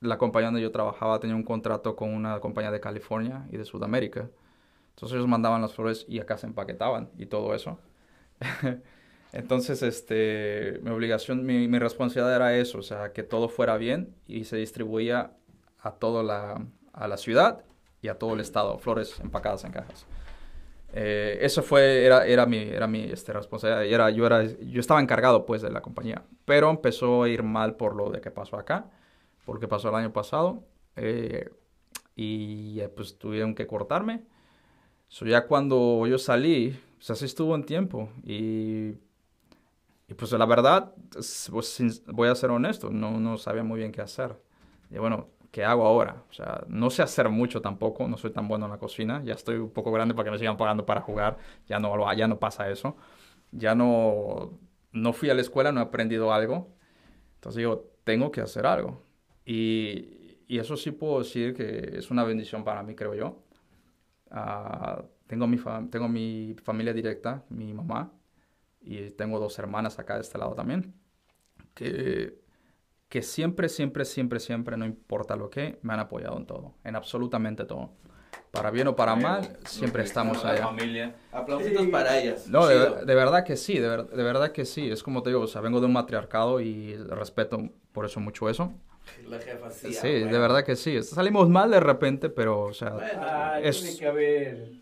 la 0.00 0.16
compañía 0.16 0.46
donde 0.46 0.62
yo 0.62 0.72
trabajaba 0.72 1.20
tenía 1.20 1.36
un 1.36 1.42
contrato 1.42 1.96
con 1.96 2.14
una 2.14 2.40
compañía 2.40 2.70
de 2.70 2.80
California 2.80 3.46
y 3.50 3.58
de 3.58 3.66
Sudamérica. 3.66 4.30
Entonces 4.94 5.16
ellos 5.16 5.28
mandaban 5.28 5.60
las 5.60 5.74
flores 5.74 6.06
y 6.08 6.18
acá 6.18 6.38
se 6.38 6.46
empaquetaban 6.46 7.10
y 7.18 7.26
todo 7.26 7.54
eso. 7.54 7.78
Entonces, 9.32 9.82
este, 9.82 10.80
mi 10.82 10.88
obligación, 10.92 11.44
mi, 11.44 11.68
mi 11.68 11.78
responsabilidad 11.78 12.34
era 12.34 12.56
eso, 12.56 12.78
o 12.78 12.82
sea, 12.82 13.12
que 13.12 13.22
todo 13.22 13.50
fuera 13.50 13.76
bien 13.76 14.14
y 14.26 14.44
se 14.44 14.56
distribuía 14.56 15.36
a 15.78 15.90
toda 15.90 16.22
la, 16.22 16.66
a 16.94 17.06
la 17.06 17.18
ciudad 17.18 17.66
y 18.00 18.08
a 18.08 18.18
todo 18.18 18.32
el 18.32 18.40
estado, 18.40 18.78
flores 18.78 19.20
empacadas 19.20 19.64
en 19.64 19.72
cajas. 19.72 20.06
Eh, 20.92 21.38
eso 21.40 21.62
fue, 21.62 22.04
era, 22.04 22.26
era 22.26 22.46
mi, 22.46 22.58
era 22.58 22.86
mi 22.86 23.04
este, 23.04 23.32
responsabilidad, 23.32 23.84
era, 23.86 24.10
yo, 24.10 24.26
era, 24.26 24.44
yo 24.44 24.80
estaba 24.80 25.00
encargado 25.00 25.46
pues 25.46 25.62
de 25.62 25.70
la 25.70 25.80
compañía, 25.80 26.24
pero 26.44 26.68
empezó 26.70 27.22
a 27.22 27.28
ir 27.28 27.42
mal 27.42 27.76
por 27.76 27.96
lo 27.96 28.10
de 28.10 28.20
que 28.20 28.30
pasó 28.30 28.56
acá, 28.56 28.90
porque 29.46 29.68
pasó 29.68 29.88
el 29.88 29.94
año 29.94 30.12
pasado, 30.12 30.64
eh, 30.96 31.50
y 32.16 32.80
eh, 32.80 32.88
pues 32.90 33.18
tuvieron 33.18 33.54
que 33.54 33.66
cortarme. 33.66 34.22
So, 35.08 35.26
ya 35.26 35.46
cuando 35.46 36.06
yo 36.06 36.18
salí, 36.18 36.78
pues 36.98 37.10
así 37.10 37.26
estuvo 37.26 37.54
un 37.54 37.64
tiempo, 37.64 38.10
y 38.24 38.94
y 40.12 40.14
pues 40.14 40.30
la 40.32 40.44
verdad, 40.44 40.92
pues, 41.10 41.50
voy 42.06 42.28
a 42.28 42.34
ser 42.34 42.50
honesto, 42.50 42.90
no, 42.90 43.18
no 43.18 43.38
sabía 43.38 43.64
muy 43.64 43.78
bien 43.78 43.92
qué 43.92 44.02
hacer. 44.02 44.36
Y 44.90 44.98
bueno, 44.98 45.28
¿qué 45.52 45.64
hago 45.64 45.86
ahora? 45.86 46.24
O 46.30 46.34
sea, 46.34 46.64
no 46.68 46.90
sé 46.90 47.02
hacer 47.02 47.30
mucho 47.30 47.62
tampoco, 47.62 48.08
no 48.08 48.18
soy 48.18 48.32
tan 48.32 48.48
bueno 48.48 48.66
en 48.66 48.72
la 48.72 48.78
cocina, 48.78 49.22
ya 49.24 49.34
estoy 49.34 49.56
un 49.58 49.70
poco 49.72 49.92
grande 49.92 50.14
para 50.14 50.26
que 50.26 50.32
me 50.32 50.38
sigan 50.40 50.58
pagando 50.58 50.86
para 50.86 51.02
jugar, 51.02 51.38
ya 51.68 51.80
no, 51.80 52.14
ya 52.14 52.28
no 52.28 52.40
pasa 52.40 52.70
eso. 52.70 52.96
Ya 53.52 53.74
no, 53.74 54.58
no 54.92 55.12
fui 55.14 55.30
a 55.30 55.34
la 55.34 55.42
escuela, 55.42 55.72
no 55.72 55.80
he 55.80 55.84
aprendido 55.84 56.32
algo. 56.34 56.74
Entonces 57.36 57.58
digo, 57.58 57.92
tengo 58.04 58.30
que 58.32 58.40
hacer 58.42 58.66
algo. 58.66 59.04
Y, 59.46 60.38
y 60.48 60.58
eso 60.58 60.76
sí 60.76 60.92
puedo 60.92 61.20
decir 61.20 61.54
que 61.54 61.98
es 61.98 62.10
una 62.10 62.24
bendición 62.24 62.64
para 62.64 62.82
mí, 62.82 62.94
creo 62.94 63.14
yo. 63.14 63.42
Ah, 64.30 65.04
tengo, 65.26 65.46
mi 65.46 65.58
tengo 65.90 66.08
mi 66.08 66.56
familia 66.62 66.92
directa, 66.92 67.44
mi 67.50 67.72
mamá, 67.74 68.12
y 68.82 69.10
tengo 69.12 69.40
dos 69.40 69.58
hermanas 69.58 69.98
acá 69.98 70.16
de 70.16 70.22
este 70.22 70.38
lado 70.38 70.54
también, 70.54 70.94
que, 71.74 72.41
que 73.12 73.20
siempre, 73.20 73.68
siempre, 73.68 74.06
siempre, 74.06 74.40
siempre, 74.40 74.74
no 74.78 74.86
importa 74.86 75.36
lo 75.36 75.50
que, 75.50 75.78
me 75.82 75.92
han 75.92 76.00
apoyado 76.00 76.38
en 76.38 76.46
todo, 76.46 76.72
en 76.82 76.96
absolutamente 76.96 77.66
todo. 77.66 77.90
Para 78.50 78.70
bien 78.70 78.88
o 78.88 78.96
para 78.96 79.14
mal, 79.14 79.54
siempre 79.66 80.02
estamos 80.02 80.42
allá. 80.46 80.62
familia. 80.66 81.14
Aplausitos 81.30 81.88
para 81.88 82.18
ellas. 82.18 82.46
No, 82.48 82.66
de, 82.66 83.04
de 83.04 83.14
verdad 83.14 83.44
que 83.44 83.56
sí, 83.58 83.78
de, 83.78 83.86
ver- 83.86 84.06
de 84.06 84.22
verdad 84.22 84.50
que 84.52 84.64
sí. 84.64 84.90
Es 84.90 85.02
como 85.02 85.22
te 85.22 85.28
digo, 85.28 85.42
o 85.42 85.46
sea, 85.46 85.60
vengo 85.60 85.78
de 85.80 85.86
un 85.88 85.92
matriarcado 85.92 86.58
y 86.62 86.96
respeto 86.96 87.58
por 87.92 88.06
eso 88.06 88.18
mucho 88.18 88.48
eso. 88.48 88.72
La 89.28 89.38
jefa 89.40 89.70
sí. 89.70 89.92
Sí, 89.92 90.06
ah, 90.06 90.10
de 90.10 90.20
bueno. 90.22 90.40
verdad 90.40 90.64
que 90.64 90.74
sí. 90.74 91.02
Salimos 91.02 91.50
mal 91.50 91.70
de 91.70 91.80
repente, 91.80 92.30
pero, 92.30 92.62
o 92.62 92.72
sea, 92.72 92.92
Bueno, 92.94 93.20
Ah, 93.20 93.60
Es- 93.62 93.82
tiene 93.82 93.98
que 93.98 94.06
haber. 94.06 94.72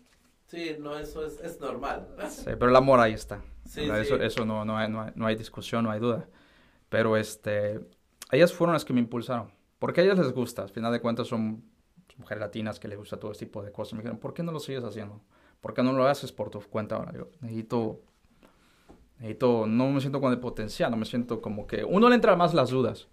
sí, 0.47 0.77
no, 0.79 0.97
eso 0.97 1.25
es, 1.25 1.37
es 1.41 1.59
normal. 1.59 2.07
sí, 2.29 2.45
pero 2.45 2.69
el 2.69 2.75
amor 2.77 3.01
ahí 3.01 3.11
está. 3.11 3.41
Sí, 3.65 3.81
sí. 3.83 3.89
Eso, 3.89 4.15
eso 4.21 4.45
no, 4.45 4.63
no, 4.63 4.77
hay, 4.77 4.87
no, 4.89 5.01
hay, 5.01 5.11
no 5.15 5.25
hay 5.25 5.35
discusión, 5.35 5.83
no 5.83 5.91
hay 5.91 5.99
duda. 5.99 6.29
Pero 6.89 7.15
este, 7.15 7.79
ellas 8.31 8.53
fueron 8.53 8.73
las 8.73 8.85
que 8.85 8.93
me 8.93 8.99
impulsaron. 8.99 9.51
Porque 9.79 10.01
a 10.01 10.03
ellas 10.03 10.19
les 10.19 10.31
gusta. 10.31 10.61
Al 10.61 10.69
final 10.69 10.91
de 10.91 11.01
cuentas 11.01 11.27
son 11.27 11.63
mujeres 12.17 12.39
latinas 12.39 12.79
que 12.79 12.87
les 12.87 12.97
gusta 12.97 13.17
todo 13.17 13.31
este 13.31 13.45
tipo 13.45 13.61
de 13.63 13.71
cosas. 13.71 13.93
Me 13.93 13.99
dijeron, 13.99 14.19
¿por 14.19 14.33
qué 14.33 14.43
no 14.43 14.51
lo 14.51 14.59
sigues 14.59 14.83
haciendo? 14.83 15.21
¿Por 15.59 15.73
qué 15.73 15.83
no 15.83 15.93
lo 15.93 16.07
haces 16.07 16.31
por 16.31 16.49
tu 16.49 16.59
cuenta 16.61 16.95
ahora? 16.95 17.11
Yo 17.13 17.29
necesito, 17.41 17.99
necesito, 19.17 19.67
no 19.67 19.89
me 19.89 19.99
siento 20.01 20.21
con 20.21 20.31
el 20.31 20.39
potencial, 20.39 20.91
no 20.91 20.97
me 20.97 21.05
siento 21.05 21.41
como 21.41 21.67
que, 21.67 21.83
uno 21.83 22.09
le 22.09 22.15
entra 22.15 22.35
más 22.35 22.53
las 22.53 22.69
dudas. 22.69 23.07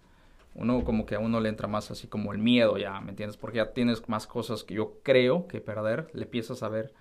Uno 0.55 0.83
como 0.83 1.05
que 1.05 1.15
a 1.15 1.19
uno 1.19 1.39
le 1.39 1.49
entra 1.49 1.67
más 1.67 1.91
así 1.91 2.07
como 2.07 2.33
el 2.33 2.39
miedo 2.39 2.77
ya, 2.77 2.99
¿me 3.01 3.11
entiendes? 3.11 3.37
Porque 3.37 3.57
ya 3.57 3.71
tienes 3.71 4.07
más 4.09 4.25
cosas 4.25 4.63
que 4.63 4.73
yo 4.73 4.99
creo 5.03 5.47
que 5.47 5.61
perder. 5.61 6.09
Le 6.13 6.23
empiezas 6.23 6.63
a 6.63 6.69
ver, 6.69 6.93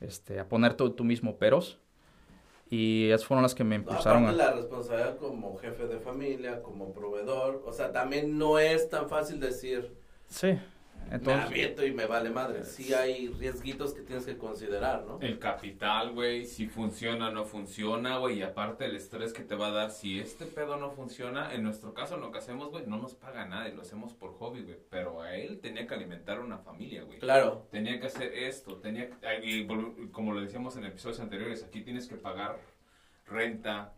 este, 0.00 0.40
a 0.40 0.48
poner 0.48 0.74
tú, 0.74 0.90
tú 0.90 1.04
mismo 1.04 1.36
peros. 1.38 1.78
Y 2.74 3.10
esas 3.10 3.26
fueron 3.26 3.42
las 3.42 3.54
que 3.54 3.64
me 3.64 3.74
impulsaron 3.76 4.22
aparte 4.24 4.42
a... 4.42 4.46
la 4.46 4.52
responsabilidad 4.54 5.18
como 5.18 5.58
jefe 5.58 5.86
de 5.86 5.98
familia, 6.00 6.62
como 6.62 6.94
proveedor, 6.94 7.62
o 7.66 7.70
sea, 7.70 7.92
también 7.92 8.38
no 8.38 8.58
es 8.58 8.88
tan 8.88 9.10
fácil 9.10 9.38
decir, 9.40 9.92
Sí. 10.26 10.58
Me 11.12 11.18
Entonces, 11.18 11.46
aviento 11.46 11.84
y 11.86 11.92
me 11.92 12.06
vale 12.06 12.30
madre. 12.30 12.64
Sí 12.64 12.94
hay 12.94 13.28
riesguitos 13.28 13.92
que 13.94 14.02
tienes 14.02 14.24
que 14.24 14.36
considerar, 14.38 15.04
¿no? 15.04 15.18
El 15.20 15.38
capital, 15.38 16.12
güey, 16.12 16.46
si 16.46 16.66
funciona 16.66 17.28
o 17.28 17.30
no 17.32 17.44
funciona, 17.44 18.16
güey, 18.18 18.38
y 18.38 18.42
aparte 18.42 18.86
el 18.86 18.96
estrés 18.96 19.32
que 19.32 19.42
te 19.42 19.54
va 19.54 19.68
a 19.68 19.70
dar 19.72 19.90
si 19.90 20.18
este 20.20 20.46
pedo 20.46 20.76
no 20.76 20.90
funciona, 20.90 21.52
en 21.54 21.62
nuestro 21.62 21.92
caso 21.94 22.16
lo 22.16 22.32
que 22.32 22.38
hacemos, 22.38 22.70
güey, 22.70 22.86
no 22.86 22.98
nos 22.98 23.14
paga 23.14 23.44
nada 23.46 23.68
y 23.68 23.74
lo 23.74 23.82
hacemos 23.82 24.14
por 24.14 24.32
hobby, 24.38 24.62
güey, 24.62 24.78
pero 24.90 25.20
a 25.22 25.34
él 25.36 25.60
tenía 25.60 25.86
que 25.86 25.94
alimentar 25.94 26.40
una 26.40 26.58
familia, 26.58 27.02
güey. 27.02 27.18
Claro. 27.18 27.66
Tenía 27.70 28.00
que 28.00 28.06
hacer 28.06 28.32
esto, 28.32 28.76
tenía 28.76 29.08
que- 29.10 29.40
y 29.44 29.66
vol- 29.66 30.10
como 30.12 30.32
lo 30.32 30.40
decíamos 30.40 30.76
en 30.76 30.84
episodios 30.86 31.20
anteriores, 31.20 31.62
aquí 31.64 31.82
tienes 31.82 32.06
que 32.08 32.16
pagar 32.16 32.58
renta, 33.26 33.92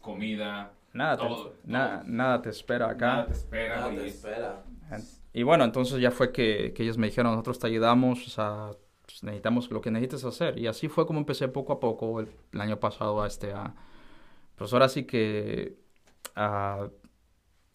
comida, 0.00 0.72
nada, 0.92 1.16
te, 1.16 1.22
todo, 1.26 1.54
na- 1.64 2.00
todo. 2.00 2.10
nada 2.10 2.42
te 2.42 2.50
espera 2.50 2.90
acá. 2.90 3.06
Nada 3.06 3.26
te 3.26 3.32
espera, 3.32 3.76
Nada 3.76 3.90
te 3.90 4.06
espera. 4.06 4.62
Y 5.38 5.44
bueno, 5.44 5.62
entonces 5.62 6.00
ya 6.00 6.10
fue 6.10 6.32
que, 6.32 6.72
que 6.74 6.82
ellos 6.82 6.98
me 6.98 7.06
dijeron, 7.06 7.30
nosotros 7.30 7.60
te 7.60 7.68
ayudamos, 7.68 8.26
o 8.26 8.28
sea, 8.28 8.70
pues, 9.06 9.22
necesitamos 9.22 9.70
lo 9.70 9.80
que 9.80 9.92
necesites 9.92 10.24
hacer. 10.24 10.58
Y 10.58 10.66
así 10.66 10.88
fue 10.88 11.06
como 11.06 11.20
empecé 11.20 11.46
poco 11.46 11.72
a 11.72 11.78
poco 11.78 12.18
el, 12.18 12.28
el 12.52 12.60
año 12.60 12.80
pasado 12.80 13.22
a 13.22 13.28
este, 13.28 13.52
a, 13.52 13.72
pues 14.56 14.72
ahora 14.72 14.88
sí 14.88 15.04
que 15.04 15.78
a, 16.34 16.88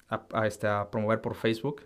a, 0.10 0.28
a, 0.34 0.46
este, 0.46 0.68
a 0.68 0.92
promover 0.92 1.22
por 1.22 1.36
Facebook. 1.36 1.84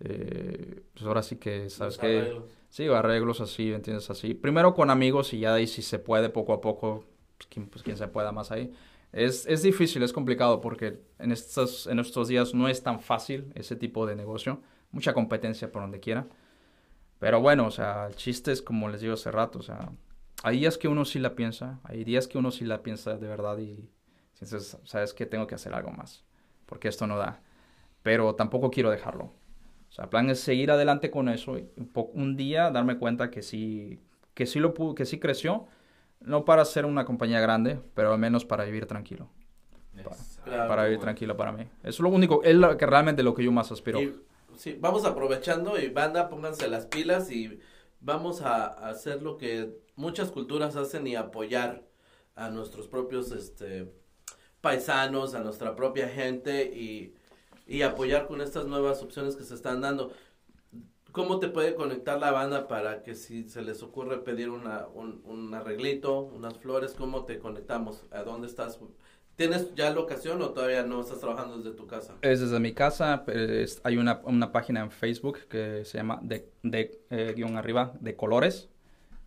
Eh, 0.00 0.82
pues 0.92 1.06
ahora 1.06 1.22
sí 1.22 1.36
que, 1.36 1.70
¿sabes 1.70 1.96
qué? 1.96 2.36
Sí, 2.68 2.88
arreglos 2.88 3.40
así, 3.40 3.72
¿entiendes? 3.72 4.10
Así. 4.10 4.34
Primero 4.34 4.74
con 4.74 4.90
amigos 4.90 5.32
y 5.32 5.38
ya 5.38 5.52
de 5.52 5.60
ahí 5.60 5.68
si 5.68 5.82
se 5.82 6.00
puede 6.00 6.28
poco 6.28 6.54
a 6.54 6.60
poco, 6.60 7.04
pues 7.38 7.46
quien, 7.46 7.68
pues, 7.68 7.84
quien 7.84 7.96
se 7.96 8.08
pueda 8.08 8.32
más 8.32 8.50
ahí. 8.50 8.72
Es, 9.12 9.46
es 9.46 9.62
difícil, 9.62 10.02
es 10.02 10.12
complicado 10.12 10.60
porque 10.60 10.98
en 11.20 11.30
estos, 11.30 11.86
en 11.86 12.00
estos 12.00 12.26
días 12.26 12.52
no 12.52 12.66
es 12.66 12.82
tan 12.82 12.98
fácil 12.98 13.52
ese 13.54 13.76
tipo 13.76 14.06
de 14.06 14.16
negocio. 14.16 14.60
Mucha 14.94 15.12
competencia 15.12 15.70
por 15.70 15.82
donde 15.82 16.00
quiera. 16.00 16.26
Pero 17.18 17.40
bueno, 17.40 17.66
o 17.66 17.70
sea, 17.70 18.06
el 18.06 18.14
chiste 18.14 18.52
es 18.52 18.62
como 18.62 18.88
les 18.88 19.00
digo 19.00 19.14
hace 19.14 19.30
rato, 19.30 19.58
o 19.58 19.62
sea, 19.62 19.90
hay 20.42 20.58
días 20.58 20.78
que 20.78 20.88
uno 20.88 21.04
sí 21.04 21.18
la 21.18 21.34
piensa, 21.34 21.80
hay 21.82 22.04
días 22.04 22.28
que 22.28 22.38
uno 22.38 22.50
sí 22.50 22.64
la 22.64 22.82
piensa 22.82 23.16
de 23.16 23.26
verdad 23.26 23.58
y 23.58 23.90
entonces, 24.34 24.78
sabes 24.84 25.14
que 25.14 25.26
tengo 25.26 25.46
que 25.46 25.54
hacer 25.54 25.74
algo 25.74 25.90
más, 25.90 26.24
porque 26.66 26.88
esto 26.88 27.06
no 27.06 27.16
da. 27.16 27.40
Pero 28.02 28.34
tampoco 28.34 28.70
quiero 28.70 28.90
dejarlo. 28.90 29.24
O 29.24 29.92
sea, 29.92 30.04
el 30.04 30.10
plan 30.10 30.28
es 30.28 30.40
seguir 30.40 30.70
adelante 30.70 31.10
con 31.10 31.28
eso 31.28 31.58
y 31.58 31.68
un, 32.12 32.36
día 32.36 32.70
darme 32.70 32.98
cuenta 32.98 33.30
que 33.30 33.42
sí, 33.42 34.00
que 34.34 34.46
sí 34.46 34.60
lo 34.60 34.74
pudo, 34.74 34.94
que 34.94 35.06
sí 35.06 35.18
creció, 35.18 35.66
no 36.20 36.44
para 36.44 36.64
ser 36.64 36.84
una 36.84 37.04
compañía 37.04 37.40
grande, 37.40 37.80
pero 37.94 38.12
al 38.12 38.18
menos 38.18 38.44
para 38.44 38.64
vivir 38.64 38.86
tranquilo, 38.86 39.28
Claro, 40.44 40.68
para 40.68 40.84
vivir 40.84 40.98
tranquilo 40.98 41.36
para 41.36 41.52
mí. 41.52 41.62
Eso 41.82 41.88
es 41.88 42.00
lo 42.00 42.08
único, 42.08 42.42
es 42.42 42.54
lo 42.54 42.76
que 42.76 42.84
realmente 42.84 43.22
lo 43.22 43.32
que 43.34 43.44
yo 43.44 43.52
más 43.52 43.72
aspiro. 43.72 44.02
Y, 44.02 44.14
sí, 44.56 44.76
vamos 44.80 45.04
aprovechando 45.04 45.78
y 45.78 45.88
banda, 45.88 46.28
pónganse 46.28 46.68
las 46.68 46.86
pilas 46.86 47.30
y 47.30 47.60
vamos 48.00 48.42
a, 48.42 48.66
hacer 48.88 49.22
lo 49.22 49.36
que 49.36 49.76
muchas 49.96 50.30
culturas 50.30 50.76
hacen 50.76 51.06
y 51.06 51.16
apoyar 51.16 51.84
a 52.34 52.50
nuestros 52.50 52.88
propios 52.88 53.30
este, 53.32 53.92
paisanos, 54.60 55.34
a 55.34 55.40
nuestra 55.40 55.76
propia 55.76 56.08
gente 56.08 56.66
y, 56.66 57.14
y 57.66 57.82
apoyar 57.82 58.26
con 58.26 58.40
estas 58.40 58.66
nuevas 58.66 59.02
opciones 59.02 59.36
que 59.36 59.44
se 59.44 59.54
están 59.54 59.80
dando. 59.80 60.12
¿Cómo 61.12 61.38
te 61.38 61.48
puede 61.48 61.76
conectar 61.76 62.18
la 62.18 62.32
banda 62.32 62.66
para 62.66 63.04
que 63.04 63.14
si 63.14 63.48
se 63.48 63.62
les 63.62 63.82
ocurre 63.84 64.18
pedir 64.18 64.50
una, 64.50 64.88
un, 64.88 65.22
un 65.24 65.54
arreglito, 65.54 66.20
unas 66.20 66.58
flores, 66.58 66.94
cómo 66.98 67.24
te 67.24 67.38
conectamos? 67.38 68.04
¿A 68.10 68.24
dónde 68.24 68.48
estás? 68.48 68.80
¿Tienes 69.36 69.74
ya 69.74 69.90
locación 69.90 70.40
o 70.42 70.50
todavía 70.50 70.84
no 70.84 71.00
estás 71.00 71.18
trabajando 71.18 71.58
desde 71.58 71.72
tu 71.76 71.86
casa? 71.86 72.14
Es 72.22 72.40
desde 72.40 72.60
mi 72.60 72.72
casa, 72.72 73.24
es- 73.26 73.80
hay 73.84 73.96
una, 73.96 74.20
una 74.24 74.52
página 74.52 74.80
en 74.80 74.90
Facebook 74.90 75.38
que 75.48 75.84
se 75.84 75.98
llama 75.98 76.20
de, 76.22 76.48
de 76.62 77.00
eh, 77.10 77.32
guion 77.36 77.56
arriba, 77.56 77.92
de 78.00 78.14
colores. 78.14 78.68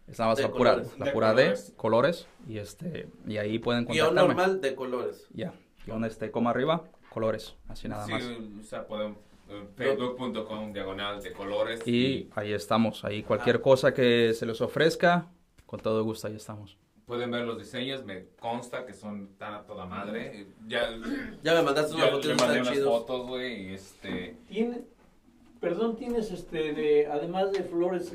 Es 0.07 0.17
nada 0.19 0.31
más 0.31 0.37
De 0.37 0.43
la 0.43 0.51
pura, 0.53 0.71
colores. 0.75 0.99
la 0.99 1.05
De 1.07 1.11
pura 1.11 1.27
colores. 1.31 1.67
D, 1.67 1.73
colores, 1.75 2.27
y 2.47 2.57
este, 2.59 3.09
y 3.27 3.35
ahí 3.37 3.59
pueden 3.59 3.85
Guión 3.85 4.07
contactarme. 4.07 4.35
normal 4.35 4.61
de 4.61 4.75
colores. 4.75 5.27
Ya, 5.33 5.53
guion 5.85 6.05
este, 6.05 6.31
coma 6.31 6.51
arriba, 6.51 6.85
colores, 7.09 7.55
así 7.67 7.89
nada 7.89 8.05
Sí, 8.05 8.11
más. 8.13 8.23
o 8.23 8.63
sea, 8.63 8.87
podemos, 8.87 9.17
eh, 9.49 9.67
facebook.com 9.75 10.71
diagonal 10.71 11.21
de 11.21 11.33
colores. 11.33 11.85
Y 11.85 12.29
ahí 12.35 12.53
estamos, 12.53 13.03
ahí 13.03 13.23
cualquier 13.23 13.59
cosa 13.59 13.93
que 13.93 14.33
se 14.33 14.45
les 14.45 14.61
ofrezca, 14.61 15.27
con 15.65 15.81
todo 15.81 16.01
gusto 16.05 16.27
ahí 16.27 16.35
estamos. 16.37 16.77
Pueden 17.07 17.31
ver 17.31 17.45
los 17.45 17.57
diseños, 17.57 18.03
me 18.05 18.25
consta 18.39 18.85
que 18.85 18.93
son 18.93 19.29
tan 19.37 19.53
a 19.53 19.63
toda 19.65 19.85
madre. 19.85 20.47
Ya, 20.67 20.89
Ya 21.41 21.55
me 21.55 21.61
mandaste 21.63 21.95
unas 21.95 22.11
fotos, 22.11 22.35
mandé 22.37 22.59
unas 22.61 22.73
chidos. 22.73 22.89
fotos, 22.99 23.27
güey, 23.27 23.69
y 23.69 23.73
este... 23.73 24.35
Tiene, 24.49 24.81
perdón, 25.61 25.95
tienes 25.95 26.29
este, 26.31 26.73
de, 26.73 27.07
además 27.07 27.53
de 27.53 27.63
flores, 27.63 28.11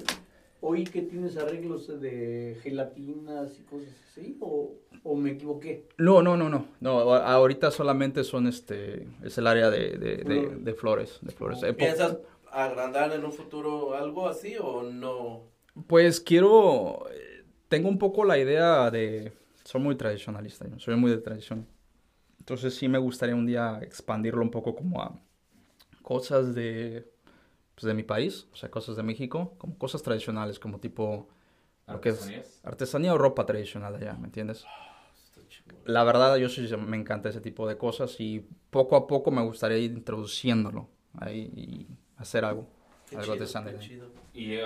oí 0.61 0.85
que 0.85 1.01
tienes 1.01 1.39
arreglos 1.39 2.01
de 2.03 2.59
gelatinas 2.63 3.59
y 3.59 3.63
cosas 3.63 3.89
así, 4.11 4.37
o, 4.43 4.75
o 5.03 5.17
me 5.17 5.31
equivoqué. 5.31 5.89
No, 5.97 6.23
no, 6.23 6.37
no, 6.37 6.51
no, 6.51 6.67
no, 6.81 7.15
ahorita 7.15 7.71
solamente 7.71 8.25
son 8.25 8.47
este, 8.47 9.09
es 9.25 9.39
el 9.39 9.47
área 9.47 9.71
de, 9.71 9.97
de, 9.97 10.17
de- 10.19 10.25
Flores. 10.25 10.65
de 10.65 10.75
flores, 10.75 11.19
de 11.23 11.33
flores. 11.33 11.63
Eh, 11.63 11.73
¿Piensas 11.73 12.19
agrandar 12.51 13.11
en 13.13 13.25
un 13.25 13.33
futuro 13.33 13.95
algo 13.97 14.29
así 14.29 14.55
o 14.61 14.83
no? 14.83 15.45
Pues 15.87 16.21
quiero, 16.21 17.07
tengo 17.73 17.89
un 17.89 17.97
poco 17.99 18.23
la 18.27 18.37
idea 18.37 18.91
de, 18.91 19.33
soy 19.65 19.81
muy 19.81 19.95
tradicionalista, 19.95 20.69
yo 20.69 20.79
soy 20.79 20.95
muy 20.95 21.11
de 21.11 21.17
tradición. 21.17 21.67
Entonces 22.39 22.75
sí 22.75 22.87
me 22.87 22.99
gustaría 22.99 23.35
un 23.35 23.47
día 23.47 23.79
expandirlo 23.81 24.43
un 24.43 24.51
poco 24.51 24.75
como 24.75 25.01
a 25.01 25.19
cosas 26.03 26.55
de, 26.55 27.11
pues 27.75 27.85
de 27.85 27.95
mi 27.95 28.03
país, 28.03 28.47
o 28.53 28.57
sea, 28.57 28.71
cosas 28.71 28.97
de 28.97 29.03
México, 29.03 29.55
como 29.57 29.79
cosas 29.79 30.03
tradicionales, 30.03 30.59
como 30.59 30.81
tipo 30.81 31.31
artesanías. 31.87 32.61
artesanía 32.63 33.15
o 33.15 33.17
ropa 33.17 33.47
tradicional 33.47 33.95
allá, 33.95 34.19
¿me 34.21 34.27
entiendes? 34.27 34.67
Chingón. 35.49 35.81
La 35.87 36.05
verdad, 36.05 36.37
yo 36.37 36.51
sí 36.51 36.69
me 36.77 36.99
encanta 36.99 37.31
ese 37.31 37.41
tipo 37.41 37.67
de 37.67 37.79
cosas 37.79 38.21
y 38.21 38.47
poco 38.69 38.97
a 38.97 39.07
poco 39.07 39.31
me 39.31 39.41
gustaría 39.41 39.79
ir 39.79 39.93
introduciéndolo 39.93 40.91
ahí 41.15 41.51
y 41.57 41.87
hacer 42.19 42.45
algo, 42.45 42.69
Qué 43.09 43.17
algo 43.17 43.33
chido, 43.33 43.33
artesanal. 43.33 43.79
Y 44.35 44.53
eh, 44.57 44.63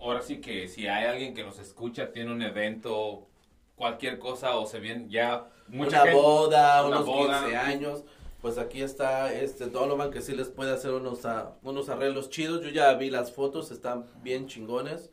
ahora 0.00 0.22
sí 0.22 0.40
que 0.40 0.68
si 0.68 0.86
hay 0.86 1.04
alguien 1.06 1.34
que 1.34 1.44
nos 1.44 1.58
escucha, 1.58 2.12
tiene 2.12 2.32
un 2.32 2.42
evento, 2.42 3.26
cualquier 3.76 4.18
cosa, 4.18 4.56
o 4.56 4.66
se 4.66 4.80
viene 4.80 5.06
ya 5.08 5.46
mucha 5.68 6.02
Una 6.02 6.10
gente- 6.10 6.14
boda, 6.14 6.86
una 6.86 6.96
unos 6.96 7.06
boda. 7.06 7.40
15 7.40 7.56
años. 7.56 8.04
Pues 8.40 8.56
aquí 8.56 8.82
está 8.82 9.32
este 9.34 9.66
Donovan 9.66 10.12
que 10.12 10.20
sí 10.22 10.32
les 10.34 10.48
puede 10.48 10.72
hacer 10.72 10.92
unos, 10.92 11.24
ah, 11.26 11.56
unos 11.64 11.88
arreglos 11.88 12.30
chidos. 12.30 12.62
Yo 12.62 12.68
ya 12.70 12.92
vi 12.94 13.10
las 13.10 13.32
fotos, 13.32 13.70
están 13.72 14.06
bien 14.22 14.46
chingones. 14.46 15.10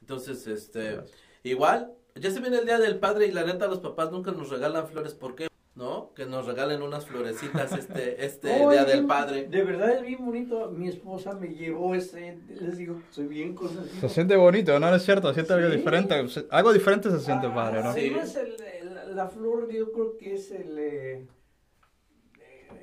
Entonces, 0.00 0.46
este, 0.48 1.00
igual, 1.44 1.92
ya 2.16 2.30
se 2.32 2.40
viene 2.40 2.58
el 2.58 2.66
Día 2.66 2.78
del 2.78 2.98
Padre 2.98 3.26
y 3.26 3.32
la 3.32 3.44
neta 3.44 3.68
los 3.68 3.78
papás 3.78 4.10
nunca 4.10 4.32
nos 4.32 4.50
regalan 4.50 4.88
flores. 4.88 5.14
¿Por 5.14 5.36
qué? 5.36 5.46
¿No? 5.74 6.12
Que 6.14 6.24
nos 6.24 6.46
regalen 6.46 6.82
unas 6.82 7.04
florecitas 7.04 7.72
este, 7.72 8.24
este 8.24 8.48
Oh, 8.62 8.70
Día 8.70 8.84
del 8.84 9.06
Padre. 9.06 9.48
De 9.48 9.64
verdad 9.64 9.96
es 9.96 10.02
bien 10.02 10.24
bonito. 10.24 10.70
Mi 10.70 10.88
esposa 10.88 11.34
me 11.34 11.48
llevó 11.48 11.96
ese. 11.96 12.38
Les 12.48 12.78
digo, 12.78 13.02
soy 13.10 13.26
bien 13.26 13.54
consentido. 13.56 14.00
Se 14.00 14.08
siente 14.08 14.36
bonito, 14.36 14.78
¿no? 14.78 14.94
Es 14.94 15.02
cierto, 15.04 15.28
se 15.28 15.34
siente 15.34 15.52
algo 15.54 15.68
diferente. 15.74 16.28
se- 16.28 16.46
Algo 16.50 16.72
diferente 16.72 17.10
se 17.10 17.18
siente 17.18 17.48
Ah, 17.48 17.54
padre, 17.54 17.82
¿no? 17.82 17.92
sí. 17.92 18.00
Además, 18.00 18.36
el- 18.36 18.56
el- 18.62 19.16
la 19.16 19.26
flor, 19.28 19.68
yo 19.72 19.90
creo 19.90 20.16
que 20.16 20.34
es 20.34 20.52
el, 20.52 20.78
eh, 20.78 21.26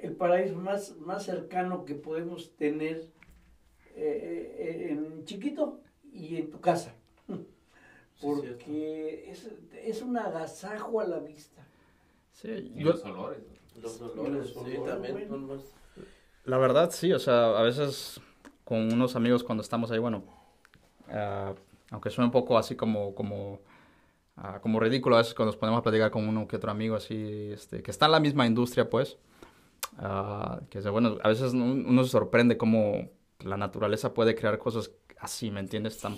el 0.01 0.13
paraíso 0.17 0.55
más, 0.55 0.95
más 0.97 1.23
cercano 1.23 1.85
que 1.85 1.95
podemos 1.95 2.55
tener 2.57 3.07
eh, 3.95 4.55
eh, 4.57 4.87
en 4.91 5.23
chiquito 5.25 5.79
y 6.11 6.37
en 6.37 6.49
tu 6.49 6.59
casa. 6.59 6.93
Sí, 7.27 7.35
Porque 8.21 9.29
es, 9.29 9.49
es 9.83 10.01
un 10.01 10.17
agasajo 10.17 10.99
a 10.99 11.05
la 11.07 11.19
vista. 11.19 11.60
Sí, 12.33 12.71
Y 12.75 12.83
yo- 12.83 12.91
los 12.91 13.03
olores. 13.05 13.39
Los 13.81 14.01
olores, 14.01 14.47
sí, 14.49 14.77
también. 14.85 15.27
son 15.27 15.47
más- 15.47 15.73
la 16.45 16.57
verdad 16.57 16.89
sí, 16.91 17.13
o 17.13 17.19
sea, 17.19 17.57
a 17.57 17.61
veces 17.61 18.19
con 18.63 18.91
unos 18.91 19.15
amigos 19.15 19.43
cuando 19.43 19.61
estamos 19.61 19.91
ahí, 19.91 19.99
bueno, 19.99 20.23
ah, 21.09 21.53
aunque 21.91 22.09
suene 22.09 22.25
un 22.27 22.31
poco 22.31 22.57
así 22.57 22.75
como, 22.75 23.13
como, 23.15 23.59
ah, 24.37 24.59
como 24.61 24.79
ridículo 24.79 25.15
a 25.15 25.19
veces 25.19 25.33
cuando 25.33 25.51
nos 25.51 25.57
ponemos 25.57 25.79
a 25.79 25.83
platicar 25.83 26.09
con 26.11 26.27
uno 26.27 26.47
que 26.47 26.55
otro 26.55 26.71
amigo 26.71 26.95
así, 26.95 27.49
este, 27.51 27.81
que 27.83 27.91
está 27.91 28.05
en 28.07 28.13
la 28.13 28.19
misma 28.19 28.45
industria, 28.47 28.89
pues, 28.89 29.17
ah, 29.97 30.61
que 30.69 30.79
bueno, 30.89 31.17
a 31.23 31.27
veces 31.29 31.53
uno 31.53 32.03
se 32.03 32.09
sorprende 32.09 32.57
cómo 32.57 33.09
la 33.39 33.57
naturaleza 33.57 34.13
puede 34.13 34.35
crear 34.35 34.57
cosas 34.57 34.91
así, 35.19 35.51
¿me 35.51 35.59
entiendes? 35.59 35.99
Tan, 35.99 36.17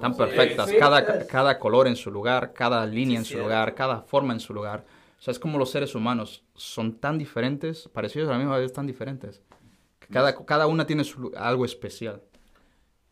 tan 0.00 0.16
perfectas, 0.16 0.72
cada, 0.78 1.26
cada 1.26 1.58
color 1.58 1.88
en 1.88 1.96
su 1.96 2.10
lugar, 2.10 2.52
cada 2.52 2.84
línea 2.86 3.18
en 3.18 3.24
su 3.24 3.38
lugar, 3.38 3.74
cada 3.74 4.02
forma 4.02 4.32
en 4.32 4.40
su 4.40 4.52
lugar. 4.54 4.84
O 5.18 5.22
sea, 5.22 5.32
es 5.32 5.38
como 5.38 5.58
los 5.58 5.70
seres 5.70 5.94
humanos 5.94 6.44
son 6.54 6.94
tan 6.98 7.18
diferentes, 7.18 7.88
parecidos 7.88 8.28
a 8.28 8.32
la 8.32 8.38
misma 8.38 8.58
vez 8.58 8.72
tan 8.72 8.86
diferentes. 8.86 9.40
que 10.00 10.08
Cada, 10.08 10.44
cada 10.44 10.66
una 10.66 10.86
tiene 10.86 11.04
su, 11.04 11.32
algo 11.36 11.64
especial. 11.64 12.22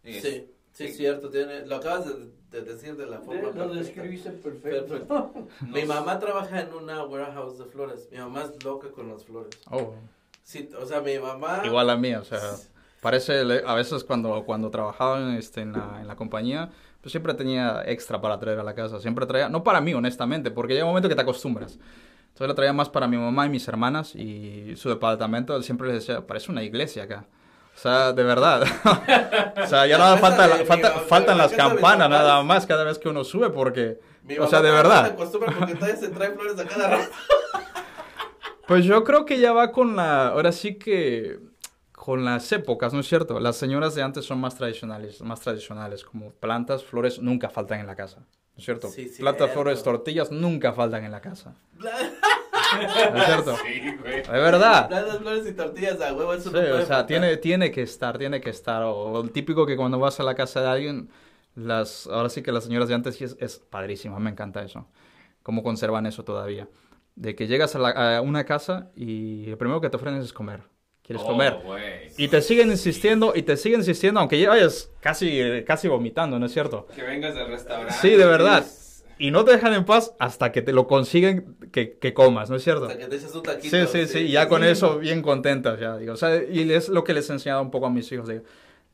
Es- 0.03 0.23
Sí, 0.23 0.47
sí, 0.73 0.89
cierto. 0.89 1.31
Tiene, 1.31 1.65
lo 1.67 1.77
acabas 1.77 2.05
de, 2.07 2.31
de 2.51 2.63
decir 2.63 2.97
de 2.97 3.07
la 3.07 3.19
De- 3.19 3.25
forma 3.25 3.43
lo 3.43 3.53
perfecta. 3.53 3.75
describiste 3.79 4.31
perfecto. 4.31 4.87
Perfecto. 4.87 5.49
Mi 5.73 5.85
mamá 5.85 6.19
trabaja 6.19 6.61
en 6.61 6.75
una 6.75 7.05
warehouse 7.05 7.59
de 7.59 7.65
flores. 7.67 8.09
Mi 8.11 8.19
mamá 8.19 8.43
es 8.43 8.63
loca 8.65 8.91
con 8.91 9.09
las 9.09 9.25
flores. 9.25 9.59
Oh, 9.71 9.95
Sí, 10.43 10.69
o 10.79 10.85
sea, 10.85 11.01
mi 11.01 11.19
mamá. 11.19 11.63
igual 11.65 11.89
a 11.89 11.97
mí, 11.97 12.15
o 12.15 12.23
sea, 12.25 12.39
Parece, 13.01 13.41
a 13.67 13.75
veces 13.75 14.03
cuando, 14.05 14.45
cuando 14.45 14.71
trabajaba 14.71 15.19
en, 15.21 15.37
este, 15.37 15.61
en, 15.63 15.73
la, 15.73 15.99
en 16.01 16.07
la 16.07 16.17
compañía, 16.17 16.71
siempre 17.11 17.35
tenía 17.35 17.83
extra 17.87 18.21
para 18.21 18.39
traer 18.39 18.59
a 18.59 18.63
la 18.63 18.75
casa. 18.75 19.01
Siempre 19.01 19.27
traía, 19.27 19.49
no 19.49 19.63
para 19.63 19.81
mí, 19.81 19.95
honestamente, 19.95 20.51
porque 20.51 20.75
llega 20.75 20.85
un 20.85 20.91
momento 20.91 21.09
que 21.09 21.15
te 21.15 21.23
acostumbras. 21.23 21.79
Entonces 22.29 22.49
lo 22.49 22.55
traía 22.55 22.73
más 22.73 22.89
para 22.89 23.07
mi 23.07 23.17
mamá 23.17 23.47
y 23.47 23.49
mis 23.49 23.67
hermanas 23.69 24.15
y 24.15 24.75
su 24.77 24.89
departamento 24.89 25.61
siempre 25.63 25.89
les 25.89 26.07
decía, 26.07 26.27
parece 26.27 26.51
una 26.51 26.63
iglesia 26.63 27.05
acá. 27.05 27.27
O 27.75 27.79
sea, 27.79 28.13
de 28.13 28.23
verdad. 28.23 28.63
o 29.63 29.67
sea, 29.67 29.87
ya 29.87 29.99
nada 29.99 30.17
falta, 30.17 30.47
la- 30.47 30.65
falta, 30.65 30.91
faltan 30.93 31.39
la 31.39 31.45
las 31.45 31.53
campanas 31.53 32.09
nada 32.09 32.43
más 32.43 32.67
cada 32.67 32.85
vez 32.85 32.99
que 32.99 33.09
uno 33.09 33.25
sube 33.25 33.51
porque... 33.51 33.99
O 34.41 34.47
sea, 34.47 34.63
de 34.63 34.71
verdad. 34.71 35.15
porque 35.17 35.75
todavía 35.75 35.97
se 35.97 36.09
trae 36.09 36.31
flores 36.31 36.59
a 36.59 36.65
cada 36.67 36.89
rato. 36.89 37.11
Pues 38.67 38.87
yo 38.87 39.05
creo 39.05 39.27
que 39.27 39.39
ya 39.39 39.53
va 39.53 39.73
con 39.73 39.95
la, 39.95 40.29
ahora 40.29 40.51
sí 40.51 40.77
que 40.77 41.39
con 42.05 42.23
las 42.23 42.53
épocas, 42.53 42.93
¿no 42.93 43.01
es 43.01 43.09
cierto? 43.09 43.41
Las 43.41 43.57
señoras 43.57 43.95
de 43.95 44.03
antes 44.03 44.27
son 44.27 44.39
más 44.39 44.55
tradicionales, 44.57 45.23
más 45.23 45.41
tradicionales, 45.41 46.05
como 46.05 46.33
plantas, 46.33 46.85
flores 46.85 47.19
nunca 47.23 47.49
faltan 47.49 47.81
en 47.81 47.87
la 47.87 47.97
casa, 47.97 48.19
¿no 48.19 48.59
es 48.59 48.65
cierto? 48.65 48.89
Sí, 48.89 49.05
cierto. 49.05 49.21
Plantas, 49.21 49.51
flores, 49.53 49.83
tortillas 49.83 50.31
nunca 50.31 50.75
faltan 50.75 51.05
en 51.05 51.13
la 51.13 51.23
casa, 51.23 51.55
¿no 51.79 53.19
es 53.19 53.25
cierto? 53.25 53.57
Sí, 53.57 53.97
güey. 54.01 54.21
Es 54.21 54.29
verdad. 54.29 54.89
Plantas, 54.89 55.19
flores 55.19 55.47
y 55.49 55.53
tortillas 55.53 56.01
a 56.03 56.13
huevo, 56.13 56.35
eso 56.35 56.43
Sí, 56.51 56.55
no 56.55 56.61
puede 56.61 56.73
o 56.73 56.77
sea, 56.79 56.87
faltar. 56.87 57.07
tiene, 57.07 57.37
tiene 57.39 57.71
que 57.71 57.83
estar, 57.83 58.19
tiene 58.19 58.41
que 58.41 58.51
estar. 58.51 58.83
O 58.83 59.23
el 59.23 59.31
típico 59.31 59.65
que 59.67 59.77
cuando 59.77 59.99
vas 59.99 60.21
a 60.21 60.25
la 60.25 60.35
casa 60.35 60.61
de 60.61 60.69
alguien, 60.69 61.09
las, 61.55 62.07
ahora 62.07 62.29
sí 62.29 62.43
que 62.43 62.53
las 62.53 62.65
señoras 62.65 62.89
de 62.89 62.95
antes 62.97 63.17
sí 63.17 63.25
es, 63.25 63.37
es 63.41 63.59
padrísimo, 63.59 64.19
me 64.21 64.31
encanta 64.31 64.63
eso. 64.63 64.87
Cómo 65.43 65.63
conservan 65.63 66.07
eso 66.07 66.25
todavía. 66.25 66.69
De 67.17 67.35
que 67.35 67.47
llegas 67.47 67.75
a, 67.77 67.79
la- 67.79 68.17
a 68.19 68.21
una 68.21 68.45
casa 68.45 68.91
y 68.97 69.47
lo 69.47 69.57
primero 69.57 69.81
que 69.81 69.89
te 69.89 69.97
ofrecen 69.97 70.21
es 70.21 70.33
comer. 70.33 70.63
¿Quieres 71.05 71.23
Oh, 71.23 71.29
comer? 71.29 71.59
güey. 71.65 71.83
Y 72.17 72.29
te 72.29 72.41
siguen 72.41 72.71
insistiendo 72.71 73.33
y 73.37 73.43
te 73.43 73.57
siguen 73.59 73.81
insistiendo, 73.81 74.21
aunque 74.21 74.41
ya 74.41 74.49
vayas 74.49 74.91
casi, 75.01 75.63
casi 75.67 75.87
vomitando, 75.87 76.39
¿no 76.39 76.47
es 76.47 76.53
cierto? 76.53 76.87
Que 76.95 77.03
vengas 77.03 77.35
del 77.35 77.49
restaurante. 77.49 77.95
Sí, 78.01 78.11
de 78.11 78.25
verdad. 78.25 78.65
y- 79.19 79.31
no 79.31 79.45
te 79.45 79.53
dejan 79.53 79.75
en 79.75 79.85
paz 79.85 80.13
hasta 80.19 80.51
que 80.51 80.61
te 80.63 80.73
lo 80.73 80.87
consiguen 80.89 81.57
que, 81.73 81.99
que 81.99 82.15
comas, 82.15 82.49
¿no 82.51 82.57
es 82.57 82.65
cierto? 82.65 82.87
Hasta 82.87 82.99
que 82.99 83.07
te 83.07 83.17
echas 83.17 83.35
un 83.35 83.43
taquito. 83.43 83.77
Sí, 83.77 83.87
sí, 83.87 84.07
sí, 84.07 84.19
y 84.21 84.31
ya 84.33 84.49
con 84.49 84.65
eso 84.65 84.99
bien 84.99 85.21
contentas, 85.23 85.79
ya, 85.79 85.97
digo, 85.99 86.15
o 86.15 86.17
sea, 86.17 86.43
y 86.43 86.73
es 86.73 86.89
lo 86.89 87.05
que 87.05 87.13
les 87.13 87.29
he 87.31 87.35
enseñado 87.35 87.61
un 87.63 87.71
poco 87.71 87.87
a 87.87 87.91
mis 87.91 88.11
hijos, 88.11 88.27
digo, 88.29 88.43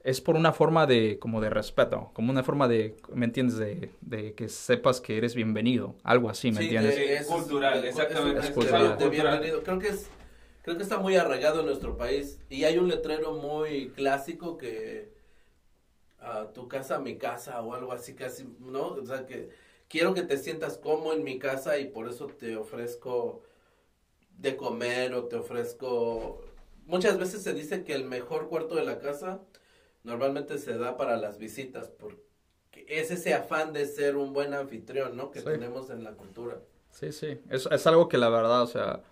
es 0.03 0.21
por 0.21 0.35
una 0.35 0.53
forma 0.53 0.87
de, 0.87 1.19
como 1.19 1.41
de 1.41 1.49
respeto, 1.51 2.11
como 2.13 2.33
una 2.33 2.43
forma 2.43 2.67
de, 2.69 2.97
¿me 3.15 3.25
entiendes? 3.27 3.57
De, 3.59 3.91
de 4.01 4.35
que 4.35 4.49
sepas 4.49 5.01
que 5.01 5.17
eres 5.17 5.35
bienvenido, 5.35 5.95
algo 6.03 6.29
así, 6.29 6.51
¿me 6.51 6.59
Sí, 6.59 6.65
entiendes? 6.65 6.97
de- 6.97 7.07
Sí, 7.07 7.13
eso 7.13 7.33
cultural, 7.35 7.79
es- 7.79 7.85
exactamente, 7.91 8.39
es- 8.41 8.45
es 8.45 8.51
es 8.51 8.55
cultural. 8.57 8.99
de 8.99 9.09
bienvenido. 9.09 9.63
Creo 9.63 9.79
que 9.79 9.89
es, 9.89 10.11
creo 10.71 10.79
que 10.79 10.85
está 10.85 10.99
muy 10.99 11.17
arraigado 11.17 11.61
en 11.61 11.67
nuestro 11.67 11.97
país 11.97 12.39
y 12.49 12.63
hay 12.63 12.79
un 12.79 12.87
letrero 12.87 13.33
muy 13.33 13.91
clásico 13.91 14.57
que 14.57 15.13
a 16.21 16.53
tu 16.53 16.69
casa, 16.69 17.01
mi 17.01 17.19
casa 17.19 17.61
o 17.61 17.75
algo 17.75 17.91
así 17.91 18.15
casi, 18.15 18.45
¿no? 18.61 18.91
O 18.93 19.05
sea 19.05 19.27
que 19.27 19.51
quiero 19.89 20.15
que 20.15 20.23
te 20.23 20.37
sientas 20.37 20.79
como 20.79 21.13
en 21.13 21.25
mi 21.25 21.41
casa 21.41 21.79
y 21.79 21.89
por 21.89 22.09
eso 22.09 22.29
te 22.29 22.57
ofrezco 22.57 23.43
de 24.39 24.57
comer 24.57 25.13
o 25.15 25.25
te 25.25 25.35
ofrezco. 25.35 26.41
Muchas 26.87 27.19
veces 27.19 27.43
se 27.43 27.53
dice 27.53 27.83
que 27.83 27.95
el 27.95 28.05
mejor 28.05 28.49
cuarto 28.49 28.77
de 28.77 28.85
la 28.85 29.01
casa 29.01 29.41
normalmente 30.05 30.57
se 30.59 30.79
da 30.79 30.97
para 30.97 31.17
las 31.17 31.39
visitas 31.39 31.89
porque 31.89 32.23
es 32.87 33.11
ese 33.11 33.35
afán 33.35 33.73
de 33.73 33.87
ser 33.87 34.15
un 34.15 34.33
buen 34.33 34.55
anfitrión, 34.55 35.17
¿no? 35.17 35.33
Que 35.33 35.41
Sí. 35.41 35.47
tenemos 35.47 35.91
en 35.91 36.05
la 36.05 36.13
cultura. 36.13 36.61
Sí, 36.93 37.11
sí, 37.11 37.41
es, 37.51 37.67
es 37.67 37.87
algo 37.89 38.09
que 38.09 38.19
la 38.19 38.29
verdad, 38.29 38.63
o 38.63 38.67
sea, 38.69 39.03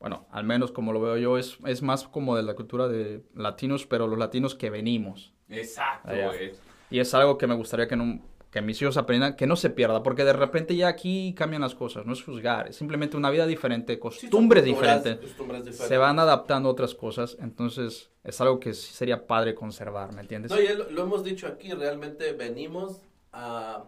bueno, 0.00 0.26
al 0.30 0.44
menos 0.44 0.70
como 0.72 0.92
lo 0.92 1.00
veo 1.00 1.16
yo, 1.16 1.38
es, 1.38 1.58
es 1.66 1.82
más 1.82 2.06
como 2.06 2.36
de 2.36 2.42
la 2.42 2.54
cultura 2.54 2.88
de 2.88 3.22
latinos, 3.34 3.86
pero 3.86 4.06
los 4.06 4.18
latinos 4.18 4.54
que 4.54 4.70
venimos. 4.70 5.32
Exacto, 5.48 6.10
güey. 6.12 6.52
Y 6.90 7.00
es 7.00 7.12
algo 7.14 7.36
que 7.36 7.46
me 7.46 7.54
gustaría 7.54 7.88
que, 7.88 7.96
no, 7.96 8.20
que 8.50 8.62
mis 8.62 8.80
hijos 8.80 8.96
aprendan, 8.96 9.34
que 9.36 9.46
no 9.46 9.56
se 9.56 9.70
pierda, 9.70 10.02
porque 10.02 10.24
de 10.24 10.32
repente 10.32 10.74
ya 10.76 10.88
aquí 10.88 11.34
cambian 11.36 11.62
las 11.62 11.74
cosas, 11.74 12.06
no 12.06 12.12
es 12.12 12.22
juzgar, 12.22 12.68
es 12.68 12.76
simplemente 12.76 13.16
una 13.16 13.28
vida 13.30 13.46
diferente, 13.46 13.94
Sí, 13.94 13.98
costumbres 13.98 14.64
diferentes. 14.64 15.16
costumbres 15.18 15.64
diferentes. 15.64 15.88
Se 15.88 15.98
van 15.98 16.18
adaptando 16.18 16.68
a 16.68 16.72
otras 16.72 16.94
cosas, 16.94 17.36
entonces 17.40 18.10
es 18.24 18.40
algo 18.40 18.58
que 18.60 18.72
sí 18.74 18.92
sería 18.94 19.26
padre 19.26 19.54
conservar, 19.54 20.14
¿me 20.14 20.22
entiendes? 20.22 20.50
No, 20.50 20.56
lo, 20.58 20.90
lo 20.90 21.02
hemos 21.02 21.24
dicho 21.24 21.46
aquí, 21.46 21.72
realmente 21.72 22.32
venimos 22.32 23.02
a 23.32 23.84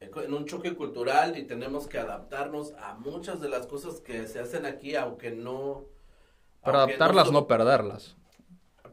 en 0.00 0.32
un 0.34 0.46
choque 0.46 0.74
cultural 0.74 1.36
y 1.36 1.44
tenemos 1.44 1.86
que 1.86 1.98
adaptarnos 1.98 2.72
a 2.78 2.94
muchas 2.94 3.40
de 3.40 3.50
las 3.50 3.66
cosas 3.66 4.00
que 4.00 4.26
se 4.26 4.40
hacen 4.40 4.64
aquí, 4.64 4.96
aunque 4.96 5.30
no... 5.30 5.84
Para 6.62 6.80
aunque 6.82 6.94
adaptarlas, 6.94 7.26
so- 7.26 7.32
no 7.32 7.46
perderlas. 7.46 8.16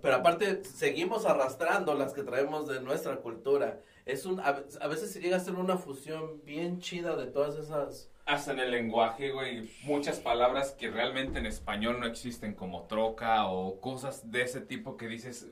Pero 0.01 0.15
aparte, 0.17 0.63
seguimos 0.63 1.25
arrastrando 1.25 1.95
las 1.95 2.13
que 2.13 2.23
traemos 2.23 2.67
de 2.67 2.81
nuestra 2.81 3.17
cultura. 3.17 3.81
Es 4.05 4.25
un, 4.25 4.39
a, 4.41 4.63
a 4.81 4.87
veces 4.87 5.11
se 5.11 5.19
llega 5.21 5.37
a 5.37 5.39
ser 5.39 5.55
una 5.55 5.77
fusión 5.77 6.43
bien 6.43 6.79
chida 6.79 7.15
de 7.15 7.25
todas 7.27 7.55
esas... 7.57 8.11
Hasta 8.25 8.51
en 8.51 8.59
el 8.59 8.71
lenguaje, 8.71 9.31
güey, 9.31 9.71
muchas 9.83 10.19
palabras 10.19 10.71
que 10.71 10.91
realmente 10.91 11.39
en 11.39 11.45
español 11.45 11.99
no 12.01 12.05
existen, 12.05 12.53
como 12.53 12.85
troca 12.85 13.47
o 13.47 13.79
cosas 13.79 14.29
de 14.29 14.41
ese 14.41 14.59
tipo 14.59 14.97
que 14.97 15.07
dices, 15.07 15.47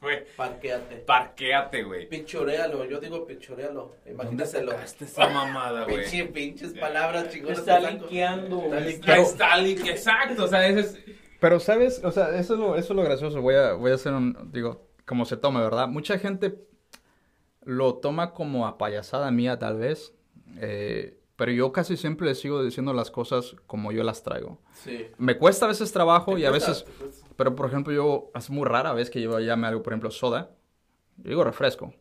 güey, 0.00 0.24
Parqueate. 0.36 0.96
parquéate, 0.96 1.82
güey. 1.82 2.08
Pichorealo, 2.08 2.84
yo 2.84 3.00
digo 3.00 3.26
pichorealo. 3.26 3.94
¿Dónde 4.04 4.10
Imagínatelo. 4.12 4.72
sacaste 4.72 5.04
esa 5.04 5.28
mamada, 5.28 5.84
güey? 5.84 5.96
Pinche, 6.10 6.24
pinches 6.26 6.72
palabras 6.74 7.30
chingonas. 7.30 7.58
Está 7.58 7.80
liqueando. 7.80 8.62
Está 8.64 8.78
Está 8.78 8.86
liqueando. 8.86 9.22
está 9.22 9.56
li- 9.58 9.90
exacto, 9.90 10.44
o 10.44 10.48
sea, 10.48 10.66
ese 10.66 10.80
es... 10.80 10.98
Pero, 11.40 11.60
¿sabes? 11.60 12.00
O 12.04 12.10
sea, 12.10 12.36
eso 12.38 12.54
es 12.54 12.60
lo, 12.60 12.76
eso 12.76 12.92
es 12.92 12.96
lo 12.96 13.02
gracioso. 13.02 13.42
Voy 13.42 13.54
a, 13.54 13.72
voy 13.74 13.90
a 13.90 13.94
hacer 13.96 14.12
un, 14.14 14.50
digo, 14.52 14.88
como 15.04 15.24
se 15.26 15.36
tome, 15.36 15.60
¿verdad? 15.60 15.88
Mucha 15.88 16.18
gente 16.18 16.54
lo 17.62 17.96
toma 17.96 18.32
como 18.32 18.66
a 18.66 18.78
payasada 18.78 19.30
mía, 19.30 19.58
tal 19.58 19.78
vez. 19.78 20.12
eh, 20.60 21.18
pero 21.36 21.50
yo 21.50 21.72
casi 21.72 21.96
siempre 21.96 22.28
le 22.28 22.36
sigo 22.36 22.62
diciendo 22.62 22.92
las 22.94 23.10
cosas 23.10 23.56
como 23.66 23.90
yo 23.90 24.04
las 24.04 24.22
traigo. 24.22 24.60
Sí. 24.72 25.08
Me 25.18 25.36
cuesta 25.36 25.64
a 25.64 25.68
veces 25.68 25.90
trabajo 25.92 26.38
y 26.38 26.44
a 26.44 26.50
veces... 26.52 26.84
Pero, 27.36 27.54
por 27.56 27.66
ejemplo, 27.66 27.92
yo... 27.92 28.30
Es 28.34 28.50
muy 28.50 28.64
rara 28.66 28.92
vez 28.92 29.10
que 29.10 29.20
yo 29.20 29.38
llame 29.40 29.66
algo, 29.66 29.82
por 29.82 29.92
ejemplo, 29.92 30.10
soda. 30.10 30.50
Yo 31.18 31.30
digo 31.30 31.44
refresco. 31.44 31.94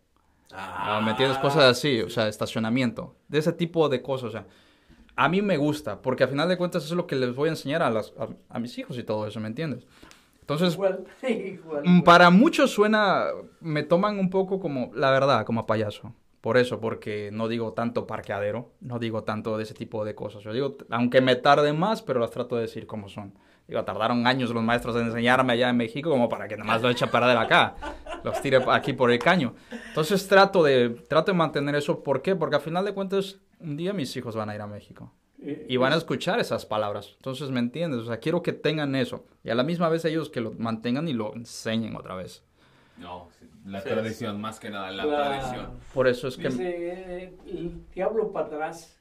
Ah, 0.51 1.01
¿Me 1.03 1.11
entiendes? 1.11 1.37
Cosas 1.39 1.63
así, 1.63 2.01
o 2.01 2.09
sea, 2.09 2.27
estacionamiento. 2.27 3.15
De 3.27 3.39
ese 3.39 3.53
tipo 3.53 3.89
de 3.89 4.01
cosas, 4.01 4.29
o 4.29 4.31
sea. 4.31 4.47
A 5.15 5.29
mí 5.29 5.41
me 5.41 5.57
gusta, 5.57 6.01
porque 6.01 6.23
al 6.23 6.29
final 6.29 6.49
de 6.49 6.57
cuentas 6.57 6.83
eso 6.83 6.93
es 6.93 6.97
lo 6.97 7.07
que 7.07 7.15
les 7.15 7.35
voy 7.35 7.47
a 7.49 7.51
enseñar 7.51 7.83
a, 7.83 7.89
las, 7.91 8.13
a, 8.17 8.29
a 8.49 8.59
mis 8.59 8.77
hijos 8.79 8.97
y 8.97 9.03
todo 9.03 9.27
eso, 9.27 9.39
¿me 9.39 9.47
entiendes? 9.47 9.85
Entonces, 10.41 10.73
Igual, 10.73 11.05
igual. 11.27 11.83
mm, 11.83 12.01
para 12.03 12.29
muchos 12.29 12.71
suena, 12.71 13.25
me 13.61 13.83
toman 13.83 14.19
un 14.19 14.29
poco 14.29 14.59
como, 14.59 14.91
la 14.95 15.11
verdad, 15.11 15.45
como 15.45 15.61
a 15.61 15.65
payaso. 15.67 16.13
Por 16.41 16.57
eso, 16.57 16.81
porque 16.81 17.29
no 17.31 17.47
digo 17.47 17.73
tanto 17.73 18.05
parqueadero, 18.05 18.73
no 18.81 18.99
digo 18.99 19.23
tanto 19.23 19.57
de 19.57 19.63
ese 19.63 19.73
tipo 19.75 20.03
de 20.03 20.13
cosas. 20.15 20.43
Yo 20.43 20.51
digo, 20.51 20.77
aunque 20.89 21.21
me 21.21 21.35
tarde 21.37 21.71
más, 21.73 22.01
pero 22.01 22.19
las 22.19 22.31
trato 22.31 22.55
de 22.57 22.63
decir 22.63 22.85
como 22.85 23.07
son. 23.07 23.33
Digo, 23.67 23.83
tardaron 23.85 24.27
años 24.27 24.49
los 24.51 24.61
maestros 24.63 24.95
en 24.97 25.07
enseñarme 25.07 25.53
allá 25.53 25.69
en 25.69 25.77
México 25.77 26.09
como 26.09 26.27
para 26.29 26.47
que 26.47 26.57
nada 26.57 26.67
más 26.67 26.81
lo 26.81 26.89
eche 26.89 27.05
a 27.05 27.11
perder 27.11 27.37
acá. 27.37 27.75
Los 28.23 28.41
tire 28.41 28.59
aquí 28.69 28.93
por 28.93 29.09
el 29.11 29.19
caño. 29.19 29.55
Entonces 29.89 30.27
trato 30.27 30.63
de, 30.63 30.89
trato 31.07 31.31
de 31.31 31.37
mantener 31.37 31.75
eso. 31.75 32.03
¿Por 32.03 32.21
qué? 32.21 32.35
Porque 32.35 32.57
al 32.57 32.61
final 32.61 32.83
de 32.85 32.93
cuentas, 32.93 33.39
un 33.59 33.77
día 33.77 33.93
mis 33.93 34.15
hijos 34.17 34.35
van 34.35 34.49
a 34.49 34.55
ir 34.55 34.61
a 34.61 34.67
México. 34.67 35.13
Eh, 35.41 35.65
Y 35.69 35.77
van 35.77 35.91
a 35.93 35.97
escuchar 35.97 36.39
esas 36.39 36.65
palabras. 36.65 37.13
Entonces, 37.17 37.49
¿me 37.51 37.59
entiendes? 37.59 38.01
O 38.01 38.05
sea, 38.05 38.17
quiero 38.17 38.41
que 38.43 38.53
tengan 38.53 38.95
eso. 38.95 39.25
Y 39.43 39.49
a 39.49 39.55
la 39.55 39.63
misma 39.63 39.89
vez 39.89 40.05
ellos 40.05 40.29
que 40.29 40.39
lo 40.41 40.51
mantengan 40.57 41.07
y 41.07 41.13
lo 41.13 41.33
enseñen 41.33 41.95
otra 41.95 42.15
vez. 42.15 42.43
No, 42.97 43.29
la 43.65 43.81
Sí. 43.81 43.89
tradición, 43.89 44.39
más 44.39 44.59
que 44.59 44.69
nada, 44.69 44.91
la 44.91 45.03
claro. 45.03 45.23
tradición. 45.39 45.71
Por 45.93 46.07
eso 46.07 46.27
es 46.27 46.37
que... 46.37 46.47
Dice, 46.49 46.69
eh, 47.23 47.33
el- 47.47 47.85
te 47.93 48.03
hablo 48.03 48.31
para 48.31 48.45
atrás. 48.47 48.97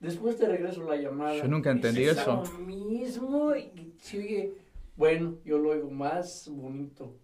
Después 0.00 0.36
te 0.36 0.46
regreso 0.46 0.82
la 0.88 0.96
llamada. 0.96 1.34
Yo 1.36 1.48
nunca 1.48 1.70
entendí 1.70 2.04
Es 2.04 2.18
eso. 2.18 2.44
Lo 2.52 2.58
mismo 2.66 3.54
y 3.56 3.94
sigue. 3.98 4.54
Bueno, 4.96 5.34
yo 5.44 5.58
lo 5.58 5.70
oigo 5.70 5.90
más 5.90 6.48
bonito. 6.50 7.14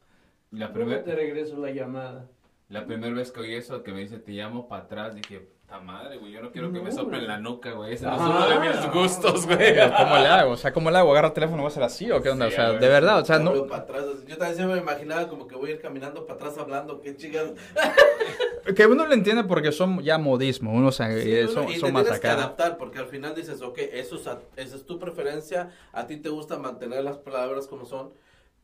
La 0.50 0.66
Luego 0.66 0.74
primera 0.74 1.04
te 1.04 1.14
regreso 1.14 1.56
la 1.58 1.70
llamada. 1.70 2.26
la 2.68 2.86
primer 2.86 3.14
vez 3.14 3.30
que 3.32 3.40
oí 3.40 3.54
eso, 3.54 3.82
que 3.82 3.92
me 3.92 4.00
dice, 4.00 4.18
te 4.18 4.32
llamo 4.32 4.68
para 4.68 4.82
atrás, 4.84 5.14
dije, 5.14 5.48
ta 5.66 5.80
madre, 5.80 6.18
güey, 6.18 6.32
yo 6.32 6.42
no 6.42 6.50
quiero 6.52 6.70
que 6.72 6.80
me 6.80 6.90
No, 6.90 6.94
soplen 6.96 7.20
güey. 7.20 7.26
la 7.28 7.38
nuca, 7.38 7.72
güey. 7.72 7.94
Ese 7.94 8.04
no 8.06 8.14
es 8.14 8.20
Ah. 8.20 8.46
uno 8.50 8.60
de 8.60 8.68
mis 8.68 8.92
gustos, 8.92 9.46
güey. 9.46 9.74
¿Cómo 9.74 10.16
le 10.18 10.26
hago? 10.28 10.50
O 10.52 10.56
sea, 10.58 10.72
¿cómo 10.72 10.90
le 10.90 10.98
hago? 10.98 11.12
¿Agarra 11.12 11.28
el 11.28 11.32
teléfono 11.34 11.58
y 11.58 11.62
va 11.62 11.68
a 11.68 11.72
ser 11.72 11.82
así 11.82 12.10
o 12.10 12.20
qué 12.22 12.28
onda? 12.30 12.46
Sí, 12.48 12.52
o 12.52 12.56
sea, 12.56 12.68
güey. 12.68 12.80
de 12.80 12.88
verdad, 12.88 13.20
o 13.20 13.24
sea, 13.24 13.38
no... 13.38 13.66
para 13.66 13.82
atrás. 13.82 14.04
Yo 14.26 14.36
también 14.36 14.68
me 14.68 14.76
imaginaba 14.78 15.28
como 15.28 15.46
que 15.46 15.54
voy 15.56 15.70
a 15.70 15.74
ir 15.74 15.80
caminando 15.80 16.26
para 16.26 16.34
atrás 16.36 16.58
hablando, 16.58 17.00
qué 17.00 17.16
chingados. 17.16 17.52
Que 18.76 18.86
uno 18.86 19.06
lo 19.06 19.12
entiende 19.14 19.44
porque 19.44 19.72
son 19.72 20.02
ya 20.02 20.18
modismo, 20.18 20.72
uno, 20.72 20.88
o 20.88 20.92
sea, 20.92 21.08
Sí, 21.18 21.32
eh, 21.32 21.42
uno- 21.44 21.52
son, 21.52 21.68
y 21.68 21.74
son 21.76 21.88
te 21.88 21.92
más 21.92 22.02
tienes 22.04 22.20
que 22.20 22.28
acá. 22.28 22.36
adaptar 22.42 22.78
porque 22.78 22.98
al 22.98 23.06
final 23.06 23.34
dices, 23.34 23.60
ok, 23.62 23.78
eso 23.92 24.16
es, 24.16 24.26
a- 24.26 24.40
esa 24.56 24.76
es 24.76 24.86
tu 24.86 24.98
preferencia, 24.98 25.70
a 25.92 26.06
ti 26.06 26.16
te 26.16 26.28
gusta 26.28 26.58
mantener 26.58 27.02
las 27.04 27.18
palabras 27.18 27.66
como 27.66 27.84
son, 27.86 28.12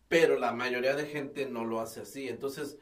pero 0.08 0.38
la 0.38 0.52
mayoría 0.52 0.94
de 0.94 1.06
gente 1.06 1.46
no 1.46 1.64
lo 1.64 1.80
hace 1.80 2.00
así. 2.02 2.28
Entonces, 2.28 2.78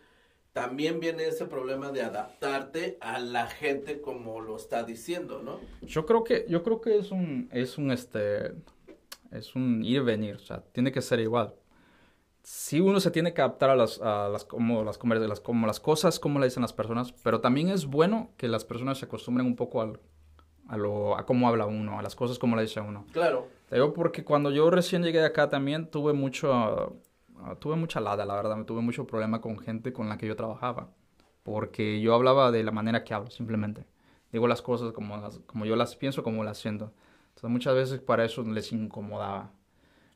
también 0.53 1.01
viene 1.01 1.27
ese 1.27 1.45
problema 1.47 1.91
de 1.93 2.03
adaptarte 2.03 2.97
a 3.01 3.19
la 3.19 3.47
gente 3.47 4.01
como 4.01 4.41
lo 4.41 4.57
está 4.57 4.85
diciendo, 4.85 5.43
¿no? 5.43 5.61
Yo 5.83 6.07
creo 6.07 6.25
que, 6.25 6.47
yo 6.49 6.63
creo 6.63 6.81
que 6.81 6.99
es 6.99 7.11
un, 7.11 7.49
es 7.53 7.77
un, 7.79 7.91
este, 7.91 8.53
es 9.33 9.55
un 9.55 9.83
ir 9.85 10.03
venir, 10.03 10.37
o 10.37 10.39
sea, 10.39 10.63
tiene 10.73 10.93
que 10.93 11.03
ser 11.03 11.21
igual. 11.21 11.53
Sí 12.49 12.79
uno 12.81 13.01
se 13.01 13.11
tiene 13.11 13.35
que 13.35 13.41
adaptar 13.41 13.71
a 13.71 13.75
las, 13.77 14.01
a 14.01 14.29
las, 14.29 14.45
como, 14.45 14.85
las, 14.85 14.99
como 14.99 15.67
las 15.67 15.81
cosas, 15.81 16.21
como 16.21 16.39
le 16.39 16.47
dicen 16.47 16.61
las 16.63 16.73
personas, 16.73 17.13
pero 17.25 17.41
también 17.41 17.71
es 17.71 17.87
bueno 17.87 18.31
que 18.37 18.47
las 18.47 18.65
personas 18.65 18.99
se 18.99 19.07
acostumbren 19.07 19.45
un 19.49 19.57
poco 19.57 19.83
al, 19.83 19.99
a, 20.69 20.77
lo, 20.77 21.19
a 21.19 21.27
cómo 21.27 21.49
habla 21.49 21.67
uno, 21.67 21.99
a 21.99 22.03
las 22.03 22.15
cosas 22.15 22.39
como 22.39 22.55
le 22.55 22.63
dice 22.63 22.81
uno. 22.81 23.05
Claro. 23.13 23.49
Te 23.69 23.75
digo 23.75 23.93
porque 23.93 24.23
cuando 24.23 24.53
yo 24.53 24.71
recién 24.71 25.03
llegué 25.03 25.25
acá 25.25 25.49
también 25.49 25.91
tuve 25.91 26.13
mucho, 26.13 26.53
ah, 26.53 27.57
tuve 27.59 27.75
mucha 27.75 27.99
lada, 27.99 28.25
la 28.25 28.37
verdad, 28.37 28.65
tuve 28.65 28.81
mucho 28.81 29.09
problema 29.09 29.41
con 29.41 29.59
gente 29.59 29.93
con 29.93 30.09
la 30.09 30.17
que 30.17 30.29
yo 30.29 30.37
trabajaba, 30.37 30.91
porque 31.43 32.01
yo 32.01 32.15
hablaba 32.15 32.53
de 32.53 32.63
la 32.63 32.71
manera 32.71 33.03
que 33.03 33.13
hablo, 33.13 33.29
simplemente. 33.33 33.87
Digo 34.31 34.47
las 34.47 34.63
cosas 34.63 34.93
como, 34.93 35.17
las- 35.17 35.41
como 35.47 35.65
yo 35.65 35.75
las 35.75 35.97
pienso, 35.97 36.23
como 36.23 36.45
las 36.45 36.59
siento. 36.59 36.93
Entonces 37.31 37.51
muchas 37.51 37.75
veces 37.75 37.99
para 37.99 38.25
eso 38.25 38.45
les 38.45 38.71
incomodaba. 38.71 39.51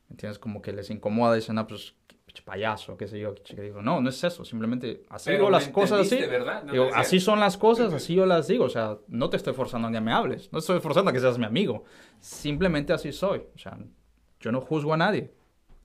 ¿Me 0.07 0.13
entiendes? 0.13 0.39
Como 0.39 0.61
que 0.61 0.73
les 0.73 0.89
incomoda, 0.89 1.35
dicen, 1.35 1.57
ah, 1.57 1.67
pues, 1.67 1.95
payaso, 2.39 2.95
qué 2.95 3.07
sé 3.07 3.19
yo. 3.19 3.35
Que 3.35 3.61
digo, 3.61 3.81
no, 3.81 3.99
no 3.99 4.09
es 4.09 4.23
eso, 4.23 4.45
simplemente 4.45 5.03
así 5.09 5.31
digo 5.31 5.49
las 5.49 5.67
cosas 5.67 6.01
así. 6.01 6.15
¿verdad? 6.15 6.63
No 6.63 6.71
Digo, 6.71 6.87
te 6.87 6.95
así 6.95 7.19
son 7.19 7.39
las 7.39 7.57
cosas, 7.57 7.93
así 7.93 8.15
yo 8.15 8.25
las 8.25 8.47
digo. 8.47 8.65
O 8.65 8.69
sea, 8.69 8.97
no 9.07 9.29
te 9.29 9.37
estoy 9.37 9.53
forzando 9.53 9.89
a 9.89 9.91
que 9.91 9.99
me 9.99 10.13
hables. 10.13 10.51
No 10.53 10.59
estoy 10.59 10.79
forzando 10.79 11.09
a 11.09 11.13
que 11.13 11.19
seas 11.19 11.37
mi 11.37 11.45
amigo. 11.45 11.83
Simplemente 12.21 12.93
así 12.93 13.11
soy. 13.11 13.43
O 13.53 13.57
sea, 13.57 13.77
yo 14.39 14.51
no 14.51 14.61
juzgo 14.61 14.93
a 14.93 14.97
nadie. 14.97 15.33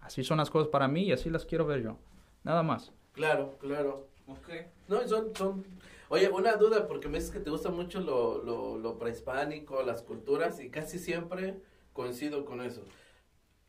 Así 0.01 0.23
son 0.23 0.39
las 0.39 0.51
cosas 0.51 0.69
para 0.69 0.87
mí 0.87 1.03
y 1.03 1.13
así 1.13 1.31
las 1.31 1.45
quiero 1.45 1.67
ver 1.67 1.83
yo. 1.83 1.99
Nada 2.45 2.63
más. 2.63 2.93
Claro, 3.13 3.59
claro. 3.59 4.09
Ok. 4.29 4.49
No, 4.89 5.07
son, 5.09 5.35
son... 5.35 5.65
Oye, 6.09 6.29
una 6.29 6.55
duda, 6.55 6.87
porque 6.87 7.09
me 7.09 7.19
dices 7.19 7.33
que 7.33 7.41
te 7.41 7.51
gusta 7.51 7.71
mucho 7.71 8.01
lo, 8.01 8.43
lo, 8.45 8.79
lo 8.79 8.99
prehispánico, 8.99 9.83
las 9.83 10.03
culturas, 10.03 10.61
y 10.61 10.71
casi 10.71 11.01
siempre 11.01 11.61
coincido 11.93 12.45
con 12.45 12.61
eso. 12.61 12.85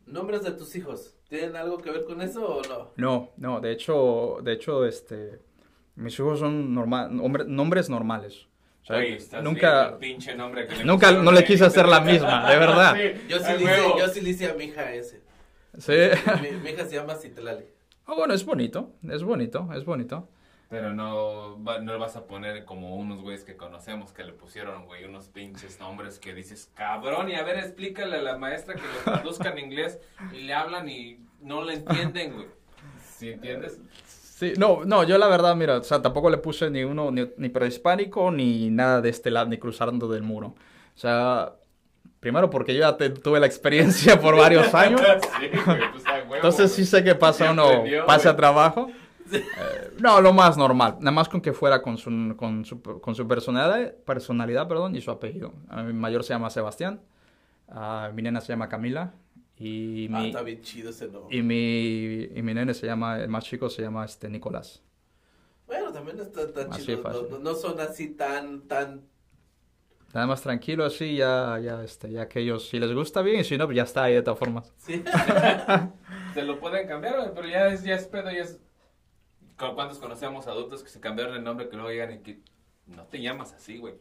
¿Nombres 0.07 0.43
de 0.43 0.51
tus 0.51 0.75
hijos 0.75 1.13
tienen 1.29 1.55
algo 1.55 1.77
que 1.77 1.91
ver 1.91 2.05
con 2.05 2.21
eso 2.21 2.45
o 2.47 2.61
no? 2.63 2.91
No, 2.95 3.31
no, 3.37 3.59
de 3.59 3.71
hecho, 3.71 4.37
de 4.41 4.53
hecho, 4.53 4.85
este, 4.85 5.39
mis 5.95 6.17
hijos 6.17 6.39
son 6.39 6.73
normal, 6.73 7.19
hombre- 7.19 7.45
nombres 7.45 7.89
normales. 7.89 8.47
O 8.83 8.85
sea, 8.87 8.97
Oye, 8.97 9.17
estás 9.17 9.41
viendo 9.43 9.49
nunca, 9.51 9.89
el 9.89 9.95
pinche 9.95 10.33
nombre 10.35 10.65
que 10.65 10.77
le 10.77 10.85
nunca, 10.85 11.11
no 11.11 11.31
le 11.33 11.43
quise 11.43 11.65
hacer 11.65 11.87
la 11.87 11.99
misma, 11.99 12.49
de 12.49 12.57
verdad. 12.59 12.95
Sí, 12.95 13.21
Yo 13.27 13.39
sí, 13.39 13.51
le 13.57 13.63
hice, 13.63 13.81
yo 13.99 14.07
sí 14.07 14.21
le 14.21 14.29
hice 14.29 14.49
a 14.49 14.53
mi 14.53 14.63
hija 14.65 14.93
ese. 14.93 15.21
Sí. 15.77 15.93
Mi, 16.41 16.57
mi 16.57 16.69
hija 16.69 16.85
se 16.85 16.95
llama 16.95 17.15
Citlali. 17.15 17.65
Ah, 18.05 18.13
bueno, 18.15 18.33
es 18.33 18.45
bonito, 18.45 18.93
es 19.11 19.21
bonito, 19.23 19.67
es 19.75 19.83
bonito. 19.83 20.29
Pero 20.69 20.93
no, 20.93 21.63
va- 21.63 21.79
no 21.79 21.93
le 21.93 21.97
vas 21.97 22.17
a 22.17 22.25
poner 22.27 22.65
como 22.65 22.97
unos 22.97 23.21
güeyes 23.21 23.45
que 23.45 23.55
conocemos 23.55 24.11
que 24.11 24.25
le 24.25 24.33
pusieron, 24.33 24.85
güey, 24.85 25.05
unos 25.05 25.27
pinches 25.29 25.79
nombres 25.79 26.19
que 26.19 26.33
dices, 26.33 26.69
cabrón, 26.75 27.29
y 27.29 27.35
a 27.35 27.43
ver, 27.43 27.57
explícale 27.57 28.17
a 28.17 28.21
la 28.21 28.37
maestra 28.37 28.75
que 28.75 28.81
lo 28.81 29.11
traduzca 29.13 29.49
en 29.51 29.59
inglés 29.59 29.97
y 30.33 30.41
le 30.41 30.53
hablan 30.53 30.89
y 30.89 31.19
no 31.41 31.63
le 31.63 31.75
entienden, 31.75 32.33
güey. 32.33 32.47
¿Sí 33.01 33.29
entiendes? 33.31 33.79
Sí, 34.05 34.53
no, 34.57 34.81
no, 34.85 35.03
yo 35.05 35.17
la 35.17 35.27
verdad, 35.27 35.55
mira, 35.55 35.77
o 35.77 35.83
sea, 35.83 36.01
tampoco 36.01 36.29
le 36.29 36.37
puse 36.37 36.69
ni 36.69 36.83
uno, 36.83 37.11
ni, 37.11 37.27
ni 37.37 37.47
prehispánico, 37.49 38.29
ni 38.31 38.69
nada 38.69 38.99
de 39.01 39.09
este 39.09 39.31
lado, 39.31 39.47
ni 39.47 39.57
cruzando 39.57 40.07
del 40.09 40.21
muro. 40.21 40.47
O 40.95 40.99
sea, 40.99 41.53
primero 42.19 42.49
porque 42.49 42.73
yo 42.73 42.81
ya 42.81 42.97
te- 42.97 43.09
tuve 43.09 43.39
la 43.39 43.45
experiencia 43.47 44.19
por 44.19 44.35
varios 44.35 44.71
años. 44.75 44.99
Sí, 45.39 45.47
güey, 45.65 45.91
pues 45.91 46.03
huevo, 46.05 46.35
Entonces 46.35 46.73
sí 46.73 46.85
sé 46.85 47.03
que 47.05 47.15
pasa 47.15 47.51
uno, 47.51 47.83
pasa 48.05 48.29
güey. 48.31 48.37
trabajo. 48.37 48.91
Eh, 49.33 49.91
no, 49.99 50.21
lo 50.21 50.33
más 50.33 50.57
normal. 50.57 50.97
Nada 50.99 51.11
más 51.11 51.27
con 51.29 51.41
que 51.41 51.53
fuera 51.53 51.81
con 51.81 51.97
su, 51.97 52.35
con 52.37 52.63
su, 52.65 52.81
con 52.81 53.15
su 53.15 53.27
personalidad, 53.27 53.95
personalidad 54.05 54.67
perdón, 54.67 54.95
y 54.95 55.01
su 55.01 55.11
apellido. 55.11 55.53
A 55.69 55.83
mi 55.83 55.93
mayor 55.93 56.23
se 56.23 56.33
llama 56.33 56.49
Sebastián. 56.49 57.01
a 57.69 58.11
mi 58.13 58.21
nena 58.21 58.41
se 58.41 58.47
llama 58.53 58.69
Camila. 58.69 59.13
Y 59.59 60.07
Ah, 60.13 60.19
mi, 60.19 60.27
está 60.27 60.43
bien 60.43 60.61
chido 60.61 60.91
ese 60.91 61.07
nombre. 61.07 61.35
y 61.35 61.41
mi, 61.41 62.29
y 62.35 62.41
mi 62.43 62.53
nene 62.53 62.73
se 62.75 62.85
llama, 62.85 63.19
el 63.19 63.27
más 63.29 63.43
chico 63.43 63.69
se 63.69 63.81
llama 63.81 64.05
este 64.05 64.29
Nicolás. 64.29 64.83
Bueno, 65.65 65.91
también 65.91 66.19
está 66.19 66.51
tan 66.53 66.71
Así 66.71 66.85
chido. 66.85 67.01
fácil. 67.01 67.23
No, 67.31 67.39
no 67.39 67.55
son 67.55 67.79
así 67.79 68.09
tan, 68.15 68.61
tan... 68.67 69.01
Nada 70.13 70.27
más 70.27 70.41
tranquilo 70.41 70.85
así, 70.85 71.17
ya, 71.17 71.59
ya, 71.61 71.83
este, 71.83 72.09
ya 72.11 72.29
que 72.29 72.39
ellos, 72.39 72.69
si 72.69 72.79
les 72.79 72.93
gusta 72.93 73.21
bien, 73.21 73.41
y 73.41 73.43
si 73.43 73.57
no, 73.57 73.65
pues 73.65 73.75
ya 73.75 73.83
está 73.83 74.03
ahí 74.03 74.13
de 74.13 74.21
todas 74.21 74.39
formas. 74.39 74.73
Sí. 74.77 75.03
Se 76.33 76.43
lo 76.43 76.59
pueden 76.59 76.87
cambiar, 76.87 77.33
pero 77.35 77.47
ya 77.47 77.67
es, 77.67 77.83
ya 77.83 77.95
es 77.95 78.05
pedo, 78.05 78.31
ya 78.31 78.43
es... 78.43 78.59
¿Cu- 79.57 79.75
¿Cuántos 79.75 79.97
conocemos 79.99 80.47
adultos 80.47 80.83
que 80.83 80.89
se 80.89 80.99
cambiaron 80.99 81.35
el 81.35 81.43
nombre 81.43 81.67
que 81.69 81.75
luego 81.75 81.91
llegan 81.91 82.11
y 82.13 82.19
que 82.19 82.39
no 82.87 83.03
te 83.05 83.19
llamas 83.21 83.53
así, 83.53 83.77
güey? 83.77 83.95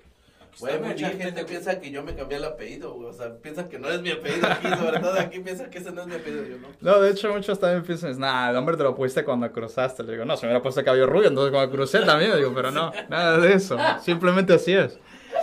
Güey, 0.58 0.78
mucha 0.80 0.94
bien, 1.10 1.18
gente 1.20 1.44
piensa 1.44 1.78
que 1.80 1.90
yo 1.90 2.02
me 2.02 2.14
cambié 2.14 2.38
el 2.38 2.44
apellido, 2.44 2.94
güey. 2.94 3.08
O 3.08 3.12
sea, 3.12 3.36
piensa 3.42 3.68
que 3.68 3.78
no 3.78 3.90
es 3.90 4.00
mi 4.00 4.10
apellido 4.10 4.46
aquí, 4.46 4.68
sobre 4.68 5.00
todo 5.00 5.18
aquí 5.20 5.40
piensa 5.40 5.68
que 5.68 5.78
ese 5.78 5.92
no 5.92 6.00
es 6.02 6.06
mi 6.06 6.14
apellido. 6.14 6.44
Yo 6.46 6.56
no. 6.58 6.68
No, 6.80 7.00
de 7.00 7.10
hecho, 7.10 7.30
muchos 7.30 7.60
también 7.60 7.82
piensan, 7.82 8.18
nah, 8.18 8.48
el 8.48 8.54
nombre 8.54 8.74
te 8.76 8.82
lo 8.82 8.94
pusiste 8.94 9.22
cuando 9.22 9.52
cruzaste. 9.52 10.02
Le 10.02 10.12
digo, 10.12 10.24
no, 10.24 10.34
se 10.36 10.46
me 10.46 10.52
hubiera 10.52 10.62
puesto 10.62 10.82
cabello 10.82 11.06
rubio, 11.06 11.28
entonces 11.28 11.52
cuando 11.52 11.70
crucé 11.74 12.00
también, 12.06 12.30
le 12.30 12.38
digo, 12.38 12.52
pero 12.54 12.70
no, 12.70 12.90
nada 13.10 13.36
de 13.38 13.52
eso. 13.52 13.76
Simplemente 14.02 14.54
así 14.54 14.72
es. 14.72 14.98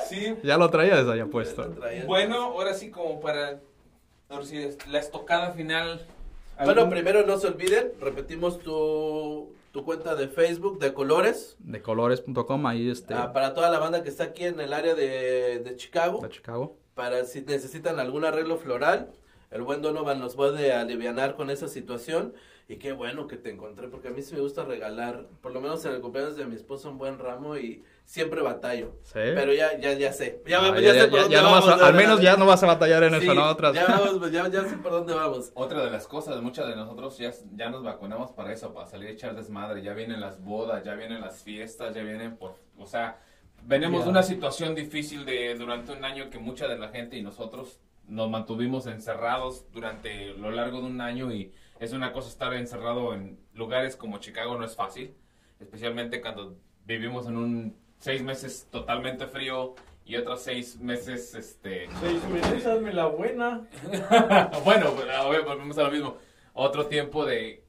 Sí, 0.10 0.36
Ya 0.42 0.58
lo 0.58 0.70
traía 0.72 0.96
desde 0.96 1.12
allá 1.12 1.28
puesto. 1.28 1.72
Bueno, 2.08 2.36
ahora 2.46 2.74
sí 2.74 2.90
como 2.90 3.20
para... 3.20 3.60
Ahora 4.30 4.46
sí, 4.46 4.68
la 4.90 4.98
estocada 5.00 5.52
final. 5.52 6.08
Bueno, 6.58 6.82
¿Algún- 6.82 6.90
primero 6.90 7.24
no 7.28 7.38
se 7.38 7.48
olviden, 7.48 7.92
repetimos 8.02 8.58
tu, 8.60 9.54
tu 9.74 9.84
cuenta 9.84 10.16
de 10.16 10.28
Facebook 10.28 10.78
de 10.78 10.94
colores. 10.94 11.58
De 11.58 11.82
colores.com, 11.82 12.68
ahí 12.68 12.92
este, 12.92 13.16
ah, 13.16 13.34
para 13.34 13.56
toda 13.56 13.72
la 13.72 13.80
banda 13.80 14.04
que 14.04 14.10
está 14.10 14.26
aquí 14.26 14.46
en 14.46 14.60
el 14.60 14.72
área 14.72 14.94
de, 14.94 15.60
de 15.60 15.76
Chicago. 15.76 16.22
de 16.22 16.30
Chicago. 16.30 16.78
Para 16.94 17.26
si 17.26 17.42
necesitan 17.42 18.00
algún 18.00 18.24
arreglo 18.24 18.58
floral. 18.58 19.12
El 19.50 19.64
buen 19.64 19.82
Donovan 19.82 20.20
nos 20.20 20.36
puede 20.36 20.74
alivianar 20.74 21.36
con 21.36 21.50
esa 21.50 21.68
situación. 21.68 22.36
Y 22.70 22.78
qué 22.78 22.94
bueno 22.94 23.28
que 23.28 23.36
te 23.36 23.50
encontré, 23.52 23.90
porque 23.90 24.08
a 24.08 24.12
mí 24.12 24.22
sí 24.22 24.34
me 24.36 24.40
gusta 24.40 24.64
regalar, 24.64 25.28
por 25.42 25.52
lo 25.52 25.60
menos 25.60 25.84
en 25.86 25.92
el 25.96 26.02
cumpleaños 26.02 26.38
de 26.38 26.46
mi 26.46 26.56
esposa, 26.56 26.88
un 26.90 26.98
buen 26.98 27.20
ramo 27.20 27.58
y 27.58 27.84
siempre 28.06 28.42
batallo. 28.42 28.96
Sí. 29.04 29.14
Pero 29.16 29.54
ya, 29.54 29.78
ya, 29.78 29.92
ya 29.94 30.14
sé. 30.14 30.42
Ya, 30.48 30.60
Ah, 30.60 30.74
ya 30.76 30.80
ya- 30.80 30.92
sé 30.94 30.98
ya- 31.00 31.10
por 31.10 31.18
ya- 31.18 31.22
dónde 31.24 31.36
vas 31.42 31.66
vamos, 31.66 31.82
a- 31.82 31.86
al 31.88 31.94
menos 31.94 32.22
ya 32.22 32.38
no 32.38 32.46
vas 32.46 32.64
a 32.64 32.68
batallar 32.68 33.04
en 33.04 33.20
Sí, 33.20 33.26
eso, 33.26 33.34
¿no? 33.34 33.50
Otras. 33.50 33.74
Ya, 33.76 33.86
vamos, 33.86 34.32
ya, 34.32 34.48
ya 34.48 34.64
sé 34.64 34.78
por 34.78 34.92
dónde 34.94 35.14
vamos. 35.14 35.52
Otra 35.56 35.84
de 35.84 35.92
las 35.92 36.08
cosas, 36.08 36.42
muchas 36.42 36.68
de 36.68 36.76
nosotros 36.78 37.18
ya, 37.18 37.32
ya 37.54 37.70
nos 37.70 37.84
vacunamos 37.84 38.32
para 38.32 38.54
eso, 38.54 38.74
para 38.74 38.88
salir 38.88 39.10
a 39.10 39.12
echar 39.12 39.36
desmadre. 39.36 39.82
Ya 39.82 39.94
vienen 39.94 40.22
las 40.22 40.42
bodas, 40.42 40.84
ya 40.86 40.96
vienen 40.96 41.20
las 41.20 41.44
fiestas, 41.44 41.94
ya 41.94 42.02
vienen 42.02 42.38
por... 42.38 42.56
O 42.78 42.86
sea, 42.86 43.20
venimos 43.66 44.06
de 44.06 44.10
una 44.10 44.24
situación 44.24 44.74
difícil 44.74 45.26
de 45.26 45.56
durante 45.56 45.92
un 45.92 46.04
año 46.06 46.30
que 46.30 46.40
mucha 46.40 46.68
de 46.70 46.78
la 46.78 46.88
gente 46.90 47.18
y 47.18 47.22
nosotros 47.22 47.80
nos 48.08 48.30
mantuvimos 48.30 48.86
encerrados 48.88 49.66
durante 49.72 50.34
lo 50.34 50.52
largo 50.52 50.80
de 50.82 50.88
un 50.88 51.00
año 51.02 51.32
y 51.32 51.54
es 51.84 51.92
una 51.92 52.14
cosa 52.14 52.30
estar 52.30 52.54
encerrado 52.54 53.14
en 53.14 53.38
lugares 53.54 53.96
como 53.96 54.20
Chicago 54.20 54.58
no 54.58 54.64
es 54.64 54.76
fácil, 54.76 55.14
especialmente 55.60 56.22
cuando 56.22 56.56
vivimos 56.86 57.28
en 57.28 57.38
un 57.38 57.78
seis 57.98 58.22
meses 58.22 58.68
totalmente 58.72 59.28
frío 59.28 59.76
y 60.06 60.16
otros 60.16 60.42
seis 60.42 60.80
meses, 60.80 61.36
este... 61.36 61.88
Seis 62.00 62.24
meses, 62.26 62.66
hazme 62.66 62.94
la 62.94 63.06
buena. 63.06 63.68
bueno, 64.66 64.92
pues, 64.94 65.10
a 65.10 65.28
ver, 65.30 65.44
volvemos 65.44 65.78
a 65.78 65.84
lo 65.84 65.92
mismo. 65.92 66.18
Otro 66.54 66.88
tiempo 66.88 67.26
de... 67.26 67.64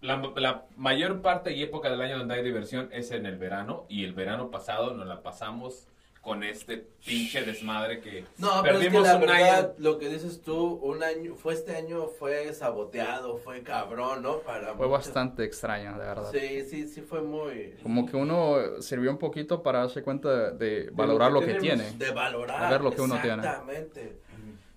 La, 0.00 0.22
la 0.36 0.66
mayor 0.76 1.22
parte 1.22 1.52
y 1.52 1.62
época 1.62 1.90
del 1.90 2.00
año 2.00 2.18
donde 2.18 2.34
hay 2.34 2.44
diversión 2.44 2.88
es 2.92 3.10
en 3.10 3.26
el 3.26 3.36
verano. 3.36 3.86
Y 3.88 4.04
el 4.04 4.12
verano 4.12 4.50
pasado 4.50 4.94
nos 4.94 5.06
la 5.06 5.22
pasamos 5.22 5.88
con 6.24 6.42
este 6.42 6.78
pinche 7.04 7.42
desmadre 7.42 8.00
que 8.00 8.24
No, 8.38 8.62
pero 8.62 8.78
es 8.78 8.84
que 8.86 8.90
perdimos 8.90 9.06
la 9.06 9.14
un 9.16 9.20
verdad, 9.20 9.58
año. 9.58 9.74
lo 9.78 9.98
que 9.98 10.08
dices 10.08 10.40
tú, 10.42 10.74
un 10.82 11.02
año, 11.02 11.34
fue 11.36 11.52
este 11.52 11.76
año, 11.76 12.06
fue 12.08 12.52
saboteado, 12.54 13.36
fue 13.38 13.62
cabrón, 13.62 14.22
¿no? 14.22 14.38
Para 14.38 14.68
Fue 14.74 14.86
muchos. 14.86 14.90
bastante 14.90 15.44
extraño, 15.44 15.92
de 15.92 15.98
verdad. 15.98 16.30
Sí, 16.32 16.62
sí, 16.64 16.88
sí 16.88 17.02
fue 17.02 17.20
muy... 17.20 17.74
Como 17.82 18.06
que 18.06 18.16
uno 18.16 18.80
sirvió 18.80 19.10
un 19.10 19.18
poquito 19.18 19.62
para 19.62 19.80
darse 19.80 20.02
cuenta 20.02 20.52
de, 20.52 20.84
de 20.84 20.90
valorar 20.90 21.30
lo 21.30 21.40
que 21.40 21.46
que, 21.46 21.54
tenemos. 21.60 21.86
tiene. 21.90 21.98
De 22.04 22.10
valorar. 22.10 22.64
A 22.64 22.70
ver 22.70 22.80
lo 22.80 22.90
que 22.92 23.02
uno 23.02 23.20
tiene. 23.20 23.36
Exactamente. 23.36 24.18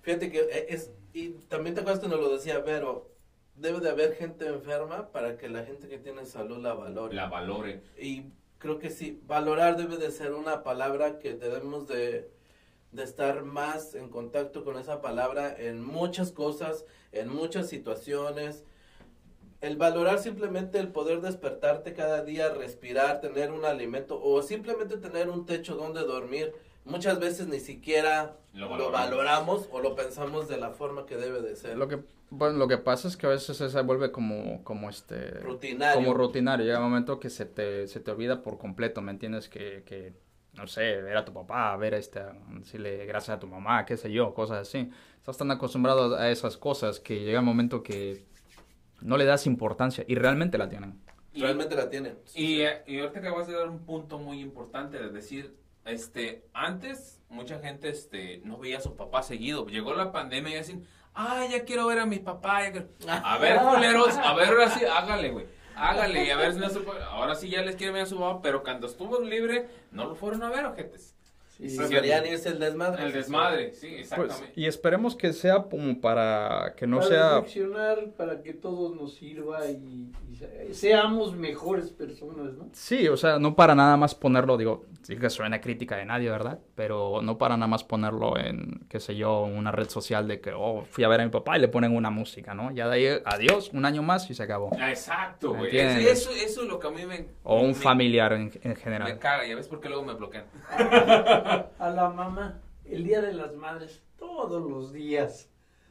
Fíjate 0.01 0.29
que 0.31 0.39
e- 0.39 0.65
es, 0.73 0.91
y 1.13 1.29
también 1.47 1.73
te 1.75 1.81
acuerdas 1.81 2.01
que 2.03 2.09
nos 2.09 2.19
lo 2.19 2.29
decía 2.29 2.59
Vero, 2.59 3.09
debe 3.55 3.79
de 3.79 3.89
haber 3.89 4.15
gente 4.15 4.47
enferma 4.47 5.11
para 5.11 5.37
que 5.37 5.47
la 5.49 5.63
gente 5.63 5.87
que 5.87 5.97
tiene 5.97 6.25
salud 6.25 6.57
la 6.59 6.73
valore. 6.73 7.15
La 7.15 7.27
valore. 7.27 7.81
Y 7.99 8.25
creo 8.57 8.79
que 8.79 8.89
sí, 8.89 9.21
valorar 9.25 9.77
debe 9.77 9.97
de 9.97 10.11
ser 10.11 10.33
una 10.33 10.63
palabra 10.63 11.19
que 11.19 11.33
debemos 11.33 11.87
de, 11.87 12.29
de 12.91 13.03
estar 13.03 13.43
más 13.43 13.95
en 13.95 14.09
contacto 14.09 14.63
con 14.63 14.77
esa 14.77 15.01
palabra 15.01 15.55
en 15.57 15.83
muchas 15.83 16.31
cosas, 16.31 16.85
en 17.11 17.29
muchas 17.29 17.67
situaciones. 17.69 18.63
El 19.61 19.75
valorar 19.75 20.19
simplemente 20.19 20.79
el 20.79 20.89
poder 20.89 21.21
despertarte 21.21 21.93
cada 21.93 22.23
día, 22.23 22.53
respirar, 22.53 23.21
tener 23.21 23.51
un 23.51 23.65
alimento 23.65 24.21
o 24.21 24.41
simplemente 24.43 24.97
tener 24.97 25.29
un 25.29 25.45
techo 25.45 25.75
donde 25.75 26.01
dormir. 26.01 26.53
Muchas 26.87 27.19
veces 27.19 27.47
ni 27.47 27.59
siquiera 27.59 28.37
Lo 28.53 28.61
lo 28.61 28.69
valoramos. 28.69 28.91
valoramos, 29.09 29.69
o 29.71 29.81
lo 29.81 29.95
pensamos 29.95 30.47
de 30.47 30.57
la 30.57 30.71
forma 30.71 31.05
que 31.05 31.17
debe 31.17 31.41
de 31.41 31.55
ser. 31.55 31.77
Lo 31.77 31.87
que, 31.87 31.99
bueno, 32.29 32.57
lo 32.57 32.67
que 32.67 32.77
pasa 32.77 33.07
es 33.07 33.17
que 33.17 33.25
a 33.27 33.29
veces 33.29 33.57
se 33.57 33.81
vuelve 33.81 34.11
como, 34.11 34.63
como 34.63 34.89
este... 34.89 35.31
Rutinario. 35.41 35.95
Como 36.01 36.13
rutinario. 36.13 36.65
Llega 36.65 36.79
un 36.79 36.85
momento 36.85 37.19
que 37.19 37.29
se 37.29 37.45
te, 37.45 37.87
se 37.87 37.99
te 37.99 38.11
olvida 38.11 38.41
por 38.41 38.57
completo, 38.57 39.01
¿me 39.01 39.11
entiendes? 39.11 39.49
Que, 39.49 39.83
que, 39.85 40.13
no 40.53 40.65
sé, 40.67 41.01
ver 41.01 41.17
a 41.17 41.25
tu 41.25 41.33
papá, 41.33 41.75
ver 41.77 41.93
a 41.93 41.97
este, 41.97 42.21
decirle 42.57 43.05
gracias 43.05 43.37
a 43.37 43.39
tu 43.39 43.47
mamá, 43.47 43.85
qué 43.85 43.97
sé 43.97 44.11
yo, 44.11 44.33
cosas 44.33 44.59
así. 44.67 44.89
Estás 45.17 45.37
tan 45.37 45.51
acostumbrado 45.51 46.15
a 46.15 46.29
esas 46.29 46.57
cosas 46.57 46.99
que 46.99 47.19
llega 47.23 47.39
un 47.39 47.45
momento 47.45 47.83
que 47.83 48.23
no 49.01 49.17
le 49.17 49.25
das 49.25 49.45
importancia 49.45 50.03
y 50.07 50.15
realmente 50.15 50.57
la 50.57 50.69
tienen. 50.69 50.99
Y- 51.33 51.41
Realmente 51.41 51.75
la 51.75 51.89
tienen. 51.89 52.17
Y, 52.33 52.61
y 52.87 52.99
ahorita 52.99 53.21
que 53.21 53.29
vas 53.29 53.47
a 53.49 53.51
dar 53.51 53.69
un 53.69 53.79
punto 53.85 54.17
muy 54.17 54.39
importante 54.39 54.97
de 54.97 55.09
decir, 55.09 55.55
este, 55.87 56.45
antes 56.53 57.21
mucha 57.29 57.59
gente 57.59 57.89
este, 57.89 58.41
no 58.43 58.57
veía 58.57 58.77
a 58.77 58.81
su 58.81 58.95
papá 58.95 59.23
seguido. 59.23 59.67
Llegó 59.67 59.93
la 59.93 60.11
pandemia 60.11 60.55
y 60.55 60.59
dicen, 60.59 60.87
ah, 61.13 61.45
ya 61.49 61.65
quiero 61.65 61.87
ver 61.87 61.99
a 61.99 62.05
mi 62.05 62.19
papá. 62.19 62.63
ya 62.63 62.71
quiero-". 62.71 62.89
A 63.07 63.37
ver, 63.37 63.59
culeros, 63.73 64.15
a 64.17 64.33
ver, 64.33 64.49
ahora 64.49 64.69
sí, 64.69 64.85
hágale, 64.85 65.31
güey. 65.31 65.45
Hágale, 65.75 66.25
y 66.25 66.29
a 66.31 66.37
ver 66.37 66.53
si 66.53 66.59
no 66.59 66.69
se 66.69 66.79
puede. 66.79 67.03
Ahora 67.03 67.35
sí 67.35 67.49
ya 67.49 67.61
les 67.61 67.75
quiere 67.75 67.93
ver 67.93 68.03
a 68.03 68.05
su 68.07 68.17
papá, 68.17 68.41
pero 68.41 68.63
cuando 68.63 68.87
estuvo 68.87 69.19
libre, 69.19 69.69
no 69.91 70.05
lo 70.05 70.15
fueron 70.15 70.41
a 70.43 70.49
ver, 70.49 70.65
ojetes. 70.65 71.16
Sí, 71.57 71.69
Sí, 71.69 71.77
Preferían 71.77 72.25
irse 72.25 72.49
el 72.49 72.59
desmadre. 72.59 73.03
El 73.03 73.13
desmadre, 73.13 73.73
sí, 73.73 73.87
Pues, 73.89 74.01
exactamente. 74.01 74.51
y 74.55 74.65
esperemos 74.67 75.15
que 75.15 75.33
sea 75.33 75.63
como 75.63 75.99
para 75.99 76.73
que 76.77 76.85
no 76.85 76.97
para 76.97 77.09
sea... 77.09 77.29
reflexionar, 77.35 78.11
para 78.15 78.43
que 78.43 78.53
todos 78.53 78.95
nos 78.95 79.15
sirva 79.15 79.65
y, 79.67 80.11
y 80.31 80.35
se- 80.35 80.73
seamos 80.73 81.35
mejores 81.35 81.89
personas, 81.89 82.53
¿no? 82.53 82.69
Sí, 82.73 83.07
o 83.07 83.17
sea, 83.17 83.39
no 83.39 83.55
para 83.55 83.73
nada 83.73 83.97
más 83.97 84.13
ponerlo, 84.13 84.55
digo, 84.55 84.85
sí 85.01 85.15
que 85.17 85.29
suena 85.31 85.59
crítica 85.59 85.97
de 85.97 86.05
nadie, 86.05 86.29
¿verdad? 86.29 86.59
Pero 86.75 87.21
no 87.23 87.37
para 87.39 87.57
nada 87.57 87.67
más 87.67 87.83
ponerlo 87.83 88.37
en, 88.37 88.85
qué 88.87 88.99
sé 88.99 89.15
yo, 89.15 89.41
una 89.43 89.71
red 89.71 89.89
social 89.89 90.27
de 90.27 90.39
que, 90.39 90.51
oh, 90.55 90.83
fui 90.89 91.03
a 91.03 91.07
ver 91.07 91.21
a 91.21 91.23
mi 91.25 91.31
papá 91.31 91.57
y 91.57 91.61
le 91.61 91.67
ponen 91.69 91.95
una 91.95 92.11
música, 92.11 92.53
¿no? 92.53 92.71
Ya 92.71 92.87
de 92.87 92.95
ahí, 92.95 93.21
adiós, 93.25 93.71
un 93.73 93.83
año 93.85 94.03
más 94.03 94.29
y 94.29 94.35
se 94.35 94.43
acabó. 94.43 94.69
Ah, 94.79 94.89
Exacto, 94.91 95.53
güey. 95.55 95.75
Eso, 95.75 96.29
eso 96.31 96.61
es 96.61 96.67
lo 96.67 96.77
que 96.79 96.87
a 96.87 96.91
mí 96.91 97.03
me... 97.05 97.25
O 97.43 97.61
un 97.61 97.69
me- 97.69 97.73
familiar 97.73 98.33
en, 98.33 98.51
en 98.61 98.69
Me 98.71 98.75
general. 98.75 99.17
caga, 99.19 99.47
ya 99.47 99.55
ves 99.55 99.67
por 99.67 99.79
qué 99.81 99.89
luego 99.89 100.03
me 100.05 100.13
bloquean. 100.13 100.45
A 101.79 101.89
la 101.89 102.09
mamá, 102.09 102.59
el 102.85 103.03
Día 103.03 103.21
de 103.21 103.33
las 103.33 103.53
Madres, 103.55 104.01
todos 104.17 104.69
los 104.69 104.91
días 104.93 105.49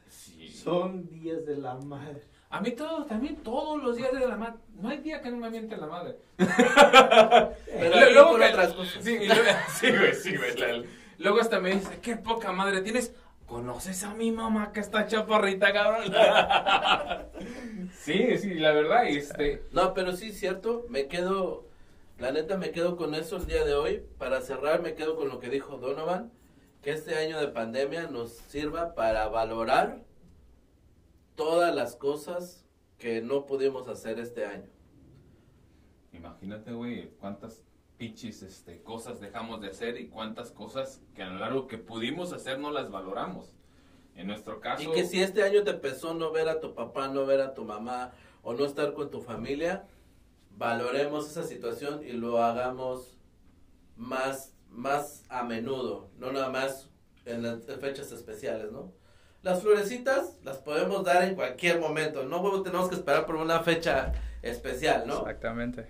Sí. 0.09 0.49
son 0.49 1.07
días 1.09 1.45
de 1.45 1.57
la 1.57 1.75
madre. 1.75 2.21
A 2.49 2.61
mí 2.61 2.71
todo, 2.71 3.05
también 3.05 3.35
todos 3.37 3.81
los 3.83 3.97
días 3.97 4.11
de 4.13 4.25
la 4.25 4.37
madre. 4.37 4.55
No 4.79 4.87
hay 4.89 4.99
día 4.99 5.21
que 5.21 5.29
no 5.29 5.37
me 5.37 5.49
miente 5.49 5.75
la 5.75 5.87
madre. 5.87 6.15
Pero 6.37 8.11
Luego 8.13 8.31
por 8.31 8.39
que- 8.39 8.45
otras 8.49 8.73
cosas. 8.73 9.03
Sí, 9.03 9.17
luego, 9.25 9.41
sí, 9.79 9.89
güey, 9.91 10.13
sí, 10.13 10.35
güey. 10.37 10.55
la- 10.57 10.83
Luego 11.19 11.41
hasta 11.41 11.59
me 11.59 11.71
dice, 11.71 11.99
qué 12.01 12.15
poca 12.15 12.51
madre 12.51 12.81
tienes. 12.81 13.13
¿Conoces 13.47 14.03
a 14.03 14.13
mi 14.13 14.31
mamá 14.31 14.71
que 14.73 14.81
está 14.81 15.07
chaparrita, 15.07 15.71
cabrón? 15.73 16.13
sí, 17.93 18.37
sí, 18.37 18.53
la 18.55 18.71
verdad, 18.71 19.05
este... 19.07 19.63
No, 19.71 19.93
pero 19.93 20.11
sí, 20.13 20.31
cierto, 20.33 20.85
me 20.89 21.07
quedo, 21.07 21.66
la 22.19 22.31
neta 22.31 22.57
me 22.57 22.71
quedo 22.71 22.97
con 22.97 23.13
eso 23.13 23.37
el 23.37 23.45
día 23.45 23.63
de 23.63 23.75
hoy. 23.75 24.03
Para 24.17 24.41
cerrar, 24.41 24.81
me 24.81 24.95
quedo 24.95 25.15
con 25.15 25.29
lo 25.29 25.39
que 25.39 25.49
dijo 25.49 25.77
Donovan, 25.77 26.31
que 26.81 26.91
este 26.91 27.15
año 27.15 27.39
de 27.39 27.47
pandemia 27.47 28.07
nos 28.07 28.31
sirva 28.31 28.95
para 28.95 29.27
valorar 29.27 30.03
todas 31.35 31.73
las 31.73 31.95
cosas 31.95 32.65
que 32.97 33.21
no 33.21 33.45
pudimos 33.45 33.87
hacer 33.87 34.19
este 34.19 34.45
año. 34.45 34.67
Imagínate, 36.11 36.71
güey, 36.73 37.11
cuántas 37.19 37.63
pinches 37.97 38.41
este, 38.41 38.81
cosas 38.81 39.19
dejamos 39.19 39.61
de 39.61 39.67
hacer 39.67 39.99
y 39.99 40.07
cuántas 40.07 40.51
cosas 40.51 41.01
que 41.15 41.21
a 41.21 41.29
lo 41.29 41.39
largo 41.39 41.67
que 41.67 41.77
pudimos 41.77 42.33
hacer 42.33 42.59
no 42.59 42.71
las 42.71 42.89
valoramos. 42.89 43.53
En 44.15 44.25
nuestro 44.25 44.59
caso... 44.59 44.81
Y 44.81 44.91
que 44.93 45.05
si 45.05 45.21
este 45.21 45.43
año 45.43 45.63
te 45.63 45.75
pesó 45.75 46.15
no 46.15 46.31
ver 46.31 46.49
a 46.49 46.59
tu 46.59 46.73
papá, 46.73 47.07
no 47.07 47.27
ver 47.27 47.41
a 47.41 47.53
tu 47.53 47.63
mamá 47.63 48.13
o 48.41 48.53
no 48.53 48.65
estar 48.65 48.93
con 48.93 49.11
tu 49.11 49.21
familia, 49.21 49.87
valoremos 50.57 51.29
esa 51.29 51.43
situación 51.43 52.01
y 52.03 52.13
lo 52.13 52.41
hagamos 52.41 53.17
más, 53.95 54.53
más 54.69 55.23
a 55.29 55.43
menudo, 55.43 56.09
no 56.17 56.31
nada 56.31 56.49
más 56.49 56.89
en 57.25 57.43
las 57.43 57.65
fechas 57.79 58.11
especiales, 58.11 58.71
¿no? 58.71 58.91
Las 59.43 59.61
florecitas 59.61 60.37
las 60.43 60.57
podemos 60.57 61.03
dar 61.03 61.23
en 61.23 61.35
cualquier 61.35 61.79
momento, 61.79 62.23
no 62.23 62.63
tenemos 62.63 62.89
que 62.89 62.95
esperar 62.95 63.25
por 63.25 63.35
una 63.35 63.59
fecha 63.61 64.13
especial, 64.41 65.05
¿no? 65.05 65.19
Exactamente. 65.19 65.87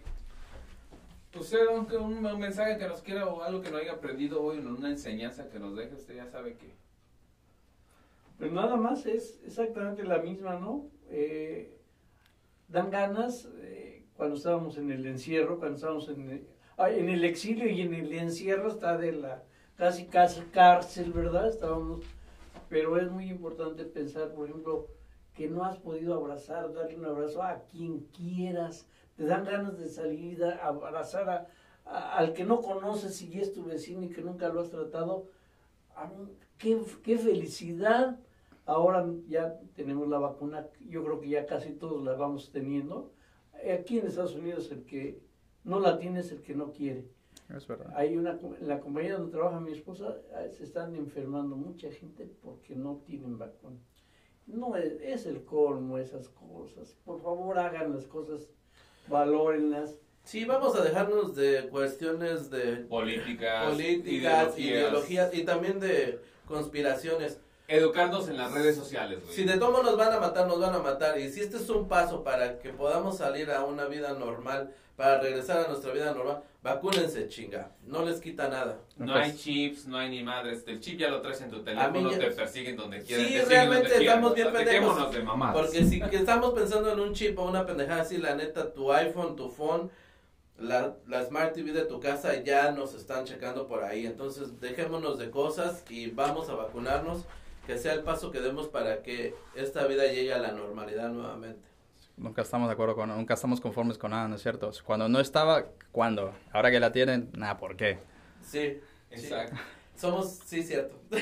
Usted, 1.33 1.67
aunque 1.69 1.97
un, 1.97 2.25
un 2.25 2.39
mensaje 2.39 2.77
que 2.77 2.87
nos 2.87 3.01
quiera 3.01 3.27
o 3.27 3.43
algo 3.43 3.61
que 3.61 3.69
no 3.69 3.77
haya 3.77 3.93
aprendido 3.93 4.41
hoy, 4.41 4.57
o 4.57 4.69
una 4.69 4.89
enseñanza 4.89 5.49
que 5.49 5.59
nos 5.59 5.75
deje, 5.75 5.93
usted 5.93 6.15
ya 6.15 6.25
sabe 6.25 6.55
que... 6.55 6.75
Pues 8.39 8.51
nada 8.51 8.75
más 8.75 9.05
es 9.05 9.39
exactamente 9.45 10.03
la 10.03 10.17
misma, 10.17 10.55
¿no? 10.55 10.89
Eh, 11.09 11.77
dan 12.67 12.89
ganas 12.89 13.47
eh, 13.61 13.86
cuando 14.17 14.35
estábamos 14.35 14.77
en 14.77 14.91
el 14.91 15.05
encierro, 15.05 15.59
cuando 15.59 15.75
estábamos 15.77 16.09
en 16.09 16.29
el, 16.31 16.47
en 16.79 17.09
el 17.09 17.23
exilio 17.23 17.69
y 17.69 17.81
en 17.81 17.93
el 17.93 18.11
encierro 18.13 18.69
está 18.69 18.97
de 18.97 19.11
la 19.13 19.43
casi 19.77 20.05
casi 20.05 20.41
cárcel, 20.41 21.11
¿verdad? 21.13 21.47
Estábamos, 21.49 22.01
pero 22.69 22.97
es 22.99 23.09
muy 23.11 23.29
importante 23.29 23.83
pensar, 23.85 24.33
por 24.33 24.49
ejemplo, 24.49 24.87
que 25.35 25.47
no 25.47 25.63
has 25.63 25.77
podido 25.77 26.15
abrazar, 26.15 26.73
darle 26.73 26.97
un 26.97 27.05
abrazo 27.05 27.43
a 27.43 27.61
quien 27.71 27.99
quieras, 28.17 28.87
te 29.15 29.25
dan 29.25 29.45
ganas 29.45 29.77
de 29.77 29.87
salir 29.89 30.43
abrazar 30.43 31.29
a, 31.29 31.47
a- 31.85 32.17
al 32.17 32.33
que 32.33 32.43
no 32.43 32.61
conoces 32.61 33.21
y 33.21 33.39
es 33.39 33.53
tu 33.53 33.63
vecino 33.65 34.03
y 34.03 34.09
que 34.09 34.21
nunca 34.21 34.49
lo 34.49 34.61
has 34.61 34.69
tratado. 34.71 35.25
Qué, 36.57 36.79
qué 37.03 37.17
felicidad. 37.17 38.17
Ahora 38.65 39.05
ya 39.29 39.57
tenemos 39.75 40.07
la 40.09 40.19
vacuna, 40.19 40.67
yo 40.89 41.03
creo 41.03 41.21
que 41.21 41.29
ya 41.29 41.45
casi 41.45 41.71
todos 41.71 42.03
la 42.03 42.13
vamos 42.13 42.51
teniendo. 42.51 43.11
Aquí 43.73 43.99
en 43.99 44.07
Estados 44.07 44.35
Unidos 44.35 44.71
el 44.71 44.83
que 44.85 45.19
no 45.63 45.79
la 45.79 45.97
tiene 45.97 46.21
es 46.21 46.31
el 46.31 46.41
que 46.41 46.55
no 46.55 46.71
quiere. 46.71 47.05
Es 47.55 47.67
verdad. 47.67 47.93
Hay 47.95 48.17
una, 48.17 48.39
en 48.59 48.67
la 48.67 48.79
compañía 48.79 49.17
donde 49.17 49.31
trabaja 49.31 49.59
mi 49.59 49.71
esposa, 49.71 50.17
eh, 50.37 50.49
se 50.51 50.63
están 50.63 50.95
enfermando 50.95 51.55
mucha 51.55 51.89
gente 51.91 52.29
porque 52.41 52.75
no 52.75 53.01
tienen 53.05 53.37
vacuna. 53.37 53.77
No 54.47 54.75
es, 54.75 54.93
es 55.01 55.25
el 55.25 55.43
colmo 55.43 55.97
esas 55.97 56.29
cosas. 56.29 56.97
Por 57.05 57.21
favor 57.21 57.59
hagan 57.59 57.93
las 57.93 58.05
cosas, 58.05 58.49
valórenlas. 59.07 59.99
Sí, 60.23 60.43
vamos 60.45 60.75
a 60.75 60.83
dejarnos 60.83 61.35
de 61.35 61.69
cuestiones 61.69 62.49
de 62.49 62.77
Políticas, 62.77 63.71
políticas, 63.71 64.59
ideologías 64.59 65.33
y 65.33 65.43
también 65.43 65.79
de 65.79 66.19
conspiraciones. 66.45 67.39
Educarnos 67.67 68.29
en 68.29 68.37
las 68.37 68.53
redes 68.53 68.75
sociales, 68.77 69.19
güey. 69.23 69.35
Si 69.35 69.43
de 69.43 69.57
todo 69.57 69.83
nos 69.83 69.97
van 69.97 70.13
a 70.13 70.19
matar, 70.19 70.47
nos 70.47 70.59
van 70.59 70.73
a 70.73 70.79
matar. 70.79 71.19
Y 71.19 71.29
si 71.29 71.41
este 71.41 71.57
es 71.57 71.69
un 71.69 71.87
paso 71.89 72.23
para 72.23 72.59
que 72.59 72.69
podamos 72.69 73.17
salir 73.17 73.51
a 73.51 73.65
una 73.65 73.85
vida 73.85 74.13
normal, 74.13 74.73
para 74.95 75.19
regresar 75.19 75.65
a 75.65 75.67
nuestra 75.67 75.91
vida 75.91 76.13
normal, 76.13 76.41
vacúnense, 76.63 77.27
chinga. 77.27 77.71
No 77.85 78.05
les 78.05 78.21
quita 78.21 78.47
nada. 78.47 78.79
No 78.95 79.11
Pues- 79.13 79.25
hay 79.25 79.35
chips, 79.37 79.85
no 79.85 79.97
hay 79.97 80.09
ni 80.09 80.23
madres. 80.23 80.63
El 80.65 80.79
chip 80.79 80.97
ya 80.97 81.09
lo 81.09 81.21
traes 81.21 81.41
en 81.41 81.51
tu 81.51 81.61
teléfono, 81.61 82.09
te 82.09 82.31
persiguen 82.31 82.77
donde 82.77 83.01
quieran. 83.03 83.25
Sí, 83.27 83.37
realmente 83.41 83.89
donde 83.89 83.97
quieran, 83.97 84.15
estamos 84.17 84.33
bien 84.35 84.47
o 84.47 84.51
sea, 84.51 84.59
pendejos. 84.59 84.87
dejémonos 84.95 85.13
de 85.15 85.23
mamadas. 85.23 85.55
Porque 85.57 85.85
si 85.85 86.01
que 86.01 86.15
estamos 86.15 86.53
pensando 86.53 86.91
en 86.93 86.99
un 87.01 87.13
chip 87.13 87.37
o 87.37 87.43
una 87.43 87.65
pendejada 87.65 88.01
así, 88.01 88.17
la 88.17 88.33
neta, 88.35 88.73
tu 88.73 88.93
iPhone, 88.93 89.35
tu 89.35 89.49
phone, 89.49 89.89
la, 90.57 90.95
la 91.05 91.23
Smart 91.25 91.53
TV 91.53 91.73
de 91.73 91.83
tu 91.83 91.99
casa 91.99 92.41
ya 92.41 92.71
nos 92.71 92.93
están 92.95 93.25
checando 93.25 93.67
por 93.67 93.83
ahí. 93.83 94.07
Entonces, 94.07 94.59
dejémonos 94.61 95.19
de 95.19 95.29
cosas 95.29 95.83
y 95.89 96.09
vamos 96.11 96.49
a 96.49 96.55
vacunarnos. 96.55 97.25
Que 97.67 97.77
sea 97.77 97.93
el 97.93 98.01
paso 98.01 98.31
que 98.31 98.39
demos 98.39 98.67
para 98.69 99.03
que 99.03 99.35
esta 99.53 99.85
vida 99.87 100.05
llegue 100.05 100.33
a 100.33 100.39
la 100.39 100.53
normalidad 100.53 101.09
nuevamente. 101.09 101.67
Nunca 102.15 102.41
estamos 102.41 102.67
de 102.69 102.73
acuerdo 102.73 102.95
con, 102.95 103.09
nunca 103.09 103.33
estamos 103.35 103.61
conformes 103.61 103.97
con 103.97 104.11
nada, 104.11 104.27
¿no 104.27 104.35
es 104.35 104.41
cierto? 104.41 104.71
Cuando 104.85 105.07
no 105.09 105.19
estaba, 105.19 105.65
¿cuándo? 105.91 106.33
Ahora 106.51 106.71
que 106.71 106.79
la 106.79 106.91
tienen, 106.91 107.29
nada, 107.33 107.57
¿por 107.57 107.75
qué? 107.75 107.99
Sí, 108.41 108.79
sí. 109.11 109.25
Exacto. 109.25 109.57
Somos, 109.95 110.39
sí, 110.45 110.63
cierto. 110.63 110.95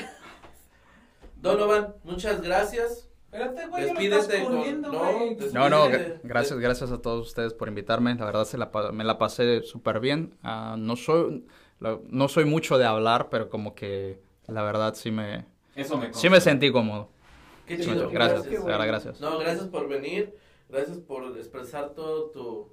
Donovan, 1.36 1.94
muchas 2.04 2.40
gracias. 2.40 3.08
Espérate, 3.24 3.66
güey, 3.66 3.84
Despídete 3.84 4.42
con- 4.44 4.56
corriendo, 4.56 4.92
no, 4.92 4.98
güey. 4.98 5.36
No, 5.52 5.68
no, 5.68 5.88
gracias, 6.22 6.58
gracias 6.58 6.90
a 6.92 7.02
todos 7.02 7.26
ustedes 7.26 7.52
por 7.52 7.68
invitarme. 7.68 8.14
La 8.14 8.24
verdad 8.24 8.44
se 8.44 8.56
la, 8.56 8.70
me 8.92 9.04
la 9.04 9.18
pasé 9.18 9.62
súper 9.62 10.00
bien. 10.00 10.38
Ah, 10.42 10.76
no 10.78 10.96
soy, 10.96 11.44
no 11.80 12.28
soy 12.28 12.44
mucho 12.44 12.78
de 12.78 12.86
hablar, 12.86 13.28
pero 13.28 13.50
como 13.50 13.74
que 13.74 14.22
la 14.46 14.62
verdad 14.62 14.94
sí 14.94 15.10
me, 15.10 15.44
Eso 15.76 15.96
me 15.98 16.12
sí 16.12 16.28
me 16.28 16.40
sentí 16.40 16.72
cómodo. 16.72 17.10
Qué 17.66 17.78
chido. 17.78 18.10
Gracias, 18.10 18.44
Qué 18.44 18.50
de 18.50 18.58
bueno. 18.58 18.84
gracias. 18.84 19.20
No, 19.20 19.38
gracias 19.38 19.66
por 19.68 19.88
venir, 19.88 20.34
gracias 20.68 20.98
por 20.98 21.36
expresar 21.36 21.90
todo 21.90 22.30
tu, 22.30 22.72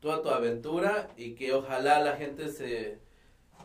toda 0.00 0.20
tu 0.22 0.28
aventura 0.30 1.08
y 1.16 1.34
que 1.34 1.52
ojalá 1.54 2.00
la 2.00 2.16
gente 2.16 2.48
se 2.50 2.98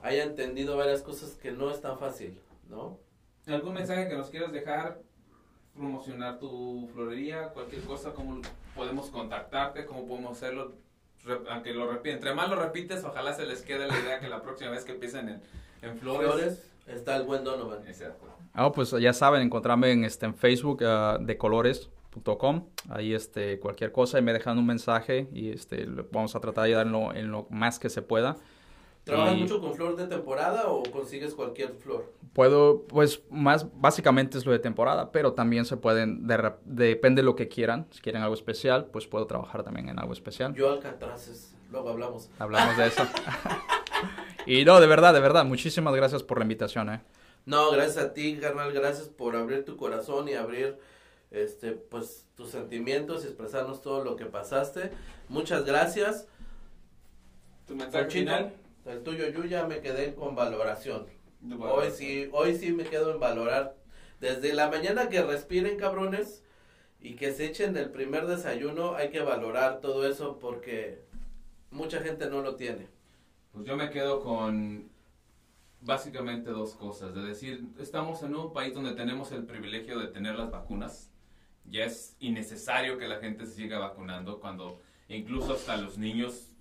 haya 0.04 0.24
entendido 0.24 0.78
varias 0.78 1.02
cosas 1.02 1.32
que 1.32 1.52
no 1.52 1.72
es 1.72 1.82
tan 1.82 1.98
fácil, 1.98 2.40
¿no? 2.70 3.00
¿Algún 3.48 3.74
mensaje 3.74 4.08
que 4.08 4.16
nos 4.16 4.30
quieras 4.30 4.52
dejar? 4.52 5.02
Promocionar 5.74 6.40
tu 6.40 6.90
florería, 6.94 7.50
cualquier 7.50 7.82
cosa, 7.84 8.14
cómo 8.14 8.42
podemos 8.76 9.10
contactarte, 9.10 9.86
cómo 9.86 10.08
podemos 10.08 10.38
hacerlo. 10.38 10.74
Aunque 11.50 11.74
lo 11.74 11.92
repite, 11.92 12.12
entre 12.12 12.34
más 12.34 12.50
lo 12.50 12.56
repites, 12.56 13.04
ojalá 13.04 13.34
se 13.34 13.46
les 13.46 13.62
quede 13.62 13.88
la 13.88 14.00
idea 14.00 14.20
que 14.20 14.28
la 14.30 14.42
próxima 14.42 14.72
vez 14.72 14.86
que 14.86 14.94
empiecen 14.94 15.30
en, 15.30 15.42
en 15.82 15.98
flores. 15.98 16.28
Flores, 16.28 16.72
está 16.88 17.18
el 17.18 17.24
buen 17.24 17.44
Donovan. 17.44 17.86
Exacto. 17.88 18.26
Ah, 18.60 18.72
pues 18.72 18.90
ya 18.90 19.14
saben, 19.14 19.44
encontrarme 19.44 19.92
en, 19.92 20.04
este, 20.04 20.26
en 20.26 20.34
Facebook, 20.34 20.84
ah, 20.84 21.20
decolores.com. 21.22 22.66
Ahí 22.90 23.14
este, 23.14 23.60
cualquier 23.60 23.92
cosa 23.92 24.18
y 24.18 24.24
me 24.24 24.34
dejan 24.34 24.58
un 24.58 24.66
mensaje 24.66 25.30
y 25.32 25.52
este, 25.52 25.86
vamos 26.12 26.36
a 26.36 26.40
tratar 26.40 26.64
de 26.64 26.70
ayudar 26.72 26.88
en 27.16 27.32
lo, 27.32 27.46
más 27.52 27.78
que 27.78 27.92
se 27.92 28.02
pueda. 28.02 28.36
¿Trabajas 29.04 29.38
mucho 29.38 29.62
con 29.62 29.76
flor 29.76 29.96
de 29.96 30.08
temporada 30.08 30.70
o 30.70 30.82
consigues 30.92 31.36
cualquier 31.36 31.76
flor? 31.76 32.12
Puedo, 32.34 32.82
pues 32.88 33.22
más 33.30 33.68
básicamente 33.80 34.40
es 34.40 34.46
lo 34.48 34.52
de 34.52 34.60
temporada, 34.60 35.12
pero 35.12 35.34
también 35.34 35.64
se 35.64 35.78
pueden, 35.78 36.26
de 36.26 36.54
depende 36.66 37.22
de 37.22 37.26
lo 37.28 37.36
que 37.36 37.48
quieran. 37.48 37.86
Si 37.92 38.02
quieren 38.02 38.24
algo 38.24 38.34
especial, 38.34 38.88
pues 38.88 39.06
puedo 39.06 39.28
trabajar 39.28 39.64
también 39.64 39.88
en 39.90 40.00
algo 40.00 40.14
especial. 40.14 40.56
Yo 40.56 40.72
alcatraces, 40.72 41.56
luego 41.70 41.90
hablamos. 41.90 42.32
Hablamos 42.40 42.76
de 42.76 42.88
eso. 42.88 43.04
y 44.48 44.66
no, 44.66 44.80
de 44.80 44.88
verdad, 44.88 45.14
de 45.14 45.20
verdad, 45.20 45.46
muchísimas 45.46 45.94
gracias 45.94 46.24
por 46.24 46.40
la 46.40 46.44
invitación, 46.44 46.90
¿eh? 46.90 47.02
No, 47.48 47.72
gracias 47.72 47.98
a 47.98 48.14
ti, 48.14 48.38
carnal, 48.42 48.74
gracias 48.74 49.08
por 49.08 49.38
abrir 49.38 49.64
tu 49.64 49.78
corazón 49.78 50.28
y 50.28 50.34
abrir 50.34 50.78
este 51.32 51.72
pues 51.72 52.26
tus 52.36 52.50
sentimientos 52.50 53.24
y 53.24 53.28
expresarnos 53.28 53.82
todo 53.82 54.04
lo 54.04 54.18
que 54.18 54.26
pasaste. 54.26 54.92
Muchas 55.30 55.64
gracias. 55.64 56.28
¿Tu 57.66 57.74
mensaje 57.74 58.04
Ponchito, 58.04 58.32
final? 58.32 58.54
el 58.86 59.02
tuyo 59.02 59.30
yo 59.30 59.46
ya 59.46 59.66
me 59.66 59.80
quedé 59.80 60.14
con 60.14 60.36
valoración. 60.36 61.06
Hoy 61.58 61.92
sí, 61.92 62.28
hoy 62.34 62.54
sí 62.58 62.74
me 62.74 62.84
quedo 62.84 63.14
en 63.14 63.22
valorar. 63.22 63.78
Desde 64.20 64.52
la 64.52 64.70
mañana 64.70 65.08
que 65.08 65.22
respiren, 65.22 65.78
cabrones, 65.78 66.44
y 67.00 67.16
que 67.16 67.32
se 67.32 67.46
echen 67.46 67.78
el 67.78 67.92
primer 67.92 68.28
desayuno, 68.28 68.96
hay 68.96 69.10
que 69.10 69.22
valorar 69.22 69.80
todo 69.80 70.06
eso 70.06 70.38
porque 70.40 71.02
mucha 71.72 72.02
gente 72.02 72.30
no 72.30 72.42
lo 72.42 72.58
tiene. 72.58 72.90
Pues 73.54 73.66
yo 73.66 73.78
me 73.78 73.90
quedo 73.90 74.20
con 74.20 74.90
básicamente 75.82 76.50
dos 76.52 76.74
cosas. 76.76 77.14
De 77.14 77.22
decir, 77.22 77.64
estamos 77.80 78.24
en 78.24 78.36
un 78.36 78.54
país 78.54 78.74
donde 78.74 78.94
tenemos 78.94 79.32
el 79.32 79.46
privilegio 79.46 80.00
de 80.00 80.08
tener 80.08 80.36
las 80.36 80.52
vacunas. 80.52 81.12
Ya 81.66 81.84
es 81.86 82.16
innecesario 82.20 82.98
que 82.98 83.08
la 83.08 83.18
gente 83.20 83.46
se 83.46 83.54
siga 83.54 83.78
vacunando 83.80 84.40
cuando 84.40 84.80
incluso 85.10 85.54
hasta 85.54 85.78
los 85.78 85.98
niños, 85.98 86.56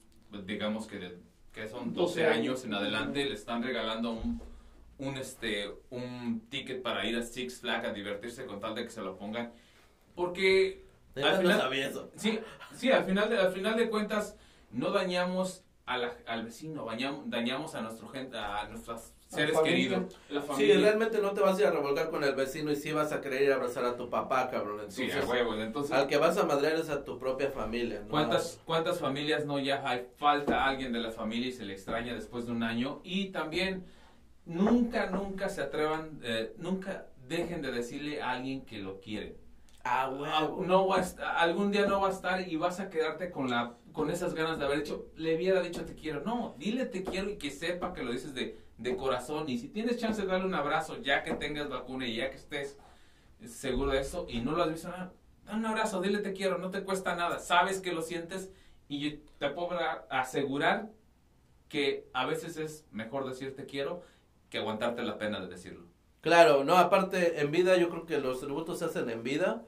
digamos 0.44 0.86
que, 0.86 0.98
de- 0.98 1.18
que 1.52 1.68
son 1.68 1.94
12 1.94 2.22
12 2.22 2.26
años 2.26 2.64
en 2.64 2.74
adelante, 2.74 3.24
le 3.24 3.34
están 3.34 3.62
regalando 3.62 4.12
un, 4.12 4.40
un, 4.98 5.16
este, 5.16 5.70
un 5.90 6.40
ticket 6.51 6.82
para 6.82 7.06
ir 7.06 7.16
a 7.16 7.22
Six 7.22 7.60
Flags 7.60 7.88
a 7.88 7.93
divertirse 7.93 8.47
con 8.47 8.60
tal 8.60 8.74
de 8.74 8.84
que 8.84 8.90
se 8.90 9.01
lo 9.02 9.16
pongan. 9.16 9.52
Porque 10.14 10.84
Al 11.14 11.22
no 11.22 11.36
final- 11.43 11.60
sabía 11.60 11.88
eso. 11.88 12.10
Sí, 12.16 12.38
sí, 12.74 12.90
al 12.90 13.05
final 13.05 13.30
de, 13.30 13.38
al 13.38 13.52
final 13.52 13.76
de 13.76 13.88
cuentas 13.88 14.36
no 14.70 14.90
dañamos 14.90 15.62
a 15.86 15.98
la- 15.98 16.12
al 16.26 16.44
vecino, 16.44 16.84
dañamos, 16.84 17.30
dañamos 17.30 17.74
a 17.76 17.80
nuestro 17.80 18.08
gente, 18.08 18.36
a 18.36 18.66
nuestros 18.68 19.12
seres 19.28 19.56
queridos, 19.60 20.18
la 20.28 20.42
Sí, 20.42 20.72
realmente 20.72 21.20
no 21.20 21.30
te 21.32 21.40
vas 21.40 21.56
a 21.58 21.60
ir 21.60 21.66
a 21.68 21.70
revolcar 21.70 22.10
con 22.10 22.24
el 22.24 22.34
vecino 22.34 22.72
y 22.72 22.76
sí 22.76 22.92
vas 22.92 23.12
a 23.12 23.20
querer 23.20 23.42
ir 23.42 23.52
a 23.52 23.54
abrazar 23.54 23.84
a 23.84 23.96
tu 23.96 24.10
papá, 24.10 24.48
cabrón. 24.50 24.80
Sí, 24.88 25.02
Entonces, 25.04 25.24
a 25.28 25.32
huevo. 25.32 25.54
Entonces, 25.54 25.92
al 25.92 26.06
que 26.08 26.16
vas 26.16 26.36
a 26.38 26.44
madrear 26.44 26.74
es 26.74 26.90
a 26.90 27.04
tu 27.04 27.18
propia 27.18 27.50
familia. 27.52 28.00
¿no? 28.02 28.08
¿cuántas, 28.08 28.60
¿cuántas 28.64 28.98
familias 28.98 29.46
no 29.46 29.60
ya 29.60 29.88
hay 29.88 30.06
falta 30.16 30.64
alguien 30.66 30.92
de 30.92 30.98
la 30.98 31.12
familia 31.12 31.48
y 31.48 31.52
se 31.52 31.64
le 31.64 31.74
extraña 31.74 32.14
después 32.14 32.46
de 32.46 32.52
un 32.52 32.64
año? 32.64 33.00
Y 33.04 33.26
también 33.28 33.84
nunca, 34.44 35.06
nunca 35.10 35.48
se 35.48 35.62
atrevan, 35.62 36.20
eh, 36.24 36.52
nunca 36.58 37.06
dejen 37.28 37.62
de 37.62 37.70
decirle 37.72 38.22
a 38.22 38.32
alguien 38.32 38.64
que 38.64 38.78
lo 38.78 39.00
quiere. 39.00 39.36
Ah, 39.84 40.10
Ah, 40.24 40.44
huevo. 40.44 40.64
no 40.66 40.88
va 40.88 40.96
a 40.98 41.40
algún 41.40 41.70
día 41.70 41.86
no 41.86 42.00
va 42.00 42.08
a 42.08 42.12
estar 42.12 42.48
y 42.48 42.56
vas 42.56 42.80
a 42.80 42.90
quedarte 42.90 43.30
con 43.30 43.48
la 43.50 43.74
con 43.97 44.10
esas 44.10 44.35
ganas 44.35 44.59
de 44.59 44.66
haber 44.66 44.81
hecho 44.81 45.06
le 45.16 45.36
hubiera 45.36 45.62
dicho 45.62 45.82
te 45.86 45.94
quiero 45.94 46.20
no 46.20 46.55
dile 46.59 46.85
te 46.85 47.02
quiero 47.02 47.31
y 47.31 47.39
que 47.39 47.51
sepa 47.51 47.94
que 47.94 48.05
lo 48.05 48.12
dices 48.12 48.35
de, 48.35 48.60
de 48.77 48.94
corazón. 48.94 49.48
Y 49.48 49.56
si 49.56 49.68
tienes 49.68 49.97
chance 49.97 50.20
de 50.20 50.28
darle 50.28 50.44
un 50.44 50.55
abrazo 50.55 51.01
ya 51.01 51.23
que 51.23 51.32
tengas 51.32 51.70
vacuna 51.70 52.06
y 52.06 52.16
ya 52.16 52.28
que 52.28 52.36
estés 52.36 52.77
seguro 53.47 53.93
de 53.93 54.01
eso 54.01 54.27
y 54.28 54.43
no 54.43 54.52
lo 54.52 54.64
has 54.64 54.70
visto 54.70 54.89
nada 54.89 55.14
da 55.47 55.56
un 55.56 55.64
abrazo 55.64 56.02
dile 56.02 56.18
te 56.18 56.35
quiero 56.35 56.59
no 56.59 56.70
te 56.70 56.85
cuesta 56.85 57.16
nada. 57.16 57.39
Sabes 57.39 57.81
que 57.81 57.93
lo 57.93 58.02
sientes 58.02 58.51
y 58.86 58.98
yo 58.98 59.18
te 59.39 59.48
puedo 59.48 59.78
asegurar 60.10 60.90
que 61.70 62.06
a 62.12 62.27
veces 62.27 62.59
es 62.59 62.85
mejor 62.93 63.27
decir 63.27 63.56
te 63.56 63.64
quiero 63.64 64.02
que 64.51 64.59
aguantarte 64.59 65.05
la 65.05 65.16
pena 65.16 65.40
de 65.40 65.48
decirlo. 65.48 65.86
Claro, 66.20 66.64
no, 66.64 66.77
aparte 66.77 67.40
en 67.40 67.51
vida 67.51 67.78
yo 67.78 67.89
creo 67.89 68.05
que 68.05 68.18
los 68.18 68.40
tributos 68.40 68.81
se 68.81 68.85
hacen 68.85 69.09
en 69.09 69.23
vida 69.23 69.64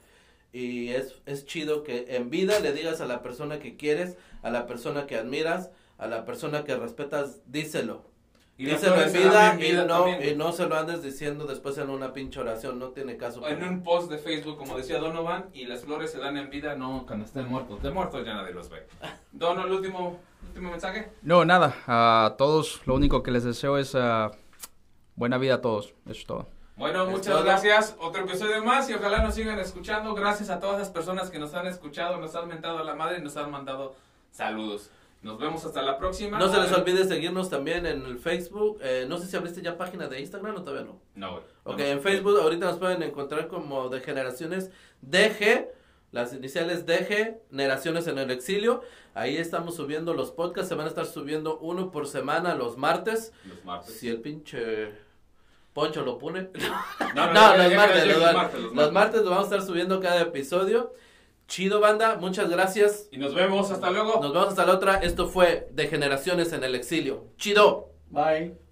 y 0.53 0.89
es, 0.91 1.15
es 1.27 1.45
chido 1.45 1.85
que 1.85 2.17
en 2.17 2.31
vida 2.31 2.59
le 2.61 2.73
digas 2.73 3.01
a 3.01 3.07
la 3.07 3.23
persona 3.23 3.59
que 3.59 3.77
quieres, 3.77 4.17
a 4.43 4.51
la 4.51 4.67
persona 4.67 5.07
que 5.07 5.17
admiras, 5.17 5.71
a 5.99 6.07
la 6.07 6.25
persona 6.25 6.65
que 6.65 6.77
respetas, 6.77 7.41
díselo. 7.47 8.05
y 8.57 8.65
díselo 8.67 9.01
en 9.03 9.13
vida, 9.13 9.53
en 9.53 9.61
y, 9.61 9.63
vida 9.63 9.85
no, 9.85 10.05
también, 10.05 10.33
y 10.33 10.37
no 10.37 10.53
se 10.53 10.67
lo 10.67 10.77
andes 10.77 11.03
diciendo 11.03 11.47
después 11.47 11.77
en 11.79 11.91
una 11.91 12.13
pinche 12.13 12.41
oración, 12.41 12.79
no 12.79 12.89
tiene 12.89 13.17
caso. 13.17 13.47
En 13.47 13.63
un 13.63 13.83
post 13.83 14.11
de 14.11 14.19
Facebook, 14.19 14.57
como 14.57 14.77
decía 14.77 14.99
Donovan, 14.99 15.51
y 15.53 15.67
las 15.67 15.85
flores 15.85 16.11
se 16.11 16.19
dan 16.19 16.37
en 16.37 16.49
vida, 16.49 16.77
no 16.77 17.05
cuando 17.07 17.27
estén 17.27 17.47
muertos. 17.47 17.83
De 17.83 17.91
muertos 17.91 18.25
ya 18.25 18.35
nadie 18.35 18.55
los 18.55 18.71
ve. 18.71 18.87
Dono, 19.33 19.67
el 19.67 19.73
último, 19.73 20.19
último 20.47 20.71
mensaje. 20.71 21.11
No, 21.23 21.45
nada, 21.45 21.75
a 21.87 22.37
todos 22.39 22.81
lo 22.87 22.95
único 22.95 23.23
que 23.23 23.31
les 23.31 23.45
deseo 23.45 23.77
es 23.77 23.95
ah, 23.95 24.31
buena 25.15 25.37
vida 25.37 25.55
a 25.55 25.61
todos, 25.61 25.95
eso 26.07 26.21
es 26.21 26.27
todo. 26.27 26.58
Bueno, 26.79 27.05
Es 27.05 27.11
muchas 27.11 27.35
todo. 27.35 27.43
gracias. 27.45 27.97
Otro 28.01 28.25
episodio 28.25 28.63
más 28.65 28.89
y 28.89 28.95
ojalá 28.95 29.23
nos 29.23 29.35
sigan 29.35 29.59
escuchando. 29.59 30.15
Gracias 30.15 30.49
a 30.51 30.61
todas 30.61 30.79
las 30.79 30.91
personas 30.91 31.29
que 31.31 31.39
nos 31.39 31.53
han 31.55 31.67
escuchado, 31.67 32.19
nos 32.19 32.35
han 32.37 32.47
mentado 32.49 32.79
a 32.79 32.85
la 32.85 32.95
madre 32.95 33.19
y 33.19 33.23
nos 33.23 33.37
han 33.37 33.51
mandado 33.51 33.95
saludos. 34.31 34.91
Nos 35.21 35.37
vemos 35.41 35.65
hasta 35.65 35.83
la 35.83 35.99
próxima. 35.99 36.39
No 36.39 36.49
se 36.49 36.61
les 36.61 36.71
olvide 36.73 37.05
seguirnos 37.05 37.51
también 37.51 37.85
en 37.87 38.05
el 38.07 38.19
Facebook. 38.19 38.79
Eh, 38.81 39.07
no 39.09 39.19
sé 39.19 39.27
si 39.27 39.37
abriste 39.37 39.61
ya 39.61 39.77
página 39.77 40.07
de 40.07 40.21
Instagram 40.21 40.55
o 40.57 40.63
todavía 40.63 40.87
no. 40.87 41.01
No, 41.17 41.33
güey. 41.33 41.43
Ok, 41.65 41.79
No. 41.81 41.85
en 41.85 42.01
Facebook 42.01 42.39
ahorita 42.41 42.67
nos 42.67 42.79
pueden 42.79 43.03
encontrar 43.03 43.49
como 43.49 43.89
de 43.89 44.01
generaciones 44.01 44.71
DG, 45.03 45.69
las 46.13 46.33
iniciales 46.33 46.87
DG, 46.87 47.41
Generaciones 47.51 48.07
en 48.07 48.19
el 48.19 48.31
Exilio. 48.31 48.83
Ahí 49.15 49.37
estamos 49.37 49.75
subiendo 49.75 50.15
los 50.15 50.31
podcasts, 50.31 50.69
se 50.69 50.77
van 50.77 50.87
a 50.87 50.91
estar 50.91 51.07
subiendo 51.07 51.59
uno 51.59 51.91
por 51.91 52.07
semana 52.07 52.55
los 52.55 52.77
martes. 52.77 53.33
Los 53.45 53.65
martes. 53.65 53.99
Si 53.99 54.09
el 54.09 54.21
pinche 54.21 54.93
Poncho 55.79 56.03
lo 56.03 56.19
pone. 56.19 56.49
No, 57.15 57.33
No, 57.33 57.57
los, 57.57 57.73
martes, 57.75 58.07
los, 58.07 58.17
los 58.17 58.23
mar- 58.25 58.35
martes, 58.35 58.55
los 58.61 58.63
los 58.65 58.75
martes. 58.75 58.93
martes 58.93 59.23
lo 59.23 59.31
vamos 59.31 59.45
a 59.45 59.55
estar 59.55 59.63
subiendo 59.67 60.01
cada 60.01 60.21
episodio. 60.23 60.93
Chido 61.47 61.79
banda, 61.79 62.17
muchas 62.17 62.51
gracias. 62.51 63.07
Y 63.13 63.19
nos 63.19 63.33
vemos. 63.33 63.71
Hasta 63.71 63.89
luego. 63.91 64.21
Nos 64.21 64.33
vemos 64.33 64.49
hasta 64.49 64.67
la 64.67 64.73
otra. 64.75 64.97
Esto 64.97 65.29
fue 65.29 65.69
de 65.71 65.87
Generaciones 65.87 66.53
en 66.53 66.65
el 66.65 66.75
Exilio. 66.75 67.27
Chido. 67.37 67.91
Bye. 68.11 68.68